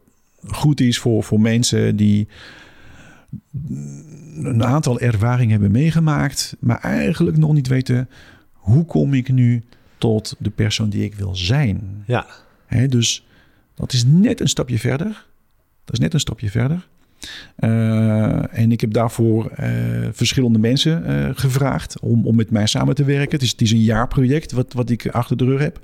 goed 0.46 0.80
is 0.80 0.98
voor, 0.98 1.24
voor 1.24 1.40
mensen 1.40 1.96
die 1.96 2.28
een 4.42 4.64
aantal 4.64 5.00
ervaringen 5.00 5.50
hebben 5.50 5.70
meegemaakt, 5.70 6.56
maar 6.60 6.80
eigenlijk 6.80 7.36
nog 7.36 7.52
niet 7.52 7.66
weten 7.66 8.08
hoe 8.52 8.84
kom 8.84 9.14
ik 9.14 9.28
nu 9.28 9.62
tot 9.98 10.34
de 10.38 10.50
persoon 10.50 10.88
die 10.88 11.04
ik 11.04 11.14
wil 11.14 11.36
zijn. 11.36 12.02
Ja. 12.06 12.26
Hè, 12.66 12.88
dus 12.88 13.26
dat 13.74 13.92
is 13.92 14.04
net 14.06 14.40
een 14.40 14.48
stapje 14.48 14.78
verder. 14.78 15.26
Dat 15.84 15.94
is 15.94 15.98
net 15.98 16.14
een 16.14 16.20
stapje 16.20 16.50
verder. 16.50 16.86
Eh, 17.56 18.58
en 18.58 18.72
ik 18.72 18.80
heb 18.80 18.92
daarvoor 18.92 19.50
eh, 19.50 19.68
verschillende 20.12 20.58
mensen 20.58 21.04
eh, 21.04 21.30
gevraagd 21.34 22.00
om, 22.00 22.26
om 22.26 22.36
met 22.36 22.50
mij 22.50 22.66
samen 22.66 22.94
te 22.94 23.04
werken. 23.04 23.30
Het 23.30 23.42
is, 23.42 23.50
het 23.50 23.60
is 23.60 23.72
een 23.72 23.82
jaarproject 23.82 24.52
wat, 24.52 24.72
wat 24.72 24.90
ik 24.90 25.08
achter 25.08 25.36
de 25.36 25.44
rug 25.44 25.60
heb. 25.60 25.80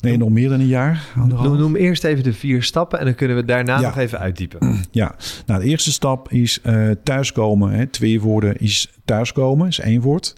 Nee, 0.00 0.16
nog 0.16 0.30
meer 0.30 0.48
dan 0.48 0.60
een 0.60 0.66
jaar. 0.66 1.06
Noem, 1.26 1.56
noem 1.58 1.76
eerst 1.76 2.04
even 2.04 2.24
de 2.24 2.32
vier 2.32 2.62
stappen 2.62 2.98
en 2.98 3.04
dan 3.04 3.14
kunnen 3.14 3.36
we 3.36 3.44
daarna 3.44 3.80
Ja. 3.80 3.86
nog 3.86 3.96
even 3.98 4.18
uitdiepen. 4.18 4.58
Ja, 4.90 5.14
nou, 5.46 5.60
de 5.62 5.68
eerste 5.68 5.92
stap 5.92 6.32
is 6.32 6.60
eh, 6.62 6.90
thuiskomen. 7.02 7.70
Hè. 7.72 7.86
Twee 7.86 8.20
woorden 8.20 8.56
is 8.60 8.92
thuiskomen, 9.04 9.66
is 9.66 9.80
één 9.80 10.00
woord. 10.00 10.36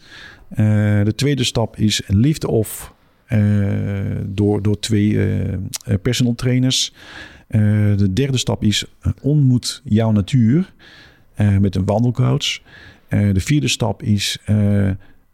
Eh, 0.49 0.57
de 1.05 1.13
tweede 1.17 1.45
stap 1.45 1.77
is 1.77 2.03
liefde 2.07 2.49
of 2.49 2.95
eh, 3.27 3.39
door, 4.27 4.63
door 4.63 4.79
twee 4.79 5.19
personal 6.03 6.35
trainers. 6.35 6.93
De 7.49 8.13
derde 8.13 8.39
stap 8.39 8.63
is 8.63 8.85
ontmoet 9.23 9.81
jouw 9.85 10.11
natuur 10.11 10.73
met 11.61 11.77
een 11.77 11.85
wandelcoach. 11.85 12.61
De 13.09 13.41
vierde 13.41 13.69
stap 13.69 14.03
is 14.03 14.39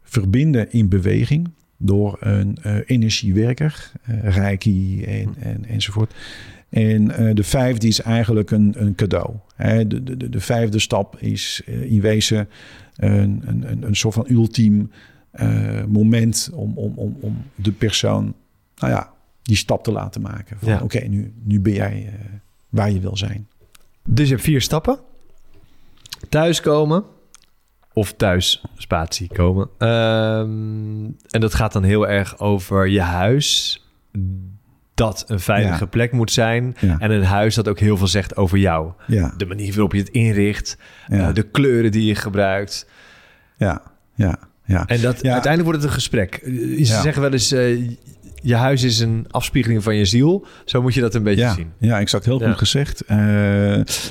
verbinden 0.03 0.71
in 0.71 0.89
beweging 0.89 1.49
door 1.77 2.17
een 2.19 2.57
eh, 2.61 2.75
energiewerker, 2.85 3.91
eh, 4.03 4.35
reiki 4.35 5.03
en, 5.03 5.35
en, 5.39 5.65
enzovoort. 5.65 6.13
En 6.69 7.11
eh, 7.11 7.35
de 7.35 7.43
vijfde 7.43 7.87
is 7.87 8.01
eigenlijk 8.01 8.51
een, 8.51 8.73
een 8.77 8.95
cadeau. 8.95 9.35
Hè, 9.55 9.87
de, 9.87 10.03
de, 10.03 10.29
de 10.29 10.39
vijfde 10.39 10.79
stap 10.79 11.17
is 11.19 11.61
in 11.65 12.01
wezen 12.01 12.49
een, 12.95 13.41
een, 13.45 13.83
een, 13.83 13.95
soort 13.95 14.13
van 14.13 14.25
ultiem 14.29 14.91
moment 15.87 16.49
om, 16.53 16.77
om, 16.77 16.93
om, 16.95 17.17
om 17.19 17.37
de 17.55 17.71
persoon, 17.71 18.33
nou 18.75 18.91
ja, 18.93 19.13
die 19.43 19.55
stap 19.55 19.83
te 19.83 19.91
laten 19.91 20.21
maken. 20.21 20.57
Van 20.59 20.69
Ja. 20.69 20.81
oké, 20.83 20.99
nu, 20.99 21.33
nu 21.43 21.59
ben 21.59 21.73
jij 21.73 22.13
waar 22.69 22.91
je 22.91 22.99
wil 22.99 23.17
zijn. 23.17 23.47
Dus 24.03 24.27
je 24.27 24.33
hebt 24.33 24.45
vier 24.45 24.61
stappen. 24.61 24.99
Thuiskomen 26.29 27.03
of 27.97 28.13
thuis 28.13 28.63
spatie 28.75 29.27
komen. 29.33 29.69
Ehm, 29.77 31.05
en 31.29 31.41
dat 31.41 31.53
gaat 31.53 31.73
dan 31.73 31.83
heel 31.83 32.07
erg 32.07 32.39
over 32.39 32.87
je 32.87 33.01
huis. 33.01 33.81
Dat 34.93 35.23
een 35.27 35.39
veilige 35.39 35.79
Ja. 35.83 35.85
plek 35.85 36.11
moet 36.11 36.31
zijn. 36.31 36.75
Ja. 36.79 36.97
En 36.99 37.11
een 37.11 37.23
huis 37.23 37.55
dat 37.55 37.67
ook 37.67 37.79
heel 37.79 37.97
veel 37.97 38.07
zegt 38.07 38.35
over 38.35 38.57
jou. 38.57 38.91
Ja, 39.07 39.33
De 39.37 39.45
manier 39.45 39.69
waarop 39.73 39.93
je 39.93 39.99
het 39.99 40.09
inricht. 40.09 40.77
Eh, 41.07 41.33
de 41.33 41.43
kleuren 41.43 41.91
die 41.91 42.05
je 42.05 42.15
gebruikt. 42.15 42.89
ja, 43.57 43.81
ja, 44.15 44.39
ja. 44.65 44.85
En 44.85 45.01
dat, 45.01 45.13
uiteindelijk 45.23 45.63
wordt 45.63 45.77
het 45.79 45.83
een 45.83 45.95
gesprek. 45.95 46.35
Eh, 46.35 46.53
Ze 46.77 46.99
zeggen 47.01 47.21
wel 47.21 47.31
eens... 47.31 47.51
eh, 47.51 47.89
je 48.47 48.55
huis 48.55 48.83
is 48.83 48.99
een 48.99 49.25
afspiegeling 49.29 49.83
van 49.83 49.95
je 49.95 50.05
ziel. 50.05 50.45
Zo 50.65 50.81
moet 50.81 50.93
je 50.93 51.01
dat 51.01 51.15
een 51.15 51.23
beetje 51.23 51.41
ja, 51.41 51.53
zien. 51.53 51.71
Ja, 51.79 51.99
exact. 51.99 52.25
Heel 52.25 52.39
Ja. 52.41 52.47
goed 52.47 52.57
gezegd. 52.57 53.01
Eh, 53.01 53.17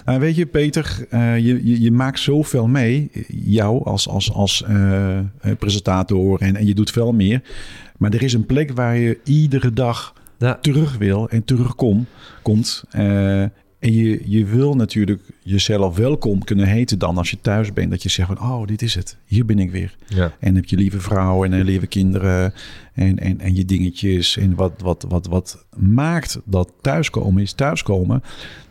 nou, 0.04 0.18
weet 0.20 0.36
je, 0.36 0.46
Peter, 0.46 1.06
eh, 1.10 1.38
je, 1.38 1.66
je, 1.66 1.80
je 1.80 1.90
maakt 1.92 2.20
zoveel 2.20 2.66
mee. 2.66 3.10
Jou 3.28 3.84
als, 3.84 4.08
als, 4.08 4.32
als 4.32 4.62
eh, 4.62 5.18
presentator 5.58 6.40
en, 6.40 6.56
en 6.56 6.66
je 6.66 6.74
doet 6.74 6.90
veel 6.90 7.12
meer. 7.12 7.42
Maar 7.98 8.12
er 8.14 8.22
is 8.22 8.32
een 8.32 8.46
plek 8.46 8.70
waar 8.74 8.96
je 8.96 9.18
iedere 9.24 9.72
dag 9.72 10.12
Ja. 10.38 10.58
terug 10.60 10.96
wil 10.98 11.28
en 11.28 11.44
terugkomt. 11.44 12.06
Komt. 12.42 12.84
En 13.78 13.92
je, 13.92 14.22
je 14.24 14.44
wil 14.44 14.74
natuurlijk 14.74 15.22
jezelf 15.42 15.96
welkom 15.96 16.44
kunnen 16.44 16.66
heten 16.66 16.98
dan 16.98 17.18
als 17.18 17.30
je 17.30 17.40
thuis 17.40 17.72
bent. 17.72 17.90
Dat 17.90 18.02
je 18.02 18.08
zegt 18.08 18.28
van, 18.28 18.40
oh, 18.40 18.66
dit 18.66 18.82
is 18.82 18.94
het. 18.94 19.16
Hier 19.24 19.44
ben 19.44 19.58
ik 19.58 19.70
weer. 19.70 19.96
Ja. 20.06 20.32
En 20.40 20.54
heb 20.54 20.64
je 20.64 20.76
lieve 20.76 21.00
vrouw 21.00 21.44
en 21.44 21.52
eh, 21.52 21.64
lieve 21.64 21.86
kinderen 21.86 22.54
en, 22.92 23.18
en, 23.18 23.40
en 23.40 23.54
je 23.54 23.64
dingetjes. 23.64 24.36
En 24.36 24.54
wat, 24.54 24.72
wat, 24.78 25.04
wat, 25.08 25.26
wat 25.26 25.64
maakt 25.76 26.40
dat 26.44 26.72
thuiskomen 26.80 27.42
is 27.42 27.52
thuiskomen, 27.52 28.22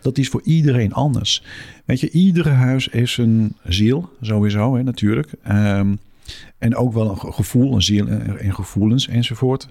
dat 0.01 0.17
is 0.17 0.29
voor 0.29 0.41
iedereen 0.43 0.93
anders. 0.93 1.43
Weet 1.85 1.99
je, 1.99 2.09
iedere 2.09 2.49
huis 2.49 2.87
heeft 2.91 3.17
een 3.17 3.55
ziel, 3.63 4.09
sowieso, 4.21 4.75
hè, 4.75 4.83
natuurlijk. 4.83 5.31
Ehm, 5.43 5.95
en 6.57 6.75
ook 6.75 6.93
wel 6.93 7.09
een 7.09 7.17
ge- 7.17 7.31
gevoel, 7.31 7.73
een 7.75 7.81
ziel 7.81 8.07
en, 8.07 8.39
en 8.39 8.53
gevoelens 8.55 9.07
enzovoort. 9.07 9.69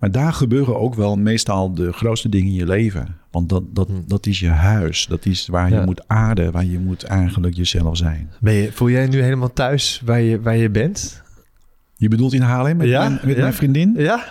Maar 0.00 0.10
daar 0.10 0.32
gebeuren 0.32 0.78
ook 0.78 0.94
wel 0.94 1.16
meestal 1.16 1.74
de 1.74 1.92
grootste 1.92 2.28
dingen 2.28 2.46
in 2.48 2.54
je 2.54 2.66
leven. 2.66 3.16
Want 3.30 3.48
dat, 3.48 3.74
dat, 3.74 3.88
dat 4.06 4.26
is 4.26 4.40
je 4.40 4.48
huis. 4.48 5.06
Dat 5.06 5.26
is 5.26 5.46
waar 5.46 5.70
je 5.70 5.80
moet 5.84 6.08
aarden, 6.08 6.52
waar 6.52 6.64
je 6.64 6.78
moet 6.78 7.02
eigenlijk 7.02 7.54
jezelf 7.54 7.96
zijn. 7.96 8.30
Ben 8.40 8.52
je, 8.54 8.72
voel 8.72 8.90
jij 8.90 9.06
nu 9.06 9.22
helemaal 9.22 9.52
thuis 9.52 10.02
waar 10.04 10.20
je, 10.20 10.40
waar 10.40 10.56
je 10.56 10.70
bent? 10.70 11.22
Je 11.96 12.08
bedoelt 12.08 12.32
in 12.32 12.40
Haarlem 12.40 12.76
met, 12.76 12.88
Ja, 12.88 13.00
mijn, 13.08 13.20
met 13.24 13.34
ja. 13.36 13.40
mijn 13.40 13.54
vriendin? 13.54 13.94
Ja? 13.96 14.24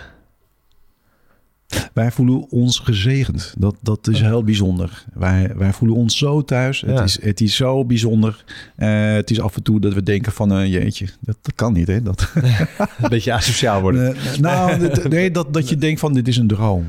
Wij 1.93 2.11
voelen 2.11 2.49
ons 2.49 2.79
gezegend. 2.79 3.53
Dat, 3.57 3.75
dat 3.81 4.07
is 4.07 4.21
heel 4.21 4.43
bijzonder. 4.43 5.05
Wij, 5.13 5.51
wij 5.55 5.73
voelen 5.73 5.97
ons 5.97 6.17
zo 6.17 6.41
thuis. 6.43 6.81
Het, 6.81 6.99
is, 6.99 7.21
het 7.21 7.41
is 7.41 7.55
zo 7.55 7.85
bijzonder. 7.85 8.43
Eh, 8.75 9.13
het 9.13 9.31
is 9.31 9.39
af 9.41 9.55
en 9.55 9.63
toe 9.63 9.79
dat 9.79 9.93
we 9.93 10.03
denken 10.03 10.31
van... 10.31 10.51
eh, 10.53 10.71
jeetje, 10.71 11.05
dat, 11.19 11.37
dat 11.41 11.55
kan 11.55 11.73
niet, 11.73 11.87
hè? 11.87 12.01
Dat, 12.01 12.31
Een 13.01 13.09
beetje 13.09 13.33
asociaal 13.33 13.81
worden. 13.81 14.15
Nou, 14.39 14.77
dit- 14.79 15.09
nee, 15.09 15.31
dat, 15.31 15.53
dat 15.53 15.69
je 15.69 15.75
denkt 15.77 15.99
van 15.99 16.13
dit 16.13 16.27
is 16.27 16.37
een 16.37 16.47
droom. 16.47 16.85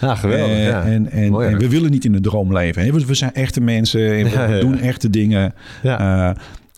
Ja, 0.00 0.14
geweldig. 0.14 0.56
Eh, 0.56 0.66
ja. 0.66 0.82
en, 0.84 1.10
en, 1.10 1.30
Mooi, 1.30 1.46
hè? 1.46 1.52
en 1.52 1.58
we 1.58 1.68
willen 1.68 1.90
niet 1.90 2.04
in 2.04 2.14
een 2.14 2.22
droom 2.22 2.52
leven. 2.52 2.82
Hè? 2.84 2.92
We, 2.92 3.06
we 3.06 3.14
zijn 3.14 3.34
echte 3.34 3.60
mensen 3.60 4.00
en 4.12 4.24
we 4.24 4.30
Ja, 4.54 4.60
doen 4.60 4.78
echte 4.78 5.10
dingen. 5.10 5.54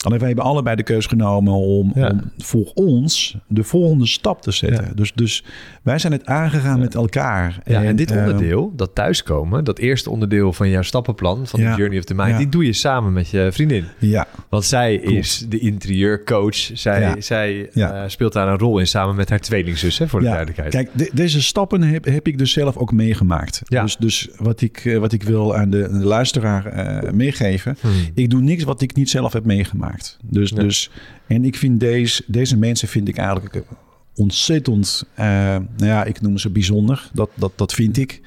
Alleen 0.01 0.17
wij 0.19 0.27
hebben 0.27 0.45
allebei 0.45 0.75
de 0.75 0.83
keus 0.83 1.05
genomen 1.05 1.53
om, 1.53 1.91
Ja. 1.95 2.09
om 2.09 2.31
voor 2.37 2.71
ons 2.73 3.37
de 3.47 3.63
volgende 3.63 4.05
stap 4.07 4.41
te 4.41 4.51
zetten. 4.51 4.85
Ja. 4.85 4.91
Dus, 4.95 5.11
dus 5.15 5.43
wij 5.83 5.99
zijn 5.99 6.13
het 6.13 6.25
aangegaan 6.25 6.79
met 6.79 6.95
elkaar. 6.95 7.59
Ja, 7.65 7.83
en 7.83 7.95
dit 7.95 8.11
eh, 8.11 8.17
onderdeel, 8.17 8.73
dat 8.75 8.95
thuiskomen, 8.95 9.63
dat 9.63 9.79
eerste 9.79 10.09
onderdeel 10.09 10.53
van 10.53 10.69
jouw 10.69 10.81
stappenplan, 10.81 11.47
van 11.47 11.59
de 11.59 11.73
Journey 11.77 11.97
of 11.97 12.03
the 12.03 12.13
Mind, 12.13 12.37
die 12.37 12.49
doe 12.49 12.65
je 12.65 12.73
samen 12.73 13.13
met 13.13 13.29
je 13.29 13.49
vriendin. 13.51 13.85
Ja, 13.99 14.27
Want 14.49 14.65
zij 14.65 14.97
Klopt. 14.99 15.17
is 15.17 15.45
de 15.49 15.59
interieurcoach. 15.59 16.55
Zij, 16.73 17.15
zij 17.21 17.69
eh, 17.73 18.03
speelt 18.07 18.33
daar 18.33 18.47
een 18.47 18.57
rol 18.57 18.79
in 18.79 18.87
samen 18.87 19.15
met 19.15 19.29
haar 19.29 19.39
tweelingzus, 19.39 19.97
hè, 19.97 20.07
voor 20.07 20.19
de 20.19 20.25
ja. 20.25 20.31
duidelijkheid. 20.31 20.73
Kijk, 20.73 20.89
de- 20.93 21.11
deze 21.13 21.41
stappen 21.41 21.81
heb, 21.81 22.05
heb 22.05 22.27
ik 22.27 22.37
dus 22.37 22.51
zelf 22.51 22.77
ook 22.77 22.91
meegemaakt. 22.91 23.61
Dus, 23.65 23.97
dus 23.97 24.29
wat, 24.37 24.61
ik, 24.61 24.85
eh, 24.85 24.97
wat 24.97 25.11
ik 25.11 25.23
wil 25.23 25.55
aan 25.55 25.69
de, 25.69 25.87
aan 25.91 25.99
de 25.99 26.05
luisteraar 26.05 26.65
eh, 26.65 27.11
meegeven. 27.11 27.77
Hmm. 27.81 27.91
Ik 28.13 28.29
doe 28.29 28.41
niks 28.41 28.63
wat 28.63 28.81
ik 28.81 28.95
niet 28.95 29.09
zelf 29.09 29.33
heb 29.33 29.45
meegemaakt. 29.45 29.89
Dus, 30.23 30.49
Ja. 30.49 30.55
dus, 30.61 30.89
en 31.27 31.45
ik 31.45 31.55
vind 31.55 31.79
deze, 31.79 32.23
deze 32.27 32.57
mensen 32.57 32.87
vind 32.87 33.07
ik 33.07 33.17
eigenlijk 33.17 33.63
ontzettend, 34.15 35.05
eh, 35.13 35.25
nou 35.25 35.65
ja, 35.77 36.03
ik 36.03 36.21
noem 36.21 36.37
ze 36.37 36.49
bijzonder. 36.49 37.09
Dat, 37.13 37.29
dat, 37.35 37.51
dat 37.55 37.73
vind 37.73 37.97
ik. 37.97 38.21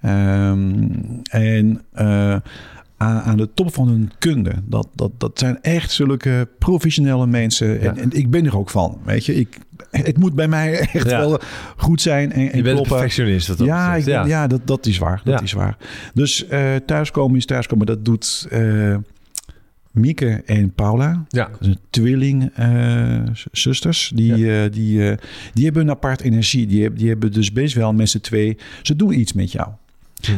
Ehm, 0.00 0.84
en 1.30 1.82
eh, 1.92 2.36
aan, 2.96 3.20
aan 3.20 3.36
de 3.36 3.48
top 3.54 3.74
van 3.74 3.88
hun 3.88 4.10
kunde. 4.18 4.52
Dat, 4.64 4.88
dat, 4.94 5.10
dat 5.18 5.38
zijn 5.38 5.62
echt 5.62 5.90
zulke 5.92 6.48
professionele 6.58 7.26
mensen. 7.26 7.80
En, 7.80 7.94
Ja. 7.94 7.96
en 7.96 8.10
ik 8.12 8.30
ben 8.30 8.46
er 8.46 8.58
ook 8.58 8.70
van. 8.70 8.98
Weet 9.04 9.26
je, 9.26 9.34
ik, 9.34 9.58
het 9.90 10.18
moet 10.18 10.34
bij 10.34 10.48
mij 10.48 10.78
echt 10.92 11.10
Ja. 11.10 11.18
wel 11.18 11.40
goed 11.76 12.00
zijn 12.00 12.32
en, 12.32 12.50
en 12.50 12.56
je 12.56 12.62
bent 12.62 12.82
perfectionist. 12.88 13.46
Dat 13.46 13.58
Ja, 13.58 13.94
ik, 13.94 14.04
ben- 14.04 14.26
ja. 14.28 14.46
dat, 14.46 14.60
dat 14.66 14.86
is 14.86 14.98
waar. 14.98 15.20
Dat 15.24 15.38
Ja. 15.38 15.44
is 15.44 15.52
waar. 15.52 15.76
Dus 16.14 16.46
eh, 16.46 16.74
thuiskomen 16.86 17.36
is 17.36 17.46
thuiskomen. 17.46 17.86
Dat 17.86 18.04
doet 18.04 18.48
Mieke 19.96 20.42
en 20.46 20.72
Paula. 20.74 21.24
Ja. 21.28 21.50
Tweeling 21.90 22.50
eh, 22.54 23.22
zusters. 23.52 24.12
Die, 24.14 24.60
eh, 24.62 24.70
die, 24.72 25.10
eh, 25.10 25.16
die 25.52 25.64
hebben 25.64 25.82
een 25.82 25.90
apart 25.90 26.20
energie. 26.20 26.66
Die, 26.66 26.80
hebben- 26.82 26.98
die 26.98 27.08
hebben 27.08 27.32
dus 27.32 27.52
best 27.52 27.74
wel 27.74 27.92
met 27.92 28.08
z'n 28.08 28.18
twee... 28.20 28.56
Ze 28.82 28.96
doen 28.96 29.18
iets 29.18 29.32
met 29.32 29.52
jou. 29.52 29.68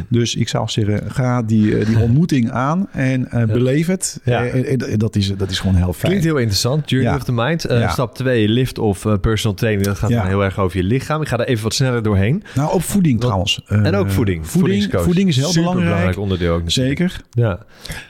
Dus 0.07 0.35
ik 0.35 0.47
zou 0.49 0.69
zeggen, 0.69 1.11
ga 1.11 1.41
die, 1.41 1.77
eh, 1.77 1.85
die 1.85 1.99
ontmoeting 2.07 2.51
aan 2.51 2.87
en 2.91 3.31
eh, 3.31 3.43
beleef 3.45 3.87
het. 3.87 4.19
Ja. 4.23 4.45
Eh, 4.45 4.71
en- 4.71 4.89
en 4.91 4.99
dat, 4.99 5.15
is, 5.15 5.33
dat 5.37 5.49
is 5.51 5.59
gewoon 5.59 5.75
heel 5.75 5.93
fijn. 5.93 6.11
Klinkt 6.11 6.23
heel 6.23 6.37
interessant. 6.37 6.89
Journey 6.89 7.11
Ja. 7.11 7.17
of 7.17 7.23
the 7.23 7.31
Mind. 7.33 7.65
Stap 7.89 8.15
2, 8.15 8.47
lift 8.49 8.77
of 8.79 9.05
eh, 9.05 9.13
personal 9.21 9.55
training. 9.57 9.85
Dat 9.85 9.97
gaat 9.97 10.09
dan 10.09 10.25
heel 10.27 10.43
erg 10.43 10.59
over 10.59 10.77
je 10.77 10.83
lichaam. 10.83 11.21
Ik 11.21 11.27
ga 11.27 11.37
daar 11.37 11.45
even 11.47 11.63
wat 11.63 11.73
sneller 11.73 12.03
doorheen. 12.03 12.43
Nou, 12.55 12.73
op 12.73 12.83
voeding 12.83 13.19
trouwens. 13.19 13.61
en 13.67 13.95
ook 13.95 14.09
voeding. 14.11 14.47
Voeding, 14.47 14.87
voeding 14.91 15.29
is 15.29 15.35
heel 15.35 15.45
Superbelangrijk 15.47 15.87
belangrijk. 15.89 16.17
onderdeel 16.19 16.53
ook 16.53 16.63
natuurlijk. 16.63 16.97
Zeker. 16.99 17.21
Ja. 17.31 17.59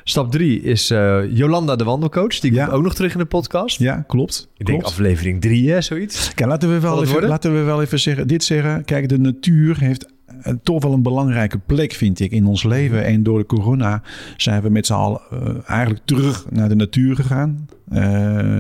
Stap 0.03 0.31
3 0.31 0.61
is 0.61 0.87
Jolanda 1.29 1.75
de 1.75 1.83
wandelcoach. 1.83 2.39
Die 2.39 2.53
komt 2.53 2.69
ook 2.71 2.83
nog 2.83 2.95
terug 2.95 3.13
in 3.13 3.19
de 3.19 3.25
podcast. 3.25 3.79
Ja, 3.79 4.03
klopt. 4.07 4.47
Ik 4.57 4.65
denk 4.65 4.83
aflevering 4.83 5.41
3, 5.41 5.71
hè, 5.71 5.81
zoiets. 5.81 6.33
Kijk, 6.33 6.49
laten 6.49 6.69
we, 6.73 6.79
wel 6.79 6.99
even, 7.01 7.11
worden? 7.11 7.29
laten 7.29 7.53
we 7.53 7.61
wel 7.61 7.81
even 7.81 7.99
zeggen, 7.99 8.27
dit 8.27 8.43
zeggen. 8.43 8.85
Kijk, 8.85 9.09
de 9.09 9.17
natuur 9.19 9.79
heeft 9.79 10.05
toch 10.63 10.83
wel 10.83 10.93
een 10.93 11.01
belangrijke 11.01 11.59
plek, 11.65 11.93
vind 11.93 12.19
ik, 12.19 12.31
in 12.31 12.45
ons 12.45 12.63
leven. 12.63 13.05
En 13.05 13.23
door 13.23 13.39
de 13.39 13.45
corona 13.45 14.01
zijn 14.37 14.61
we 14.61 14.69
met 14.69 14.85
z'n 14.85 14.93
allen 14.93 15.21
eh, 15.31 15.39
eigenlijk 15.65 16.05
terug 16.05 16.45
naar 16.49 16.69
de 16.69 16.75
natuur 16.75 17.15
gegaan. 17.15 17.67
Eh, 17.89 18.01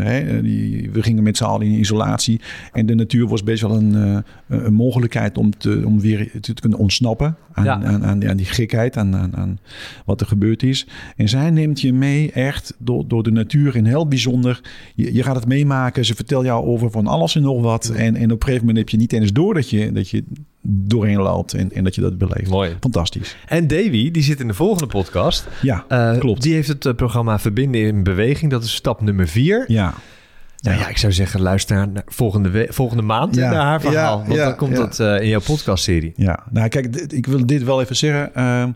hè, 0.03 0.41
die, 0.41 0.89
we 0.91 1.03
gingen 1.03 1.23
met 1.23 1.37
z'n 1.37 1.43
allen 1.43 1.67
in 1.67 1.79
isolatie. 1.79 2.41
En 2.73 2.85
de 2.85 2.95
natuur 2.95 3.27
was 3.27 3.43
best 3.43 3.61
wel 3.61 3.75
een, 3.75 3.95
eh, 3.95 4.57
een 4.63 4.73
mogelijkheid 4.73 5.37
om, 5.37 5.57
te, 5.57 5.81
om 5.85 5.99
weer 6.01 6.31
te, 6.41 6.53
kunnen 6.53 6.79
ontsnappen 6.79 7.35
aan, 7.53 7.63
Ja. 7.63 7.81
aan, 7.83 8.05
aan, 8.05 8.19
die- 8.19 8.29
aan 8.29 8.37
die 8.37 8.45
gekheid, 8.45 8.97
aan, 8.97 9.15
aan, 9.15 9.35
aan 9.35 9.59
wat 10.05 10.21
er 10.21 10.27
gebeurd 10.27 10.63
is. 10.63 10.87
En 11.15 11.29
zij 11.29 11.49
neemt 11.49 11.81
je 11.81 11.93
mee 11.93 12.31
echt 12.31 12.75
door, 12.77 13.07
door 13.07 13.23
de 13.23 13.31
natuur 13.31 13.75
in 13.75 13.85
heel 13.85 14.07
bijzonder. 14.07 14.61
Je, 14.95 15.13
je 15.13 15.23
gaat 15.23 15.35
het 15.35 15.47
meemaken. 15.47 16.05
Ze 16.05 16.15
vertelt 16.15 16.45
jou 16.45 16.65
over 16.65 16.91
van 16.91 17.07
alles 17.07 17.35
en 17.35 17.41
nog 17.41 17.61
wat. 17.61 17.89
En, 17.89 18.15
en 18.15 18.31
op 18.31 18.39
een 18.39 18.45
gegeven 18.45 18.59
moment 18.65 18.77
heb 18.77 18.89
je 18.89 18.97
niet 18.97 19.13
eens 19.13 19.33
door 19.33 19.53
dat 19.53 19.69
je, 19.69 19.91
dat 19.91 20.09
je 20.09 20.23
doorheen 20.61 21.17
loopt 21.17 21.53
en, 21.53 21.71
en 21.73 21.83
dat 21.83 21.95
je 21.95 22.01
dat 22.01 22.17
beleeft. 22.17 22.49
Mooi. 22.49 22.71
Fantastisch. 22.79 23.35
En 23.47 23.67
Davy, 23.67 24.11
die 24.11 24.23
zit 24.23 24.39
in 24.39 24.47
de 24.47 24.53
volgende 24.53 24.87
podcast. 24.87 25.47
Ja, 25.61 25.85
Eh, 25.87 26.17
klopt. 26.17 26.41
Die 26.41 26.53
heeft 26.53 26.67
het 26.67 26.95
programma 26.95 27.39
Verbinden 27.39 27.81
in 27.81 28.03
Beweging. 28.03 28.51
Dat 28.51 28.63
is 28.63 28.73
stap 28.75 29.01
nummer 29.01 29.18
4. 29.27 29.63
Ja. 29.67 29.93
Nou 30.61 30.77
ja, 30.79 30.87
ik 30.87 30.97
zou 30.97 31.13
zeggen, 31.13 31.41
luister 31.41 31.87
naar 31.89 32.03
volgende, 32.05 32.49
we- 32.49 32.67
volgende 32.69 33.03
maand 33.03 33.35
Ja. 33.35 33.51
naar 33.51 33.63
haar 33.65 33.81
verhaal. 33.81 34.17
Ja, 34.19 34.23
want 34.25 34.37
ja, 34.37 34.45
dan 34.45 34.55
komt 34.55 34.71
ja. 34.71 34.77
dat 34.77 34.99
eh, 34.99 35.21
in 35.21 35.27
jouw 35.27 35.39
podcastserie. 35.41 36.13
Ja, 36.15 36.43
nou 36.51 36.67
kijk, 36.67 36.93
dit- 36.93 37.13
ik 37.13 37.25
wil 37.25 37.45
dit 37.45 37.63
wel 37.63 37.81
even 37.81 37.95
zeggen. 37.95 38.35
eh, 38.35 38.67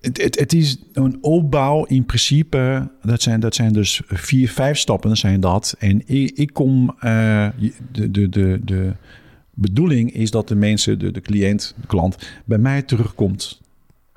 het, 0.00 0.22
het, 0.22 0.38
het 0.38 0.52
is 0.52 0.76
een 0.92 1.18
opbouw 1.20 1.84
in 1.84 2.04
principe. 2.06 2.90
Dat 3.02 3.22
zijn, 3.22 3.40
dat 3.40 3.54
zijn 3.54 3.72
dus 3.72 4.00
vier, 4.06 4.50
vijf 4.50 4.78
stappen 4.78 5.16
zijn 5.16 5.40
dat. 5.40 5.74
En 5.78 6.02
ik, 6.08 6.30
ik 6.30 6.52
kom... 6.52 6.94
eh, 7.00 7.48
de, 7.92 8.10
de, 8.10 8.28
de, 8.28 8.60
de 8.64 8.92
bedoeling 9.54 10.12
is 10.12 10.30
dat 10.30 10.48
de 10.48 10.54
mensen, 10.54 10.98
de, 10.98 11.10
de 11.10 11.20
cliënt, 11.20 11.74
de 11.80 11.86
klant... 11.86 12.16
bij 12.44 12.58
mij 12.58 12.82
terugkomt. 12.82 13.60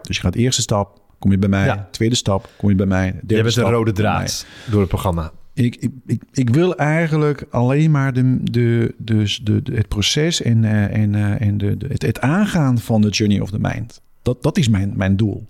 Dus 0.02 0.16
je 0.16 0.22
gaat 0.22 0.36
eerste 0.36 0.62
stap, 0.62 1.01
kom 1.22 1.32
je 1.32 1.38
bij 1.38 1.50
mij. 1.50 1.66
Ja. 1.66 1.88
Tweede 1.92 2.16
stap, 2.16 2.50
kom 2.58 2.70
je 2.70 2.76
bij 2.76 2.86
mij. 2.86 3.12
Derde 3.12 3.36
Je 3.36 3.42
bent 3.42 3.52
stap, 3.52 3.66
een 3.66 3.72
rode 3.72 3.92
draad 3.92 4.46
door 4.70 4.80
het 4.80 4.90
programma. 4.90 5.32
Ik, 5.54 5.76
ik, 5.76 5.92
ik, 6.06 6.22
ik 6.34 6.50
wil 6.50 6.76
eigenlijk 6.76 7.46
alleen 7.50 7.92
maar 7.92 8.14
de, 8.14 8.38
de, 8.44 8.96
dus 8.98 9.40
de, 9.44 9.62
de, 9.64 9.74
het 9.74 9.88
proces 9.88 10.42
en, 10.42 10.64
eh, 10.64 11.02
en, 11.02 11.16
eh, 11.16 11.48
en 11.48 11.58
de, 11.58 11.78
de, 11.78 11.88
het, 11.88 12.02
het 12.02 12.22
aangaan 12.22 12.80
van 12.80 13.02
de 13.02 13.10
journey 13.10 13.40
of 13.40 13.50
the 13.50 13.60
mind. 13.60 14.02
Dat, 14.22 14.44
dat 14.44 14.58
is 14.58 14.70
mijn, 14.70 14.94
mijn 14.96 15.18
doel. 15.18 15.48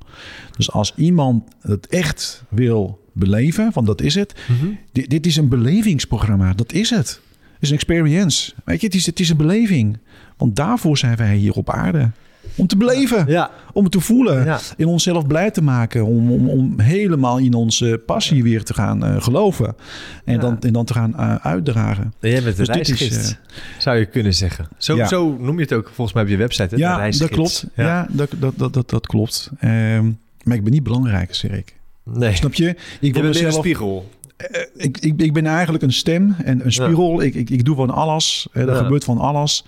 Dus 0.57 0.71
als 0.71 0.93
iemand 0.95 1.43
het 1.59 1.87
echt 1.87 2.43
wil 2.49 3.07
beleven, 3.13 3.71
want 3.73 3.87
dat 3.87 4.01
is 4.01 4.15
het. 4.15 4.35
Mhm. 4.47 4.67
Dit, 4.91 5.09
dit 5.09 5.25
is 5.25 5.35
een 5.35 5.49
belevingsprogramma, 5.49 6.53
dat 6.53 6.73
is 6.73 6.89
het. 6.89 7.21
is 7.59 7.69
een 7.69 7.75
experience. 7.75 8.53
Weet 8.65 8.81
je, 8.81 8.87
het 8.87 8.95
is, 8.95 9.05
het 9.05 9.19
is 9.19 9.29
een 9.29 9.37
beleving. 9.37 9.97
Want 10.37 10.55
daarvoor 10.55 10.97
zijn 10.97 11.15
wij 11.15 11.35
hier 11.35 11.53
op 11.53 11.69
aarde. 11.69 12.11
Om 12.55 12.67
te 12.67 12.77
beleven, 12.77 13.25
Ja, 13.27 13.49
om 13.73 13.83
het 13.83 13.91
te 13.91 13.99
voelen, 13.99 14.45
Ja. 14.45 14.59
in 14.77 14.85
onszelf 14.85 15.27
blij 15.27 15.51
te 15.51 15.61
maken, 15.61 16.05
om, 16.05 16.31
om, 16.31 16.49
om 16.49 16.79
helemaal 16.79 17.37
in 17.37 17.53
onze 17.53 18.01
passie 18.05 18.43
weer 18.43 18.63
te 18.63 18.73
gaan 18.73 19.05
eh, 19.05 19.21
geloven 19.21 19.75
en, 20.25 20.33
Ja. 20.33 20.39
dan, 20.39 20.57
en 20.61 20.73
dan 20.73 20.85
te 20.85 20.93
gaan 20.93 21.17
eh, 21.17 21.35
uitdragen. 21.35 22.13
jij 22.19 22.43
bent 22.43 22.57
de 22.57 22.63
Dus 22.65 22.75
dit 22.75 22.89
is, 22.89 22.99
reisgids, 22.99 23.35
zou 23.77 23.97
je 23.97 24.05
kunnen 24.05 24.33
zeggen. 24.33 24.67
Zo, 24.77 25.03
zo 25.05 25.37
noem 25.39 25.55
je 25.55 25.61
het 25.61 25.73
ook 25.73 25.85
volgens 25.93 26.13
mij 26.13 26.23
op 26.23 26.29
je 26.29 26.37
website, 26.37 26.75
hè? 26.75 26.81
Ja, 26.81 26.95
reisgids. 26.95 27.19
dat 27.19 27.29
klopt. 27.29 27.65
Ja, 27.75 28.07
dat, 28.09 28.29
dat, 28.39 28.53
dat, 28.57 28.73
dat, 28.73 28.89
dat 28.89 29.07
klopt. 29.07 29.49
Ehm, 29.59 30.05
maar 30.43 30.55
ik 30.55 30.63
ben 30.63 30.71
niet 30.71 30.83
belangrijk, 30.83 31.35
zeg 31.35 31.51
ik. 31.51 31.75
Nee, 32.03 32.35
Snap 32.35 32.53
je? 32.53 32.75
Ik 32.99 33.15
je 33.15 33.21
weer 33.21 33.45
een 33.45 33.51
spiegel. 33.53 34.09
Eh, 34.37 34.61
ik, 34.75 34.97
ik, 34.97 35.21
ik 35.21 35.33
ben 35.33 35.45
eigenlijk 35.45 35.83
een 35.83 35.93
stem 35.93 36.35
en 36.43 36.65
een 36.65 36.71
spiegel. 36.71 37.21
Ik, 37.21 37.35
ik, 37.35 37.49
ik 37.49 37.65
doe 37.65 37.75
van 37.75 37.89
alles. 37.89 38.47
Eh, 38.51 38.61
er 38.61 38.69
Ja. 38.69 38.75
gebeurt 38.75 39.03
van 39.03 39.17
alles. 39.17 39.65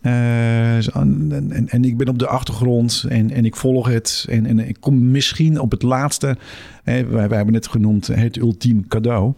Eh, 0.00 0.96
en, 0.96 1.48
en, 1.52 1.68
en 1.68 1.84
ik 1.84 1.96
ben 1.96 2.08
op 2.08 2.18
de 2.18 2.26
achtergrond 2.26 3.04
en, 3.08 3.30
en 3.30 3.44
ik 3.44 3.56
volg 3.56 3.86
het. 3.88 4.26
En, 4.28 4.46
en 4.46 4.58
ik 4.68 4.76
kom 4.80 5.10
misschien 5.10 5.60
op 5.60 5.70
het 5.70 5.82
laatste. 5.82 6.36
Hè, 6.82 7.06
wij, 7.06 7.28
wij 7.28 7.36
hebben 7.36 7.54
het 7.54 7.68
genoemd 7.68 8.06
het 8.06 8.36
ultiem 8.36 8.88
cadeau. 8.88 9.32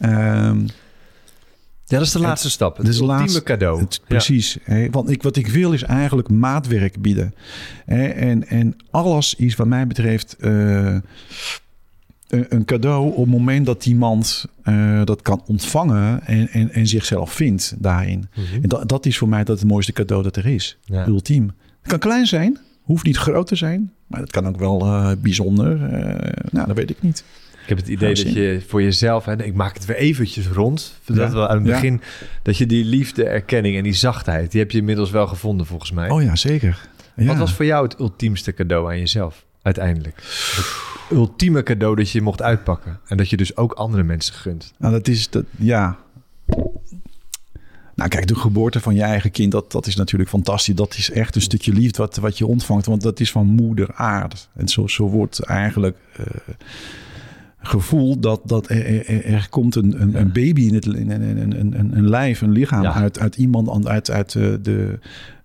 Ehm, 0.00 0.60
Ja, 1.88 1.96
dat 1.98 2.06
is 2.06 2.12
de 2.12 2.18
Het- 2.18 2.26
laatste 2.28 2.50
stap. 2.50 2.76
Het 2.76 2.88
is 2.88 2.98
ultieme 2.98 3.18
laatste- 3.20 3.42
cadeau. 3.42 3.80
het, 3.80 3.94
Ja. 3.94 4.04
precies. 4.06 4.58
Hè, 4.62 4.90
want 4.90 5.10
ik, 5.10 5.22
wat 5.22 5.36
ik 5.36 5.46
wil 5.46 5.72
is 5.72 5.82
eigenlijk 5.82 6.28
maatwerk 6.30 7.00
bieden. 7.02 7.34
Hè, 7.84 8.06
en, 8.06 8.48
en 8.48 8.76
alles 8.90 9.34
is 9.34 9.54
wat 9.56 9.66
mij 9.66 9.86
betreft 9.86 10.36
eh, 10.40 10.96
een, 12.28 12.64
cadeau 12.64 13.10
op 13.10 13.16
het 13.16 13.26
moment 13.26 13.66
dat 13.66 13.86
iemand 13.86 14.46
eh, 14.62 15.00
dat 15.04 15.22
kan 15.22 15.42
ontvangen 15.46 16.26
en, 16.26 16.48
en, 16.48 16.72
en 16.72 16.86
zichzelf 16.86 17.32
vindt 17.32 17.74
daarin. 17.78 18.28
Mhm. 18.34 18.62
En 18.62 18.68
dat, 18.68 18.88
dat 18.88 19.06
is 19.06 19.18
voor 19.18 19.28
mij 19.28 19.44
dat 19.44 19.58
het 19.60 19.68
mooiste 19.68 19.92
cadeau 19.92 20.22
dat 20.22 20.36
er 20.36 20.46
is. 20.46 20.78
Ja. 20.84 21.06
Ultiem. 21.06 21.50
Het 21.80 21.90
kan 21.90 21.98
klein 21.98 22.26
zijn, 22.26 22.58
hoeft 22.82 23.04
niet 23.04 23.16
groot 23.16 23.46
te 23.46 23.56
zijn, 23.56 23.92
maar 24.06 24.20
het 24.20 24.30
kan 24.30 24.46
ook 24.46 24.58
wel 24.58 24.80
eh, 24.80 25.10
bijzonder. 25.18 25.78
nou, 26.50 26.66
dat 26.66 26.76
weet 26.76 26.90
ik 26.90 27.02
niet. 27.02 27.24
Ik 27.62 27.68
heb 27.68 27.78
het 27.78 27.88
idee 27.88 28.16
Gaan 28.16 28.24
dat 28.24 28.34
je 28.34 28.62
voor 28.66 28.82
jezelf, 28.82 29.24
hè, 29.24 29.44
ik 29.44 29.54
maak 29.54 29.74
het 29.74 29.84
weer 29.84 29.96
eventjes 29.96 30.46
rond, 30.48 31.00
dat 31.04 31.16
Ja. 31.16 31.30
we 31.30 31.48
aan 31.48 31.56
het 31.58 31.66
Ja. 31.66 31.72
begin, 31.72 32.00
dat 32.42 32.56
je 32.56 32.66
die 32.66 32.84
liefde, 32.84 33.24
erkenning 33.24 33.76
en 33.76 33.82
die 33.82 33.92
zachtheid, 33.92 34.50
die 34.50 34.60
heb 34.60 34.70
je 34.70 34.78
inmiddels 34.78 35.10
wel 35.10 35.26
gevonden 35.26 35.66
volgens 35.66 35.92
mij. 35.92 36.10
Oh 36.10 36.22
ja, 36.22 36.36
zeker. 36.36 36.88
Ja. 37.16 37.26
Wat 37.26 37.36
was 37.36 37.52
voor 37.52 37.64
jou 37.64 37.84
het 37.84 37.98
ultiemste 37.98 38.54
cadeau 38.54 38.90
aan 38.90 38.98
jezelf 38.98 39.44
uiteindelijk? 39.66 40.22
Ultieme 41.10 41.62
cadeau 41.62 41.96
dat 41.96 42.10
je 42.10 42.22
mocht 42.22 42.42
uitpakken 42.42 43.00
en 43.06 43.16
dat 43.16 43.30
je 43.30 43.36
dus 43.36 43.56
ook 43.56 43.72
andere 43.72 44.02
mensen 44.02 44.34
gunt. 44.34 44.72
Nou, 44.78 44.92
dat 44.92 45.08
is 45.08 45.30
dat, 45.30 45.44
ja. 45.58 45.96
Nou, 47.94 48.08
kijk, 48.08 48.26
de 48.26 48.34
geboorte 48.34 48.80
van 48.80 48.94
je 48.94 49.02
eigen 49.02 49.30
kind, 49.30 49.52
dat, 49.52 49.72
dat 49.72 49.86
is 49.86 49.96
natuurlijk 49.96 50.30
fantastisch. 50.30 50.74
Dat 50.74 50.94
is 50.96 51.10
echt 51.10 51.34
een 51.34 51.40
stukje 51.40 51.72
liefde 51.72 51.98
wat, 51.98 52.16
wat 52.16 52.38
je 52.38 52.46
ontvangt, 52.46 52.86
want 52.86 53.02
dat 53.02 53.20
is 53.20 53.30
van 53.30 53.46
moeder 53.46 53.94
aarde. 53.94 54.36
En 54.54 54.68
zo, 54.68 54.86
zo 54.86 55.08
wordt 55.08 55.40
eigenlijk 55.40 55.96
eh, 56.16 56.26
gevoel 57.66 58.18
dat, 58.20 58.40
dat 58.44 58.68
er, 58.70 59.06
er, 59.08 59.24
er 59.24 59.46
komt 59.50 59.74
een, 59.74 60.02
een, 60.02 60.14
een 60.20 60.32
baby 60.32 60.66
in 60.66 60.74
het 60.74 60.86
in, 60.86 61.10
een, 61.10 61.38
een, 61.60 61.78
een, 61.78 61.96
een 61.96 62.08
lijf, 62.08 62.40
een 62.40 62.50
lichaam 62.52 62.82
Ja. 62.82 62.92
uit, 62.94 63.18
uit 63.20 63.36
iemand, 63.36 63.86
uit, 63.86 64.10
uit, 64.10 64.34
eh, 64.34 64.48
de, 64.62 64.98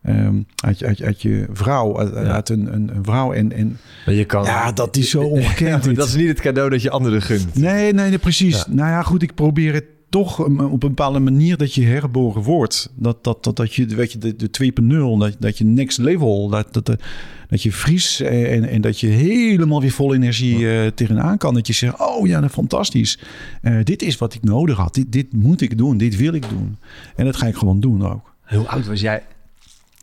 ehm, 0.04 0.36
uit, 0.56 0.80
je- 0.80 0.86
uit, 0.86 1.02
uit 1.02 1.22
je 1.22 1.46
vrouw, 1.54 2.00
uit, 2.00 2.14
Ja. 2.14 2.20
uit 2.20 2.50
een, 2.50 2.74
een, 2.74 2.96
een 2.96 3.04
vrouw. 3.04 3.34
En, 3.34 3.52
en 3.52 3.78
Maar 4.06 4.16
je 4.16 4.26
kan, 4.26 4.44
ja, 4.44 4.72
dat 4.72 4.98
is 4.98 5.10
zo 5.10 5.22
ongekend. 5.38 5.96
dat 5.96 6.08
is 6.08 6.16
niet 6.16 6.28
het 6.28 6.42
cadeau 6.42 6.70
dat 6.70 6.82
je 6.82 6.90
anderen 6.90 7.22
gunt. 7.22 7.56
Nee, 7.56 7.94
nee, 7.94 8.10
nee, 8.10 8.18
precies. 8.18 8.58
Ja. 8.58 8.66
Nou 8.74 8.90
ja, 8.90 9.02
goed, 9.02 9.22
ik 9.22 9.34
probeer 9.36 9.74
het 9.74 9.86
toch 10.12 10.40
op 10.40 10.60
een 10.60 10.80
bepaalde 10.80 11.20
manier 11.20 11.58
dat 11.58 11.74
je 11.74 11.86
hergeboren 11.86 12.42
wordt. 12.42 12.92
Dat, 12.96 13.24
dat, 13.24 13.44
dat, 13.44 13.56
dat 13.56 13.74
je, 13.74 13.86
weet 13.86 14.12
je, 14.12 14.18
de, 14.18 14.36
de 14.36 14.72
2.0, 14.82 15.20
dat, 15.20 15.36
dat 15.40 15.58
je 15.58 15.64
next 15.64 15.98
level, 15.98 16.50
dat, 16.50 16.74
dat, 16.74 16.86
dat, 16.86 17.02
dat 17.50 17.64
je 17.64 17.72
vries 17.72 18.20
en, 18.22 18.70
en 18.70 18.82
dat 18.82 19.00
je 19.00 19.08
helemaal 19.08 19.82
weer 19.82 19.92
vol 19.92 20.14
energie 20.14 20.72
eh, 20.72 20.88
tegenaan 20.88 21.38
kan. 21.38 21.54
Dat 21.54 21.68
je 21.68 21.74
zegt, 21.74 22.00
oh 22.00 22.28
ja, 22.28 22.40
nou, 22.40 22.52
fantastisch. 22.52 23.20
Eh, 23.62 23.76
dit 23.84 24.02
is 24.02 24.18
wat 24.18 24.34
ik 24.34 24.44
nodig 24.44 24.78
had. 24.78 24.94
Dit, 24.94 25.12
dit 25.12 25.34
moet 25.34 25.62
ik 25.62 25.78
doen. 25.78 25.98
Dit 25.98 26.16
wil 26.16 26.34
ik 26.34 26.50
doen. 26.50 26.78
En 27.16 27.26
dat 27.26 27.36
ga 27.36 27.48
ik 27.48 27.56
gewoon 27.56 27.80
doen 27.80 28.06
ook. 28.08 28.34
Hoe 28.46 28.68
oud 28.68 28.88
was 28.88 29.02
jij? 29.02 29.24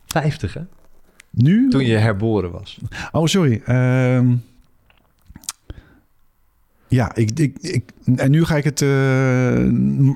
50 0.05 0.53
hè? 0.53 0.61
Nu? 1.29 1.69
Toen 1.69 1.85
je 1.85 1.97
herboren 1.97 2.51
was. 2.51 2.79
Oh, 3.11 3.25
sorry. 3.25 3.61
Ehm, 3.65 4.35
ja, 6.89 7.15
ik, 7.15 7.29
ik, 7.39 7.57
ik, 7.61 7.83
en 8.15 8.31
nu 8.31 8.45
ga 8.45 8.55
ik 8.57 8.63
het... 8.63 8.81
eh, 8.81 9.55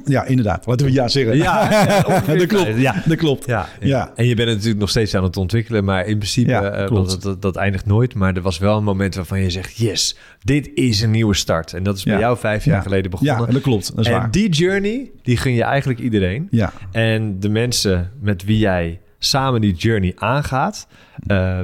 ja, 0.06 0.26
inderdaad. 0.26 0.66
Laten 0.66 0.86
we 0.86 0.92
ja 0.92 1.08
zeggen. 1.08 1.38
Ja, 1.38 1.70
dat 2.38 2.46
klopt. 2.46 2.78
Ja. 2.78 3.04
Dat 3.06 3.18
klopt. 3.18 3.46
Ja, 3.46 3.68
Ja. 3.80 4.12
En 4.16 4.26
je 4.28 4.36
bent 4.36 4.48
het 4.48 4.56
natuurlijk 4.56 4.80
nog 4.82 4.90
steeds 4.90 5.16
aan 5.16 5.24
het 5.24 5.38
ontwikkelen, 5.38 5.84
maar 5.84 6.06
in 6.06 6.18
principe, 6.18 6.88
want 6.92 7.10
dat, 7.10 7.22
dat, 7.22 7.42
dat 7.42 7.56
eindigt 7.56 7.86
nooit. 7.86 8.14
Maar 8.16 8.36
er 8.36 8.42
was 8.42 8.58
wel 8.58 8.78
een 8.78 8.84
moment 8.84 9.16
waarvan 9.16 9.40
je 9.42 9.50
zegt, 9.50 9.78
yes, 9.78 10.18
dit 10.42 10.70
is 10.74 11.02
een 11.02 11.12
nieuwe 11.12 11.34
start. 11.34 11.74
En 11.74 11.84
dat 11.84 11.98
is 11.98 12.04
bij 12.04 12.20
jou 12.20 12.38
vijf 12.38 12.66
jaar 12.66 12.76
Ja. 12.76 12.82
geleden 12.82 13.12
begonnen. 13.12 13.40
Ja, 13.40 13.46
dat 13.46 13.62
klopt. 13.62 13.96
Dat 13.96 14.06
is 14.06 14.12
en 14.12 14.18
waar. 14.18 14.32
die 14.32 14.50
journey, 14.50 15.12
die 15.24 15.38
gun 15.38 15.54
je 15.54 15.64
eigenlijk 15.64 16.00
iedereen. 16.00 16.48
Ja, 16.52 16.74
En 16.92 17.40
de 17.40 17.50
mensen 17.50 18.12
met 18.22 18.44
wie 18.44 18.58
jij 18.58 19.00
samen 19.20 19.62
die 19.62 19.74
journey 19.74 20.12
aangaat, 20.16 20.88
eh, 21.28 21.60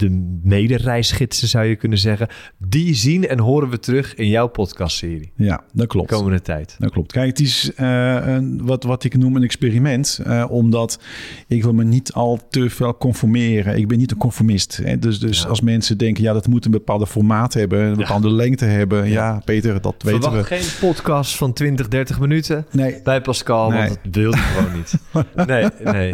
de 0.00 0.38
medereisgidsen 0.42 1.48
zou 1.48 1.64
je 1.64 1.76
kunnen 1.76 1.98
zeggen, 1.98 2.28
die 2.58 2.94
zien 2.94 3.28
en 3.28 3.38
horen 3.38 3.68
we 3.70 3.78
terug 3.78 4.14
in 4.14 4.28
jouw 4.28 4.46
podcastserie 4.46 5.32
ja, 5.36 5.56
dat 5.56 5.64
de 5.72 5.86
klopt. 5.86 6.10
komende 6.10 6.40
tijd. 6.42 6.76
Dat 6.78 6.90
klopt. 6.90 7.12
Kijk, 7.12 7.26
het 7.26 7.40
is 7.40 7.70
eh, 7.76 8.16
een, 8.26 8.60
wat, 8.64 8.84
wat 8.84 9.04
ik 9.04 9.16
noem 9.16 9.36
een 9.36 9.42
experiment. 9.42 10.20
eh, 10.24 10.44
omdat 10.50 11.00
ik 11.48 11.62
wil 11.62 11.72
me 11.74 11.84
niet 11.84 12.12
al 12.12 12.38
te 12.50 12.70
veel 12.70 12.96
conformeren. 12.96 13.76
Ik 13.76 13.88
ben 13.88 13.98
niet 13.98 14.10
een 14.10 14.16
conformist. 14.16 14.76
Hè? 14.82 14.98
Dus, 14.98 15.18
dus 15.20 15.42
Ja. 15.42 15.48
als 15.48 15.60
mensen 15.60 15.98
denken, 15.98 16.22
ja, 16.22 16.32
dat 16.32 16.46
moet 16.46 16.64
een 16.64 16.70
bepaalde 16.70 17.06
formaat 17.06 17.54
hebben. 17.54 17.80
Een 17.80 17.96
bepaalde 17.96 18.30
lengte 18.32 18.64
hebben. 18.64 19.08
Ja, 19.08 19.42
Peter, 19.44 19.80
dat 19.80 19.94
weten 20.02 20.22
Verwacht 20.22 20.48
we. 20.48 20.54
geen 20.56 20.88
podcast 20.88 21.36
van 21.36 21.52
20, 21.52 21.88
30 21.88 22.20
minuten. 22.20 22.66
Nee, 22.72 23.00
Bij 23.04 23.20
Pascal, 23.20 23.70
Nee. 23.70 23.78
want 23.78 23.98
dat 24.02 24.14
wil 24.14 24.32
hij 24.32 24.40
gewoon 24.42 24.72
niet. 24.76 24.94
Nee, 25.46 25.66
nee. 25.84 26.12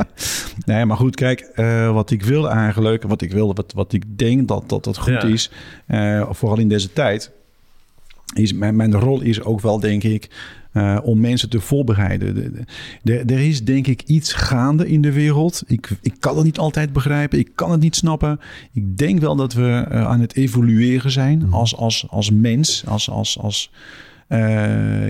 Nee, 0.64 0.84
maar 0.84 0.96
goed, 0.96 1.14
kijk, 1.14 1.40
eh, 1.40 1.92
wat 1.92 2.10
ik 2.10 2.22
wil 2.22 2.50
eigenlijk, 2.50 3.02
wat 3.02 3.22
ik 3.22 3.32
wil, 3.32 3.54
wat, 3.54 3.72
wat 3.76 3.92
ik 3.92 4.18
denk 4.18 4.48
dat 4.48 4.68
dat, 4.68 4.84
dat 4.84 4.98
goed 4.98 5.12
Ja. 5.12 5.22
is, 5.22 5.50
eh, 5.86 6.26
vooral 6.30 6.58
in 6.58 6.68
deze 6.68 6.92
tijd, 6.92 7.30
is 8.34 8.52
mijn, 8.52 8.76
mijn 8.76 8.94
rol 8.94 9.20
is 9.20 9.42
ook 9.42 9.60
wel, 9.60 9.80
denk 9.80 10.02
ik, 10.02 10.30
eh, 10.72 10.98
om 11.02 11.20
mensen 11.20 11.48
te 11.50 11.60
voorbereiden. 11.60 12.34
De- 12.34 12.50
de- 12.50 12.64
de- 13.24 13.34
Er 13.34 13.40
is, 13.40 13.64
denk 13.64 13.86
ik, 13.86 14.02
iets 14.02 14.32
gaande 14.32 14.88
in 14.88 15.00
de 15.00 15.12
wereld. 15.12 15.62
Ik, 15.66 15.90
ik 16.02 16.14
kan 16.18 16.36
het 16.36 16.44
niet 16.44 16.58
altijd 16.58 16.92
begrijpen, 16.92 17.38
ik 17.38 17.50
kan 17.54 17.70
het 17.70 17.80
niet 17.80 17.96
snappen. 17.96 18.40
Ik 18.72 18.98
denk 18.98 19.20
wel 19.20 19.36
dat 19.36 19.52
we 19.52 19.84
eh, 19.90 20.06
aan 20.06 20.20
het 20.20 20.34
evolueren 20.36 21.10
zijn 21.10 21.46
als, 21.52 21.76
als, 21.76 22.06
als 22.10 22.30
mens, 22.30 22.84
als, 22.86 23.10
als, 23.10 23.38
als, 23.40 23.70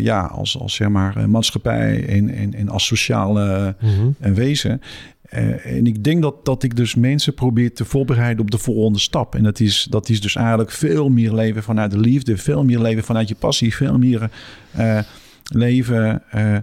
ja, 0.01 0.21
als, 0.21 0.59
als 0.59 0.75
zeg 0.75 0.89
maar, 0.89 1.31
maatschappij 1.31 2.07
en, 2.09 2.35
en, 2.35 2.55
en 2.55 2.69
als 2.69 2.87
sociale 2.87 3.77
een 4.21 4.35
wezen. 4.35 4.81
Eh, 5.29 5.66
en 5.77 5.87
ik 5.87 6.05
denk 6.05 6.22
dat, 6.22 6.45
dat 6.45 6.62
ik 6.62 6.77
dus 6.77 6.95
mensen 6.95 7.35
probeer 7.35 7.72
te 7.74 7.85
voorbereiden 7.85 8.40
op 8.43 8.51
de 8.51 8.59
volgende 8.59 8.98
stap. 8.98 9.35
En 9.35 9.43
dat 9.43 9.61
is, 9.61 9.86
dat 9.90 10.09
is 10.09 10.20
dus 10.20 10.36
eigenlijk 10.36 10.70
veel 10.70 11.09
meer 11.09 11.32
leven 11.35 11.62
vanuit 11.62 11.90
de 11.90 11.98
liefde, 11.98 12.36
veel 12.36 12.65
meer 12.65 12.78
leven 12.78 13.05
vanuit 13.05 13.28
je 13.28 13.35
passie, 13.35 13.74
veel 13.74 13.98
meer 13.98 14.31
eh, 14.70 14.98
leven 15.44 16.23
eh, 16.31 16.57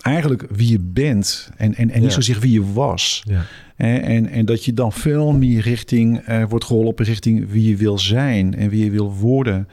eigenlijk 0.00 0.46
wie 0.50 0.70
je 0.70 0.78
bent 0.80 1.50
en, 1.56 1.74
en, 1.74 1.90
en 1.90 2.00
niet 2.00 2.08
Ja. 2.08 2.14
zozeer 2.14 2.40
wie 2.40 2.52
je 2.52 2.72
was. 2.72 3.22
Ja. 3.26 3.44
En, 3.76 4.02
en, 4.02 4.28
en 4.28 4.44
dat 4.44 4.64
je 4.64 4.74
dan 4.74 4.92
veel 4.92 5.32
meer 5.32 5.60
richting 5.60 6.22
wordt 6.48 6.64
geholpen 6.64 7.04
richting 7.04 7.50
wie 7.50 7.68
je 7.68 7.76
wil 7.76 7.98
zijn 7.98 8.54
en 8.54 8.68
wie 8.68 8.84
je 8.84 8.90
wil 8.90 9.14
worden. 9.14 9.68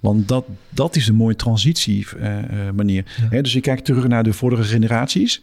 Want 0.00 0.28
dat, 0.28 0.44
dat 0.68 0.96
is 0.96 1.08
een 1.08 1.14
mooie 1.14 1.36
transitie 1.36 2.06
manier. 2.74 3.04
Ja. 3.30 3.42
Dus 3.42 3.54
ik 3.54 3.62
kijk 3.62 3.80
terug 3.80 4.08
naar 4.08 4.22
de 4.22 4.32
vorige 4.32 4.62
generaties. 4.62 5.42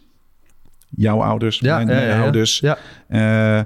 Jouw 0.95 1.21
ouders, 1.21 1.59
Ja, 1.59 1.83
mijn, 1.83 2.21
ouders. 2.21 2.61
Eh, 3.07 3.59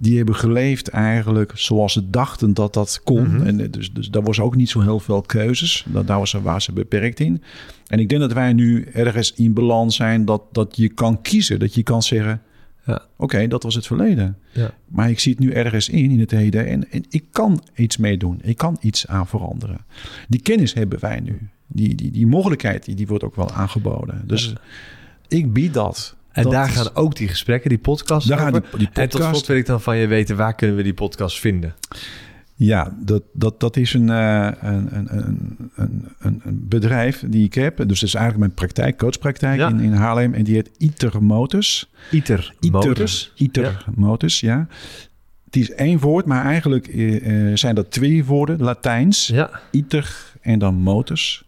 die 0.00 0.16
hebben 0.16 0.34
geleefd 0.34 0.88
eigenlijk 0.88 1.52
zoals 1.54 1.92
ze 1.92 2.10
dachten 2.10 2.54
dat 2.54 2.74
dat 2.74 3.00
kon. 3.04 3.34
Mhm. 3.34 3.46
En 3.46 3.60
eh, 3.60 3.66
dus, 3.70 3.92
dus 3.92 4.08
daar 4.10 4.22
was 4.22 4.40
ook 4.40 4.56
niet 4.56 4.68
zo 4.70 4.80
heel 4.80 5.00
veel 5.00 5.22
keuzes. 5.22 5.86
Dat, 5.88 6.06
daar 6.06 6.18
was, 6.18 6.32
waren 6.32 6.62
ze 6.62 6.72
beperkt 6.72 7.20
in. 7.20 7.42
En 7.86 7.98
ik 7.98 8.08
denk 8.08 8.20
dat 8.20 8.32
wij 8.32 8.52
nu 8.52 8.84
ergens 8.92 9.32
in 9.32 9.52
balans 9.52 9.96
zijn 9.96 10.24
dat, 10.24 10.42
dat 10.52 10.76
je 10.76 10.88
kan 10.88 11.22
kiezen. 11.22 11.58
Dat 11.58 11.74
je 11.74 11.82
kan 11.82 12.02
zeggen, 12.02 12.42
Ja. 12.86 13.02
oké, 13.16 13.46
dat 13.48 13.62
was 13.62 13.74
het 13.74 13.86
verleden. 13.86 14.36
Ja. 14.52 14.70
Maar 14.88 15.10
ik 15.10 15.20
zie 15.20 15.32
het 15.32 15.40
nu 15.40 15.50
ergens 15.50 15.88
in, 15.88 16.10
in 16.10 16.20
het 16.20 16.30
heden. 16.30 16.66
En, 16.66 16.90
en 16.90 17.04
ik 17.08 17.24
kan 17.30 17.62
iets 17.74 17.96
meedoen. 17.96 18.38
Ik 18.42 18.56
kan 18.56 18.76
iets 18.80 19.06
aan 19.06 19.26
veranderen. 19.26 19.78
Die 20.28 20.42
kennis 20.42 20.74
hebben 20.74 21.00
wij 21.00 21.20
nu. 21.20 21.48
Die, 21.66 21.94
die, 21.94 22.10
die 22.10 22.26
mogelijkheid 22.26 22.84
die, 22.84 22.94
die 22.94 23.06
wordt 23.06 23.24
ook 23.24 23.36
wel 23.36 23.50
aangeboden. 23.50 24.22
Dus 24.26 24.52
ik 25.28 25.52
bied 25.52 25.74
dat. 25.74 26.16
En 26.38 26.42
Dat 26.44 26.52
daar 26.52 26.68
is- 26.68 26.74
gaan 26.74 26.94
ook 26.94 27.16
die 27.16 27.28
gesprekken, 27.28 27.68
die 27.68 27.78
podcasts 27.78 28.28
Daar 28.28 28.38
gaan 28.38 28.52
die, 28.52 28.60
die 28.78 28.88
En 28.92 28.92
tot 28.92 29.10
podcast. 29.10 29.30
slot 29.30 29.46
wil 29.46 29.56
ik 29.56 29.66
dan 29.66 29.80
van 29.80 29.96
je 29.96 30.06
weten, 30.06 30.36
waar 30.36 30.54
kunnen 30.54 30.76
we 30.76 30.82
die 30.82 30.94
podcast 30.94 31.40
vinden? 31.40 31.74
Ja, 32.54 32.96
dat, 33.00 33.22
dat, 33.32 33.60
dat 33.60 33.76
is 33.76 33.94
een, 33.94 34.08
uh, 34.08 34.48
een, 34.60 34.96
een, 34.96 35.70
een, 35.76 36.08
een, 36.18 36.40
bedrijf 36.68 37.24
die 37.26 37.44
ik 37.44 37.54
heb. 37.54 37.76
Dus 37.76 38.00
dat 38.00 38.08
is 38.08 38.14
eigenlijk 38.14 38.38
mijn 38.38 38.54
praktijk, 38.54 38.98
coachpraktijk 38.98 39.60
in, 39.70 39.80
in 39.80 39.92
Haarlem. 39.92 40.34
En 40.34 40.44
die 40.44 40.54
heet 40.54 40.70
Iter 40.78 41.22
Motors. 41.22 41.90
Iter, 42.10 42.54
Motors? 42.70 43.32
Iter 43.34 43.62
ja. 43.62 43.76
Motors, 43.94 44.40
ja. 44.40 44.66
Het 45.44 45.56
is 45.56 45.72
één 45.72 45.98
woord, 45.98 46.26
maar 46.26 46.44
eigenlijk 46.44 46.88
uh, 46.88 47.56
zijn 47.56 47.74
dat 47.74 47.90
twee 47.90 48.24
woorden, 48.24 48.60
Latijns. 48.62 49.26
Ja. 49.26 49.50
Iter 49.70 50.16
en 50.40 50.58
dan 50.58 50.74
Motors. 50.74 51.44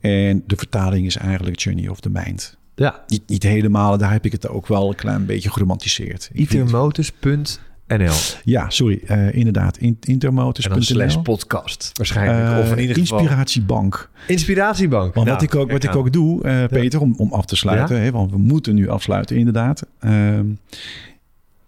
En 0.00 0.42
de 0.46 0.56
vertaling 0.56 1.06
is 1.06 1.16
eigenlijk 1.16 1.60
Journey 1.60 1.88
of 1.88 2.00
the 2.00 2.10
Mind. 2.10 2.56
Ja. 2.74 3.04
Niet, 3.06 3.22
niet 3.26 3.42
helemaal, 3.42 3.98
daar 3.98 4.12
heb 4.12 4.24
ik 4.24 4.32
het 4.32 4.48
ook 4.48 4.66
wel 4.66 4.88
een 4.88 4.94
klein 4.94 5.26
beetje 5.26 5.50
geromantiseerd. 5.50 6.30
Itermotors.nl 6.32 8.12
Ja, 8.44 8.70
sorry, 8.70 9.00
uh, 9.10 9.34
inderdaad. 9.34 9.76
In, 9.76 9.96
intermotors.nl. 10.00 10.82
slash 10.82 11.16
podcast 11.22 11.90
waarschijnlijk. 11.92 12.50
Uh, 12.50 12.58
of 12.58 12.72
in 12.72 12.78
ieder 12.78 12.96
geval... 12.96 13.18
Inspiratiebank. 13.18 14.10
Inspiratiebank. 14.26 15.14
Want 15.14 15.26
nou, 15.26 15.38
wat, 15.38 15.48
ik 15.52 15.54
ook, 15.54 15.70
wat 15.70 15.84
ik 15.84 15.96
ook 15.96 16.12
doe, 16.12 16.44
uh, 16.44 16.64
Peter, 16.64 17.00
om, 17.00 17.14
om 17.16 17.32
af 17.32 17.44
te 17.44 17.56
sluiten. 17.56 17.96
Ja? 17.96 18.02
Hè, 18.02 18.10
want 18.10 18.30
we 18.30 18.38
moeten 18.38 18.74
nu 18.74 18.88
afsluiten, 18.88 19.36
inderdaad. 19.36 19.86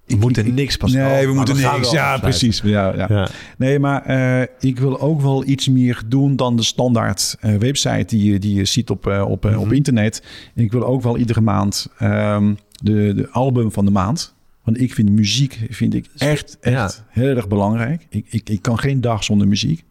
Ehm, 0.06 0.18
we 0.18 0.24
moeten 0.24 0.54
niks 0.54 0.76
pas. 0.76 0.92
Nee, 0.92 1.26
we 1.26 1.34
moeten 1.34 1.56
niks. 1.56 1.90
Ja, 1.90 2.18
precies. 2.18 2.60
Ja, 2.64 2.94
ja. 2.94 3.06
ja, 3.08 3.28
Nee, 3.58 3.78
maar 3.78 4.10
uh, 4.10 4.46
ik 4.60 4.78
wil 4.78 5.00
ook 5.00 5.20
wel 5.20 5.46
iets 5.46 5.68
meer 5.68 6.02
doen 6.06 6.36
dan 6.36 6.56
de 6.56 6.62
standaard 6.62 7.36
uh, 7.44 7.56
website 7.56 8.16
die 8.16 8.32
je, 8.32 8.38
die 8.38 8.54
je 8.54 8.64
ziet 8.64 8.90
op, 8.90 9.06
uh, 9.06 9.24
op, 9.28 9.44
mm 9.44 9.50
-hmm. 9.50 9.60
op 9.60 9.72
internet. 9.72 10.22
Ik 10.54 10.72
wil 10.72 10.84
ook 10.84 11.02
wel 11.02 11.16
iedere 11.16 11.40
maand 11.40 11.88
um, 12.02 12.58
de, 12.82 13.12
de 13.14 13.28
album 13.30 13.72
van 13.72 13.84
de 13.84 13.90
maand. 13.90 14.34
Want 14.64 14.80
ik 14.80 14.94
vind 14.94 15.10
muziek 15.10 15.66
vind 15.70 15.94
ik 15.94 16.06
echt, 16.16 16.56
echt 16.60 17.04
ja. 17.10 17.20
heel 17.20 17.36
erg 17.36 17.48
belangrijk. 17.48 18.06
Ik, 18.08 18.26
ik, 18.28 18.48
ik 18.48 18.62
kan 18.62 18.78
geen 18.78 19.00
dag 19.00 19.24
zonder 19.24 19.48
muziek. 19.48 19.84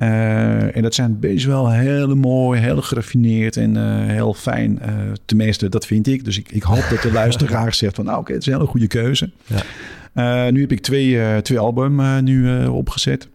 Uh, 0.00 0.76
en 0.76 0.82
dat 0.82 0.94
zijn 0.94 1.18
best 1.18 1.44
wel 1.44 1.70
heel 1.70 2.16
mooi, 2.16 2.60
heel 2.60 2.82
geraffineerd 2.82 3.56
en 3.56 3.76
uh, 3.76 4.06
heel 4.06 4.34
fijn. 4.34 4.78
Uh, 4.82 5.12
tenminste, 5.24 5.68
dat 5.68 5.86
vind 5.86 6.06
ik. 6.06 6.24
Dus 6.24 6.38
ik, 6.38 6.52
ik 6.52 6.62
hoop 6.62 6.86
dat 6.90 7.02
de 7.02 7.12
luisteraar 7.22 7.74
zegt 7.74 7.94
van... 7.94 8.04
nou 8.04 8.18
oké, 8.18 8.24
okay, 8.24 8.36
het 8.36 8.46
is 8.46 8.52
een 8.52 8.58
hele 8.58 8.70
goede 8.70 8.86
keuze. 8.86 9.30
Ja. 10.14 10.50
nu 10.50 10.60
heb 10.60 10.72
ik 10.72 10.80
twee, 10.80 11.42
twee 11.42 11.58
album 11.58 12.24
nu 12.24 12.66
opgezet. 12.66 13.28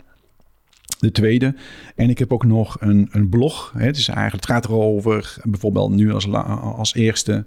De 0.99 1.11
tweede. 1.11 1.55
En 1.95 2.09
ik 2.09 2.19
heb 2.19 2.33
ook 2.33 2.45
nog 2.45 2.77
een, 2.79 3.09
een 3.11 3.29
blog. 3.29 3.73
Hè. 3.77 3.85
Het, 3.85 3.97
is 3.97 4.07
eigenlijk, 4.07 4.45
het 4.45 4.53
gaat 4.53 4.65
erover 4.65 5.37
bijvoorbeeld 5.43 5.91
nu 5.91 6.13
als, 6.13 6.31
als 6.75 6.93
eerste 6.93 7.45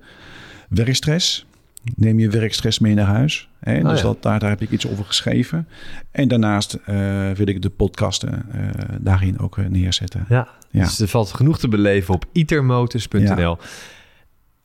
werkstress 0.68 1.46
neem 1.96 2.18
je 2.18 2.30
werkstress 2.30 2.78
mee 2.78 2.94
naar 2.94 3.06
huis. 3.06 3.48
Hè? 3.60 3.78
Oh, 3.78 3.88
dus 3.88 4.00
ja. 4.00 4.06
dat, 4.06 4.22
daar, 4.22 4.38
daar 4.38 4.50
heb 4.50 4.62
ik 4.62 4.70
iets 4.70 4.88
over 4.88 5.04
geschreven. 5.04 5.68
En 6.10 6.28
daarnaast 6.28 6.78
uh, 6.88 7.30
wil 7.30 7.46
ik 7.46 7.62
de 7.62 7.70
podcasten 7.70 8.46
uh, 8.54 8.62
daarin 9.00 9.38
ook 9.38 9.56
uh, 9.56 9.66
neerzetten. 9.66 10.24
Ja, 10.28 10.48
ja, 10.70 10.84
dus 10.84 11.00
er 11.00 11.08
valt 11.08 11.32
genoeg 11.32 11.58
te 11.58 11.68
beleven 11.68 12.14
op 12.14 12.24
itermotors.nl. 12.32 13.36
Ja. 13.36 13.58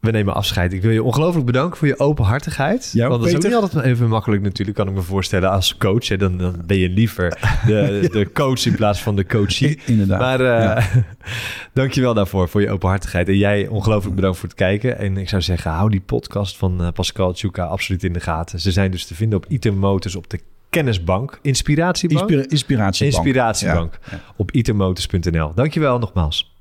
We 0.04 0.12
nemen 0.12 0.34
afscheid. 0.34 0.74
Ik 0.74 0.82
wil 0.82 0.92
je 0.92 1.04
ongelooflijk 1.04 1.46
bedanken 1.46 1.78
voor 1.78 1.88
je 1.88 2.00
openhartigheid. 2.00 2.92
Ja, 2.94 3.08
Want 3.08 3.22
dat 3.22 3.32
Peter. 3.32 3.50
is 3.50 3.56
ook 3.56 3.62
niet 3.62 3.72
altijd 3.72 3.94
even 3.94 4.08
makkelijk 4.08 4.42
natuurlijk, 4.42 4.78
kan 4.78 4.88
ik 4.88 4.94
me 4.94 5.02
voorstellen. 5.02 5.52
Als 5.52 5.78
coach, 5.78 6.08
hè, 6.08 6.18
dan, 6.18 6.38
dan 6.38 6.56
ben 6.66 6.78
je 6.78 6.90
liever 6.90 7.38
de, 7.66 8.00
de 8.12 8.32
coach 8.32 8.66
in 8.66 8.76
plaats 8.76 9.02
van 9.02 9.16
de 9.16 9.26
coachie. 9.26 9.80
Inderdaad. 9.86 10.20
Maar 10.20 10.42
uh, 10.42 10.48
ja. 10.48 10.84
dankjewel 11.74 12.14
daarvoor, 12.14 12.50
voor 12.50 12.62
je 12.62 12.70
openhartigheid. 12.70 13.28
En 13.28 13.38
jij 13.38 13.68
ongelooflijk 13.68 14.16
bedankt 14.16 14.38
voor 14.38 14.50
het 14.50 14.58
kijken. 14.58 14.98
En 14.98 15.18
ik 15.18 15.30
zou 15.30 15.42
zeggen, 15.42 15.72
hou 15.72 15.90
die 15.90 16.02
podcast 16.02 16.58
van 16.58 16.82
uh, 16.82 16.88
Pascal 16.94 17.34
Tjuka 17.34 17.64
absoluut 17.64 18.04
in 18.04 18.14
de 18.14 18.20
gaten. 18.20 18.60
Ze 18.60 18.72
zijn 18.72 18.92
dus 18.92 19.06
te 19.06 19.16
vinden 19.16 19.38
op 19.38 19.46
Item 19.48 19.78
Motors 19.78 20.16
op 20.16 20.30
de 20.30 20.40
Kennisbank. 20.70 21.40
Inspiratiebank? 21.42 22.30
Inspira 22.30 22.50
inspiratiebank. 22.50 23.26
Inspiratiebank. 23.26 24.00
Ja. 24.12 24.20
Op 24.36 24.52
itemotors.nl. 24.52 25.54
Dankjewel 25.54 26.00
nogmaals. 26.00 26.53